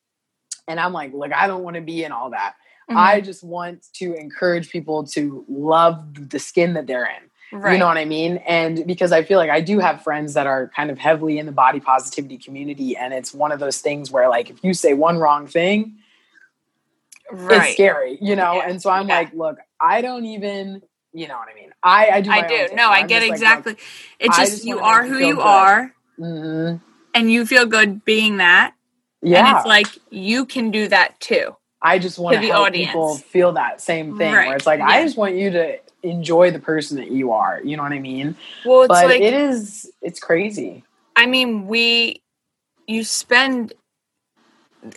And 0.67 0.79
I'm 0.79 0.93
like, 0.93 1.13
look, 1.13 1.33
I 1.33 1.47
don't 1.47 1.63
want 1.63 1.75
to 1.75 1.81
be 1.81 2.03
in 2.03 2.11
all 2.11 2.29
that. 2.29 2.53
Mhm. 2.89 2.95
I 2.97 3.21
just 3.21 3.43
want 3.43 3.87
to 3.95 4.13
encourage 4.13 4.69
people 4.69 5.03
to 5.07 5.43
love 5.49 6.29
the 6.29 6.37
skin 6.39 6.73
that 6.75 6.85
they're 6.85 7.05
in. 7.05 7.29
Right. 7.59 7.73
You 7.73 7.79
know 7.79 7.87
what 7.87 7.97
I 7.97 8.05
mean? 8.05 8.37
And 8.47 8.85
because 8.85 9.11
I 9.11 9.23
feel 9.23 9.37
like 9.39 9.49
I 9.49 9.61
do 9.61 9.79
have 9.79 10.03
friends 10.03 10.35
that 10.35 10.47
are 10.47 10.69
kind 10.75 10.89
of 10.91 10.97
heavily 10.99 11.37
in 11.39 11.47
the 11.47 11.51
body 11.51 11.79
positivity 11.79 12.37
community. 12.37 12.95
And 12.95 13.13
it's 13.13 13.33
one 13.33 13.51
of 13.51 13.59
those 13.59 13.79
things 13.79 14.11
where, 14.11 14.29
like, 14.29 14.49
if 14.49 14.63
you 14.63 14.73
say 14.73 14.93
one 14.93 15.17
wrong 15.17 15.47
thing, 15.47 15.97
right. 17.33 17.63
it's 17.65 17.73
scary, 17.73 18.17
you 18.21 18.35
know? 18.35 18.55
Yeah. 18.55 18.69
And 18.69 18.81
so 18.81 18.89
I'm 18.89 19.07
Yeah. 19.07 19.15
like, 19.17 19.33
look, 19.33 19.57
I 19.81 20.01
don't 20.01 20.25
even, 20.25 20.81
you 21.13 21.27
know 21.27 21.37
what 21.37 21.47
I 21.49 21.55
mean? 21.55 21.71
I, 21.83 22.09
I 22.09 22.21
do. 22.21 22.31
I 22.31 22.47
do. 22.47 22.75
No, 22.75 22.89
I 22.89 23.01
get 23.03 23.19
just 23.21 23.29
like, 23.29 23.31
exactly. 23.31 23.77
it's 24.19 24.37
just, 24.37 24.51
just 24.51 24.65
you 24.65 24.79
are 24.79 25.05
who 25.05 25.17
you 25.17 25.35
good. 25.35 25.41
are, 25.41 25.95
mhm. 26.19 26.81
and 27.13 27.31
you 27.31 27.45
feel 27.45 27.65
good 27.65 28.05
being 28.05 28.37
that. 28.37 28.73
yeah. 29.21 29.47
And 29.47 29.57
it's 29.57 29.65
like 29.65 29.87
you 30.09 30.45
can 30.45 30.71
do 30.71 30.87
that 30.87 31.19
too. 31.19 31.55
I 31.81 31.97
just 31.97 32.19
want 32.19 32.35
to 32.35 32.41
the 32.41 32.47
help 32.49 32.67
audience. 32.67 32.87
people 32.87 33.15
feel 33.17 33.53
that 33.53 33.81
same 33.81 34.17
thing 34.17 34.33
Right. 34.33 34.47
where 34.47 34.55
it's 34.55 34.67
like, 34.67 34.81
I 34.81 35.03
just 35.03 35.17
want 35.17 35.35
you 35.35 35.49
to 35.51 35.79
enjoy 36.03 36.51
the 36.51 36.59
person 36.59 36.97
that 36.97 37.09
you 37.11 37.31
are. 37.31 37.59
You 37.63 37.75
know 37.77 37.83
what 37.83 37.91
I 37.91 37.99
mean? 37.99 38.35
Well, 38.63 38.83
it's 38.83 38.89
but 38.89 39.05
like 39.07 39.21
it 39.21 39.33
is, 39.33 39.91
it's 40.01 40.19
crazy. 40.19 40.83
I 41.15 41.25
mean, 41.25 41.67
we 41.67 42.21
you 42.87 43.03
spend 43.03 43.73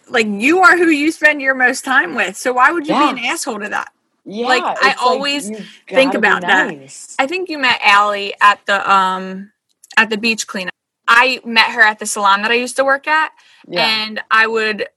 like 0.08 0.26
you 0.26 0.60
are 0.60 0.76
who 0.76 0.88
you 0.88 1.12
spend 1.12 1.40
your 1.40 1.54
most 1.54 1.84
time 1.84 2.14
with. 2.14 2.36
So 2.36 2.52
why 2.52 2.72
would 2.72 2.86
you 2.86 2.94
be 2.94 3.10
an 3.10 3.18
asshole 3.18 3.60
to 3.60 3.68
that? 3.68 3.92
Yeah. 4.24 4.46
Like, 4.46 4.62
I 4.64 4.94
always 5.02 5.50
you 5.50 5.58
think 5.88 6.14
about 6.14 6.42
that. 6.42 6.74
I 7.18 7.26
think 7.26 7.50
you 7.50 7.58
met 7.58 7.78
Allie 7.82 8.34
at 8.40 8.64
the 8.66 8.90
um 8.90 9.52
at 9.96 10.10
the 10.10 10.16
beach 10.16 10.46
cleanup. 10.46 10.72
I 11.06 11.40
met 11.44 11.70
her 11.72 11.82
at 11.82 11.98
the 11.98 12.06
salon 12.06 12.42
that 12.42 12.50
I 12.50 12.54
used 12.54 12.76
to 12.76 12.84
work 12.84 13.06
at, 13.06 13.32
Yeah. 13.68 13.86
and 13.86 14.22
I 14.30 14.46
would, 14.46 14.88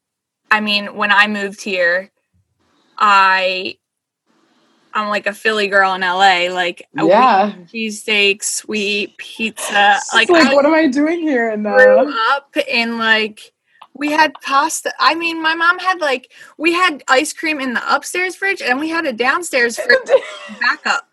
I 0.49 0.61
mean, 0.61 0.95
when 0.95 1.11
I 1.11 1.27
moved 1.27 1.61
here, 1.61 2.11
I. 2.97 3.77
I'm 4.93 5.09
like 5.09 5.27
a 5.27 5.33
Philly 5.33 5.67
girl 5.67 5.93
in 5.93 6.01
LA. 6.01 6.47
Like 6.51 6.87
Yeah. 6.95 7.53
we 7.53 7.63
eat 7.83 7.91
cheesesteaks, 7.91 8.67
we 8.67 8.79
eat 8.79 9.17
pizza. 9.17 9.99
Like, 10.11 10.29
like, 10.29 10.47
I 10.47 10.55
what 10.55 10.65
am 10.65 10.73
I 10.73 10.87
doing 10.87 11.19
here? 11.19 11.49
And 11.51 11.63
grew 11.63 11.99
uh, 11.99 12.11
up 12.31 12.57
in 12.67 12.97
like 12.97 13.53
we 13.97 14.11
had 14.11 14.33
pasta. 14.41 14.93
I 14.99 15.15
mean, 15.15 15.41
my 15.41 15.55
mom 15.55 15.79
had 15.79 15.99
like 15.99 16.31
we 16.57 16.73
had 16.73 17.03
ice 17.07 17.33
cream 17.33 17.59
in 17.59 17.73
the 17.73 17.95
upstairs 17.95 18.35
fridge 18.35 18.61
and 18.61 18.79
we 18.79 18.89
had 18.89 19.05
a 19.05 19.13
downstairs 19.13 19.77
fridge 19.83 20.09
backup. 20.59 21.07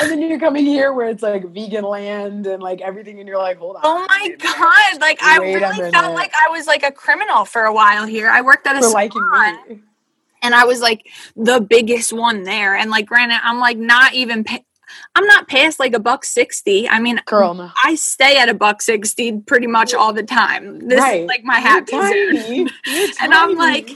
and 0.00 0.10
then 0.10 0.20
you're 0.20 0.40
coming 0.40 0.64
here 0.64 0.92
where 0.92 1.08
it's 1.08 1.22
like 1.22 1.44
vegan 1.50 1.84
land 1.84 2.46
and 2.46 2.62
like 2.62 2.80
everything, 2.80 3.20
and 3.20 3.28
you're 3.28 3.38
like, 3.38 3.58
hold 3.58 3.76
on. 3.76 3.82
Oh 3.84 4.06
my 4.08 4.18
wait 4.22 4.42
a 4.42 4.44
minute. 4.44 4.58
god! 4.58 5.00
Like 5.00 5.22
I 5.22 5.36
really 5.38 5.90
felt 5.92 6.14
like 6.14 6.32
I 6.34 6.50
was 6.50 6.66
like 6.66 6.82
a 6.82 6.90
criminal 6.90 7.44
for 7.44 7.62
a 7.62 7.72
while 7.72 8.04
here. 8.06 8.28
I 8.28 8.40
worked 8.40 8.66
at 8.66 8.76
a 8.76 8.80
For 8.80 8.90
salon, 8.90 9.82
and 10.42 10.54
I 10.54 10.64
was 10.64 10.80
like 10.80 11.06
the 11.36 11.60
biggest 11.60 12.12
one 12.12 12.42
there. 12.42 12.74
And 12.74 12.90
like, 12.90 13.06
granted, 13.06 13.38
I'm 13.42 13.60
like 13.60 13.78
not 13.78 14.14
even. 14.14 14.44
I'm 15.18 15.26
not 15.26 15.48
past 15.48 15.80
like 15.80 15.94
a 15.94 15.98
buck 15.98 16.24
sixty. 16.24 16.88
I 16.88 17.00
mean, 17.00 17.20
Girl, 17.26 17.52
no. 17.52 17.72
I 17.84 17.96
stay 17.96 18.38
at 18.38 18.48
a 18.48 18.54
buck 18.54 18.80
sixty 18.80 19.32
pretty 19.32 19.66
much 19.66 19.92
all 19.92 20.12
the 20.12 20.22
time. 20.22 20.86
This 20.86 21.00
right. 21.00 21.22
is 21.22 21.26
like 21.26 21.42
my 21.42 21.58
happy 21.58 21.90
zone. 21.90 22.68
And 23.20 23.34
I'm 23.34 23.56
like, 23.56 23.90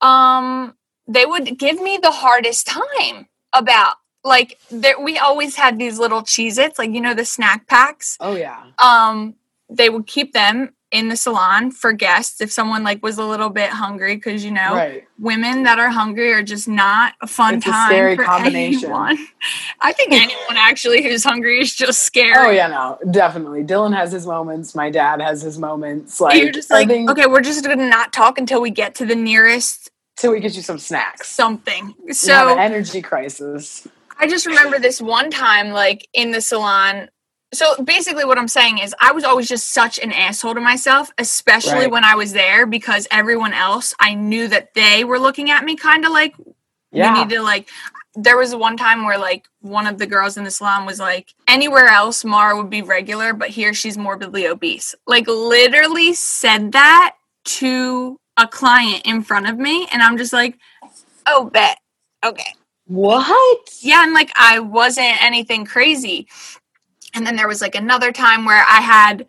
um, 0.00 0.74
they 1.06 1.26
would 1.26 1.58
give 1.58 1.82
me 1.82 1.98
the 2.00 2.10
hardest 2.10 2.66
time 2.66 3.28
about 3.52 3.96
like 4.24 4.58
there 4.70 4.98
we 4.98 5.18
always 5.18 5.54
had 5.54 5.78
these 5.78 5.98
little 5.98 6.22
Cheez 6.22 6.56
Its, 6.56 6.78
like 6.78 6.92
you 6.92 7.02
know, 7.02 7.12
the 7.12 7.26
snack 7.26 7.66
packs. 7.66 8.16
oh 8.18 8.34
yeah. 8.34 8.64
Um, 8.78 9.34
they 9.68 9.90
would 9.90 10.06
keep 10.06 10.32
them 10.32 10.72
in 10.92 11.08
the 11.08 11.16
salon 11.16 11.70
for 11.70 11.90
guests 11.92 12.42
if 12.42 12.52
someone 12.52 12.84
like 12.84 13.02
was 13.02 13.16
a 13.16 13.24
little 13.24 13.48
bit 13.48 13.70
hungry 13.70 14.14
because 14.14 14.44
you 14.44 14.50
know 14.50 14.74
Right. 14.74 15.04
women 15.18 15.62
that 15.62 15.78
are 15.78 15.88
hungry 15.88 16.32
are 16.34 16.42
just 16.42 16.68
not 16.68 17.14
a 17.22 17.26
fun 17.26 17.54
It's 17.56 17.66
a 17.66 17.70
time 17.70 17.88
scary 17.88 18.16
for 18.16 18.24
combination. 18.24 18.84
anyone. 18.90 19.18
I 19.80 19.92
think 19.92 20.12
anyone 20.12 20.56
actually 20.56 21.02
who's 21.02 21.24
hungry 21.24 21.60
is 21.62 21.74
just 21.74 22.00
scary. 22.02 22.34
Oh 22.46 22.50
yeah, 22.50 22.66
no, 22.68 22.98
definitely. 23.10 23.64
Dylan 23.64 23.96
has 23.96 24.12
his 24.12 24.26
moments. 24.26 24.74
My 24.74 24.90
dad 24.90 25.20
has 25.22 25.40
his 25.40 25.58
moments. 25.58 26.20
Like 26.20 26.40
You're 26.42 26.52
just 26.52 26.70
like, 26.70 26.88
think 26.88 27.10
okay, 27.10 27.26
we're 27.26 27.40
just 27.40 27.64
gonna 27.64 27.88
not 27.88 28.12
talk 28.12 28.36
until 28.38 28.60
we 28.60 28.70
get 28.70 28.94
to 28.96 29.06
the 29.06 29.16
nearest 29.16 29.90
till 30.16 30.30
we 30.32 30.40
get 30.40 30.54
you 30.54 30.62
some 30.62 30.78
snacks. 30.78 31.28
something. 31.30 31.94
So 32.10 32.58
energy 32.58 33.00
crisis. 33.00 33.88
I 34.18 34.28
just 34.28 34.44
remember 34.46 34.78
this 34.78 35.00
one 35.00 35.30
time, 35.30 35.70
like 35.70 36.06
in 36.12 36.32
the 36.32 36.42
salon. 36.42 37.08
So 37.54 37.82
basically, 37.82 38.24
what 38.24 38.38
I'm 38.38 38.48
saying 38.48 38.78
is, 38.78 38.94
I 39.00 39.12
was 39.12 39.24
always 39.24 39.46
just 39.46 39.72
such 39.74 39.98
an 39.98 40.10
asshole 40.12 40.54
to 40.54 40.60
myself, 40.60 41.10
especially 41.18 41.80
Right. 41.80 41.90
when 41.90 42.04
I 42.04 42.14
was 42.14 42.32
there, 42.32 42.64
because 42.66 43.06
everyone 43.10 43.52
else, 43.52 43.94
I 44.00 44.14
knew 44.14 44.48
that 44.48 44.72
they 44.74 45.04
were 45.04 45.18
looking 45.18 45.50
at 45.50 45.64
me 45.64 45.76
kind 45.76 46.04
of 46.06 46.12
like, 46.12 46.34
Yeah. 46.92 47.14
you 47.14 47.20
need 47.24 47.34
to 47.34 47.42
like. 47.42 47.68
There 48.14 48.36
was 48.36 48.54
one 48.54 48.76
time 48.76 49.04
where 49.06 49.16
like 49.16 49.46
one 49.62 49.86
of 49.86 49.96
the 49.96 50.06
girls 50.06 50.36
in 50.36 50.44
the 50.44 50.50
salon 50.50 50.84
was 50.84 51.00
like, 51.00 51.32
anywhere 51.48 51.86
else, 51.88 52.24
Mara 52.26 52.54
would 52.54 52.68
be 52.68 52.82
regular, 52.82 53.32
but 53.32 53.48
here 53.48 53.72
she's 53.72 53.96
morbidly 53.96 54.46
obese. 54.46 54.94
Like 55.06 55.26
literally 55.26 56.12
said 56.12 56.72
that 56.72 57.14
to 57.44 58.18
a 58.36 58.46
client 58.46 59.02
in 59.06 59.22
front 59.22 59.48
of 59.48 59.58
me, 59.58 59.86
and 59.92 60.02
I'm 60.02 60.18
just 60.18 60.32
like, 60.32 60.58
oh, 61.26 61.46
bet, 61.46 61.78
okay. 62.24 62.54
what? 62.86 63.60
Yeah, 63.80 64.04
and 64.04 64.12
like 64.12 64.30
I 64.36 64.58
wasn't 64.58 65.22
anything 65.22 65.64
crazy. 65.64 66.28
And 67.14 67.26
then 67.26 67.36
there 67.36 67.48
was 67.48 67.60
like 67.60 67.74
another 67.74 68.12
time 68.12 68.44
where 68.44 68.64
I 68.66 68.80
had 68.80 69.26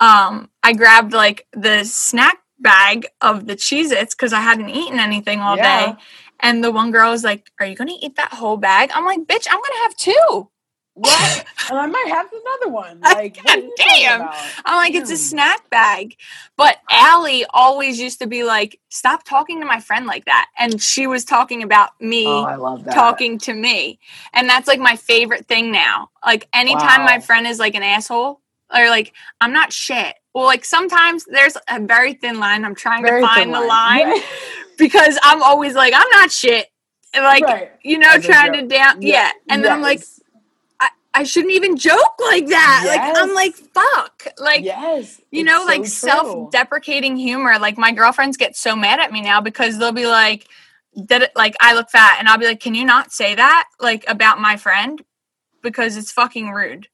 um 0.00 0.50
I 0.62 0.72
grabbed 0.72 1.12
like 1.12 1.46
the 1.52 1.84
snack 1.84 2.38
bag 2.58 3.06
of 3.20 3.46
the 3.46 3.54
Cheez 3.56 3.92
Its 3.92 4.14
because 4.14 4.32
I 4.32 4.40
hadn't 4.40 4.70
eaten 4.70 4.98
anything 4.98 5.40
all 5.40 5.56
Yeah. 5.56 5.94
day. 5.94 6.02
And 6.40 6.62
the 6.62 6.70
one 6.70 6.90
girl 6.90 7.10
was 7.10 7.24
like, 7.24 7.50
Are 7.60 7.66
you 7.66 7.76
gonna 7.76 7.94
eat 8.00 8.16
that 8.16 8.34
whole 8.34 8.56
bag? 8.56 8.90
I'm 8.94 9.04
like, 9.06 9.20
bitch, 9.20 9.46
I'm 9.50 9.60
gonna 9.60 9.82
have 9.82 9.96
two. 9.96 10.48
What? 10.96 11.44
and 11.70 11.78
I 11.78 11.86
might 11.86 12.08
have 12.08 12.26
another 12.32 12.72
one. 12.72 13.00
Like, 13.16 13.36
what 13.42 13.58
are 13.58 13.60
you 13.60 13.74
talking 13.76 14.00
Damn. 14.00 14.28
I'm 14.64 14.76
like, 14.76 14.94
it's 14.94 15.10
a 15.10 15.14
hmm. 15.14 15.18
snack 15.18 15.70
bag. 15.70 16.16
But 16.56 16.78
Allie 16.90 17.44
always 17.50 18.00
used 18.00 18.18
to 18.20 18.26
be 18.26 18.44
like, 18.44 18.80
Stop 18.88 19.24
talking 19.24 19.60
to 19.60 19.66
my 19.66 19.78
friend 19.80 20.06
like 20.06 20.24
that. 20.24 20.48
And 20.58 20.80
she 20.80 21.06
was 21.06 21.24
talking 21.24 21.62
about 21.62 21.90
me 22.00 22.26
Oh, 22.26 22.44
I 22.44 22.56
love 22.56 22.84
that. 22.84 22.94
talking 22.94 23.38
to 23.40 23.52
me. 23.52 23.98
And 24.32 24.48
that's 24.48 24.66
like 24.66 24.80
my 24.80 24.96
favorite 24.96 25.46
thing 25.46 25.70
now. 25.70 26.10
Like 26.24 26.48
anytime 26.52 27.04
my 27.04 27.20
friend 27.20 27.46
is 27.46 27.58
like 27.58 27.74
an 27.74 27.82
asshole 27.82 28.40
or 28.74 28.88
like 28.88 29.12
I'm 29.40 29.52
not 29.52 29.72
shit. 29.72 30.14
Well, 30.34 30.44
like 30.44 30.64
sometimes 30.64 31.24
there's 31.24 31.56
a 31.68 31.80
very 31.80 32.14
thin 32.14 32.40
line. 32.40 32.64
I'm 32.64 32.74
trying 32.74 33.02
Very 33.02 33.20
to 33.20 33.26
find 33.26 33.54
the 33.54 33.60
line 33.60 34.06
Right. 34.06 34.24
because 34.78 35.18
I'm 35.22 35.42
always 35.42 35.74
like, 35.74 35.92
I'm 35.94 36.10
not 36.10 36.30
shit. 36.30 36.66
Like, 37.14 37.44
Right. 37.44 37.70
you 37.82 37.98
know, 37.98 38.10
As 38.10 38.24
trying 38.24 38.52
to 38.52 38.62
down 38.66 39.02
yeah. 39.02 39.32
And 39.48 39.64
then 39.64 39.72
I'm 39.72 39.82
like, 39.82 40.00
Yes. 40.00 40.15
I 41.16 41.22
shouldn't 41.22 41.54
even 41.54 41.78
joke 41.78 42.20
like 42.20 42.46
that. 42.48 42.84
Like 42.86 43.16
I'm 43.16 43.34
like, 43.34 43.54
fuck. 43.54 44.26
Like 44.38 44.62
yes, 44.62 45.18
you 45.30 45.44
know, 45.44 45.60
so 45.60 45.64
like 45.64 45.80
true. 45.80 45.86
self-deprecating 45.86 47.16
humor. 47.16 47.58
Like 47.58 47.78
my 47.78 47.90
girlfriends 47.92 48.36
get 48.36 48.54
so 48.54 48.76
mad 48.76 49.00
at 49.00 49.10
me 49.10 49.22
now 49.22 49.40
because 49.40 49.78
they'll 49.78 49.92
be 49.92 50.06
like, 50.06 50.46
that 50.94 51.22
it?" 51.22 51.32
Like 51.34 51.56
I 51.58 51.72
look 51.72 51.88
fat, 51.88 52.16
and 52.18 52.28
I'll 52.28 52.36
be 52.36 52.44
like, 52.44 52.60
"Can 52.60 52.74
you 52.74 52.84
not 52.84 53.12
say 53.12 53.34
that 53.34 53.66
like 53.80 54.04
about 54.06 54.40
my 54.40 54.58
friend 54.58 55.02
because 55.62 55.96
it's 55.96 56.12
fucking 56.12 56.50
rude." 56.50 56.88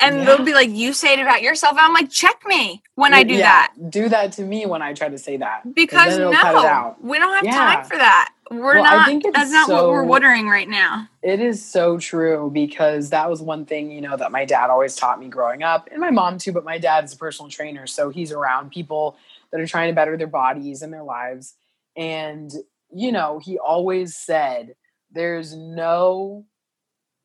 And 0.00 0.16
Yeah. 0.18 0.24
they'll 0.24 0.44
be 0.44 0.54
like, 0.54 0.70
"You 0.70 0.92
say 0.92 1.14
it 1.14 1.20
about 1.20 1.42
yourself." 1.42 1.72
And 1.72 1.80
I'm 1.80 1.94
like, 1.94 2.10
"Check 2.10 2.42
me 2.46 2.82
when 2.94 3.14
I 3.14 3.22
do 3.22 3.34
Yeah, 3.34 3.42
that." 3.42 3.72
Do 3.90 4.08
that 4.08 4.32
to 4.32 4.42
me 4.42 4.66
when 4.66 4.82
I 4.82 4.92
try 4.92 5.08
to 5.08 5.18
say 5.18 5.36
that. 5.38 5.74
Because 5.74 6.12
then 6.12 6.20
it'll 6.22 6.32
cut 6.34 6.56
it 6.56 6.62
no, 6.62 6.96
we 7.00 7.18
don't 7.18 7.34
have 7.34 7.44
Yeah. 7.44 7.74
time 7.74 7.84
for 7.84 7.96
that. 7.96 8.32
We're 8.50 8.74
Well, 8.80 8.84
not. 8.84 9.22
That's 9.32 9.50
not 9.50 9.70
what 9.70 9.88
we're 9.88 10.04
watering 10.04 10.48
right 10.48 10.68
now. 10.68 11.08
It 11.22 11.40
is 11.40 11.64
so 11.64 11.98
true 11.98 12.50
because 12.52 13.10
that 13.10 13.30
was 13.30 13.40
one 13.40 13.64
thing, 13.64 13.90
you 13.90 14.02
know, 14.02 14.16
that 14.16 14.30
my 14.30 14.44
dad 14.44 14.68
always 14.68 14.94
taught 14.94 15.18
me 15.18 15.28
growing 15.28 15.62
up, 15.62 15.88
and 15.90 16.00
my 16.00 16.10
mom 16.10 16.38
too. 16.38 16.52
But 16.52 16.64
my 16.64 16.78
dad 16.78 17.04
is 17.04 17.14
a 17.14 17.16
personal 17.16 17.50
trainer, 17.50 17.86
so 17.86 18.10
he's 18.10 18.32
around 18.32 18.70
people 18.70 19.16
that 19.50 19.60
are 19.60 19.66
trying 19.66 19.88
to 19.90 19.94
better 19.94 20.16
their 20.16 20.26
bodies 20.26 20.82
and 20.82 20.92
their 20.92 21.02
lives. 21.04 21.54
And, 21.96 22.52
you 22.92 23.12
know, 23.12 23.38
he 23.42 23.58
always 23.58 24.16
said, 24.16 24.74
there's 25.10 25.54
no, 25.56 26.44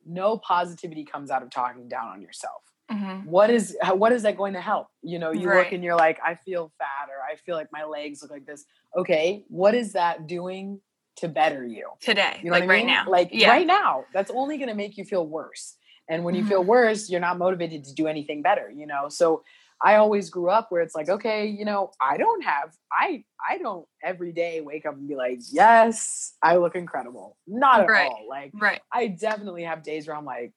no 0.10 0.38
positivity 0.38 1.06
comes 1.06 1.30
out 1.32 1.44
of 1.44 1.50
talking 1.50 1.88
down 1.88 2.08
on 2.08 2.22
yourself. 2.22 2.62
hmm 2.90 3.20
What 3.26 3.50
is 3.50 3.78
what 3.94 4.12
is 4.12 4.24
that 4.24 4.36
going 4.38 4.54
to 4.54 4.62
help? 4.62 4.88
You 5.02 5.20
know, 5.20 5.32
you 5.32 5.48
Right. 5.48 5.66
look 5.66 5.74
and 5.74 5.84
you're 5.84 5.96
like, 5.96 6.20
I 6.26 6.36
feel 6.36 6.72
fat 6.78 7.10
or 7.10 7.22
I 7.32 7.36
feel 7.36 7.56
like 7.56 7.68
my 7.72 7.84
legs 7.84 8.22
look 8.22 8.32
like 8.32 8.46
this. 8.46 8.66
Okay, 8.98 9.46
what 9.48 9.76
is 9.76 9.94
that 9.94 10.28
doing 10.28 10.82
to 11.18 11.28
better 11.28 11.66
you? 11.66 11.90
Today, 12.02 12.40
You 12.44 12.50
know 12.52 12.58
like 12.60 12.68
right 12.68 12.78
mean? 12.80 12.88
now, 12.88 13.06
Like 13.08 13.30
yeah, 13.32 13.52
right 13.52 13.68
now, 13.68 14.06
that's 14.14 14.32
only 14.32 14.58
going 14.58 14.70
to 14.70 14.76
make 14.76 14.98
you 14.98 15.06
feel 15.06 15.26
worse. 15.26 15.76
And 16.10 16.24
when 16.24 16.34
you 16.34 16.44
feel 16.44 16.64
worse, 16.64 17.08
you're 17.10 17.20
not 17.22 17.38
motivated 17.38 17.84
to 17.84 17.94
do 17.94 18.08
anything 18.08 18.42
better, 18.42 18.72
you 18.76 18.88
know? 18.88 19.10
So 19.10 19.44
I 19.82 19.96
always 19.96 20.30
grew 20.30 20.50
up 20.50 20.72
where 20.72 20.82
it's 20.82 20.96
like, 20.96 21.10
okay, 21.10 21.46
you 21.48 21.64
know, 21.66 21.92
I 22.02 22.18
don't 22.18 22.44
have 22.44 22.74
I 22.92 23.24
I 23.50 23.58
don't 23.58 23.88
every 24.04 24.32
day 24.34 24.62
wake 24.62 24.86
up 24.86 24.96
and 24.96 25.08
be 25.08 25.16
like, 25.16 25.40
"Yes, 25.52 26.34
I 26.42 26.58
look 26.58 26.76
incredible." 26.76 27.38
Not 27.48 27.82
at 27.82 27.88
Right. 27.90 28.08
all. 28.10 28.26
Like 28.30 28.52
right. 28.60 28.82
I 28.92 29.08
definitely 29.08 29.64
have 29.64 29.84
days 29.84 30.08
where 30.08 30.18
I'm 30.18 30.26
like, 30.26 30.52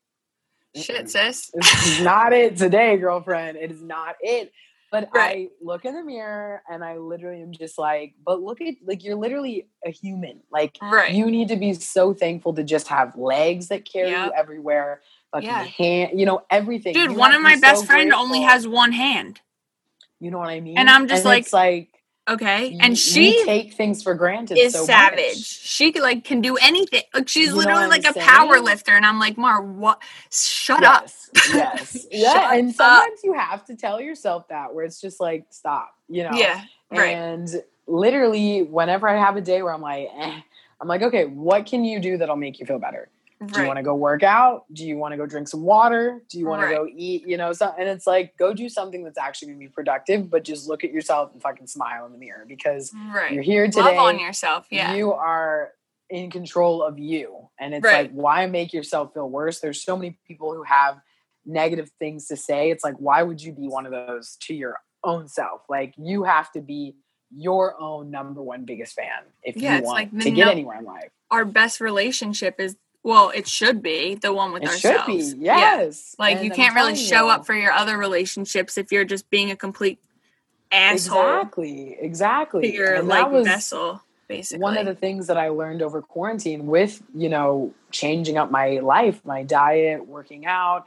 Shit, 0.74 1.10
sis. 1.10 1.50
this 1.54 1.86
is 1.86 2.00
not 2.00 2.32
it 2.32 2.56
today, 2.56 2.96
girlfriend. 2.96 3.58
It 3.58 3.70
is 3.70 3.82
not 3.82 4.16
it. 4.20 4.52
But 4.90 5.08
Right. 5.12 5.48
I 5.50 5.64
look 5.64 5.84
in 5.86 5.94
the 5.94 6.02
mirror 6.02 6.62
and 6.70 6.84
I 6.84 6.98
literally 6.98 7.40
am 7.42 7.52
just 7.52 7.78
like, 7.78 8.14
but 8.26 8.42
look 8.42 8.60
at 8.60 8.74
like 8.84 9.04
you're 9.04 9.16
literally 9.16 9.68
a 9.86 9.90
human. 9.90 10.40
Like 10.50 10.76
Right. 10.82 11.14
you 11.14 11.30
need 11.30 11.48
to 11.48 11.56
be 11.56 11.72
so 11.74 12.12
thankful 12.12 12.52
to 12.54 12.62
just 12.64 12.88
have 12.88 13.16
legs 13.16 13.68
that 13.68 13.84
carry 13.90 14.10
Yep. 14.10 14.26
you 14.26 14.32
everywhere, 14.34 15.00
fucking 15.32 15.48
Yeah. 15.48 15.64
hand, 15.64 16.20
you 16.20 16.26
know, 16.26 16.42
everything. 16.50 16.94
Dude, 16.94 17.10
You 17.12 17.16
one 17.16 17.32
of 17.34 17.42
my 17.42 17.54
be 17.56 17.60
best 17.60 17.80
so 17.82 17.86
friend 17.86 18.12
only 18.12 18.42
has 18.42 18.66
one 18.68 18.92
hand. 18.92 19.40
you 20.20 20.30
know 20.30 20.38
what 20.38 20.50
I 20.50 20.60
mean? 20.60 20.78
And 20.78 20.88
I'm 20.88 21.08
just 21.08 21.24
like- 21.24 21.42
it's 21.42 21.52
like 21.52 21.88
Okay. 22.30 22.66
you- 22.68 22.78
and 22.80 22.96
she 22.96 23.44
take 23.44 23.72
things 23.74 24.02
for 24.04 24.14
granted. 24.14 24.56
is 24.56 24.72
so 24.74 24.84
savage. 24.84 25.18
much. 25.18 25.38
She 25.44 25.90
like 25.98 26.22
can 26.22 26.40
do 26.40 26.56
anything. 26.58 27.02
Like 27.12 27.28
she's 27.28 27.48
You 27.48 27.56
literally 27.56 27.88
like 27.88 28.04
a 28.04 28.08
I'm 28.08 28.14
power 28.14 28.52
saying? 28.54 28.64
lifter. 28.64 28.92
And 28.92 29.04
I'm 29.04 29.18
like, 29.18 29.36
Mar, 29.36 29.60
what 29.60 30.00
shut 30.30 30.84
up. 30.84 31.02
yes, 31.04 31.30
Yes. 31.52 32.06
yeah. 32.12 32.32
Shut 32.34 32.56
And 32.58 32.68
up. 32.70 32.74
sometimes 32.76 33.20
you 33.24 33.32
have 33.32 33.64
to 33.64 33.74
tell 33.74 34.00
yourself 34.00 34.46
that 34.48 34.72
where 34.72 34.84
it's 34.84 35.00
just 35.00 35.18
like, 35.20 35.46
stop, 35.50 35.92
you 36.08 36.22
know? 36.22 36.30
Yeah. 36.34 36.60
Right. 36.92 37.16
And 37.16 37.48
literally, 37.88 38.62
whenever 38.62 39.08
I 39.08 39.18
have 39.18 39.36
a 39.36 39.40
day 39.40 39.60
where 39.62 39.74
I'm 39.74 39.80
like, 39.82 40.08
eh, 40.16 40.40
I'm 40.80 40.86
like, 40.86 41.02
okay, 41.02 41.24
what 41.24 41.66
can 41.66 41.84
you 41.84 41.98
do 41.98 42.16
that'll 42.18 42.36
make 42.36 42.60
you 42.60 42.66
feel 42.66 42.78
better? 42.78 43.08
Do 43.46 43.60
you 43.60 43.66
want 43.66 43.76
to 43.78 43.82
go 43.82 43.94
work 43.94 44.22
out? 44.22 44.64
Do 44.72 44.86
you 44.86 44.96
want 44.96 45.12
to 45.12 45.16
go 45.16 45.26
drink 45.26 45.48
some 45.48 45.62
water? 45.62 46.22
Do 46.28 46.38
you 46.38 46.46
want 46.46 46.62
Right. 46.62 46.70
to 46.70 46.74
go 46.76 46.88
eat? 46.94 47.26
You 47.26 47.36
know, 47.36 47.52
so, 47.52 47.74
and 47.78 47.88
it's 47.88 48.06
like, 48.06 48.36
go 48.36 48.52
do 48.54 48.68
something 48.68 49.04
that's 49.04 49.18
actually 49.18 49.48
going 49.48 49.60
to 49.60 49.66
be 49.66 49.72
productive, 49.72 50.30
but 50.30 50.44
just 50.44 50.68
look 50.68 50.84
at 50.84 50.90
yourself 50.92 51.32
and 51.32 51.42
fucking 51.42 51.66
smile 51.66 52.06
in 52.06 52.12
the 52.12 52.18
mirror 52.18 52.44
because 52.46 52.92
right. 53.14 53.32
you're 53.32 53.42
here 53.42 53.66
today. 53.66 53.80
Love 53.82 53.98
on 53.98 54.18
yourself. 54.18 54.66
Yeah. 54.70 54.94
You 54.94 55.12
are 55.12 55.72
in 56.10 56.30
control 56.30 56.82
of 56.82 56.98
you. 56.98 57.48
And 57.58 57.74
it's 57.74 57.84
Right. 57.84 58.02
like, 58.02 58.10
why 58.12 58.46
make 58.46 58.72
yourself 58.72 59.14
feel 59.14 59.28
worse? 59.28 59.60
There's 59.60 59.82
so 59.82 59.96
many 59.96 60.18
people 60.26 60.52
who 60.54 60.62
have 60.64 61.00
negative 61.46 61.90
things 61.98 62.26
to 62.28 62.36
say. 62.36 62.70
It's 62.70 62.84
like, 62.84 62.94
why 62.96 63.22
would 63.22 63.42
you 63.42 63.52
be 63.52 63.66
one 63.68 63.86
of 63.86 63.92
those 63.92 64.36
to 64.42 64.54
your 64.54 64.76
own 65.02 65.26
self? 65.28 65.62
Like, 65.68 65.94
you 65.96 66.24
have 66.24 66.52
to 66.52 66.60
be 66.60 66.96
your 67.34 67.80
own 67.80 68.10
number 68.10 68.42
one 68.42 68.64
biggest 68.66 68.94
fan 68.94 69.22
if 69.42 69.56
Yeah, 69.56 69.78
you 69.78 69.84
want 69.84 70.12
like 70.12 70.22
to 70.22 70.30
get 70.30 70.44
no- 70.44 70.50
anywhere 70.50 70.78
in 70.78 70.84
life. 70.84 71.10
Our 71.30 71.46
best 71.46 71.80
relationship 71.80 72.60
is 72.60 72.76
well, 73.04 73.30
it 73.30 73.48
should 73.48 73.82
be 73.82 74.14
the 74.14 74.32
one 74.32 74.52
with 74.52 74.62
It 74.62 74.70
should 74.70 74.96
ourselves. 74.96 75.34
be, 75.34 75.44
Yeah. 75.44 75.58
yes. 75.58 76.14
Like 76.18 76.36
And 76.36 76.44
you 76.44 76.50
can't 76.50 76.74
really 76.74 76.94
show 76.94 77.26
you, 77.26 77.30
up 77.32 77.44
for 77.46 77.54
your 77.54 77.72
other 77.72 77.98
relationships 77.98 78.78
if 78.78 78.92
you're 78.92 79.04
just 79.04 79.28
being 79.30 79.50
a 79.50 79.56
complete 79.56 79.98
asshole 80.70 81.20
Exactly, 81.20 81.96
exactly. 82.00 82.72
your 82.74 82.94
And 82.94 83.08
like 83.08 83.30
vessel, 83.44 84.02
basically. 84.28 84.62
one 84.62 84.78
of 84.78 84.86
the 84.86 84.94
things 84.94 85.26
that 85.26 85.36
I 85.36 85.48
learned 85.48 85.82
over 85.82 86.00
quarantine 86.00 86.66
with, 86.66 87.02
you 87.14 87.28
know, 87.28 87.74
changing 87.90 88.38
up 88.38 88.50
my 88.50 88.78
life, 88.78 89.20
my 89.24 89.42
diet, 89.42 90.06
working 90.06 90.46
out, 90.46 90.86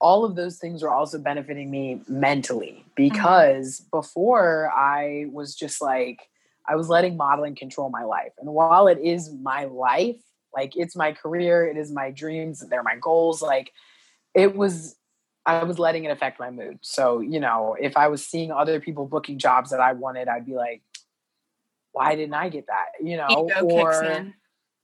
all 0.00 0.24
of 0.24 0.34
those 0.34 0.56
things 0.56 0.82
were 0.82 0.90
also 0.90 1.18
benefiting 1.18 1.70
me 1.70 2.00
mentally 2.08 2.78
mm-hmm. 2.78 2.88
because 2.96 3.80
before 3.92 4.72
I 4.74 5.26
was 5.30 5.54
just 5.54 5.82
like, 5.82 6.28
I 6.66 6.76
was 6.76 6.88
letting 6.88 7.16
modeling 7.16 7.54
control 7.54 7.90
my 7.90 8.04
life. 8.04 8.32
And 8.38 8.48
while 8.54 8.86
it 8.86 8.98
is 8.98 9.30
my 9.30 9.64
life, 9.64 10.16
like 10.54 10.76
it's 10.76 10.96
my 10.96 11.12
career, 11.12 11.66
it 11.66 11.76
is 11.76 11.92
my 11.92 12.10
dreams, 12.10 12.64
they're 12.68 12.82
my 12.82 12.96
goals, 12.96 13.42
like 13.42 13.72
it 14.34 14.56
was 14.56 14.96
I 15.46 15.64
was 15.64 15.78
letting 15.78 16.04
it 16.04 16.10
affect 16.10 16.38
my 16.38 16.50
mood. 16.50 16.78
So, 16.82 17.20
you 17.20 17.40
know, 17.40 17.76
if 17.80 17.96
I 17.96 18.08
was 18.08 18.24
seeing 18.24 18.52
other 18.52 18.78
people 18.78 19.06
booking 19.06 19.38
jobs 19.38 19.70
that 19.70 19.80
I 19.80 19.94
wanted, 19.94 20.28
I'd 20.28 20.46
be 20.46 20.54
like, 20.54 20.82
why 21.92 22.14
didn't 22.14 22.34
I 22.34 22.48
get 22.50 22.66
that? 22.66 22.86
You 23.02 23.16
know, 23.16 23.48
ego 23.48 23.64
or 23.64 24.32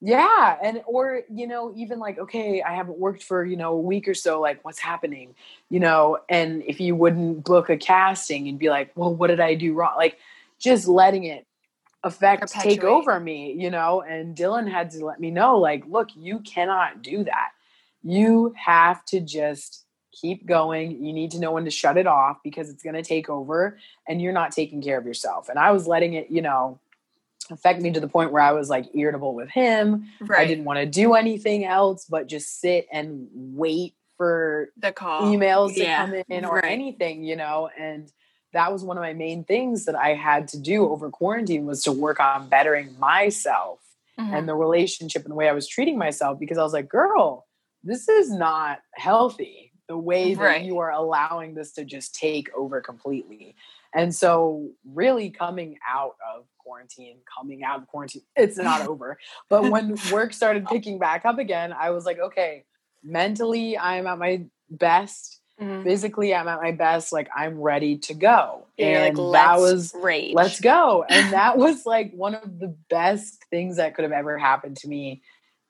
yeah, 0.00 0.56
and 0.62 0.82
or 0.86 1.22
you 1.30 1.46
know, 1.46 1.72
even 1.74 1.98
like, 1.98 2.18
okay, 2.18 2.62
I 2.62 2.74
haven't 2.74 2.98
worked 2.98 3.22
for 3.22 3.44
you 3.44 3.56
know 3.56 3.72
a 3.72 3.80
week 3.80 4.08
or 4.08 4.14
so. 4.14 4.40
Like, 4.40 4.64
what's 4.64 4.78
happening? 4.78 5.34
You 5.70 5.80
know, 5.80 6.18
and 6.28 6.62
if 6.66 6.80
you 6.80 6.94
wouldn't 6.94 7.44
book 7.44 7.70
a 7.70 7.76
casting, 7.76 8.46
you'd 8.46 8.58
be 8.58 8.68
like, 8.68 8.92
well, 8.94 9.14
what 9.14 9.28
did 9.28 9.40
I 9.40 9.54
do 9.54 9.72
wrong? 9.72 9.96
Like, 9.96 10.18
just 10.58 10.86
letting 10.86 11.24
it 11.24 11.45
affect 12.06 12.52
take 12.52 12.84
over 12.84 13.18
me. 13.20 13.54
You 13.58 13.70
know, 13.70 14.02
and 14.02 14.36
Dylan 14.36 14.70
had 14.70 14.90
to 14.92 15.04
let 15.04 15.20
me 15.20 15.30
know, 15.30 15.58
like, 15.58 15.84
look, 15.86 16.08
you 16.14 16.40
cannot 16.40 17.02
do 17.02 17.24
that. 17.24 17.50
You 18.02 18.54
have 18.56 19.04
to 19.06 19.20
just 19.20 19.84
keep 20.12 20.46
going. 20.46 21.04
You 21.04 21.12
need 21.12 21.32
to 21.32 21.40
know 21.40 21.52
when 21.52 21.64
to 21.64 21.70
shut 21.70 21.96
it 21.96 22.06
off 22.06 22.38
because 22.42 22.70
it's 22.70 22.82
going 22.82 22.94
to 22.94 23.02
take 23.02 23.28
over, 23.28 23.78
and 24.08 24.22
you're 24.22 24.32
not 24.32 24.52
taking 24.52 24.80
care 24.82 24.98
of 24.98 25.04
yourself. 25.04 25.48
And 25.48 25.58
I 25.58 25.72
was 25.72 25.86
letting 25.86 26.14
it, 26.14 26.30
you 26.30 26.42
know. 26.42 26.80
Affect 27.48 27.80
me 27.80 27.92
to 27.92 28.00
the 28.00 28.08
point 28.08 28.32
where 28.32 28.42
I 28.42 28.50
was 28.50 28.68
like 28.68 28.86
irritable 28.92 29.32
with 29.32 29.48
him. 29.48 30.06
Right. 30.20 30.40
I 30.40 30.46
didn't 30.46 30.64
want 30.64 30.80
to 30.80 30.86
do 30.86 31.14
anything 31.14 31.64
else 31.64 32.04
but 32.04 32.26
just 32.26 32.60
sit 32.60 32.88
and 32.90 33.28
wait 33.32 33.94
for 34.16 34.70
the 34.76 34.90
call. 34.90 35.32
emails 35.32 35.74
to 35.74 35.80
Yeah, 35.80 36.06
come 36.06 36.24
in 36.28 36.44
or 36.44 36.56
right. 36.56 36.64
anything, 36.64 37.22
you 37.22 37.36
know. 37.36 37.70
And 37.78 38.10
that 38.56 38.72
was 38.72 38.82
one 38.82 38.96
of 38.96 39.02
my 39.02 39.12
main 39.12 39.44
things 39.44 39.84
that 39.84 39.94
I 39.94 40.14
had 40.14 40.48
to 40.48 40.58
do 40.58 40.88
over 40.90 41.10
quarantine 41.10 41.66
was 41.66 41.82
to 41.82 41.92
work 41.92 42.18
on 42.20 42.48
bettering 42.48 42.98
myself 42.98 43.80
Mhm. 44.18 44.32
and 44.32 44.48
the 44.48 44.54
relationship 44.54 45.22
and 45.24 45.30
the 45.30 45.34
way 45.36 45.46
I 45.48 45.52
was 45.52 45.68
treating 45.68 45.98
myself 45.98 46.38
because 46.40 46.56
I 46.56 46.62
was 46.62 46.72
like, 46.72 46.88
girl, 46.88 47.46
this 47.84 48.08
is 48.08 48.30
not 48.30 48.80
healthy. 48.94 49.72
The 49.88 49.98
way 49.98 50.34
that 50.34 50.42
Right. 50.42 50.64
you 50.64 50.78
are 50.78 50.90
allowing 50.90 51.54
this 51.54 51.72
to 51.74 51.84
just 51.84 52.14
take 52.14 52.48
over 52.56 52.80
completely. 52.80 53.54
And 53.94 54.14
so, 54.14 54.70
really 54.84 55.30
coming 55.30 55.78
out 55.86 56.16
of 56.34 56.46
quarantine, 56.58 57.18
coming 57.38 57.62
out 57.62 57.80
of 57.82 57.86
quarantine, 57.88 58.22
it's 58.34 58.56
not 58.56 58.80
over. 58.88 59.18
But 59.50 59.70
when 59.70 59.96
work 60.10 60.32
started 60.32 60.66
picking 60.66 60.98
back 60.98 61.24
up 61.26 61.38
again, 61.38 61.72
I 61.72 61.90
was 61.90 62.04
like, 62.06 62.18
okay, 62.18 62.64
mentally, 63.02 63.76
I'm 63.78 64.06
at 64.06 64.18
my 64.18 64.44
best. 64.70 65.40
Mhm. 65.60 65.84
Physically, 65.84 66.34
I'm 66.34 66.48
at 66.48 66.60
my 66.60 66.72
best. 66.72 67.12
Like, 67.12 67.28
I'm 67.34 67.60
ready 67.60 67.98
to 67.98 68.14
go. 68.14 68.66
Like, 68.78 68.86
and 68.86 69.16
that 69.34 69.58
was 69.58 69.94
rage. 69.94 70.34
let's 70.34 70.60
go. 70.60 71.04
And 71.08 71.32
that 71.32 71.56
was 71.56 71.86
like 71.86 72.12
one 72.12 72.34
of 72.34 72.58
the 72.58 72.76
best 72.90 73.44
things 73.50 73.76
that 73.76 73.94
could 73.94 74.02
have 74.02 74.12
ever 74.12 74.36
happened 74.36 74.76
to 74.78 74.88
me, 74.88 75.22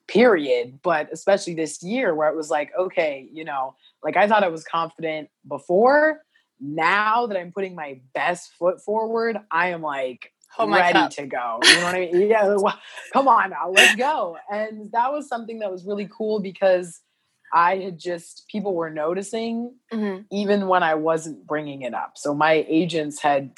period. 0.09 0.81
But 0.83 1.09
especially 1.13 1.55
this 1.55 1.83
year 1.83 2.15
where 2.15 2.29
it 2.29 2.37
was 2.37 2.51
like, 2.51 2.73
okay, 2.77 3.29
you 3.33 3.45
know, 3.45 3.77
like 4.03 4.17
I 4.17 4.27
thought 4.27 4.43
I 4.43 4.49
was 4.49 4.65
confident 4.65 5.29
before. 5.47 6.23
Now 6.59 7.27
that 7.27 7.39
I'm 7.39 7.53
putting 7.53 7.75
my 7.75 8.01
best 8.15 8.55
foot 8.59 8.81
forward, 8.81 9.39
I 9.51 9.69
am 9.69 9.83
like 9.83 10.33
my 10.59 10.79
ready 10.79 11.01
cup. 11.01 11.11
to 11.13 11.27
go. 11.27 11.61
You 11.63 11.75
know 11.75 11.83
what 11.83 11.95
I 11.95 12.01
mean? 12.01 12.31
Yeah, 12.31 12.57
well, 12.57 12.79
come 13.13 13.29
on 13.29 13.51
now, 13.51 13.69
let's 13.71 13.95
go. 13.95 14.39
And 14.51 14.91
that 14.93 15.13
was 15.13 15.29
something 15.29 15.59
that 15.59 15.71
was 15.71 15.85
really 15.85 16.09
cool 16.11 16.41
because 16.41 17.01
I 17.53 17.77
had 17.79 17.99
just 17.99 18.47
people 18.49 18.75
were 18.75 18.91
noticing 18.91 19.75
Mhm. 19.93 20.25
even 20.31 20.69
when 20.69 20.83
I 20.83 20.95
wasn't 20.95 21.47
bringing 21.47 21.83
it 21.83 21.95
up. 21.95 22.13
So 22.19 22.35
my 22.35 22.65
agents 22.69 23.21
had 23.21 23.53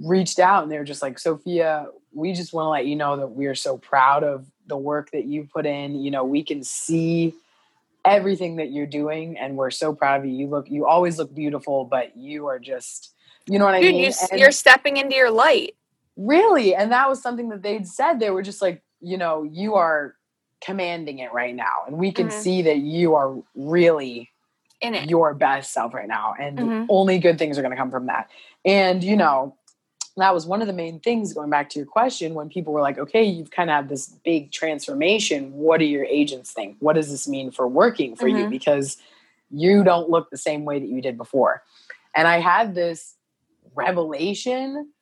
reached 0.00 0.38
out 0.38 0.62
and 0.62 0.70
they 0.70 0.78
were 0.78 0.84
just 0.84 1.02
like, 1.02 1.18
Sophia, 1.18 1.86
we 2.12 2.32
just 2.32 2.52
want 2.52 2.66
to 2.66 2.70
let 2.70 2.86
you 2.86 2.96
know 2.96 3.16
that 3.16 3.28
we 3.28 3.46
are 3.46 3.54
so 3.54 3.76
proud 3.78 4.22
of 4.24 4.46
the 4.66 4.76
work 4.76 5.10
that 5.12 5.24
you 5.24 5.48
put 5.52 5.66
in. 5.66 5.96
You 6.00 6.10
know, 6.10 6.24
we 6.24 6.42
can 6.42 6.62
see 6.62 7.34
everything 8.04 8.56
that 8.56 8.70
you're 8.70 8.86
doing 8.86 9.36
and 9.38 9.56
we're 9.56 9.70
so 9.70 9.92
proud 9.94 10.20
of 10.20 10.26
you. 10.26 10.32
You 10.32 10.46
look, 10.46 10.70
you 10.70 10.86
always 10.86 11.18
look 11.18 11.34
beautiful, 11.34 11.84
but 11.84 12.16
you 12.16 12.46
are 12.46 12.58
just, 12.58 13.12
you 13.46 13.58
know 13.58 13.64
what 13.64 13.74
I 13.74 13.80
mean? 13.80 13.96
you, 13.96 14.12
And- 14.30 14.40
you're 14.40 14.52
stepping 14.52 14.96
into 14.98 15.16
your 15.16 15.30
light. 15.30 15.74
Really? 16.16 16.74
And 16.74 16.92
that 16.92 17.08
was 17.08 17.22
something 17.22 17.48
that 17.50 17.62
they'd 17.62 17.86
said. 17.86 18.20
They 18.20 18.30
were 18.30 18.42
just 18.42 18.62
like, 18.62 18.82
you 19.00 19.16
know, 19.16 19.42
you 19.42 19.74
are 19.74 20.14
commanding 20.60 21.18
it 21.18 21.32
right 21.32 21.54
now. 21.54 21.84
And 21.86 21.98
we 21.98 22.12
can 22.12 22.28
Mhm. 22.28 22.32
see 22.32 22.62
that 22.62 22.78
you 22.78 23.14
are 23.14 23.36
really 23.54 24.30
In 24.80 24.94
it. 24.94 25.10
your 25.10 25.34
best 25.34 25.72
self 25.72 25.94
right 25.94 26.08
now. 26.08 26.34
And 26.38 26.58
Mhm. 26.58 26.86
only 26.88 27.18
good 27.18 27.38
things 27.38 27.58
are 27.58 27.62
going 27.62 27.72
to 27.72 27.76
come 27.76 27.90
from 27.90 28.06
that. 28.06 28.28
And, 28.64 29.02
you 29.02 29.16
know, 29.16 29.56
that 30.16 30.34
was 30.34 30.46
one 30.46 30.60
of 30.60 30.66
the 30.66 30.72
main 30.72 30.98
things 31.00 31.32
going 31.32 31.50
back 31.50 31.70
to 31.70 31.78
your 31.78 31.86
question 31.86 32.34
when 32.34 32.48
people 32.48 32.72
were 32.72 32.80
like, 32.80 32.98
okay, 32.98 33.22
you've 33.22 33.50
kind 33.50 33.70
of 33.70 33.76
had 33.76 33.88
this 33.88 34.08
big 34.24 34.50
transformation. 34.50 35.52
What 35.52 35.78
do 35.78 35.84
your 35.84 36.04
agents 36.04 36.52
think? 36.52 36.76
What 36.80 36.94
does 36.94 37.10
this 37.10 37.28
mean 37.28 37.50
for 37.52 37.68
working 37.68 38.16
for 38.16 38.26
you? 38.26 38.46
Mhm. 38.46 38.50
Because 38.50 38.96
you 39.50 39.84
don't 39.84 40.10
look 40.10 40.30
the 40.30 40.36
same 40.36 40.64
way 40.64 40.78
that 40.80 40.88
you 40.88 41.00
did 41.00 41.16
before. 41.16 41.62
And 42.14 42.26
I 42.26 42.40
had 42.40 42.74
this 42.74 43.14
revelation 43.74 44.92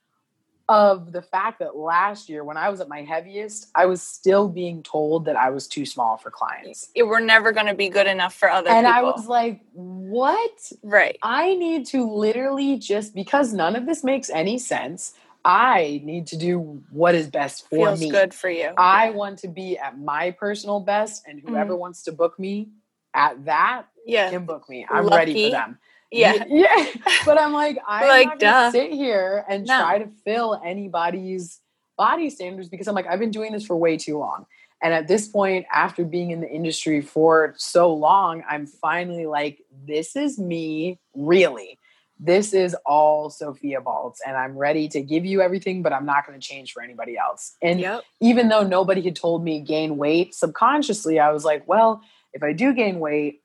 of 0.69 1.13
the 1.13 1.23
fact 1.23 1.61
that 1.61 1.77
last 1.77 2.29
year 2.29 2.43
when 2.43 2.57
I 2.57 2.69
was 2.71 2.81
at 2.81 2.89
my 2.89 3.03
heaviest, 3.03 3.69
I 3.75 3.87
was 3.87 4.03
still 4.03 4.49
being 4.49 4.83
told 4.83 5.27
that 5.27 5.37
I 5.37 5.51
was 5.51 5.69
too 5.69 5.87
small 5.87 6.17
for 6.17 6.31
clients. 6.31 6.91
It- 6.95 7.05
We're 7.05 7.21
never 7.21 7.53
going 7.53 7.67
to 7.67 7.75
be 7.75 7.89
good 7.89 8.07
enough 8.09 8.35
for 8.35 8.51
other 8.51 8.71
And 8.71 8.87
people. 8.87 8.99
I 8.99 9.03
was 9.03 9.27
like, 9.29 9.61
what? 9.73 10.73
right. 10.83 11.17
I 11.23 11.55
need 11.55 11.87
to 11.87 12.11
literally 12.11 12.79
just 12.79 13.15
because 13.15 13.53
none 13.53 13.77
of 13.77 13.87
this 13.87 14.03
makes 14.03 14.29
any 14.31 14.59
sense. 14.59 15.15
I 15.45 16.01
need 16.03 16.27
to 16.29 16.37
do 16.37 16.83
what 16.91 17.15
is 17.15 17.29
best 17.29 17.69
for 17.69 17.87
Feels 17.87 18.01
me. 18.01 18.11
good 18.11 18.35
for 18.35 18.51
you. 18.51 18.71
I 18.77 19.11
want 19.11 19.39
to 19.41 19.49
be 19.49 19.79
at 19.79 19.97
my 19.97 20.33
personal 20.33 20.81
best, 20.81 21.23
and 21.29 21.39
whoever 21.41 21.75
Mm-hmm. 21.75 21.81
wants 21.81 22.03
to 22.05 22.13
book 22.13 22.37
me 22.41 22.71
at 23.15 23.45
that 23.45 23.85
yeah. 24.05 24.31
can 24.31 24.45
book 24.45 24.69
me. 24.69 24.85
I'm 24.91 25.07
ready 25.07 25.45
for 25.45 25.51
them. 25.51 25.79
Yeah. 26.11 26.45
yeah. 26.49 26.87
But 27.25 27.41
I'm 27.41 27.53
like, 27.53 27.79
I'm 27.89 28.07
Like, 28.07 28.27
not 28.29 28.39
gonna 28.41 28.53
duh. 28.53 28.71
sit 28.71 28.93
here 28.93 29.45
and 29.49 29.67
No. 29.67 29.79
try 29.79 29.99
to 29.99 30.09
fill 30.25 30.61
anybody's 30.65 31.61
body 31.97 32.31
standards 32.31 32.69
because 32.69 32.87
I'm 32.89 32.95
like, 32.95 33.07
I've 33.07 33.19
been 33.19 33.31
doing 33.31 33.53
this 33.53 33.65
for 33.67 33.77
way 33.77 33.97
too 33.97 34.19
long. 34.19 34.47
And 34.83 34.93
at 34.93 35.09
this 35.09 35.27
point, 35.27 35.65
after 35.73 36.05
being 36.05 36.31
in 36.31 36.41
the 36.41 36.49
industry 36.51 37.01
for 37.01 37.55
so 37.57 37.93
long, 37.93 38.45
I'm 38.49 38.67
finally 38.67 39.25
like, 39.27 39.61
this 39.87 40.15
is 40.17 40.39
me, 40.39 40.99
really. 41.15 41.79
This 42.21 42.53
is 42.55 42.77
all 42.87 43.29
Sophia 43.31 43.81
Baltz, 43.81 44.17
and 44.27 44.37
I'm 44.37 44.57
ready 44.57 44.89
to 44.89 45.01
give 45.03 45.25
you 45.27 45.41
everything, 45.43 45.83
but 45.83 45.93
I'm 45.93 46.07
not 46.07 46.27
going 46.27 46.39
to 46.39 46.47
change 46.47 46.73
for 46.73 46.83
anybody 46.83 47.17
else. 47.19 47.57
And 47.63 47.81
Yep. 47.81 48.05
even 48.21 48.49
though 48.49 48.63
nobody 48.63 49.01
had 49.03 49.17
told 49.17 49.43
me 49.45 49.61
gain 49.61 49.97
weight, 49.97 50.35
subconsciously 50.35 51.19
I 51.19 51.31
was 51.33 51.45
like, 51.45 51.67
well, 51.67 52.01
if 52.35 52.43
I 52.43 52.53
do 52.53 52.73
gain 52.75 53.01
weight, 53.01 53.43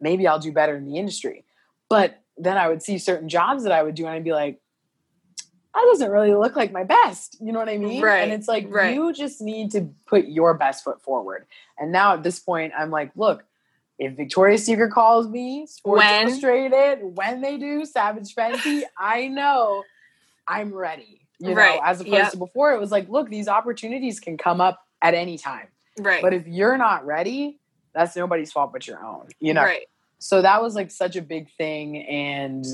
maybe 0.00 0.26
I'll 0.28 0.38
do 0.38 0.52
better 0.52 0.76
in 0.76 0.84
the 0.86 0.96
industry. 0.96 1.44
But 1.88 2.22
then 2.36 2.56
I 2.56 2.68
would 2.68 2.82
see 2.82 2.98
certain 2.98 3.28
jobs 3.28 3.64
that 3.64 3.72
I 3.72 3.82
would 3.82 3.94
do 3.94 4.06
and 4.06 4.14
I'd 4.14 4.24
be 4.24 4.32
like, 4.32 4.60
that 5.74 5.84
doesn't 5.92 6.10
really 6.10 6.34
look 6.34 6.56
like 6.56 6.72
my 6.72 6.84
best. 6.84 7.36
You 7.40 7.52
know 7.52 7.58
what 7.58 7.68
I 7.68 7.78
mean? 7.78 8.02
Right, 8.02 8.22
And 8.22 8.32
it's 8.32 8.48
like 8.48 8.66
right. 8.68 8.94
you 8.94 9.12
just 9.12 9.40
need 9.40 9.70
to 9.72 9.88
put 10.06 10.26
your 10.26 10.54
best 10.54 10.82
foot 10.82 11.00
forward. 11.02 11.46
And 11.78 11.92
now 11.92 12.14
at 12.14 12.22
this 12.22 12.40
point, 12.40 12.72
I'm 12.76 12.90
like, 12.90 13.12
look, 13.14 13.44
if 13.98 14.16
Victoria's 14.16 14.64
Secret 14.64 14.92
calls 14.92 15.28
me, 15.28 15.66
Sports 15.66 15.98
When? 15.98 16.28
Illustrated, 16.28 16.98
when 17.16 17.40
they 17.40 17.58
do 17.58 17.84
Savage 17.84 18.34
Fenty, 18.34 18.82
I 18.98 19.28
know 19.28 19.84
I'm 20.46 20.72
ready. 20.74 21.20
You 21.40 21.52
Right, 21.54 21.76
know, 21.76 21.82
as 21.84 22.00
opposed 22.00 22.14
yep. 22.14 22.30
to 22.32 22.36
before, 22.38 22.72
it 22.72 22.80
was 22.80 22.90
like, 22.90 23.08
look, 23.08 23.28
these 23.28 23.46
opportunities 23.46 24.18
can 24.18 24.36
come 24.36 24.60
up 24.60 24.80
at 25.02 25.14
any 25.14 25.38
time. 25.38 25.68
Right. 25.98 26.22
But 26.22 26.34
if 26.34 26.46
you're 26.46 26.76
not 26.76 27.06
ready, 27.06 27.60
that's 27.94 28.16
nobody's 28.16 28.50
fault 28.50 28.72
but 28.72 28.86
your 28.86 29.04
own. 29.04 29.28
You 29.38 29.54
know, 29.54 29.62
Right. 29.62 29.86
So 30.18 30.42
that 30.42 30.62
was 30.62 30.74
like 30.74 30.90
such 30.90 31.16
a 31.16 31.22
big 31.22 31.50
thing 31.56 31.98
and 32.06 32.64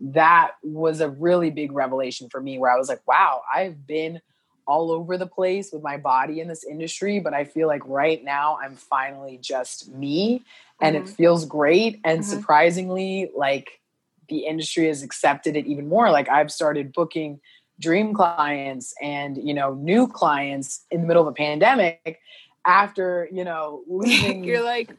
that 0.00 0.52
was 0.62 1.00
a 1.00 1.08
really 1.08 1.50
big 1.50 1.72
revelation 1.72 2.28
for 2.30 2.40
me 2.40 2.58
where 2.58 2.70
i 2.70 2.76
was 2.76 2.88
like 2.88 3.00
wow 3.06 3.42
i've 3.54 3.86
been 3.86 4.20
all 4.66 4.90
over 4.90 5.18
the 5.18 5.26
place 5.26 5.70
with 5.72 5.82
my 5.82 5.96
body 5.96 6.40
in 6.40 6.48
this 6.48 6.64
industry 6.64 7.20
but 7.20 7.34
i 7.34 7.44
feel 7.44 7.68
like 7.68 7.82
right 7.86 8.24
now 8.24 8.58
i'm 8.62 8.74
finally 8.74 9.38
just 9.40 9.88
me 9.92 10.42
and 10.80 10.96
it 10.96 11.04
Mhm. 11.04 11.16
feels 11.16 11.44
great 11.44 12.00
and 12.04 12.20
Mhm. 12.20 12.24
surprisingly 12.24 13.30
like 13.36 13.80
the 14.28 14.46
industry 14.46 14.86
has 14.86 15.02
accepted 15.02 15.56
it 15.56 15.66
even 15.66 15.88
more 15.88 16.10
like 16.10 16.28
i've 16.28 16.50
started 16.50 16.92
booking 16.92 17.40
dream 17.80 18.14
clients 18.14 18.94
and 19.02 19.36
you 19.36 19.52
know 19.52 19.74
new 19.74 20.06
clients 20.06 20.84
in 20.90 21.02
the 21.02 21.06
middle 21.06 21.22
of 21.22 21.28
a 21.28 21.32
pandemic 21.32 22.20
after 22.64 23.28
you 23.32 23.44
know 23.44 23.82
losing 23.86 24.44
You're 24.44 24.62
like, 24.62 24.90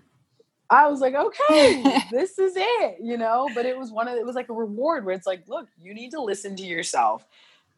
I 0.70 0.88
was 0.88 1.00
like, 1.00 1.14
okay, 1.16 1.84
this 2.12 2.38
is 2.40 2.54
it, 2.58 2.98
you 3.02 3.18
know. 3.18 3.50
But 3.54 3.66
it 3.66 3.78
was 3.78 3.92
one 3.92 4.08
of 4.08 4.18
it 4.18 4.26
was 4.26 4.36
like 4.36 4.50
a 4.50 4.54
reward 4.54 5.06
where 5.06 5.16
it's 5.16 5.28
like, 5.28 5.48
look, 5.48 5.68
you 5.82 5.94
need 5.94 6.12
to 6.12 6.22
listen 6.22 6.56
to 6.58 6.64
yourself, 6.64 7.26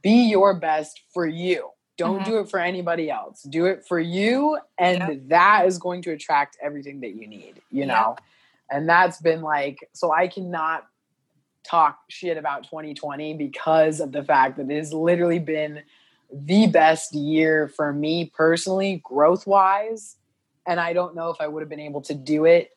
be 0.01 0.30
your 0.30 0.53
best 0.53 1.01
for 1.14 1.26
you. 1.27 1.69
Don't 1.97 2.22
Mhm. 2.22 2.26
do 2.26 2.39
it 2.39 2.49
for 2.49 2.59
anybody 2.59 3.09
else. 3.09 3.41
Do 3.43 3.65
it 3.65 3.85
for 3.88 3.99
you, 3.99 4.59
and 4.77 4.99
Yep. 4.99 5.19
that 5.30 5.65
is 5.65 5.80
going 5.80 6.01
to 6.03 6.11
attract 6.11 6.57
everything 6.61 6.99
that 7.01 7.15
you 7.15 7.27
need, 7.27 7.61
you 7.72 7.85
Yep. 7.85 7.88
know. 7.88 8.15
And 8.69 8.88
that's 8.88 9.19
been 9.22 9.41
like, 9.41 9.77
so 9.93 10.11
I 10.11 10.27
cannot 10.27 10.85
talk 11.64 11.97
shit 12.09 12.38
about 12.38 12.64
2020 12.65 13.34
because 13.34 13.99
of 13.99 14.11
the 14.11 14.23
fact 14.23 14.57
that 14.57 14.69
it 14.69 14.77
has 14.77 14.93
literally 14.93 15.39
been 15.39 15.81
the 16.31 16.68
best 16.68 17.14
year 17.14 17.68
for 17.68 17.91
me 17.91 18.26
personally, 18.34 19.01
growth 19.03 19.47
wise. 19.47 20.18
And 20.68 20.80
I 20.80 20.93
don't 20.93 21.15
know 21.15 21.30
if 21.30 21.38
I 21.39 21.47
would 21.47 21.61
have 21.61 21.69
been 21.69 21.80
able 21.80 22.01
to 22.01 22.14
do 22.14 22.45
it 22.45 22.77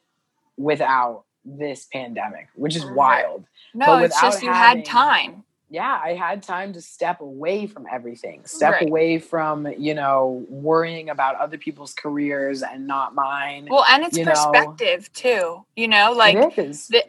without 0.61 1.25
this 1.45 1.87
pandemic, 1.87 2.49
which 2.55 2.77
is 2.77 2.85
wild. 2.85 3.45
no, 3.75 3.87
But 3.87 4.05
it's 4.05 4.21
just 4.21 4.43
you 4.43 4.53
having- 4.53 4.79
had 4.81 4.85
time. 4.87 5.45
Yeah, 5.73 6.01
I 6.03 6.15
had 6.15 6.43
time 6.43 6.73
to 6.73 6.81
step 6.83 7.21
away 7.21 7.69
from 7.69 7.87
everything, 7.91 8.45
step 8.45 8.73
Right. 8.73 8.89
away 8.89 9.19
from, 9.21 9.67
you 9.79 9.95
know, 9.95 10.45
worrying 10.49 11.09
about 11.11 11.37
other 11.37 11.57
people's 11.57 11.95
careers 11.95 12.63
and 12.65 12.87
not 12.89 13.15
mine. 13.15 13.69
Well, 13.71 13.85
and 13.89 14.03
it's 14.05 14.19
You 14.19 14.25
know. 14.25 14.33
perspective 14.33 15.13
too. 15.13 15.65
You 15.77 15.87
know, 15.89 16.13
like 16.13 16.59
is. 16.59 16.89
the- 16.89 17.07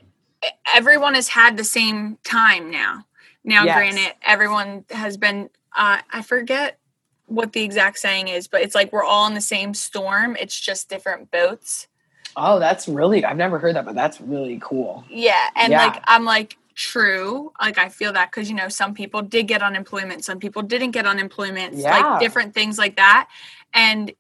everyone 0.73 1.15
has 1.15 1.29
had 1.29 1.57
the 1.57 1.63
same 1.63 2.17
time 2.23 2.69
now. 2.69 3.05
Now, 3.43 3.63
Yes. 3.65 3.75
granted, 3.75 4.15
everyone 4.23 4.85
has 4.91 5.17
been. 5.17 5.49
Uh, 5.75 6.01
I 6.11 6.21
forget 6.21 6.77
what 7.25 7.53
the 7.53 7.63
exact 7.63 7.97
saying 7.97 8.27
is, 8.27 8.47
but 8.47 8.61
it's 8.61 8.75
like 8.75 8.91
we're 8.93 9.03
all 9.03 9.25
in 9.25 9.33
the 9.33 9.41
same 9.41 9.73
storm. 9.73 10.35
It's 10.39 10.59
just 10.59 10.87
different 10.89 11.31
boats. 11.31 11.87
Oh, 12.35 12.59
that's 12.59 12.87
really, 12.87 13.23
I've 13.25 13.37
never 13.37 13.59
heard 13.59 13.75
that, 13.75 13.85
but 13.85 13.95
that's 13.95 14.19
really 14.21 14.59
cool. 14.61 15.03
Yeah, 15.09 15.49
and 15.55 15.71
Yeah. 15.71 15.85
like 15.87 16.03
I'm 16.07 16.25
like 16.25 16.57
true. 16.75 17.51
Like 17.61 17.77
I 17.77 17.89
feel 17.89 18.13
that 18.13 18.31
because 18.31 18.49
you 18.49 18.55
know 18.55 18.69
some 18.69 18.93
people 18.93 19.21
did 19.21 19.47
get 19.47 19.61
unemployment, 19.61 20.23
some 20.25 20.39
people 20.39 20.61
didn't 20.61 20.91
get 20.91 21.05
unemployment. 21.05 21.75
Yeah. 21.75 21.97
Like 21.97 22.19
different 22.21 22.53
things 22.53 22.77
like 22.77 22.95
that. 22.97 23.27
And 23.73 24.13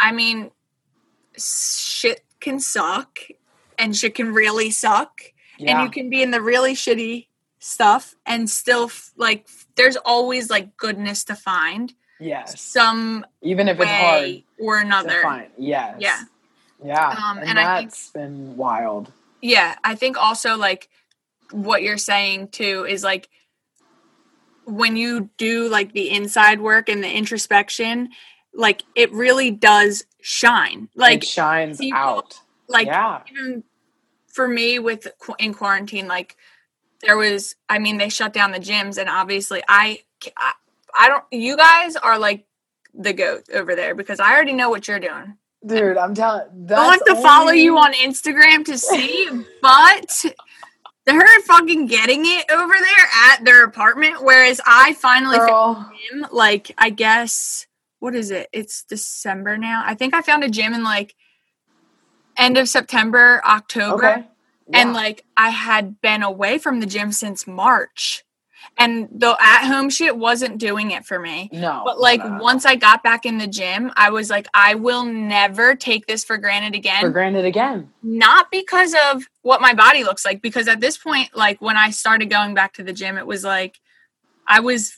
I 0.00 0.12
mean, 0.12 0.50
shit 1.36 2.22
can 2.40 2.60
suck, 2.60 3.18
and 3.78 3.96
shit 3.96 4.14
can 4.14 4.32
really 4.32 4.70
suck. 4.70 5.20
Yeah. 5.60 5.72
and 5.80 5.82
you 5.86 5.90
can 5.90 6.08
be 6.08 6.22
in 6.22 6.30
the 6.30 6.40
really 6.40 6.74
shitty 6.74 7.26
stuff 7.58 8.14
and 8.24 8.48
still 8.48 8.84
f- 8.84 9.10
like 9.16 9.44
f- 9.48 9.66
there's 9.74 9.96
always 9.96 10.50
like 10.50 10.76
goodness 10.76 11.24
to 11.24 11.34
find 11.34 11.92
yes. 12.20 12.60
some 12.60 13.26
Even 13.42 13.66
if 13.66 13.80
it's 13.80 13.90
hard 13.90 14.42
or 14.60 14.78
another. 14.78 15.48
Yes. 15.58 15.96
Yeah. 15.98 16.22
Yeah. 16.84 17.08
Um, 17.08 17.38
and, 17.38 17.50
and 17.50 17.58
I 17.58 17.78
think- 17.78 17.90
that's 17.90 18.10
been 18.10 18.56
wild. 18.56 19.12
yeah 19.40 19.76
i 19.84 19.94
think 19.94 20.16
also 20.16 20.56
like 20.56 20.88
what 21.52 21.82
you're 21.82 21.96
saying 21.98 22.48
too 22.48 22.84
is 22.88 23.02
like 23.04 23.28
when 24.64 24.96
you 24.96 25.30
do 25.38 25.68
like 25.68 25.92
the 25.92 26.10
inside 26.10 26.60
work 26.60 26.88
and 26.88 27.02
the 27.02 27.10
introspection 27.10 28.10
like 28.52 28.82
it 28.94 29.10
really 29.12 29.50
does 29.50 30.04
shine 30.20 30.88
like 30.94 31.22
it 31.22 31.26
shines 31.26 31.78
people- 31.78 31.98
out. 31.98 32.40
like 32.68 32.86
yeah. 32.86 33.22
even 33.30 33.64
for 34.26 34.46
me 34.46 34.78
with 34.78 35.08
in 35.38 35.54
quarantine 35.54 36.06
like 36.06 36.36
there 37.00 37.16
was 37.16 37.54
i 37.68 37.78
mean 37.78 37.96
they 37.96 38.08
shut 38.10 38.32
down 38.32 38.52
the 38.52 38.58
gyms 38.60 38.98
and 38.98 39.08
obviously 39.08 39.62
i 39.68 40.00
i, 40.36 40.52
I 40.98 41.08
don't 41.08 41.24
you 41.32 41.56
guys 41.56 41.96
are 41.96 42.18
like 42.18 42.44
the 42.92 43.12
goat 43.14 43.44
over 43.54 43.74
there 43.74 43.94
because 43.94 44.20
i 44.20 44.34
already 44.34 44.52
know 44.52 44.68
what 44.68 44.86
you're 44.86 45.00
doing 45.00 45.37
Dude, 45.66 45.96
I'm 45.96 46.14
telling 46.14 46.42
i 46.70 46.86
want 46.86 47.02
to 47.06 47.16
follow 47.16 47.50
you 47.50 47.76
on 47.76 47.92
instagram 47.94 48.64
to 48.64 48.78
see 48.78 49.28
but 49.60 50.24
they're 51.04 51.40
fucking 51.46 51.86
getting 51.86 52.22
it 52.24 52.44
over 52.50 52.72
there 52.74 53.06
at 53.30 53.44
their 53.44 53.64
apartment 53.64 54.22
whereas 54.22 54.60
i 54.66 54.92
finally 54.94 55.38
girl. 55.38 55.90
a 55.90 55.92
gym 56.12 56.26
like 56.32 56.72
i 56.78 56.90
guess 56.90 57.66
what 57.98 58.14
is 58.14 58.30
it 58.30 58.48
it's 58.52 58.84
december 58.84 59.56
now 59.58 59.82
i 59.84 59.94
think 59.94 60.14
i 60.14 60.22
found 60.22 60.44
a 60.44 60.48
gym 60.48 60.72
in 60.74 60.84
like 60.84 61.14
end 62.36 62.56
of 62.56 62.68
september 62.68 63.42
october 63.44 64.26
Okay. 64.68 64.80
and 64.80 64.92
like 64.92 65.24
I 65.36 65.48
had 65.50 66.00
been 66.02 66.22
away 66.22 66.58
from 66.58 66.80
the 66.80 66.86
gym 66.86 67.10
since 67.10 67.46
March. 67.46 68.22
And 68.80 69.08
the 69.10 69.36
at 69.40 69.66
home 69.66 69.90
shit 69.90 70.16
wasn't 70.16 70.58
doing 70.58 70.92
it 70.92 71.04
for 71.04 71.18
me. 71.18 71.50
no. 71.52 71.82
But 71.84 71.98
like 71.98 72.20
no, 72.20 72.28
no, 72.28 72.36
no. 72.36 72.42
once 72.44 72.64
I 72.64 72.76
got 72.76 73.02
back 73.02 73.26
in 73.26 73.38
the 73.38 73.48
gym, 73.48 73.90
I 73.96 74.10
was 74.10 74.30
like, 74.30 74.46
I 74.54 74.76
will 74.76 75.04
never 75.04 75.74
take 75.74 76.06
this 76.06 76.22
for 76.22 76.38
granted 76.38 76.76
again. 76.76 77.00
for 77.00 77.10
granted 77.10 77.44
again. 77.44 77.90
Not 78.04 78.50
because 78.52 78.94
of 79.10 79.24
what 79.42 79.60
my 79.60 79.74
body 79.74 80.04
looks 80.04 80.24
like, 80.24 80.40
because 80.42 80.68
at 80.68 80.80
this 80.80 80.96
point, 80.96 81.36
like 81.36 81.60
when 81.60 81.76
I 81.76 81.90
started 81.90 82.30
going 82.30 82.54
back 82.54 82.74
to 82.74 82.84
the 82.84 82.92
gym, 82.92 83.18
it 83.18 83.26
was 83.26 83.42
like 83.42 83.80
I 84.46 84.60
was 84.60 84.96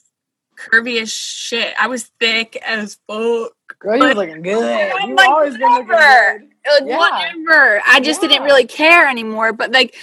curvy 0.58 1.00
as 1.00 1.10
shit. 1.10 1.72
I 1.80 1.86
was 1.86 2.04
thick 2.20 2.56
as 2.56 2.98
fuck. 3.06 3.52
Girl, 3.78 3.96
you 3.96 4.04
was 4.04 4.14
looking 4.14 4.42
good. 4.42 4.62
I'm 4.92 5.08
You've 5.08 5.16
like, 5.16 5.28
always 5.30 5.56
been 5.56 5.70
looking 5.70 5.88
whatever. 5.88 6.38
good. 6.40 6.48
like 6.70 6.82
Yeah. 6.86 6.98
whatever. 6.98 7.82
I 7.86 8.00
just 8.00 8.20
didn't 8.20 8.42
really 8.42 8.66
care 8.66 9.08
anymore. 9.08 9.54
But 9.54 9.72
like 9.72 9.94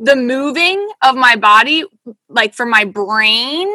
the 0.00 0.16
moving 0.16 0.88
of 1.02 1.14
my 1.14 1.36
body, 1.36 1.84
like 2.28 2.54
for 2.54 2.66
my 2.66 2.84
brain, 2.84 3.68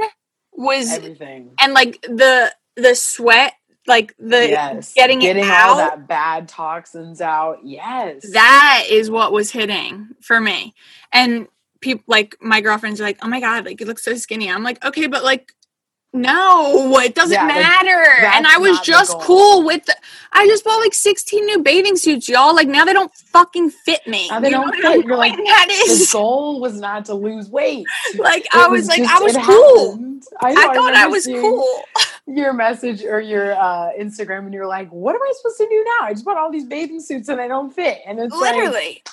was 0.51 0.91
Everything. 0.91 1.51
and 1.61 1.73
like 1.73 2.01
the 2.01 2.53
the 2.75 2.95
sweat, 2.95 3.53
like 3.87 4.15
the 4.17 4.49
yes. 4.49 4.93
getting, 4.93 5.21
it 5.21 5.37
all 5.37 5.43
out. 5.43 5.75
that 5.77 6.07
bad 6.07 6.47
toxins 6.47 7.21
out. 7.21 7.59
Yes. 7.63 8.31
that 8.33 8.85
is 8.89 9.09
what 9.09 9.31
was 9.31 9.51
hitting 9.51 10.09
for 10.21 10.41
me. 10.41 10.73
And 11.13 11.47
people 11.79 12.03
like 12.07 12.35
my 12.41 12.59
girlfriends 12.61 12.99
are 12.99 13.03
like, 13.03 13.19
"Oh 13.21 13.27
my 13.27 13.39
god, 13.39 13.65
like 13.65 13.79
you 13.79 13.85
look 13.85 13.99
so 13.99 14.15
skinny." 14.15 14.49
I'm 14.49 14.63
like, 14.63 14.83
"Okay, 14.83 15.07
but 15.07 15.23
like." 15.23 15.53
No, 16.15 16.97
it 16.99 17.13
doesn't 17.13 17.33
Yeah, 17.33 17.45
like, 17.45 17.55
matter. 17.55 18.03
And 18.25 18.45
that's 18.45 18.55
I 18.55 18.57
was 18.57 18.79
just 18.79 19.19
cool 19.19 19.63
with 19.65 19.85
the, 19.85 19.95
I 20.31 20.47
just 20.47 20.63
bought 20.63 20.79
like 20.79 20.93
16 20.93 21.45
new 21.45 21.59
bathing 21.61 21.97
suits, 21.97 22.29
y'all. 22.29 22.55
Like 22.55 22.67
now 22.67 22.85
they 22.85 22.93
don't 22.93 23.13
fucking 23.13 23.69
fit 23.71 24.05
me. 24.07 24.29
Now 24.29 24.39
they 24.39 24.47
You 24.47 24.53
don't 24.55 24.73
fit. 24.75 25.05
You're 25.05 25.17
like, 25.17 25.35
that 25.35 25.67
the 25.69 26.09
goal 26.13 26.61
was 26.61 26.79
not 26.79 27.05
to 27.05 27.13
lose 27.13 27.49
weight. 27.49 27.85
like 28.17 28.45
It 28.45 28.55
I 28.55 28.67
was 28.67 28.87
like 28.87 28.99
just- 28.99 29.13
I 29.13 29.23
was 29.23 29.37
cool. 29.37 29.91
happened. 29.91 30.23
I, 30.41 30.51
I 30.51 30.53
thought 30.53 30.77
I 30.77 31.03
remember 31.05 31.09
was 31.11 31.25
cool. 31.27 31.67
Your 32.27 32.53
message 32.53 33.03
or 33.03 33.19
your 33.21 33.53
uh, 33.53 33.91
Instagram, 33.99 34.45
and 34.45 34.53
you're 34.53 34.65
like, 34.65 34.89
"What 34.89 35.13
am 35.13 35.21
I 35.21 35.31
supposed 35.37 35.57
to 35.57 35.67
do 35.69 35.83
now? 35.99 36.07
I 36.07 36.13
just 36.13 36.25
bought 36.25 36.37
all 36.37 36.49
these 36.51 36.65
bathing 36.65 36.99
suits 36.99 37.29
and 37.29 37.37
they 37.39 37.47
don't 37.47 37.71
fit." 37.71 37.99
And 38.07 38.19
it's 38.19 38.33
like, 38.35 38.55
Literally. 38.55 39.03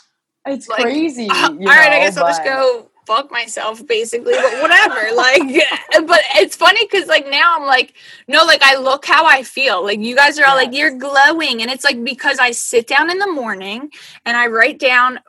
it's 0.47 0.69
like, 0.69 0.81
crazy. 0.83 1.27
Uh, 1.31 1.35
all 1.49 1.53
right, 1.53 1.59
I 1.93 1.99
know, 1.99 2.05
guess 2.07 2.17
I'll 2.17 2.27
just 2.29 2.43
go 2.45 2.89
fuck 3.13 3.31
myself 3.31 3.87
basically, 3.87 4.33
but 4.33 4.63
whatever. 4.63 5.15
like 5.15 5.43
but 6.07 6.21
it's 6.37 6.57
funny 6.57 6.87
cuz 6.87 7.07
like 7.07 7.29
now 7.29 7.57
I'm 7.57 7.67
like 7.67 7.95
no, 8.29 8.45
like 8.45 8.63
I 8.63 8.77
look 8.77 9.05
how 9.05 9.27
I 9.27 9.43
feel. 9.43 9.83
Like 9.83 10.01
you 10.01 10.15
guys 10.17 10.39
are 10.39 10.47
all 10.47 10.57
like 10.57 10.73
you're 10.73 10.97
glowing 10.97 11.63
and 11.63 11.71
it's 11.71 11.85
like 11.85 12.03
because 12.03 12.39
I 12.39 12.53
sit 12.53 12.87
down 12.87 13.11
in 13.11 13.19
the 13.19 13.31
morning 13.31 13.91
and 14.25 14.37
I 14.37 14.47
write 14.47 14.79
down 14.79 15.21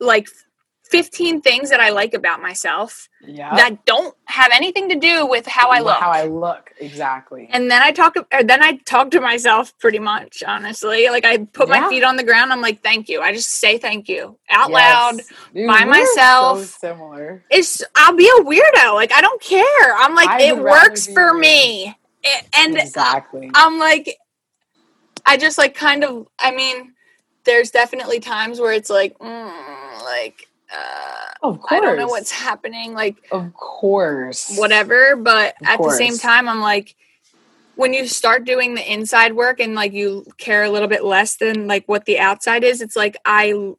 like 0.00 0.28
15 0.90 1.40
things 1.40 1.70
that 1.70 1.80
I 1.80 1.90
like 1.90 2.14
about 2.14 2.42
myself 2.42 3.08
Yeah. 3.22 3.54
that 3.56 3.84
don't 3.84 4.14
have 4.26 4.50
anything 4.52 4.88
to 4.88 4.96
do 4.96 5.24
with 5.26 5.46
how 5.46 5.70
I 5.70 5.80
look. 5.80 5.96
How 5.98 6.10
I 6.10 6.24
look. 6.24 6.72
Exactly. 6.80 7.48
and 7.52 7.70
then 7.70 7.82
I 7.82 7.92
talk, 7.92 8.16
or 8.32 8.42
then 8.42 8.62
I 8.62 8.76
talk 8.86 9.10
to 9.12 9.20
myself 9.20 9.76
pretty 9.78 9.98
much, 9.98 10.42
honestly. 10.46 11.08
Like 11.08 11.24
I 11.24 11.38
put 11.38 11.68
my 11.68 11.88
feet 11.88 12.02
on 12.02 12.16
the 12.16 12.24
ground. 12.24 12.52
I'm 12.52 12.60
like, 12.60 12.82
thank 12.82 13.08
you. 13.08 13.20
I 13.20 13.32
just 13.32 13.50
say 13.50 13.78
thank 13.78 14.08
you 14.08 14.38
out 14.48 14.70
Yes. 14.70 14.74
loud. 14.80 15.20
Dude, 15.54 15.66
by 15.68 15.84
myself. 15.84 16.58
So 16.60 16.64
similar. 16.88 17.44
It's, 17.50 17.82
I'll 17.96 18.16
be 18.16 18.28
a 18.28 18.42
weirdo. 18.42 18.94
Like, 18.94 19.12
I 19.12 19.20
don't 19.20 19.40
care. 19.42 19.94
I'm 19.96 20.14
like, 20.14 20.28
I 20.28 20.42
it 20.42 20.58
works 20.58 21.06
for 21.06 21.34
me. 21.34 21.94
A- 22.24 22.58
And 22.58 22.76
exactly. 22.76 23.50
I'm 23.54 23.78
like, 23.78 24.16
I 25.26 25.36
just 25.36 25.56
like 25.58 25.74
kind 25.74 26.02
of, 26.04 26.26
I 26.38 26.50
mean, 26.50 26.94
there's 27.44 27.70
definitely 27.70 28.20
times 28.20 28.60
where 28.60 28.72
it's 28.72 28.90
like, 28.90 29.18
mm, 29.18 30.02
like, 30.04 30.46
uh, 30.72 31.26
of 31.42 31.60
course. 31.60 31.70
I 31.72 31.80
don't 31.80 31.96
know 31.96 32.08
what's 32.08 32.30
happening, 32.30 32.94
like 32.94 33.16
Of 33.30 33.52
course. 33.54 34.56
whatever. 34.56 35.16
But 35.16 35.54
Of 35.60 35.66
at 35.66 35.82
the 35.82 35.90
same 35.90 36.18
time, 36.18 36.48
I'm 36.48 36.60
like, 36.60 36.96
when 37.74 37.92
you 37.94 38.06
start 38.06 38.44
doing 38.44 38.74
the 38.74 38.92
inside 38.92 39.34
work 39.34 39.60
and 39.60 39.74
like 39.74 39.92
you 39.92 40.26
care 40.38 40.64
a 40.64 40.70
little 40.70 40.88
bit 40.88 41.04
less 41.04 41.36
than 41.36 41.66
like 41.66 41.84
what 41.88 42.04
the 42.04 42.18
outside 42.18 42.64
is, 42.64 42.80
it's 42.80 42.96
like 42.96 43.16
I, 43.24 43.72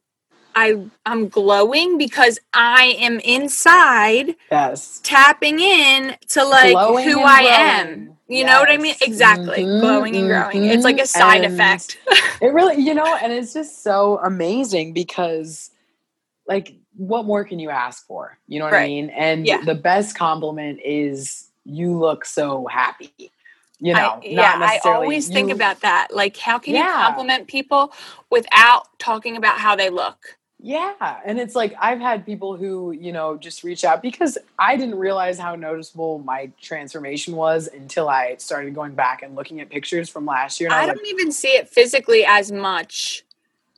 I, 0.55 0.75
I'm 1.05 1.29
glowing 1.29 1.97
because 1.97 2.39
I 2.53 2.95
am 2.99 3.19
inside 3.19 4.35
Yes. 4.51 4.99
tapping 5.03 5.59
in 5.59 6.15
to 6.29 6.43
like 6.45 6.71
Glowing 6.71 7.05
who 7.05 7.21
I 7.23 7.41
am. 7.41 8.17
You 8.27 8.45
know 8.45 8.59
what 8.59 8.69
I 8.71 8.77
mean? 8.77 8.95
Yes. 8.95 9.01
Exactly. 9.01 9.63
Mhm, 9.63 9.71
Glowing 9.77 10.15
and 10.15 10.27
growing. 10.27 10.65
It's 10.65 10.83
like 10.83 10.99
a 10.99 11.03
mhm. 11.03 11.07
side 11.07 11.43
And 11.43 11.45
effect. 11.45 11.97
It 12.41 12.53
really, 12.53 12.81
you 12.83 12.93
know, 12.93 13.15
and 13.15 13.31
it's 13.33 13.53
just 13.53 13.83
so 13.83 14.19
amazing 14.23 14.93
because, 14.93 15.71
like, 16.47 16.75
what 17.07 17.25
more 17.25 17.43
can 17.43 17.57
you 17.57 17.69
ask 17.71 18.05
for? 18.05 18.37
You 18.47 18.59
know 18.59 18.65
what 18.65 18.75
I 18.75 18.85
mean? 18.85 19.09
And 19.09 19.47
Yeah. 19.47 19.61
the 19.61 19.73
best 19.75 20.15
compliment 20.15 20.79
is 20.85 21.47
you 21.65 21.97
look 21.97 22.25
so 22.25 22.67
happy. 22.67 23.31
You 23.79 23.93
know, 23.93 24.19
I, 24.23 24.25
yeah, 24.25 24.55
not 24.59 24.61
I 24.61 24.79
always 24.85 25.27
think 25.27 25.49
about 25.51 25.79
that. 25.81 26.09
Like, 26.13 26.37
how 26.37 26.59
can 26.59 26.75
you 26.75 26.83
compliment 26.83 27.47
people 27.47 27.91
without 28.29 28.87
talking 28.99 29.35
about 29.35 29.57
how 29.57 29.75
they 29.75 29.89
look? 29.89 30.37
Yeah. 30.59 31.19
And 31.25 31.39
it's 31.39 31.55
like 31.55 31.73
I've 31.79 31.99
had 31.99 32.23
people 32.23 32.55
who, 32.55 32.91
you 32.91 33.11
know, 33.11 33.35
just 33.35 33.63
reach 33.63 33.83
out 33.83 34.03
because 34.03 34.37
I 34.59 34.77
didn't 34.77 34.99
realize 34.99 35.39
how 35.39 35.55
noticeable 35.55 36.19
my 36.19 36.51
transformation 36.61 37.35
was 37.35 37.67
until 37.67 38.07
I 38.07 38.35
started 38.37 38.75
going 38.75 38.93
back 38.93 39.23
and 39.23 39.35
looking 39.35 39.59
at 39.59 39.71
pictures 39.71 40.07
from 40.07 40.27
last 40.27 40.59
year. 40.59 40.69
And 40.69 40.75
I, 40.75 40.83
I 40.83 40.85
don't 40.85 40.97
like, 40.97 41.07
even 41.07 41.31
see 41.31 41.55
it 41.55 41.67
physically 41.67 42.23
as 42.23 42.51
much. 42.51 43.23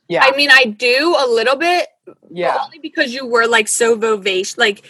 yeah. 0.08 0.22
I 0.22 0.36
mean, 0.36 0.50
I 0.50 0.64
do 0.66 1.16
a 1.18 1.26
little 1.26 1.56
bit, 1.56 1.88
yeah. 2.30 2.58
only 2.64 2.78
because 2.78 3.12
you 3.14 3.26
were 3.26 3.46
like 3.46 3.68
so 3.68 3.96
vivacious. 3.96 4.58
Like, 4.58 4.84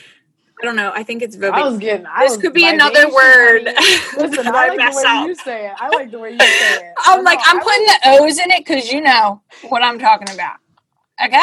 I 0.60 0.64
don't 0.64 0.76
know. 0.76 0.92
I 0.94 1.02
think 1.02 1.22
it's 1.22 1.36
I 1.36 1.40
vivacious. 1.40 1.70
was 1.70 1.78
getting. 1.78 2.06
I 2.06 2.24
This 2.24 2.32
was 2.32 2.42
could 2.42 2.54
be 2.54 2.68
another 2.68 3.12
word. 3.12 3.64
Listen, 4.16 4.46
I 4.46 4.50
I 4.54 4.76
like 4.76 4.92
the 4.92 5.02
way 5.02 5.26
you 5.26 5.34
say 5.34 5.66
it. 5.66 5.74
I 5.78 5.88
like 5.88 6.10
the 6.10 6.18
way 6.18 6.32
you 6.32 6.38
say 6.38 6.76
it. 6.76 6.94
I'm 7.04 7.24
like, 7.24 7.38
no, 7.38 7.44
I'm 7.46 7.60
I 7.60 7.62
putting 7.62 7.82
was, 7.82 7.98
the 8.02 8.24
O's 8.24 8.38
in 8.38 8.50
it 8.50 8.64
because 8.64 8.92
you 8.92 9.00
know 9.00 9.42
what 9.68 9.82
I'm 9.82 9.98
talking 9.98 10.32
about. 10.32 10.56
Okay? 11.24 11.42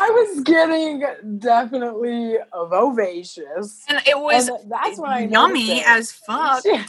I 0.00 0.10
was 0.10 0.40
getting 0.42 1.04
definitely 1.38 2.36
vivacious. 2.68 3.84
And 3.88 4.02
it 4.06 4.18
was 4.18 4.48
and 4.48 4.70
that's 4.70 4.98
when 4.98 5.10
I 5.10 5.26
yummy 5.26 5.78
it. 5.78 5.86
as 5.86 6.12
fuck. 6.12 6.64
Yeah. 6.64 6.84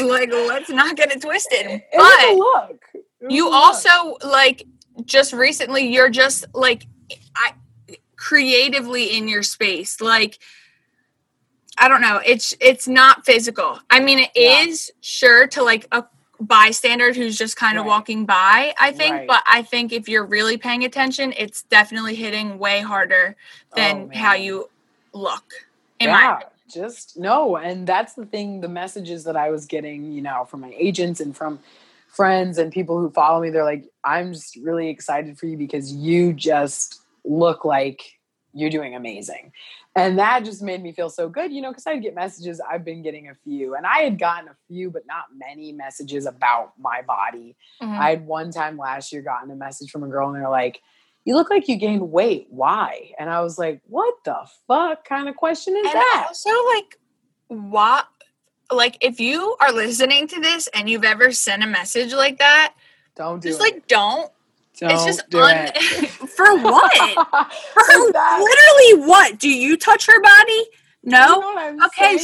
Like, 0.00 0.30
let's 0.30 0.70
not 0.70 0.96
get 0.96 1.10
it 1.10 1.20
twisted. 1.20 1.66
It 1.66 1.82
a 1.92 1.96
But 1.96 2.36
look. 2.36 2.80
It 2.94 3.30
you 3.30 3.48
a 3.48 3.50
look. 3.50 3.54
also 3.54 4.16
like 4.24 4.64
just 5.04 5.32
recently 5.32 5.92
you're 5.92 6.10
just 6.10 6.44
like 6.54 6.86
I 7.38 7.52
creatively 8.16 9.16
in 9.16 9.28
your 9.28 9.42
space. 9.42 10.00
Like 10.00 10.38
I 11.78 11.88
don't 11.88 12.00
know, 12.00 12.20
it's 12.24 12.54
it's 12.60 12.88
not 12.88 13.24
physical. 13.24 13.78
I 13.90 14.00
mean 14.00 14.18
it 14.20 14.30
is 14.34 14.90
Yeah. 14.90 15.00
sure 15.00 15.46
to 15.48 15.62
like 15.62 15.86
a 15.92 16.04
bystander 16.40 17.12
who's 17.12 17.36
just 17.36 17.56
kind 17.56 17.78
of 17.78 17.84
Right. 17.84 17.88
walking 17.88 18.24
by, 18.26 18.74
I 18.78 18.92
think, 18.92 19.12
Right. 19.12 19.26
but 19.26 19.42
I 19.46 19.62
think 19.62 19.92
if 19.92 20.08
you're 20.08 20.24
really 20.24 20.56
paying 20.56 20.84
attention, 20.84 21.34
it's 21.36 21.62
definitely 21.62 22.14
hitting 22.14 22.58
way 22.58 22.80
harder 22.80 23.36
than 23.74 24.10
Oh, 24.12 24.18
how 24.18 24.34
you 24.34 24.70
look. 25.12 25.44
In 25.98 26.08
yeah, 26.08 26.40
just 26.70 27.16
no. 27.18 27.56
And 27.56 27.86
that's 27.86 28.14
the 28.14 28.26
thing, 28.26 28.60
the 28.60 28.68
messages 28.68 29.24
that 29.24 29.36
I 29.36 29.50
was 29.50 29.66
getting, 29.66 30.12
you 30.12 30.22
know, 30.22 30.44
from 30.44 30.60
my 30.60 30.72
agents 30.76 31.20
and 31.20 31.36
from 31.36 31.58
friends 32.08 32.58
and 32.58 32.72
people 32.72 33.00
who 33.00 33.10
follow 33.10 33.40
me, 33.40 33.50
they're 33.50 33.64
like, 33.64 33.88
I'm 34.04 34.32
just 34.32 34.56
really 34.56 34.88
excited 34.88 35.38
for 35.38 35.46
you 35.46 35.56
because 35.56 35.92
you 35.92 36.32
just 36.32 37.00
look 37.28 37.64
like 37.64 38.02
you're 38.54 38.70
doing 38.70 38.94
amazing. 38.96 39.52
And 39.94 40.18
that 40.18 40.44
just 40.44 40.62
made 40.62 40.82
me 40.82 40.92
feel 40.92 41.10
so 41.10 41.28
good, 41.28 41.52
you 41.52 41.60
know, 41.60 41.70
because 41.70 41.86
I'd 41.86 42.02
get 42.02 42.14
messages. 42.14 42.60
I've 42.60 42.84
been 42.84 43.02
getting 43.02 43.28
a 43.28 43.34
few, 43.34 43.74
and 43.74 43.84
I 43.86 43.98
had 43.98 44.18
gotten 44.18 44.48
a 44.48 44.56
few, 44.68 44.90
but 44.90 45.02
not 45.06 45.24
many 45.36 45.72
messages 45.72 46.24
about 46.26 46.72
my 46.78 47.02
body. 47.02 47.56
Mhm. 47.82 47.98
I 47.98 48.10
had 48.10 48.26
one 48.26 48.50
time 48.50 48.78
last 48.78 49.12
year 49.12 49.22
gotten 49.22 49.50
a 49.50 49.56
message 49.56 49.90
from 49.90 50.02
a 50.04 50.08
girl, 50.08 50.28
and 50.28 50.36
they're 50.36 50.48
like, 50.48 50.80
"You 51.24 51.34
look 51.34 51.50
like 51.50 51.68
you 51.68 51.76
gained 51.76 52.10
weight. 52.10 52.46
Why?" 52.50 53.12
And 53.18 53.28
I 53.28 53.42
was 53.42 53.58
like, 53.58 53.80
"What 53.86 54.14
the 54.24 54.48
fuck 54.66 55.04
kind 55.04 55.28
of 55.28 55.36
question 55.36 55.76
is 55.76 55.86
and 55.86 55.94
that?" 55.94 56.24
also 56.28 56.50
like 56.74 56.98
what 57.48 58.06
like 58.70 58.98
if 59.00 59.18
you 59.18 59.56
are 59.60 59.72
listening 59.72 60.26
to 60.28 60.40
this 60.40 60.68
and 60.74 60.88
you've 60.90 61.04
ever 61.04 61.32
sent 61.32 61.62
a 61.62 61.66
message 61.66 62.12
like 62.12 62.38
that 62.38 62.74
Don't 63.16 63.40
do 63.40 63.48
just 63.48 63.60
it. 63.60 63.62
like 63.62 63.86
don't, 63.88 64.30
Don't 64.78 64.92
it's 64.92 65.04
just 65.04 65.28
do 65.30 65.40
un- 65.40 65.70
it. 65.74 66.08
for 66.36 66.56
what 66.60 66.92
for 67.74 67.94
literally 67.94 69.08
what 69.08 69.38
do 69.38 69.48
you 69.48 69.76
touch 69.76 70.06
her 70.06 70.20
body 70.20 70.66
no 71.02 71.26
know 71.26 71.38
what 71.38 71.58
I'm 71.58 71.82
Okay? 71.84 72.18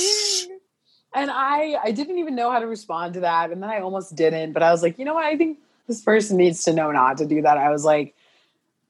And 1.15 1.31
I, 1.31 1.77
I 1.83 1.93
didn't 1.93 2.19
even 2.19 2.35
know 2.35 2.51
how 2.51 2.59
to 2.59 2.67
respond 2.67 3.15
to 3.15 3.21
that, 3.21 3.53
and 3.53 3.63
then 3.63 3.71
I 3.71 3.79
almost 3.79 4.17
didn't. 4.17 4.53
But 4.53 4.65
I 4.65 4.73
was 4.73 4.83
like, 4.83 4.99
you 4.99 5.05
know 5.05 5.15
what? 5.15 5.25
I 5.25 5.37
think 5.37 5.59
this 5.87 6.01
person 6.01 6.37
needs 6.37 6.65
to 6.65 6.73
know 6.73 6.91
not 6.91 7.19
to 7.19 7.27
do 7.27 7.41
that. 7.43 7.57
I 7.57 7.71
was 7.71 7.85
like, 7.85 8.17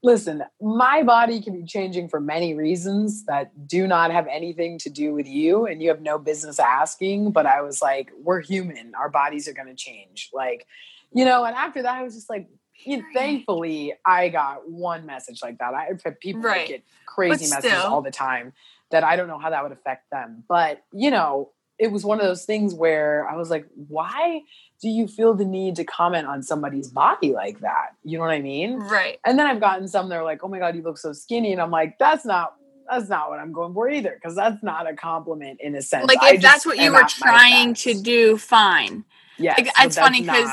listen, 0.02 0.42
my 0.60 1.02
body 1.02 1.42
can 1.42 1.52
be 1.52 1.66
changing 1.66 2.08
for 2.08 2.20
many 2.20 2.54
reasons 2.54 3.26
that 3.26 3.68
do 3.68 3.86
not 3.86 4.10
have 4.10 4.26
anything 4.28 4.78
to 4.78 4.90
do 4.90 5.12
with 5.12 5.28
you, 5.28 5.66
and 5.66 5.82
you 5.82 5.90
have 5.90 6.00
no 6.00 6.18
business 6.18 6.58
asking. 6.58 7.32
But 7.32 7.44
I 7.44 7.60
was 7.60 7.82
like, 7.82 8.10
we're 8.18 8.40
human. 8.40 8.94
Our 8.94 9.10
bodies 9.10 9.46
are 9.46 9.52
going 9.52 9.68
to 9.68 9.74
change. 9.74 10.30
Like, 10.32 10.66
you 11.12 11.26
know. 11.26 11.44
And 11.44 11.54
after 11.54 11.82
that, 11.82 11.94
I 11.94 12.02
was 12.02 12.14
just 12.14 12.30
like. 12.30 12.48
You 12.86 13.04
thankfully, 13.14 13.94
I 14.04 14.28
got 14.28 14.68
one 14.68 15.06
message 15.06 15.40
like 15.42 15.58
that. 15.58 15.74
I've 15.74 16.20
people 16.20 16.42
Right. 16.42 16.66
get 16.68 16.82
crazy 17.06 17.44
But 17.44 17.50
messages 17.50 17.78
still. 17.78 17.86
all 17.92 18.02
the 18.02 18.10
time 18.10 18.52
that 18.90 19.04
I 19.04 19.16
don't 19.16 19.28
know 19.28 19.38
how 19.38 19.50
that 19.50 19.62
would 19.62 19.72
affect 19.72 20.10
them. 20.10 20.44
But, 20.48 20.82
you 20.92 21.10
know, 21.10 21.50
it 21.78 21.90
was 21.90 22.04
one 22.04 22.20
of 22.20 22.26
those 22.26 22.44
things 22.44 22.74
where 22.74 23.28
I 23.28 23.36
was 23.36 23.50
like, 23.50 23.66
why 23.88 24.42
do 24.80 24.88
you 24.88 25.08
feel 25.08 25.34
the 25.34 25.44
need 25.44 25.76
to 25.76 25.84
comment 25.84 26.26
on 26.26 26.42
somebody's 26.42 26.88
body 26.88 27.32
like 27.32 27.60
that? 27.60 27.96
You 28.04 28.18
know 28.18 28.24
what 28.24 28.32
I 28.32 28.40
mean? 28.40 28.78
right 28.78 29.18
And 29.24 29.38
then 29.38 29.46
I've 29.46 29.60
gotten 29.60 29.88
some 29.88 30.08
that 30.10 30.16
are 30.16 30.24
like, 30.24 30.44
oh 30.44 30.48
my 30.48 30.58
God, 30.58 30.76
you 30.76 30.82
look 30.82 30.98
so 30.98 31.12
skinny. 31.12 31.52
And 31.52 31.60
I'm 31.60 31.70
like, 31.70 31.98
that's 31.98 32.24
not. 32.24 32.54
That's 32.90 33.08
not 33.08 33.30
what 33.30 33.38
I'm 33.38 33.52
going 33.52 33.72
for 33.72 33.88
either, 33.88 34.12
because 34.14 34.36
that's 34.36 34.62
not 34.62 34.86
a 34.86 34.94
compliment 34.94 35.58
in 35.62 35.74
a 35.74 35.80
sense. 35.80 36.06
like 36.06 36.18
I 36.20 36.32
if 36.32 36.42
that's 36.42 36.66
what 36.66 36.78
you 36.78 36.92
were 36.92 37.04
trying 37.04 37.72
to 37.72 37.94
do 37.94 38.36
fine 38.36 39.04
Yeah, 39.38 39.54
like, 39.56 39.70
it's 39.80 39.96
funny 39.96 40.20
because 40.20 40.50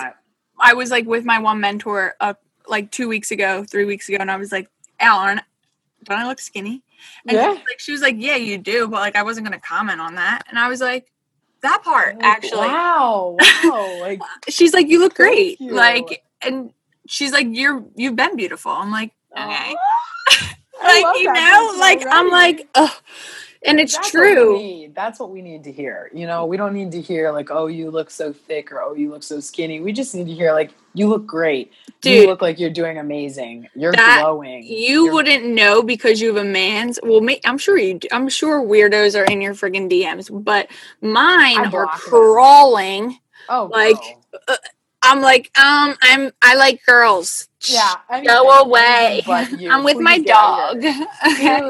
i 0.61 0.73
was 0.73 0.91
like 0.91 1.05
with 1.05 1.25
my 1.25 1.39
one 1.39 1.59
mentor 1.59 2.15
uh 2.21 2.33
like 2.67 2.91
two 2.91 3.07
weeks 3.07 3.31
ago 3.31 3.63
three 3.63 3.85
weeks 3.85 4.07
ago 4.07 4.17
and 4.19 4.31
i 4.31 4.37
was 4.37 4.51
like 4.51 4.69
alan 4.99 5.41
don't 6.05 6.17
i 6.19 6.27
look 6.27 6.39
skinny? 6.39 6.81
And 7.27 7.35
Yeah. 7.35 7.43
she 7.43 7.49
was 7.49 7.57
like 7.67 7.79
she 7.79 7.91
was 7.91 8.01
like 8.01 8.15
yeah 8.17 8.35
you 8.37 8.57
do 8.57 8.87
but 8.87 8.99
like 8.99 9.15
i 9.15 9.23
wasn't 9.23 9.45
gonna 9.45 9.59
comment 9.59 9.99
on 9.99 10.15
that. 10.15 10.43
And 10.49 10.57
i 10.57 10.67
was 10.67 10.79
like 10.81 11.11
that 11.61 11.83
part 11.83 12.15
like, 12.17 12.25
actually. 12.25 12.67
wow, 12.67 13.37
wow, 13.63 13.97
like 13.99 14.19
she's 14.49 14.73
like 14.73 14.87
you 14.87 14.99
look 14.99 15.13
great 15.15 15.59
you. 15.61 15.73
like 15.73 16.23
and 16.41 16.71
she's 17.07 17.31
like 17.31 17.47
you're 17.51 17.83
you've 17.95 18.15
been 18.15 18.35
beautiful. 18.35 18.71
I'm 18.71 18.91
like 18.91 19.11
okay. 19.37 19.75
Like 20.83 21.05
you 21.19 21.31
know? 21.31 21.75
like 21.79 22.03
i'm 22.09 22.29
like 22.31 22.67
ugh. 22.73 22.91
And 23.63 23.79
it's 23.79 23.95
That's 23.95 24.11
true 24.11 24.57
need. 24.57 24.95
That's 24.95 25.19
what 25.19 25.29
we 25.29 25.41
need 25.41 25.63
to 25.65 25.71
hear. 25.71 26.09
You 26.13 26.27
know, 26.27 26.45
we 26.45 26.57
don't 26.57 26.73
need 26.73 26.91
to 26.93 27.01
hear 27.01 27.31
like, 27.31 27.49
"Oh, 27.51 27.67
you 27.67 27.91
look 27.91 28.09
so 28.09 28.33
thick" 28.33 28.71
or 28.71 28.81
"Oh, 28.81 28.93
you 28.93 29.09
look 29.11 29.23
so 29.23 29.39
skinny." 29.39 29.79
We 29.79 29.91
just 29.93 30.15
need 30.15 30.25
to 30.27 30.33
hear 30.33 30.51
like, 30.53 30.71
"You 30.93 31.07
look 31.07 31.25
great. 31.27 31.71
Dude. 32.01 32.23
you 32.23 32.27
look 32.27 32.41
like 32.41 32.59
you're 32.59 32.71
doing 32.71 32.97
amazing. 32.97 33.67
You're 33.75 33.91
glowing." 33.93 34.63
you 34.63 35.03
You're- 35.05 35.09
wouldn't 35.11 35.45
know 35.45 35.83
because 35.83 36.19
you 36.21 36.27
have 36.33 36.43
a 36.43 36.47
man's 36.47 36.99
well 37.03 37.21
i'm 37.45 37.57
sure 37.57 37.77
you 37.77 37.99
i'm 38.11 38.27
sure 38.29 38.61
weirdos 38.61 39.19
are 39.19 39.25
in 39.25 39.39
your 39.41 39.53
friggin 39.53 39.89
dms 39.89 40.29
but 40.43 40.67
mine 41.01 41.73
are 41.73 41.87
crawling 41.87 43.17
Oh, 43.49 43.69
like- 43.71 44.17
no. 44.49 44.55
i'm 45.03 45.21
like 45.21 45.51
um 45.59 45.95
i'm 46.01 46.31
i 46.41 46.55
like 46.55 46.83
girls 46.85 47.47
yeah. 47.67 47.93
anything- 48.09 48.27
go 48.27 48.49
away 48.59 49.21
anything 49.25 49.51
but 49.51 49.59
you. 49.61 49.69
i'm 49.71 49.83
with 49.83 49.97
my 49.97 50.17
get 50.19 50.35
out 50.35 50.75
of 50.75 50.81
dog 50.81 50.93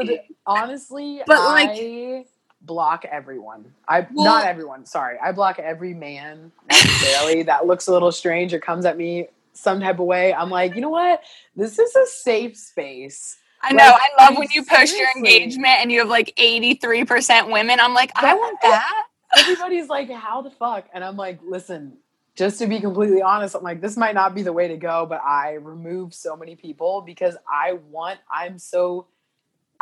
Dude, 0.08 0.20
honestly, 0.46 1.22
But, 1.26 1.40
like- 1.40 1.70
I 1.72 2.26
block 2.62 3.06
everyone. 3.06 3.74
I 3.88 4.08
Well- 4.12 4.26
not 4.26 4.46
everyone. 4.46 4.86
Sorry, 4.86 5.18
I 5.22 5.32
block 5.32 5.60
every 5.60 5.94
man 5.94 6.52
necessarily 6.70 7.44
that 7.44 7.66
looks 7.66 7.88
a 7.88 7.92
little 7.92 8.12
strange 8.12 8.54
or 8.54 8.60
comes 8.60 8.86
at 8.86 8.98
me 8.98 9.28
some 9.54 9.80
type 9.80 10.00
of 10.00 10.06
way. 10.06 10.34
I'm 10.34 10.50
like, 10.50 10.76
you 10.76 10.82
know 10.82 10.90
what? 10.90 11.22
This 11.56 11.80
is 11.80 11.96
a 11.96 12.06
safe 12.06 12.58
space 12.58 13.38
I 13.64 13.74
know. 13.74 13.84
Like, 13.84 14.02
I 14.18 14.26
love 14.26 14.38
when 14.38 14.48
you 14.54 14.66
post 14.66 14.98
your 14.98 15.08
engagement 15.16 15.80
and 15.82 15.92
you 15.92 16.00
have 16.00 16.10
like 16.10 16.34
83% 16.38 17.52
women. 17.52 17.80
I'm 17.80 17.94
like, 17.94 18.12
I 18.16 18.34
want 18.34 18.58
that. 18.62 19.08
everybody's 19.38 19.88
like, 19.88 20.10
how 20.12 20.42
the 20.42 20.50
fuck? 20.52 20.88
And 20.94 21.04
I'm 21.04 21.16
like, 21.16 21.40
listen, 21.44 21.98
just 22.36 22.60
to 22.60 22.68
be 22.68 22.80
completely 22.80 23.22
honest, 23.22 23.56
I'm 23.56 23.64
like, 23.64 23.82
this 23.82 23.98
might 23.98 24.16
not 24.16 24.34
be 24.34 24.42
the 24.42 24.54
way 24.54 24.68
to 24.68 24.78
go, 24.78 25.06
but 25.06 25.22
I 25.22 25.54
remove 25.54 26.14
so 26.14 26.36
many 26.36 26.56
people 26.56 27.02
because 27.02 27.38
I 27.52 27.74
want, 27.90 28.20
I'm 28.32 28.58
so 28.58 29.08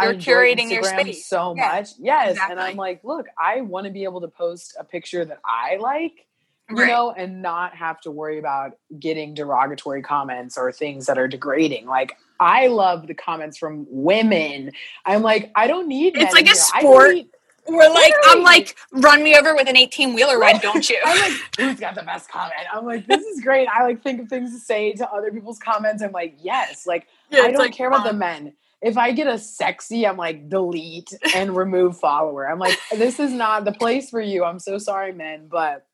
You're 0.02 0.14
enjoy 0.14 0.32
curating 0.32 0.72
your 0.72 0.84
space. 0.84 1.26
so 1.26 1.54
Yeah, 1.58 1.68
much. 1.68 1.90
Yes. 2.00 2.38
And. 2.50 2.60
I'm 2.60 2.76
like, 2.76 3.04
look, 3.04 3.28
I 3.38 3.62
want 3.62 3.86
to 3.86 3.92
be 3.92 4.04
able 4.04 4.22
to 4.22 4.28
post 4.28 4.76
a 4.80 4.84
picture 4.84 5.26
that 5.26 5.40
I 5.46 5.78
like, 5.78 6.26
you 6.70 6.78
Right. 6.78 6.88
know, 6.88 7.12
and 7.12 7.42
not 7.42 7.76
have 7.76 8.00
to 8.02 8.12
worry 8.12 8.38
about 8.40 8.74
getting 9.00 9.34
derogatory 9.34 10.02
comments 10.02 10.58
or 10.58 10.72
things 10.72 11.06
that 11.08 11.18
are 11.18 11.28
degrading. 11.28 11.86
Like 11.88 12.16
I 12.40 12.68
love 12.68 13.08
the 13.08 13.14
comments 13.14 13.58
from 13.58 13.86
women. 13.90 14.72
I'm 15.06 15.22
like, 15.24 15.52
I 15.56 15.68
don't 15.68 15.88
need 15.88 16.16
It's 16.16 16.34
like 16.34 16.46
a 16.46 16.50
here. 16.50 16.56
Sport. 16.56 17.14
need- 17.16 17.30
We're 17.68 17.90
like, 17.94 18.14
I'm 18.26 18.42
like, 18.42 18.76
run 18.92 19.22
me 19.24 19.36
over 19.36 19.54
with 19.54 19.68
an 19.70 19.78
18 19.78 20.14
wheeler, 20.16 20.40
why 20.40 20.54
don't 20.54 20.90
you? 20.90 20.98
I'm 21.06 21.20
like, 21.20 21.40
who's 21.60 21.80
got 21.80 21.94
the 21.94 22.02
best 22.04 22.28
comment? 22.30 22.54
I'm 22.74 22.84
like, 22.86 23.06
this 23.06 23.22
is 23.24 23.42
great. 23.42 23.68
I 23.68 23.84
like 23.84 24.02
think 24.02 24.22
of 24.22 24.28
things 24.30 24.52
to 24.54 24.60
say 24.60 24.94
to 24.94 25.08
other 25.12 25.32
people's 25.32 25.60
comments. 25.60 26.02
I'm 26.02 26.12
like, 26.12 26.36
yes, 26.42 26.88
like 26.88 27.08
Yeah, 27.30 27.42
I 27.42 27.52
don't 27.52 27.60
like, 27.60 27.74
care 27.74 27.88
about 27.88 28.06
the 28.06 28.10
um 28.12 28.18
men. 28.20 28.54
If 28.82 28.98
I 28.98 29.12
get 29.12 29.28
a 29.28 29.38
sexy, 29.38 30.08
I'm 30.08 30.16
like 30.18 30.50
delete 30.50 31.14
and 31.36 31.56
remove 31.56 32.00
follower. 32.00 32.50
I'm 32.50 32.60
like, 32.60 32.80
this 32.96 33.20
is 33.20 33.32
not 33.32 33.66
the 33.66 33.74
place 33.74 34.10
for 34.10 34.22
you. 34.22 34.46
I'm 34.46 34.60
so 34.60 34.78
sorry, 34.78 35.12
men, 35.12 35.48
but 35.50 35.86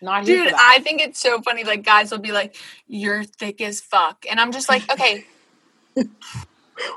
not 0.00 0.26
here 0.26 0.44
Dude. 0.44 0.54
I 0.56 0.80
think 0.80 1.00
it's 1.00 1.20
so 1.20 1.42
funny. 1.42 1.64
Like, 1.64 1.84
guys 1.84 2.10
will 2.10 2.18
be 2.18 2.32
like, 2.32 2.56
you're 2.86 3.22
thick 3.22 3.60
as 3.60 3.80
fuck. 3.80 4.24
And 4.30 4.40
I'm 4.40 4.50
just 4.50 4.68
like, 4.68 4.90
okay, 4.90 5.24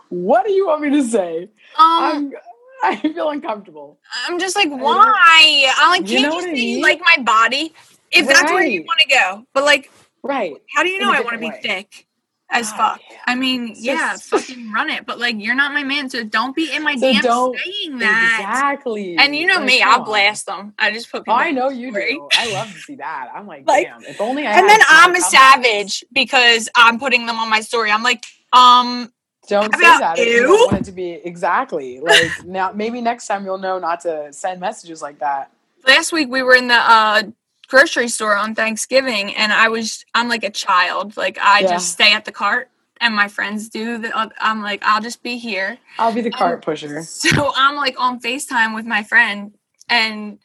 what 0.09 0.45
do 0.45 0.53
you 0.53 0.67
want 0.67 0.81
me 0.81 0.89
to 0.91 1.03
say? 1.03 1.49
um, 1.77 1.79
I'm 1.79 2.33
I 2.83 2.97
feel 2.97 3.29
uncomfortable. 3.29 3.99
I'm 4.27 4.37
just 4.37 4.55
like, 4.55 4.69
why? 4.69 5.73
I'm 5.77 5.89
like, 5.89 6.07
can't 6.07 6.23
know 6.23 6.29
you 6.29 6.35
what 6.35 6.45
I 6.45 6.53
say 6.53 6.59
you 6.61 6.75
mean? 6.75 6.81
like 6.81 7.01
my 7.17 7.23
body? 7.23 7.73
If 8.11 8.27
that's 8.27 8.51
where 8.51 8.63
you 8.63 8.83
want 8.83 8.99
to 9.01 9.07
go. 9.07 9.45
But 9.53 9.63
like, 9.63 9.91
Right. 10.23 10.53
how 10.75 10.83
do 10.83 10.89
you 10.89 10.99
know 10.99 11.11
I 11.11 11.21
want 11.21 11.33
to 11.33 11.39
be 11.39 11.51
thick 11.51 12.05
as 12.49 12.69
God, 12.71 12.77
fuck? 12.77 13.01
yeah. 13.09 13.17
I 13.27 13.35
mean, 13.35 13.69
It's 13.69 13.83
yeah, 13.83 14.11
just- 14.13 14.23
fucking 14.29 14.71
run 14.71 14.89
it. 14.89 15.05
But 15.05 15.19
like, 15.19 15.35
you're 15.39 15.55
not 15.55 15.73
my 15.73 15.83
man, 15.83 16.09
so 16.09 16.23
don't 16.23 16.55
be 16.55 16.71
in 16.71 16.83
my 16.83 16.95
So 16.95 17.11
damn 17.13 17.21
don't- 17.21 17.57
saying 17.59 17.97
that. 17.99 18.37
Exactly. 18.41 19.17
And 19.17 19.35
you 19.35 19.45
know 19.47 19.55
Like, 19.55 19.65
me, 19.65 19.81
I'll 19.81 19.99
on. 20.01 20.05
blast 20.05 20.45
them. 20.45 20.73
I 20.77 20.91
just 20.91 21.11
put 21.11 21.23
Oh, 21.27 21.33
I 21.33 21.51
know 21.51 21.69
you 21.69 21.89
story. 21.91 22.13
do. 22.13 22.29
I 22.33 22.53
love 22.53 22.71
to 22.71 22.79
see 22.79 22.95
that. 22.95 23.29
I'm 23.33 23.47
like, 23.47 23.67
Like- 23.67 23.87
damn, 23.87 24.03
if 24.03 24.21
only 24.21 24.45
I 24.45 24.51
And 24.59 24.69
then 24.69 24.79
I'm 24.87 25.15
a 25.15 25.21
savage 25.21 26.03
because 26.13 26.69
I'm 26.75 26.99
putting 26.99 27.25
them 27.25 27.37
on 27.39 27.49
my 27.49 27.61
story. 27.61 27.91
I'm 27.91 28.03
like, 28.03 28.23
um, 28.53 29.11
Don't 29.47 29.73
say 29.75 29.81
that 29.81 30.17
if 30.19 30.27
you? 30.27 30.43
don't 30.43 30.71
want 30.71 30.81
it 30.81 30.85
to 30.85 30.91
be 30.91 31.11
exactly 31.11 31.99
like 31.99 32.45
now. 32.45 32.71
Maybe 32.71 33.01
next 33.01 33.27
time 33.27 33.43
you'll 33.45 33.57
know 33.57 33.79
not 33.79 34.01
to 34.01 34.31
send 34.33 34.59
messages 34.59 35.01
like 35.01 35.19
that. 35.19 35.51
last 35.87 36.11
week 36.11 36.29
we 36.29 36.41
were 36.41 36.55
in 36.55 36.67
the 36.67 36.73
uh 36.75 37.23
grocery 37.67 38.07
store 38.07 38.35
on 38.35 38.55
Thanksgiving 38.55 39.35
and 39.35 39.51
I 39.53 39.69
was 39.69 40.05
I'm 40.13 40.29
like 40.29 40.43
a 40.43 40.49
child. 40.49 41.17
Like 41.17 41.37
I 41.41 41.61
Yeah. 41.61 41.69
just 41.69 41.91
stay 41.91 42.13
at 42.13 42.25
the 42.25 42.31
cart 42.31 42.69
and 43.01 43.15
my 43.15 43.27
friends 43.27 43.69
do 43.69 43.97
that. 43.99 44.31
I'm 44.39 44.61
like, 44.61 44.81
I'll 44.85 45.01
just 45.01 45.23
be 45.23 45.37
here. 45.37 45.77
I'll 45.99 46.13
be 46.13 46.21
the 46.21 46.29
Um, 46.33 46.37
cart 46.39 46.63
pusher. 46.63 47.01
So 47.03 47.51
I'm 47.55 47.75
like 47.75 47.99
on 47.99 48.19
FaceTime 48.19 48.75
with 48.75 48.85
my 48.85 49.03
friend 49.03 49.53
and 49.89 50.39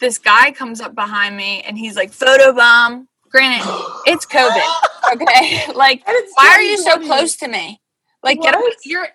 this 0.00 0.18
guy 0.18 0.50
comes 0.52 0.80
up 0.80 0.94
behind 0.94 1.36
me 1.36 1.62
and 1.62 1.78
he's 1.78 1.96
like, 1.96 2.12
photo 2.12 2.52
bomb. 2.52 3.08
Granted, 3.30 3.66
it's 4.06 4.26
COVID. 4.26 4.74
Okay. 5.14 5.72
like 5.74 6.02
why 6.34 6.48
are 6.56 6.62
you 6.62 6.78
so 6.78 6.98
close 6.98 7.36
to 7.36 7.48
me? 7.48 7.80
Like 8.22 8.40
get 8.40 8.54
What? 8.56 8.74
you're 8.84 9.08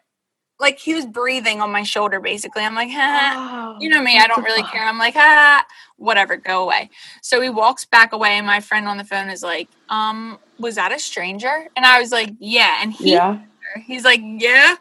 like 0.60 0.78
he 0.80 0.94
was 0.94 1.06
breathing 1.06 1.62
on 1.62 1.72
my 1.72 1.84
shoulder 1.84 2.20
basically. 2.20 2.64
I'm 2.64 2.76
like. 2.76 2.90
Oh, 2.92 3.78
you 3.80 3.90
know 3.90 4.02
me, 4.02 4.18
I 4.18 4.28
don't 4.28 4.44
really 4.44 4.64
care. 4.64 4.84
I'm 4.84 4.98
like, 4.98 5.16
ah, 5.16 5.66
whatever, 5.98 6.36
go 6.38 6.64
away. 6.64 6.90
So 7.22 7.40
he 7.42 7.50
walks 7.50 7.86
back 7.86 8.12
away, 8.14 8.32
and 8.32 8.46
my 8.46 8.60
friend 8.60 8.88
on 8.88 8.98
the 8.98 9.04
phone 9.06 9.30
is 9.30 9.42
like, 9.42 9.70
um, 9.90 10.38
was 10.60 10.76
that 10.76 10.92
a 10.92 11.00
stranger? 11.00 11.68
And 11.76 11.86
I 11.86 12.00
was 12.00 12.12
like, 12.12 12.32
yeah. 12.40 12.80
And 12.82 12.92
he, 12.92 13.14
Yeah. 13.14 13.40
he's 13.86 14.04
like, 14.04 14.22
yeah. 14.24 14.76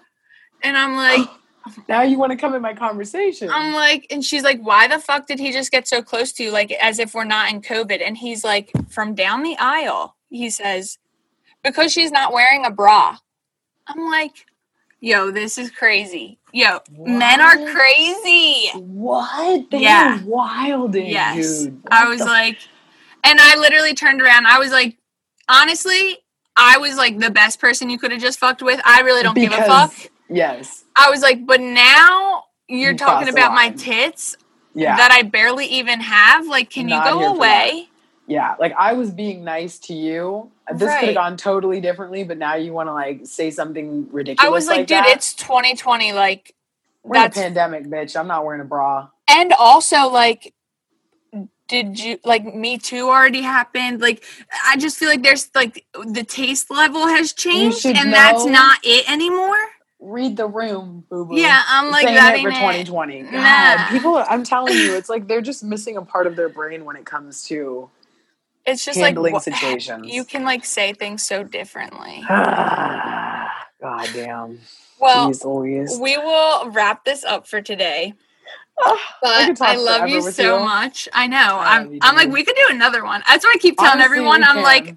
And 0.63 0.77
I'm 0.77 0.97
like, 0.97 1.29
Now 1.89 2.03
you 2.03 2.19
want 2.19 2.33
to 2.33 2.39
come 2.39 2.55
in 2.55 2.63
my 2.63 2.73
conversation? 2.75 3.51
I'm 3.51 3.75
like, 3.75 4.07
and 4.11 4.25
she's 4.25 4.43
like, 4.43 4.61
why 4.61 4.89
the 4.89 4.99
fuck 4.99 5.27
did 5.27 5.39
he 5.39 5.53
just 5.53 5.71
get 5.71 5.87
so 5.87 6.03
close 6.03 6.33
to 6.33 6.43
you? 6.45 6.51
Like, 6.51 6.73
as 6.73 6.99
if 6.99 7.15
we're 7.15 7.25
not 7.25 7.53
in 7.53 7.61
COVID. 7.61 8.01
And 8.05 8.17
he's 8.17 8.43
like, 8.43 8.71
from 8.89 9.15
down 9.15 9.43
the 9.43 9.57
aisle, 9.59 10.17
he 10.31 10.49
says, 10.49 10.99
because 11.63 11.93
she's 11.93 12.11
not 12.11 12.33
wearing 12.33 12.65
a 12.65 12.71
bra. 12.71 13.19
I'm 13.87 14.07
like, 14.11 14.47
yo, 15.01 15.31
this 15.31 15.59
is 15.59 15.71
crazy. 15.71 16.39
Yo, 16.53 16.81
men 16.91 17.41
are 17.41 17.57
crazy. 17.73 18.71
what? 18.75 19.71
They 19.71 19.81
Yeah. 19.83 20.19
are 20.21 20.25
wilding, 20.25 21.07
Yes. 21.11 21.65
dude. 21.65 21.83
I 21.91 22.09
was 22.09 22.21
like, 22.21 22.59
and 23.25 23.39
I 23.41 23.57
literally 23.57 23.95
turned 23.95 24.23
around. 24.23 24.47
I 24.47 24.59
was 24.59 24.71
like, 24.73 24.97
honestly, 25.49 26.19
I 26.57 26.79
was 26.79 26.97
like 26.97 27.19
the 27.19 27.31
best 27.31 27.61
person 27.61 27.91
you 27.91 27.99
could 27.99 28.13
have 28.13 28.21
just 28.21 28.39
fucked 28.39 28.63
with. 28.63 28.81
I 28.85 29.03
really 29.03 29.23
don't 29.23 29.35
give 29.35 29.53
a 29.53 29.63
fuck. 29.65 29.93
Yes. 30.29 30.85
I 30.97 31.11
was 31.11 31.23
like, 31.23 31.47
but 31.47 31.61
now 31.61 32.45
you're 32.69 32.93
You 32.93 32.99
talking 32.99 33.29
about 33.29 33.53
my 33.55 33.71
tits 33.71 34.37
Yeah. 34.75 34.97
that 34.97 35.11
I 35.13 35.23
barely 35.23 35.67
even 35.67 36.01
have. 36.01 36.47
Like, 36.47 36.71
can 36.71 36.87
Not 36.87 37.07
you 37.07 37.13
go 37.21 37.35
away? 37.35 37.89
Yeah. 38.29 38.55
Like 38.61 38.75
I 38.79 38.93
was 38.93 39.11
being 39.11 39.43
nice 39.43 39.79
to 39.81 39.95
you. 39.95 40.53
This 40.73 40.95
could 41.01 41.07
have 41.09 41.15
gone 41.17 41.37
totally 41.37 41.81
differently, 41.81 42.23
but 42.23 42.39
now 42.39 42.55
you 42.55 42.73
want 42.73 42.89
to 42.89 42.93
like 42.93 43.23
say 43.25 43.51
something 43.51 44.07
ridiculous. 44.13 44.47
I 44.47 44.51
was 44.51 44.67
like, 44.69 44.87
dude, 44.87 44.99
that? 44.99 45.09
it's 45.09 45.35
2020. 45.35 46.13
Like, 46.13 46.55
We're 47.03 47.17
in 47.17 47.23
a 47.27 47.31
pandemic, 47.31 47.87
bitch. 47.87 48.15
I'm 48.21 48.29
not 48.29 48.45
wearing 48.45 48.61
a 48.61 48.65
bra. 48.65 49.09
and 49.29 49.53
also 49.55 50.09
like 50.11 50.55
did 51.69 52.01
you 52.01 52.19
like 52.25 52.55
me 52.55 52.79
too 52.79 53.09
already 53.09 53.43
happened 53.43 54.01
like 54.01 54.25
i 54.67 54.75
just 54.79 54.97
feel 54.97 55.09
like 55.11 55.23
there's 55.23 55.51
like 55.55 55.85
the 56.07 56.25
taste 56.25 56.71
level 56.71 57.07
has 57.07 57.35
changed 57.35 57.85
and 57.85 58.11
that's 58.11 58.47
not 58.47 58.79
it 58.83 59.11
anymore 59.11 59.57
Read 60.01 60.37
the 60.37 60.47
room, 60.47 61.05
boo 61.11 61.25
boo. 61.27 61.37
yeah 61.39 61.61
i'm 61.69 61.91
like 61.91 62.05
Saying 62.07 62.15
that 62.17 62.35
it 62.37 62.43
for 62.43 62.49
ain't 62.51 62.57
it. 62.77 62.87
2020. 62.87 63.23
God, 63.25 63.33
Nah. 63.33 63.89
people, 63.91 64.17
I'm 64.17 64.45
telling 64.45 64.73
you, 64.75 64.95
it's 64.95 65.09
like 65.11 65.27
they're 65.29 65.43
just 65.43 65.63
missing 65.65 65.97
a 65.99 66.03
part 66.03 66.27
of 66.29 66.37
their 66.37 66.49
brain 66.49 66.85
when 66.87 66.95
it 66.97 67.05
comes 67.05 67.43
to 67.49 67.91
it's 68.69 68.85
just 68.85 68.99
handling 68.99 69.33
like 69.35 69.43
situations. 69.43 70.07
you 70.13 70.25
can 70.25 70.45
like 70.45 70.65
say 70.65 70.93
things 70.93 71.23
so 71.23 71.43
differently 71.43 72.25
God 72.29 74.09
damn. 74.13 74.59
well 75.01 75.31
Jeez 75.31 76.01
we 76.01 76.17
will 76.17 76.71
wrap 76.71 77.05
this 77.05 77.25
up 77.25 77.47
for 77.47 77.61
today 77.63 78.15
I 78.81 79.49
but 79.59 79.61
I 79.61 79.75
love 79.77 80.09
you 80.09 80.23
so 80.31 80.59
you. 80.59 80.65
much. 80.65 81.09
I 81.13 81.27
know. 81.27 81.59
I'm. 81.61 81.99
I'm 82.01 82.15
like 82.15 82.31
we 82.31 82.45
could 82.45 82.55
do 82.55 82.67
another 82.71 83.03
one. 83.05 83.25
That's 83.27 83.45
what 83.45 83.57
I 83.57 83.59
keep 83.59 83.77
telling 83.77 83.95
Honestly, 83.95 84.05
everyone. 84.19 84.45
I'm 84.45 84.63
like, 84.63 84.95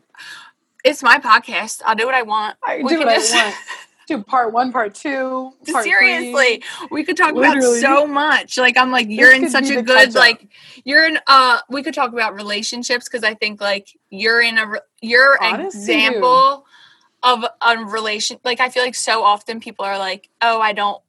it's 0.83 1.01
my 1.01 1.17
podcast. 1.17 1.81
I'll 1.83 1.95
do 1.95 2.05
what 2.05 2.13
I 2.13 2.21
want. 2.21 2.57
I 2.63 2.83
We 2.83 2.89
do 2.89 2.99
what 2.99 3.15
just- 3.15 3.33
I 3.33 3.43
want. 3.45 3.55
Do 4.17 4.23
part 4.23 4.51
one, 4.51 4.71
part 4.71 4.93
two, 4.93 5.53
part 5.71 5.85
Seriously, 5.85 6.63
three. 6.79 6.87
we 6.91 7.03
could 7.03 7.15
talk 7.15 7.33
Literally. 7.33 7.79
about 7.79 7.99
so 7.99 8.07
much. 8.07 8.57
Like 8.57 8.77
I'm 8.77 8.91
like 8.91 9.07
you're 9.09 9.31
in 9.33 9.49
such 9.49 9.69
a 9.69 9.81
good 9.81 10.13
like 10.15 10.47
you're 10.83 11.05
in 11.05 11.17
uh 11.27 11.59
we 11.69 11.81
could 11.81 11.93
talk 11.93 12.11
about 12.11 12.35
relationships 12.35 13.07
because 13.07 13.23
I 13.23 13.33
think 13.35 13.61
like 13.61 13.87
you're 14.09 14.41
in 14.41 14.57
a 14.57 14.67
re- 14.67 14.79
you're 15.01 15.41
an 15.41 15.61
example 15.61 16.65
of 17.23 17.45
a 17.61 17.77
relation 17.85 18.37
like 18.43 18.59
I 18.59 18.69
feel 18.69 18.83
like 18.83 18.95
so 18.95 19.23
often 19.23 19.59
people 19.59 19.85
are 19.85 19.97
like, 19.97 20.29
"Oh, 20.41 20.59
I 20.59 20.73
don't 20.73 21.01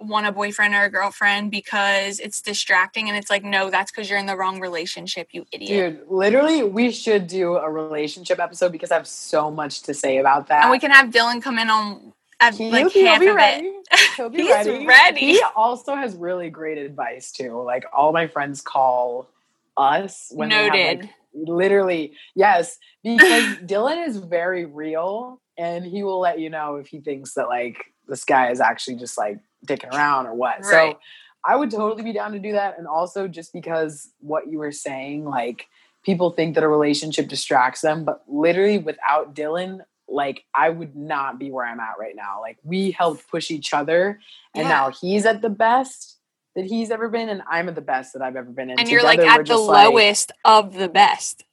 want 0.00 0.26
a 0.26 0.32
boyfriend 0.32 0.74
or 0.74 0.84
a 0.84 0.90
girlfriend 0.90 1.50
because 1.50 2.20
it's 2.20 2.40
distracting." 2.42 3.08
And 3.08 3.16
it's 3.16 3.30
like, 3.30 3.44
"No, 3.44 3.70
that's 3.70 3.90
cuz 3.90 4.10
you're 4.10 4.18
in 4.18 4.26
the 4.26 4.36
wrong 4.36 4.60
relationship, 4.60 5.28
you 5.32 5.46
idiot." 5.52 5.98
Dude, 6.00 6.10
literally, 6.10 6.62
we 6.62 6.90
should 6.90 7.26
do 7.26 7.56
a 7.56 7.70
relationship 7.70 8.38
episode 8.38 8.72
because 8.72 8.90
I 8.90 8.96
have 8.96 9.06
so 9.08 9.50
much 9.50 9.82
to 9.82 9.94
say 9.94 10.18
about 10.18 10.48
that. 10.48 10.62
And 10.62 10.70
we 10.70 10.78
can 10.78 10.90
have 10.90 11.10
Dylan 11.10 11.40
come 11.42 11.58
in 11.58 11.70
on 11.70 12.12
at 12.40 12.54
He'll 12.56 12.70
like 12.70 12.92
he'll 12.92 13.06
half 13.06 13.20
be 13.20 13.26
of 13.26 13.32
it. 13.32 13.36
ready. 13.36 13.72
He'll 14.16 14.28
be 14.30 14.38
He's 14.42 14.50
ready. 14.50 14.86
ready. 14.86 15.20
He 15.20 15.42
also 15.54 15.94
has 15.94 16.14
really 16.16 16.50
great 16.50 16.78
advice 16.78 17.32
too. 17.32 17.62
Like 17.62 17.84
all 17.92 18.12
my 18.12 18.26
friends 18.26 18.60
call 18.60 19.28
us 19.76 20.30
when 20.34 20.48
they 20.48 20.56
have, 20.56 20.98
like, 21.00 21.10
literally 21.32 22.12
yes 22.34 22.76
because 23.04 23.56
Dylan 23.64 24.06
is 24.06 24.16
very 24.16 24.64
real 24.66 25.40
and 25.56 25.84
he 25.84 26.02
will 26.02 26.18
let 26.20 26.40
you 26.40 26.50
know 26.50 26.76
if 26.76 26.88
he 26.88 27.00
thinks 27.00 27.34
that 27.34 27.48
like 27.48 27.76
this 28.08 28.24
guy 28.24 28.50
is 28.50 28.60
actually 28.60 28.96
just 28.96 29.16
like 29.16 29.38
dicking 29.66 29.92
around 29.94 30.26
or 30.26 30.34
what. 30.34 30.60
Right. 30.62 30.94
So 30.94 30.98
I 31.44 31.56
would 31.56 31.70
totally 31.70 32.02
be 32.02 32.12
down 32.12 32.32
to 32.32 32.38
do 32.38 32.52
that 32.52 32.78
and 32.78 32.86
also 32.86 33.28
just 33.28 33.52
because 33.52 34.10
what 34.20 34.48
you 34.50 34.58
were 34.58 34.72
saying 34.72 35.24
like 35.24 35.68
people 36.04 36.30
think 36.30 36.54
that 36.54 36.64
a 36.64 36.68
relationship 36.68 37.28
distracts 37.28 37.80
them 37.82 38.04
but 38.04 38.22
literally 38.26 38.78
without 38.78 39.34
Dylan 39.34 39.80
like 40.10 40.44
I 40.54 40.68
would 40.70 40.96
not 40.96 41.38
be 41.38 41.50
where 41.50 41.64
I'm 41.64 41.80
at 41.80 41.94
right 41.98 42.16
now. 42.16 42.40
Like 42.40 42.58
we 42.64 42.90
helped 42.90 43.28
push 43.28 43.50
each 43.50 43.72
other 43.72 44.20
and 44.54 44.64
Yeah. 44.64 44.68
now 44.68 44.90
he's 44.90 45.24
at 45.26 45.40
the 45.42 45.50
best 45.50 46.18
that 46.56 46.64
he's 46.64 46.90
ever 46.90 47.08
been 47.08 47.28
and 47.28 47.42
I'm 47.48 47.68
at 47.68 47.76
the 47.76 47.80
best 47.80 48.12
that 48.14 48.22
I've 48.22 48.34
ever 48.36 48.50
been 48.50 48.70
in. 48.70 48.80
and 48.80 48.88
you're 48.88 49.02
like 49.04 49.20
at 49.20 49.38
the 49.38 49.44
just, 49.44 49.62
like- 49.62 49.86
lowest 49.88 50.32
of 50.44 50.74
the 50.74 50.88
best. 50.88 51.44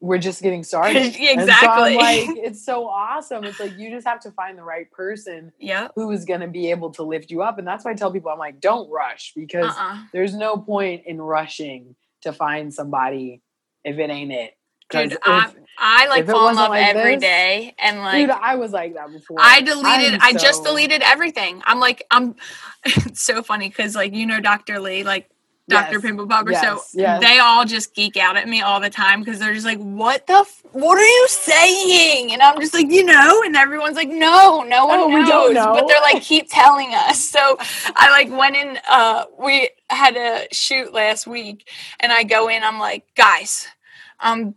we're 0.00 0.18
just 0.18 0.42
getting 0.42 0.64
started. 0.64 0.96
And 1.14 1.14
so 1.14 1.30
Exactly. 1.44 1.94
like, 1.94 2.28
it's 2.38 2.64
so 2.64 2.88
awesome. 2.88 3.44
It's 3.44 3.60
like 3.60 3.78
you 3.78 3.88
just 3.90 4.04
have 4.04 4.18
to 4.22 4.32
find 4.32 4.58
the 4.58 4.64
right 4.64 4.90
person 4.90 5.52
Yep. 5.60 5.92
who 5.94 6.10
is 6.10 6.24
going 6.24 6.40
to 6.40 6.48
be 6.48 6.72
able 6.72 6.90
to 6.94 7.04
lift 7.04 7.30
you 7.30 7.42
up. 7.42 7.58
And 7.58 7.66
that's 7.68 7.84
why 7.84 7.92
I 7.92 7.94
tell 7.94 8.10
people, 8.10 8.32
I'm 8.32 8.38
like, 8.40 8.60
don't 8.60 8.90
rush 8.90 9.32
because 9.36 9.70
Uh-uh. 9.70 9.98
there's 10.12 10.34
no 10.34 10.56
point 10.56 11.04
in 11.06 11.22
rushing 11.22 11.94
to 12.22 12.32
find 12.32 12.74
somebody 12.74 13.42
if 13.84 13.98
it 13.98 14.10
ain't 14.10 14.32
it. 14.32 14.54
Dude, 14.92 15.12
if- 15.12 15.18
I, 15.24 15.50
I 15.78 16.06
like 16.08 16.26
fall 16.26 16.48
in 16.50 16.56
love 16.56 16.68
like 16.70 16.94
every 16.94 17.16
this- 17.16 17.22
day, 17.22 17.74
and 17.78 17.98
like 18.00 18.22
dude, 18.26 18.30
I 18.30 18.54
was 18.56 18.72
like 18.72 18.94
that 18.94 19.10
before. 19.12 19.38
I 19.40 19.60
deleted. 19.62 20.14
I'm 20.14 20.22
I 20.22 20.32
just 20.38 20.62
deleted 20.64 21.02
everything. 21.02 21.62
I'm 21.64 21.80
like, 21.80 22.04
I'm. 22.10 22.36
It's 22.84 23.22
so 23.22 23.42
funny 23.42 23.68
because 23.68 23.94
like 23.94 24.12
you 24.14 24.26
know 24.26 24.40
Dr. 24.40 24.80
Lee, 24.80 25.02
like 25.04 25.30
Dr. 25.68 25.92
Yes, 25.94 26.02
Pimple 26.02 26.26
Popper. 26.26 26.52
so 26.54 26.60
yes, 26.60 26.90
yes. 26.94 27.20
they 27.20 27.38
all 27.38 27.64
just 27.64 27.94
geek 27.94 28.16
out 28.16 28.36
at 28.36 28.48
me 28.48 28.60
all 28.60 28.80
the 28.80 28.90
time 28.90 29.20
because 29.22 29.38
they're 29.38 29.54
just 29.54 29.64
like, 29.64 29.78
"What 29.78 30.26
the? 30.26 30.34
F- 30.34 30.62
what 30.72 30.98
are 30.98 31.04
you 31.04 31.26
saying?" 31.28 32.32
And 32.32 32.42
I'm 32.42 32.60
just 32.60 32.74
like, 32.74 32.90
you 32.90 33.04
know, 33.04 33.42
and 33.44 33.54
everyone's 33.56 33.94
like, 33.96 34.08
"No, 34.08 34.62
no 34.66 34.86
one 34.86 34.98
Oh, 34.98 35.06
knows." 35.08 35.14
we 35.24 35.28
don't 35.30 35.54
know. 35.54 35.74
But 35.74 35.86
they're 35.86 36.00
like, 36.00 36.22
keep 36.22 36.46
telling 36.50 36.92
us. 36.92 37.20
So 37.24 37.56
I 37.60 38.10
like 38.10 38.36
went 38.36 38.56
in. 38.56 38.78
Uh, 38.88 39.24
we 39.38 39.70
had 39.88 40.16
a 40.16 40.48
shoot 40.52 40.92
last 40.92 41.26
week, 41.26 41.68
and 42.00 42.10
I 42.12 42.24
go 42.24 42.48
in. 42.48 42.64
I'm 42.64 42.78
like, 42.80 43.06
guys, 43.16 43.68
I'm 44.18 44.56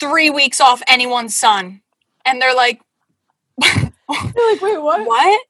three 0.00 0.30
weeks 0.30 0.60
off 0.60 0.82
anyone's 0.88 1.36
son, 1.36 1.82
and 2.24 2.40
they're 2.40 2.54
like. 2.54 2.80
You're 3.62 4.52
like, 4.52 4.60
wait, 4.60 4.82
what? 4.82 5.06
what? 5.06 5.44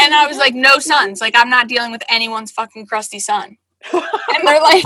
And 0.00 0.14
I 0.14 0.26
was 0.26 0.36
like, 0.36 0.54
no 0.54 0.78
sons. 0.78 1.20
Like, 1.20 1.34
I'm 1.36 1.48
not 1.48 1.68
dealing 1.68 1.92
with 1.92 2.02
anyone's 2.08 2.50
fucking 2.50 2.86
crusty 2.86 3.18
son. 3.18 3.56
And 3.92 4.48
they're 4.48 4.60
like, 4.60 4.84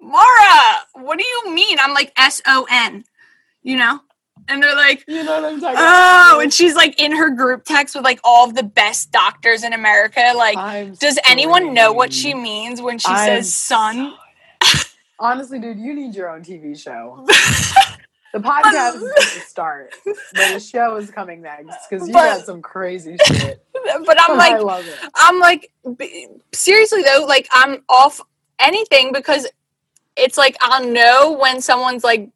Mara, 0.00 0.76
what 0.94 1.18
do 1.18 1.24
you 1.24 1.54
mean? 1.54 1.78
I'm 1.80 1.94
like, 1.94 2.12
S 2.16 2.42
O 2.46 2.66
N, 2.70 3.04
you 3.62 3.76
know? 3.76 4.00
And 4.46 4.62
they're 4.62 4.74
like, 4.74 5.04
You 5.08 5.24
know 5.24 5.40
what 5.40 5.52
I'm 5.52 5.60
talking 5.60 5.76
about? 5.76 6.30
oh, 6.30 6.32
about? 6.34 6.42
and 6.42 6.52
she's 6.52 6.74
like 6.74 7.00
in 7.00 7.12
her 7.16 7.30
group 7.30 7.64
text 7.64 7.94
with 7.94 8.04
like 8.04 8.20
all 8.24 8.46
of 8.48 8.54
the 8.54 8.62
best 8.62 9.10
doctors 9.10 9.64
in 9.64 9.72
America. 9.72 10.32
Like, 10.36 10.56
I'm 10.58 10.94
does 10.94 11.18
anyone 11.28 11.74
know 11.74 11.92
what 11.92 12.12
she 12.12 12.34
means 12.34 12.80
when 12.80 12.98
she 12.98 13.08
I'm 13.08 13.26
says 13.26 13.54
son? 13.54 14.14
Honestly, 15.18 15.58
dude, 15.58 15.78
you 15.78 15.94
need 15.94 16.14
your 16.14 16.28
own 16.30 16.42
TV 16.42 16.78
show. 16.78 17.26
The 18.32 18.40
podcast 18.40 18.96
is 18.96 19.02
um, 19.02 19.10
just 19.16 19.34
the 19.34 19.40
start, 19.40 19.94
but 20.04 20.52
the 20.52 20.60
show 20.60 20.96
is 20.96 21.10
coming 21.10 21.40
next 21.42 21.88
because 21.88 22.06
you 22.06 22.12
But- 22.12 22.36
got 22.38 22.46
some 22.46 22.62
crazy 22.62 23.16
shit. 23.24 23.64
But 24.04 24.20
I'm 24.20 24.32
I 24.40 24.50
like, 24.50 24.62
love 24.62 24.86
it. 24.86 24.98
I'm 25.14 25.38
like, 25.38 25.70
b- 25.96 26.26
seriously 26.52 27.02
though, 27.02 27.24
like 27.26 27.48
I'm 27.52 27.82
off 27.88 28.20
anything 28.58 29.12
because 29.12 29.46
it's 30.16 30.36
like 30.36 30.56
I'll 30.60 30.84
know 30.86 31.32
when 31.32 31.62
someone's 31.62 32.04
like 32.04 32.28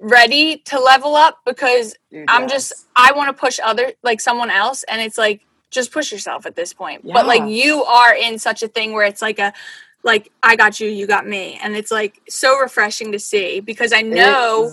ready 0.00 0.58
to 0.58 0.78
level 0.80 1.14
up 1.16 1.40
because 1.44 1.94
Dude, 2.10 2.24
I'm 2.28 2.42
yes. 2.42 2.50
just 2.52 2.86
I 2.96 3.12
want 3.12 3.28
to 3.28 3.38
push 3.38 3.58
other 3.62 3.92
like 4.02 4.20
someone 4.20 4.48
else 4.48 4.84
and 4.84 5.02
it's 5.02 5.18
like 5.18 5.42
just 5.70 5.90
push 5.92 6.12
yourself 6.12 6.46
at 6.46 6.54
this 6.54 6.72
point. 6.72 7.02
But 7.04 7.26
like 7.26 7.44
you 7.50 7.82
are 7.84 8.14
in 8.14 8.38
such 8.38 8.62
a 8.62 8.68
thing 8.68 8.92
where 8.92 9.04
it's 9.04 9.20
like 9.20 9.38
a 9.38 9.52
like 10.02 10.30
I 10.42 10.54
got 10.56 10.78
you, 10.78 10.88
you 10.88 11.06
got 11.06 11.26
me, 11.26 11.58
and 11.62 11.74
it's 11.76 11.90
like 11.90 12.20
so 12.28 12.58
refreshing 12.60 13.10
to 13.12 13.18
see 13.18 13.58
because 13.60 13.92
I 13.92 14.02
know 14.02 14.70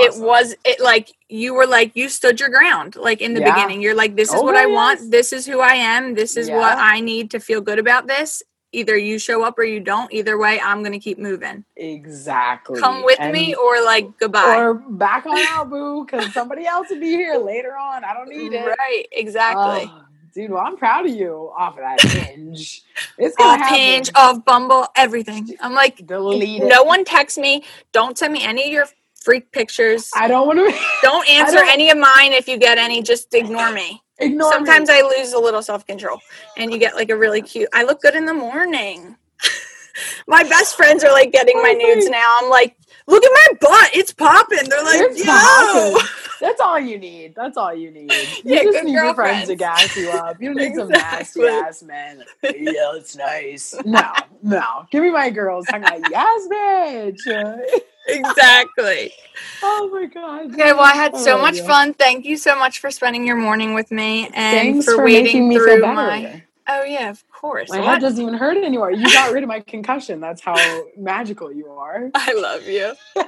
is 0.00 0.18
it 0.18 0.22
was 0.22 0.54
it 0.64 0.80
like 0.80 1.10
you 1.28 1.54
were 1.54 1.66
like 1.66 1.94
you 1.94 2.08
stood 2.08 2.40
your 2.40 2.48
ground 2.48 2.96
like 2.96 3.20
in 3.20 3.34
the 3.34 3.40
Yeah. 3.40 3.54
beginning. 3.54 3.80
You're 3.82 3.94
like 3.94 4.16
this 4.16 4.28
is 4.28 4.34
Oh, 4.36 4.42
what 4.42 4.54
yeah, 4.54 4.62
i 4.62 4.66
want 4.66 5.10
this 5.10 5.32
is 5.32 5.46
who 5.46 5.60
i 5.60 5.74
am. 5.74 6.14
This 6.14 6.36
is 6.36 6.50
what 6.50 6.76
i 6.78 7.00
need 7.00 7.30
to 7.32 7.40
feel 7.40 7.60
good 7.60 7.78
about 7.78 8.06
this. 8.06 8.42
Either 8.72 8.96
you 8.98 9.18
show 9.18 9.42
up 9.44 9.58
or 9.58 9.64
you 9.64 9.80
don't. 9.80 10.12
Either 10.12 10.36
way 10.36 10.60
i'm 10.60 10.82
gonna 10.82 10.98
keep 10.98 11.18
moving. 11.18 11.64
Exactly. 11.76 12.80
come 12.80 13.04
with 13.04 13.18
And- 13.20 13.32
me 13.32 13.54
or 13.54 13.82
like 13.84 14.18
goodbye. 14.18 14.56
or 14.58 14.74
back 14.74 15.26
on 15.26 15.38
out, 15.48 15.70
boo, 15.70 16.04
because 16.04 16.32
somebody 16.38 16.66
else 16.66 16.88
will 16.90 17.00
be 17.00 17.10
here 17.10 17.36
later 17.38 17.76
on. 17.76 18.04
I 18.04 18.12
don't 18.14 18.28
need 18.28 18.52
it. 18.52 18.66
right. 18.66 19.04
Exactly. 19.12 19.90
Oh, 19.90 20.04
dude, 20.34 20.50
well, 20.50 20.62
I'm 20.64 20.76
proud 20.76 21.06
of 21.06 21.12
you 21.14 21.50
off 21.56 21.74
of 21.74 21.80
that 21.80 22.00
hinge. 22.02 22.82
It's 23.16 23.36
gonna 23.36 23.50
off 23.52 23.58
happen. 23.60 23.76
hinge 23.78 24.10
off 24.14 24.44
bumble 24.44 24.86
everything. 24.96 25.48
I'm 25.60 25.72
like 25.74 26.06
Delete 26.06 26.62
it. 26.62 26.66
no 26.68 26.82
one 26.84 27.04
texts 27.04 27.38
me. 27.38 27.64
Don't 27.92 28.16
send 28.18 28.32
me 28.32 28.42
any 28.44 28.64
of 28.66 28.72
your 28.72 28.86
freak 29.28 29.52
pictures 29.52 30.10
I 30.16 30.26
don't 30.26 30.46
want 30.46 30.58
to 30.58 30.80
don't 31.02 31.28
answer 31.28 31.56
don't- 31.56 31.68
any 31.68 31.90
of 31.90 31.98
mine 31.98 32.32
if 32.32 32.48
you 32.48 32.56
get 32.56 32.78
any 32.78 33.02
just 33.02 33.34
ignore 33.34 33.70
me 33.72 34.02
ignore. 34.18 34.52
Sometimes 34.52 34.88
me. 34.88 34.94
I 34.96 35.14
lose 35.18 35.32
a 35.32 35.38
little 35.38 35.62
self 35.62 35.86
control, 35.86 36.20
and 36.56 36.72
you 36.72 36.78
get 36.78 36.94
like 36.94 37.10
a 37.10 37.16
really 37.16 37.42
cute. 37.42 37.68
I 37.72 37.84
look 37.84 38.00
good 38.00 38.14
in 38.14 38.26
the 38.26 38.34
morning. 38.34 39.16
my 40.26 40.42
best 40.44 40.76
friends 40.76 41.04
are 41.04 41.12
like 41.12 41.32
getting 41.32 41.56
my 41.62 41.72
nudes 41.72 42.08
now. 42.08 42.38
I'm 42.42 42.50
like, 42.50 42.76
look 43.06 43.24
at 43.24 43.30
my 43.32 43.58
butt, 43.60 43.90
it's 43.94 44.12
popping. 44.12 44.68
They're 44.68 44.82
like, 44.82 45.00
It's 45.02 45.24
yo, 45.24 45.32
poppin'. 45.32 46.08
That's 46.40 46.60
all 46.60 46.78
you 46.78 46.98
need. 46.98 47.34
That's 47.34 47.56
all 47.56 47.74
you 47.74 47.90
need. 47.90 48.12
You 48.12 48.42
Yeah, 48.44 48.62
just 48.62 48.84
need 48.84 48.92
your 48.92 49.12
friends 49.12 49.48
to 49.48 49.56
gas 49.56 49.96
you 49.96 50.08
up. 50.10 50.40
You 50.40 50.54
need 50.54 50.74
some 50.76 50.88
nasty 50.88 51.44
ass 51.46 51.82
men. 51.82 52.22
Yeah, 52.44 52.94
it's 52.94 53.16
nice. 53.16 53.74
No, 53.84 54.12
no. 54.42 54.86
Give 54.92 55.02
me 55.02 55.10
my 55.10 55.30
girls 55.30 55.66
talking 55.66 55.82
about 55.84 56.08
yes, 56.10 56.48
bitch. 56.48 57.80
Exactly. 58.08 59.12
oh 59.62 59.90
my 59.92 60.06
god. 60.06 60.52
Okay, 60.54 60.72
well, 60.72 60.82
I 60.82 60.94
had 60.94 61.16
so 61.16 61.38
Oh, 61.38 61.40
much 61.40 61.58
yeah. 61.58 61.66
fun. 61.66 61.94
Thank 61.94 62.24
you 62.24 62.36
so 62.36 62.58
much 62.58 62.78
for 62.80 62.90
spending 62.90 63.26
your 63.26 63.36
morning 63.36 63.74
with 63.74 63.90
me 63.90 64.26
and 64.26 64.34
Thanks 64.34 64.84
for, 64.84 64.96
for, 64.96 65.04
waiting 65.04 65.24
making 65.24 65.48
me 65.48 65.56
through 65.56 65.66
feel 65.66 65.80
better. 65.82 65.94
my. 65.94 66.42
Oh 66.70 66.84
yeah, 66.84 67.08
of 67.08 67.26
course. 67.30 67.70
My 67.70 67.78
Well, 67.80 67.88
head 67.88 68.00
doesn't 68.02 68.20
even 68.20 68.34
hurt 68.34 68.58
anymore. 68.58 68.90
You 68.90 69.06
got 69.06 69.32
rid 69.32 69.42
of 69.42 69.48
my 69.48 69.60
concussion. 69.60 70.20
That's 70.20 70.42
how 70.42 70.54
magical 70.98 71.50
you 71.50 71.66
are. 71.70 72.10
I 72.14 72.34
love 72.34 72.66
you. 72.66 72.92
All 73.16 73.24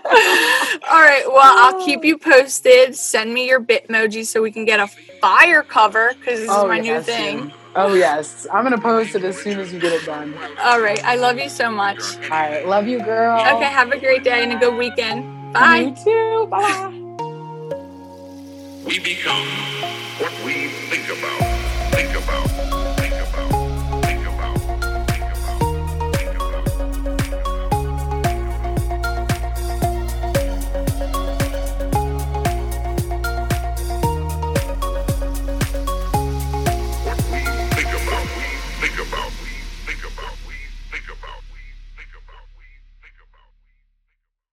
right. 1.00 1.22
Well, 1.26 1.40
I'll 1.40 1.82
keep 1.86 2.00
oh. 2.00 2.04
you 2.04 2.18
posted. 2.18 2.94
Send 2.94 3.32
me 3.32 3.48
your 3.48 3.60
Bitmoji 3.60 4.26
so 4.26 4.42
we 4.42 4.52
can 4.52 4.66
get 4.66 4.78
a 4.78 4.88
fire 5.22 5.62
cover 5.62 6.12
because 6.18 6.40
this 6.40 6.50
is 6.50 6.54
oh, 6.54 6.68
my 6.68 6.80
new 6.80 7.00
thing. 7.00 7.44
dude. 7.48 7.52
Oh 7.76 7.94
yes. 7.94 8.46
I'm 8.52 8.64
gonna 8.64 8.80
post 8.80 9.14
it 9.14 9.24
as 9.24 9.40
soon 9.40 9.60
as 9.60 9.72
you 9.72 9.78
get 9.78 9.92
it 9.92 10.04
done. 10.04 10.34
All 10.62 10.80
right. 10.80 11.02
I 11.04 11.16
love 11.16 11.38
you 11.38 11.48
so 11.48 11.70
much. 11.70 12.00
All 12.24 12.30
right. 12.30 12.66
Love 12.66 12.88
you, 12.88 13.02
girl. 13.02 13.38
Okay. 13.38 13.64
Have 13.64 13.92
a 13.92 13.98
great 13.98 14.24
day 14.24 14.42
and 14.42 14.52
a 14.52 14.58
good 14.58 14.74
weekend. 14.76 15.52
Bye. 15.52 15.76
You 15.76 15.94
too. 16.04 16.46
Bye. 16.46 16.88
We 18.84 18.98
become 18.98 19.46
what 20.18 20.32
we 20.44 20.68
think 20.88 21.08
about. 21.16 21.49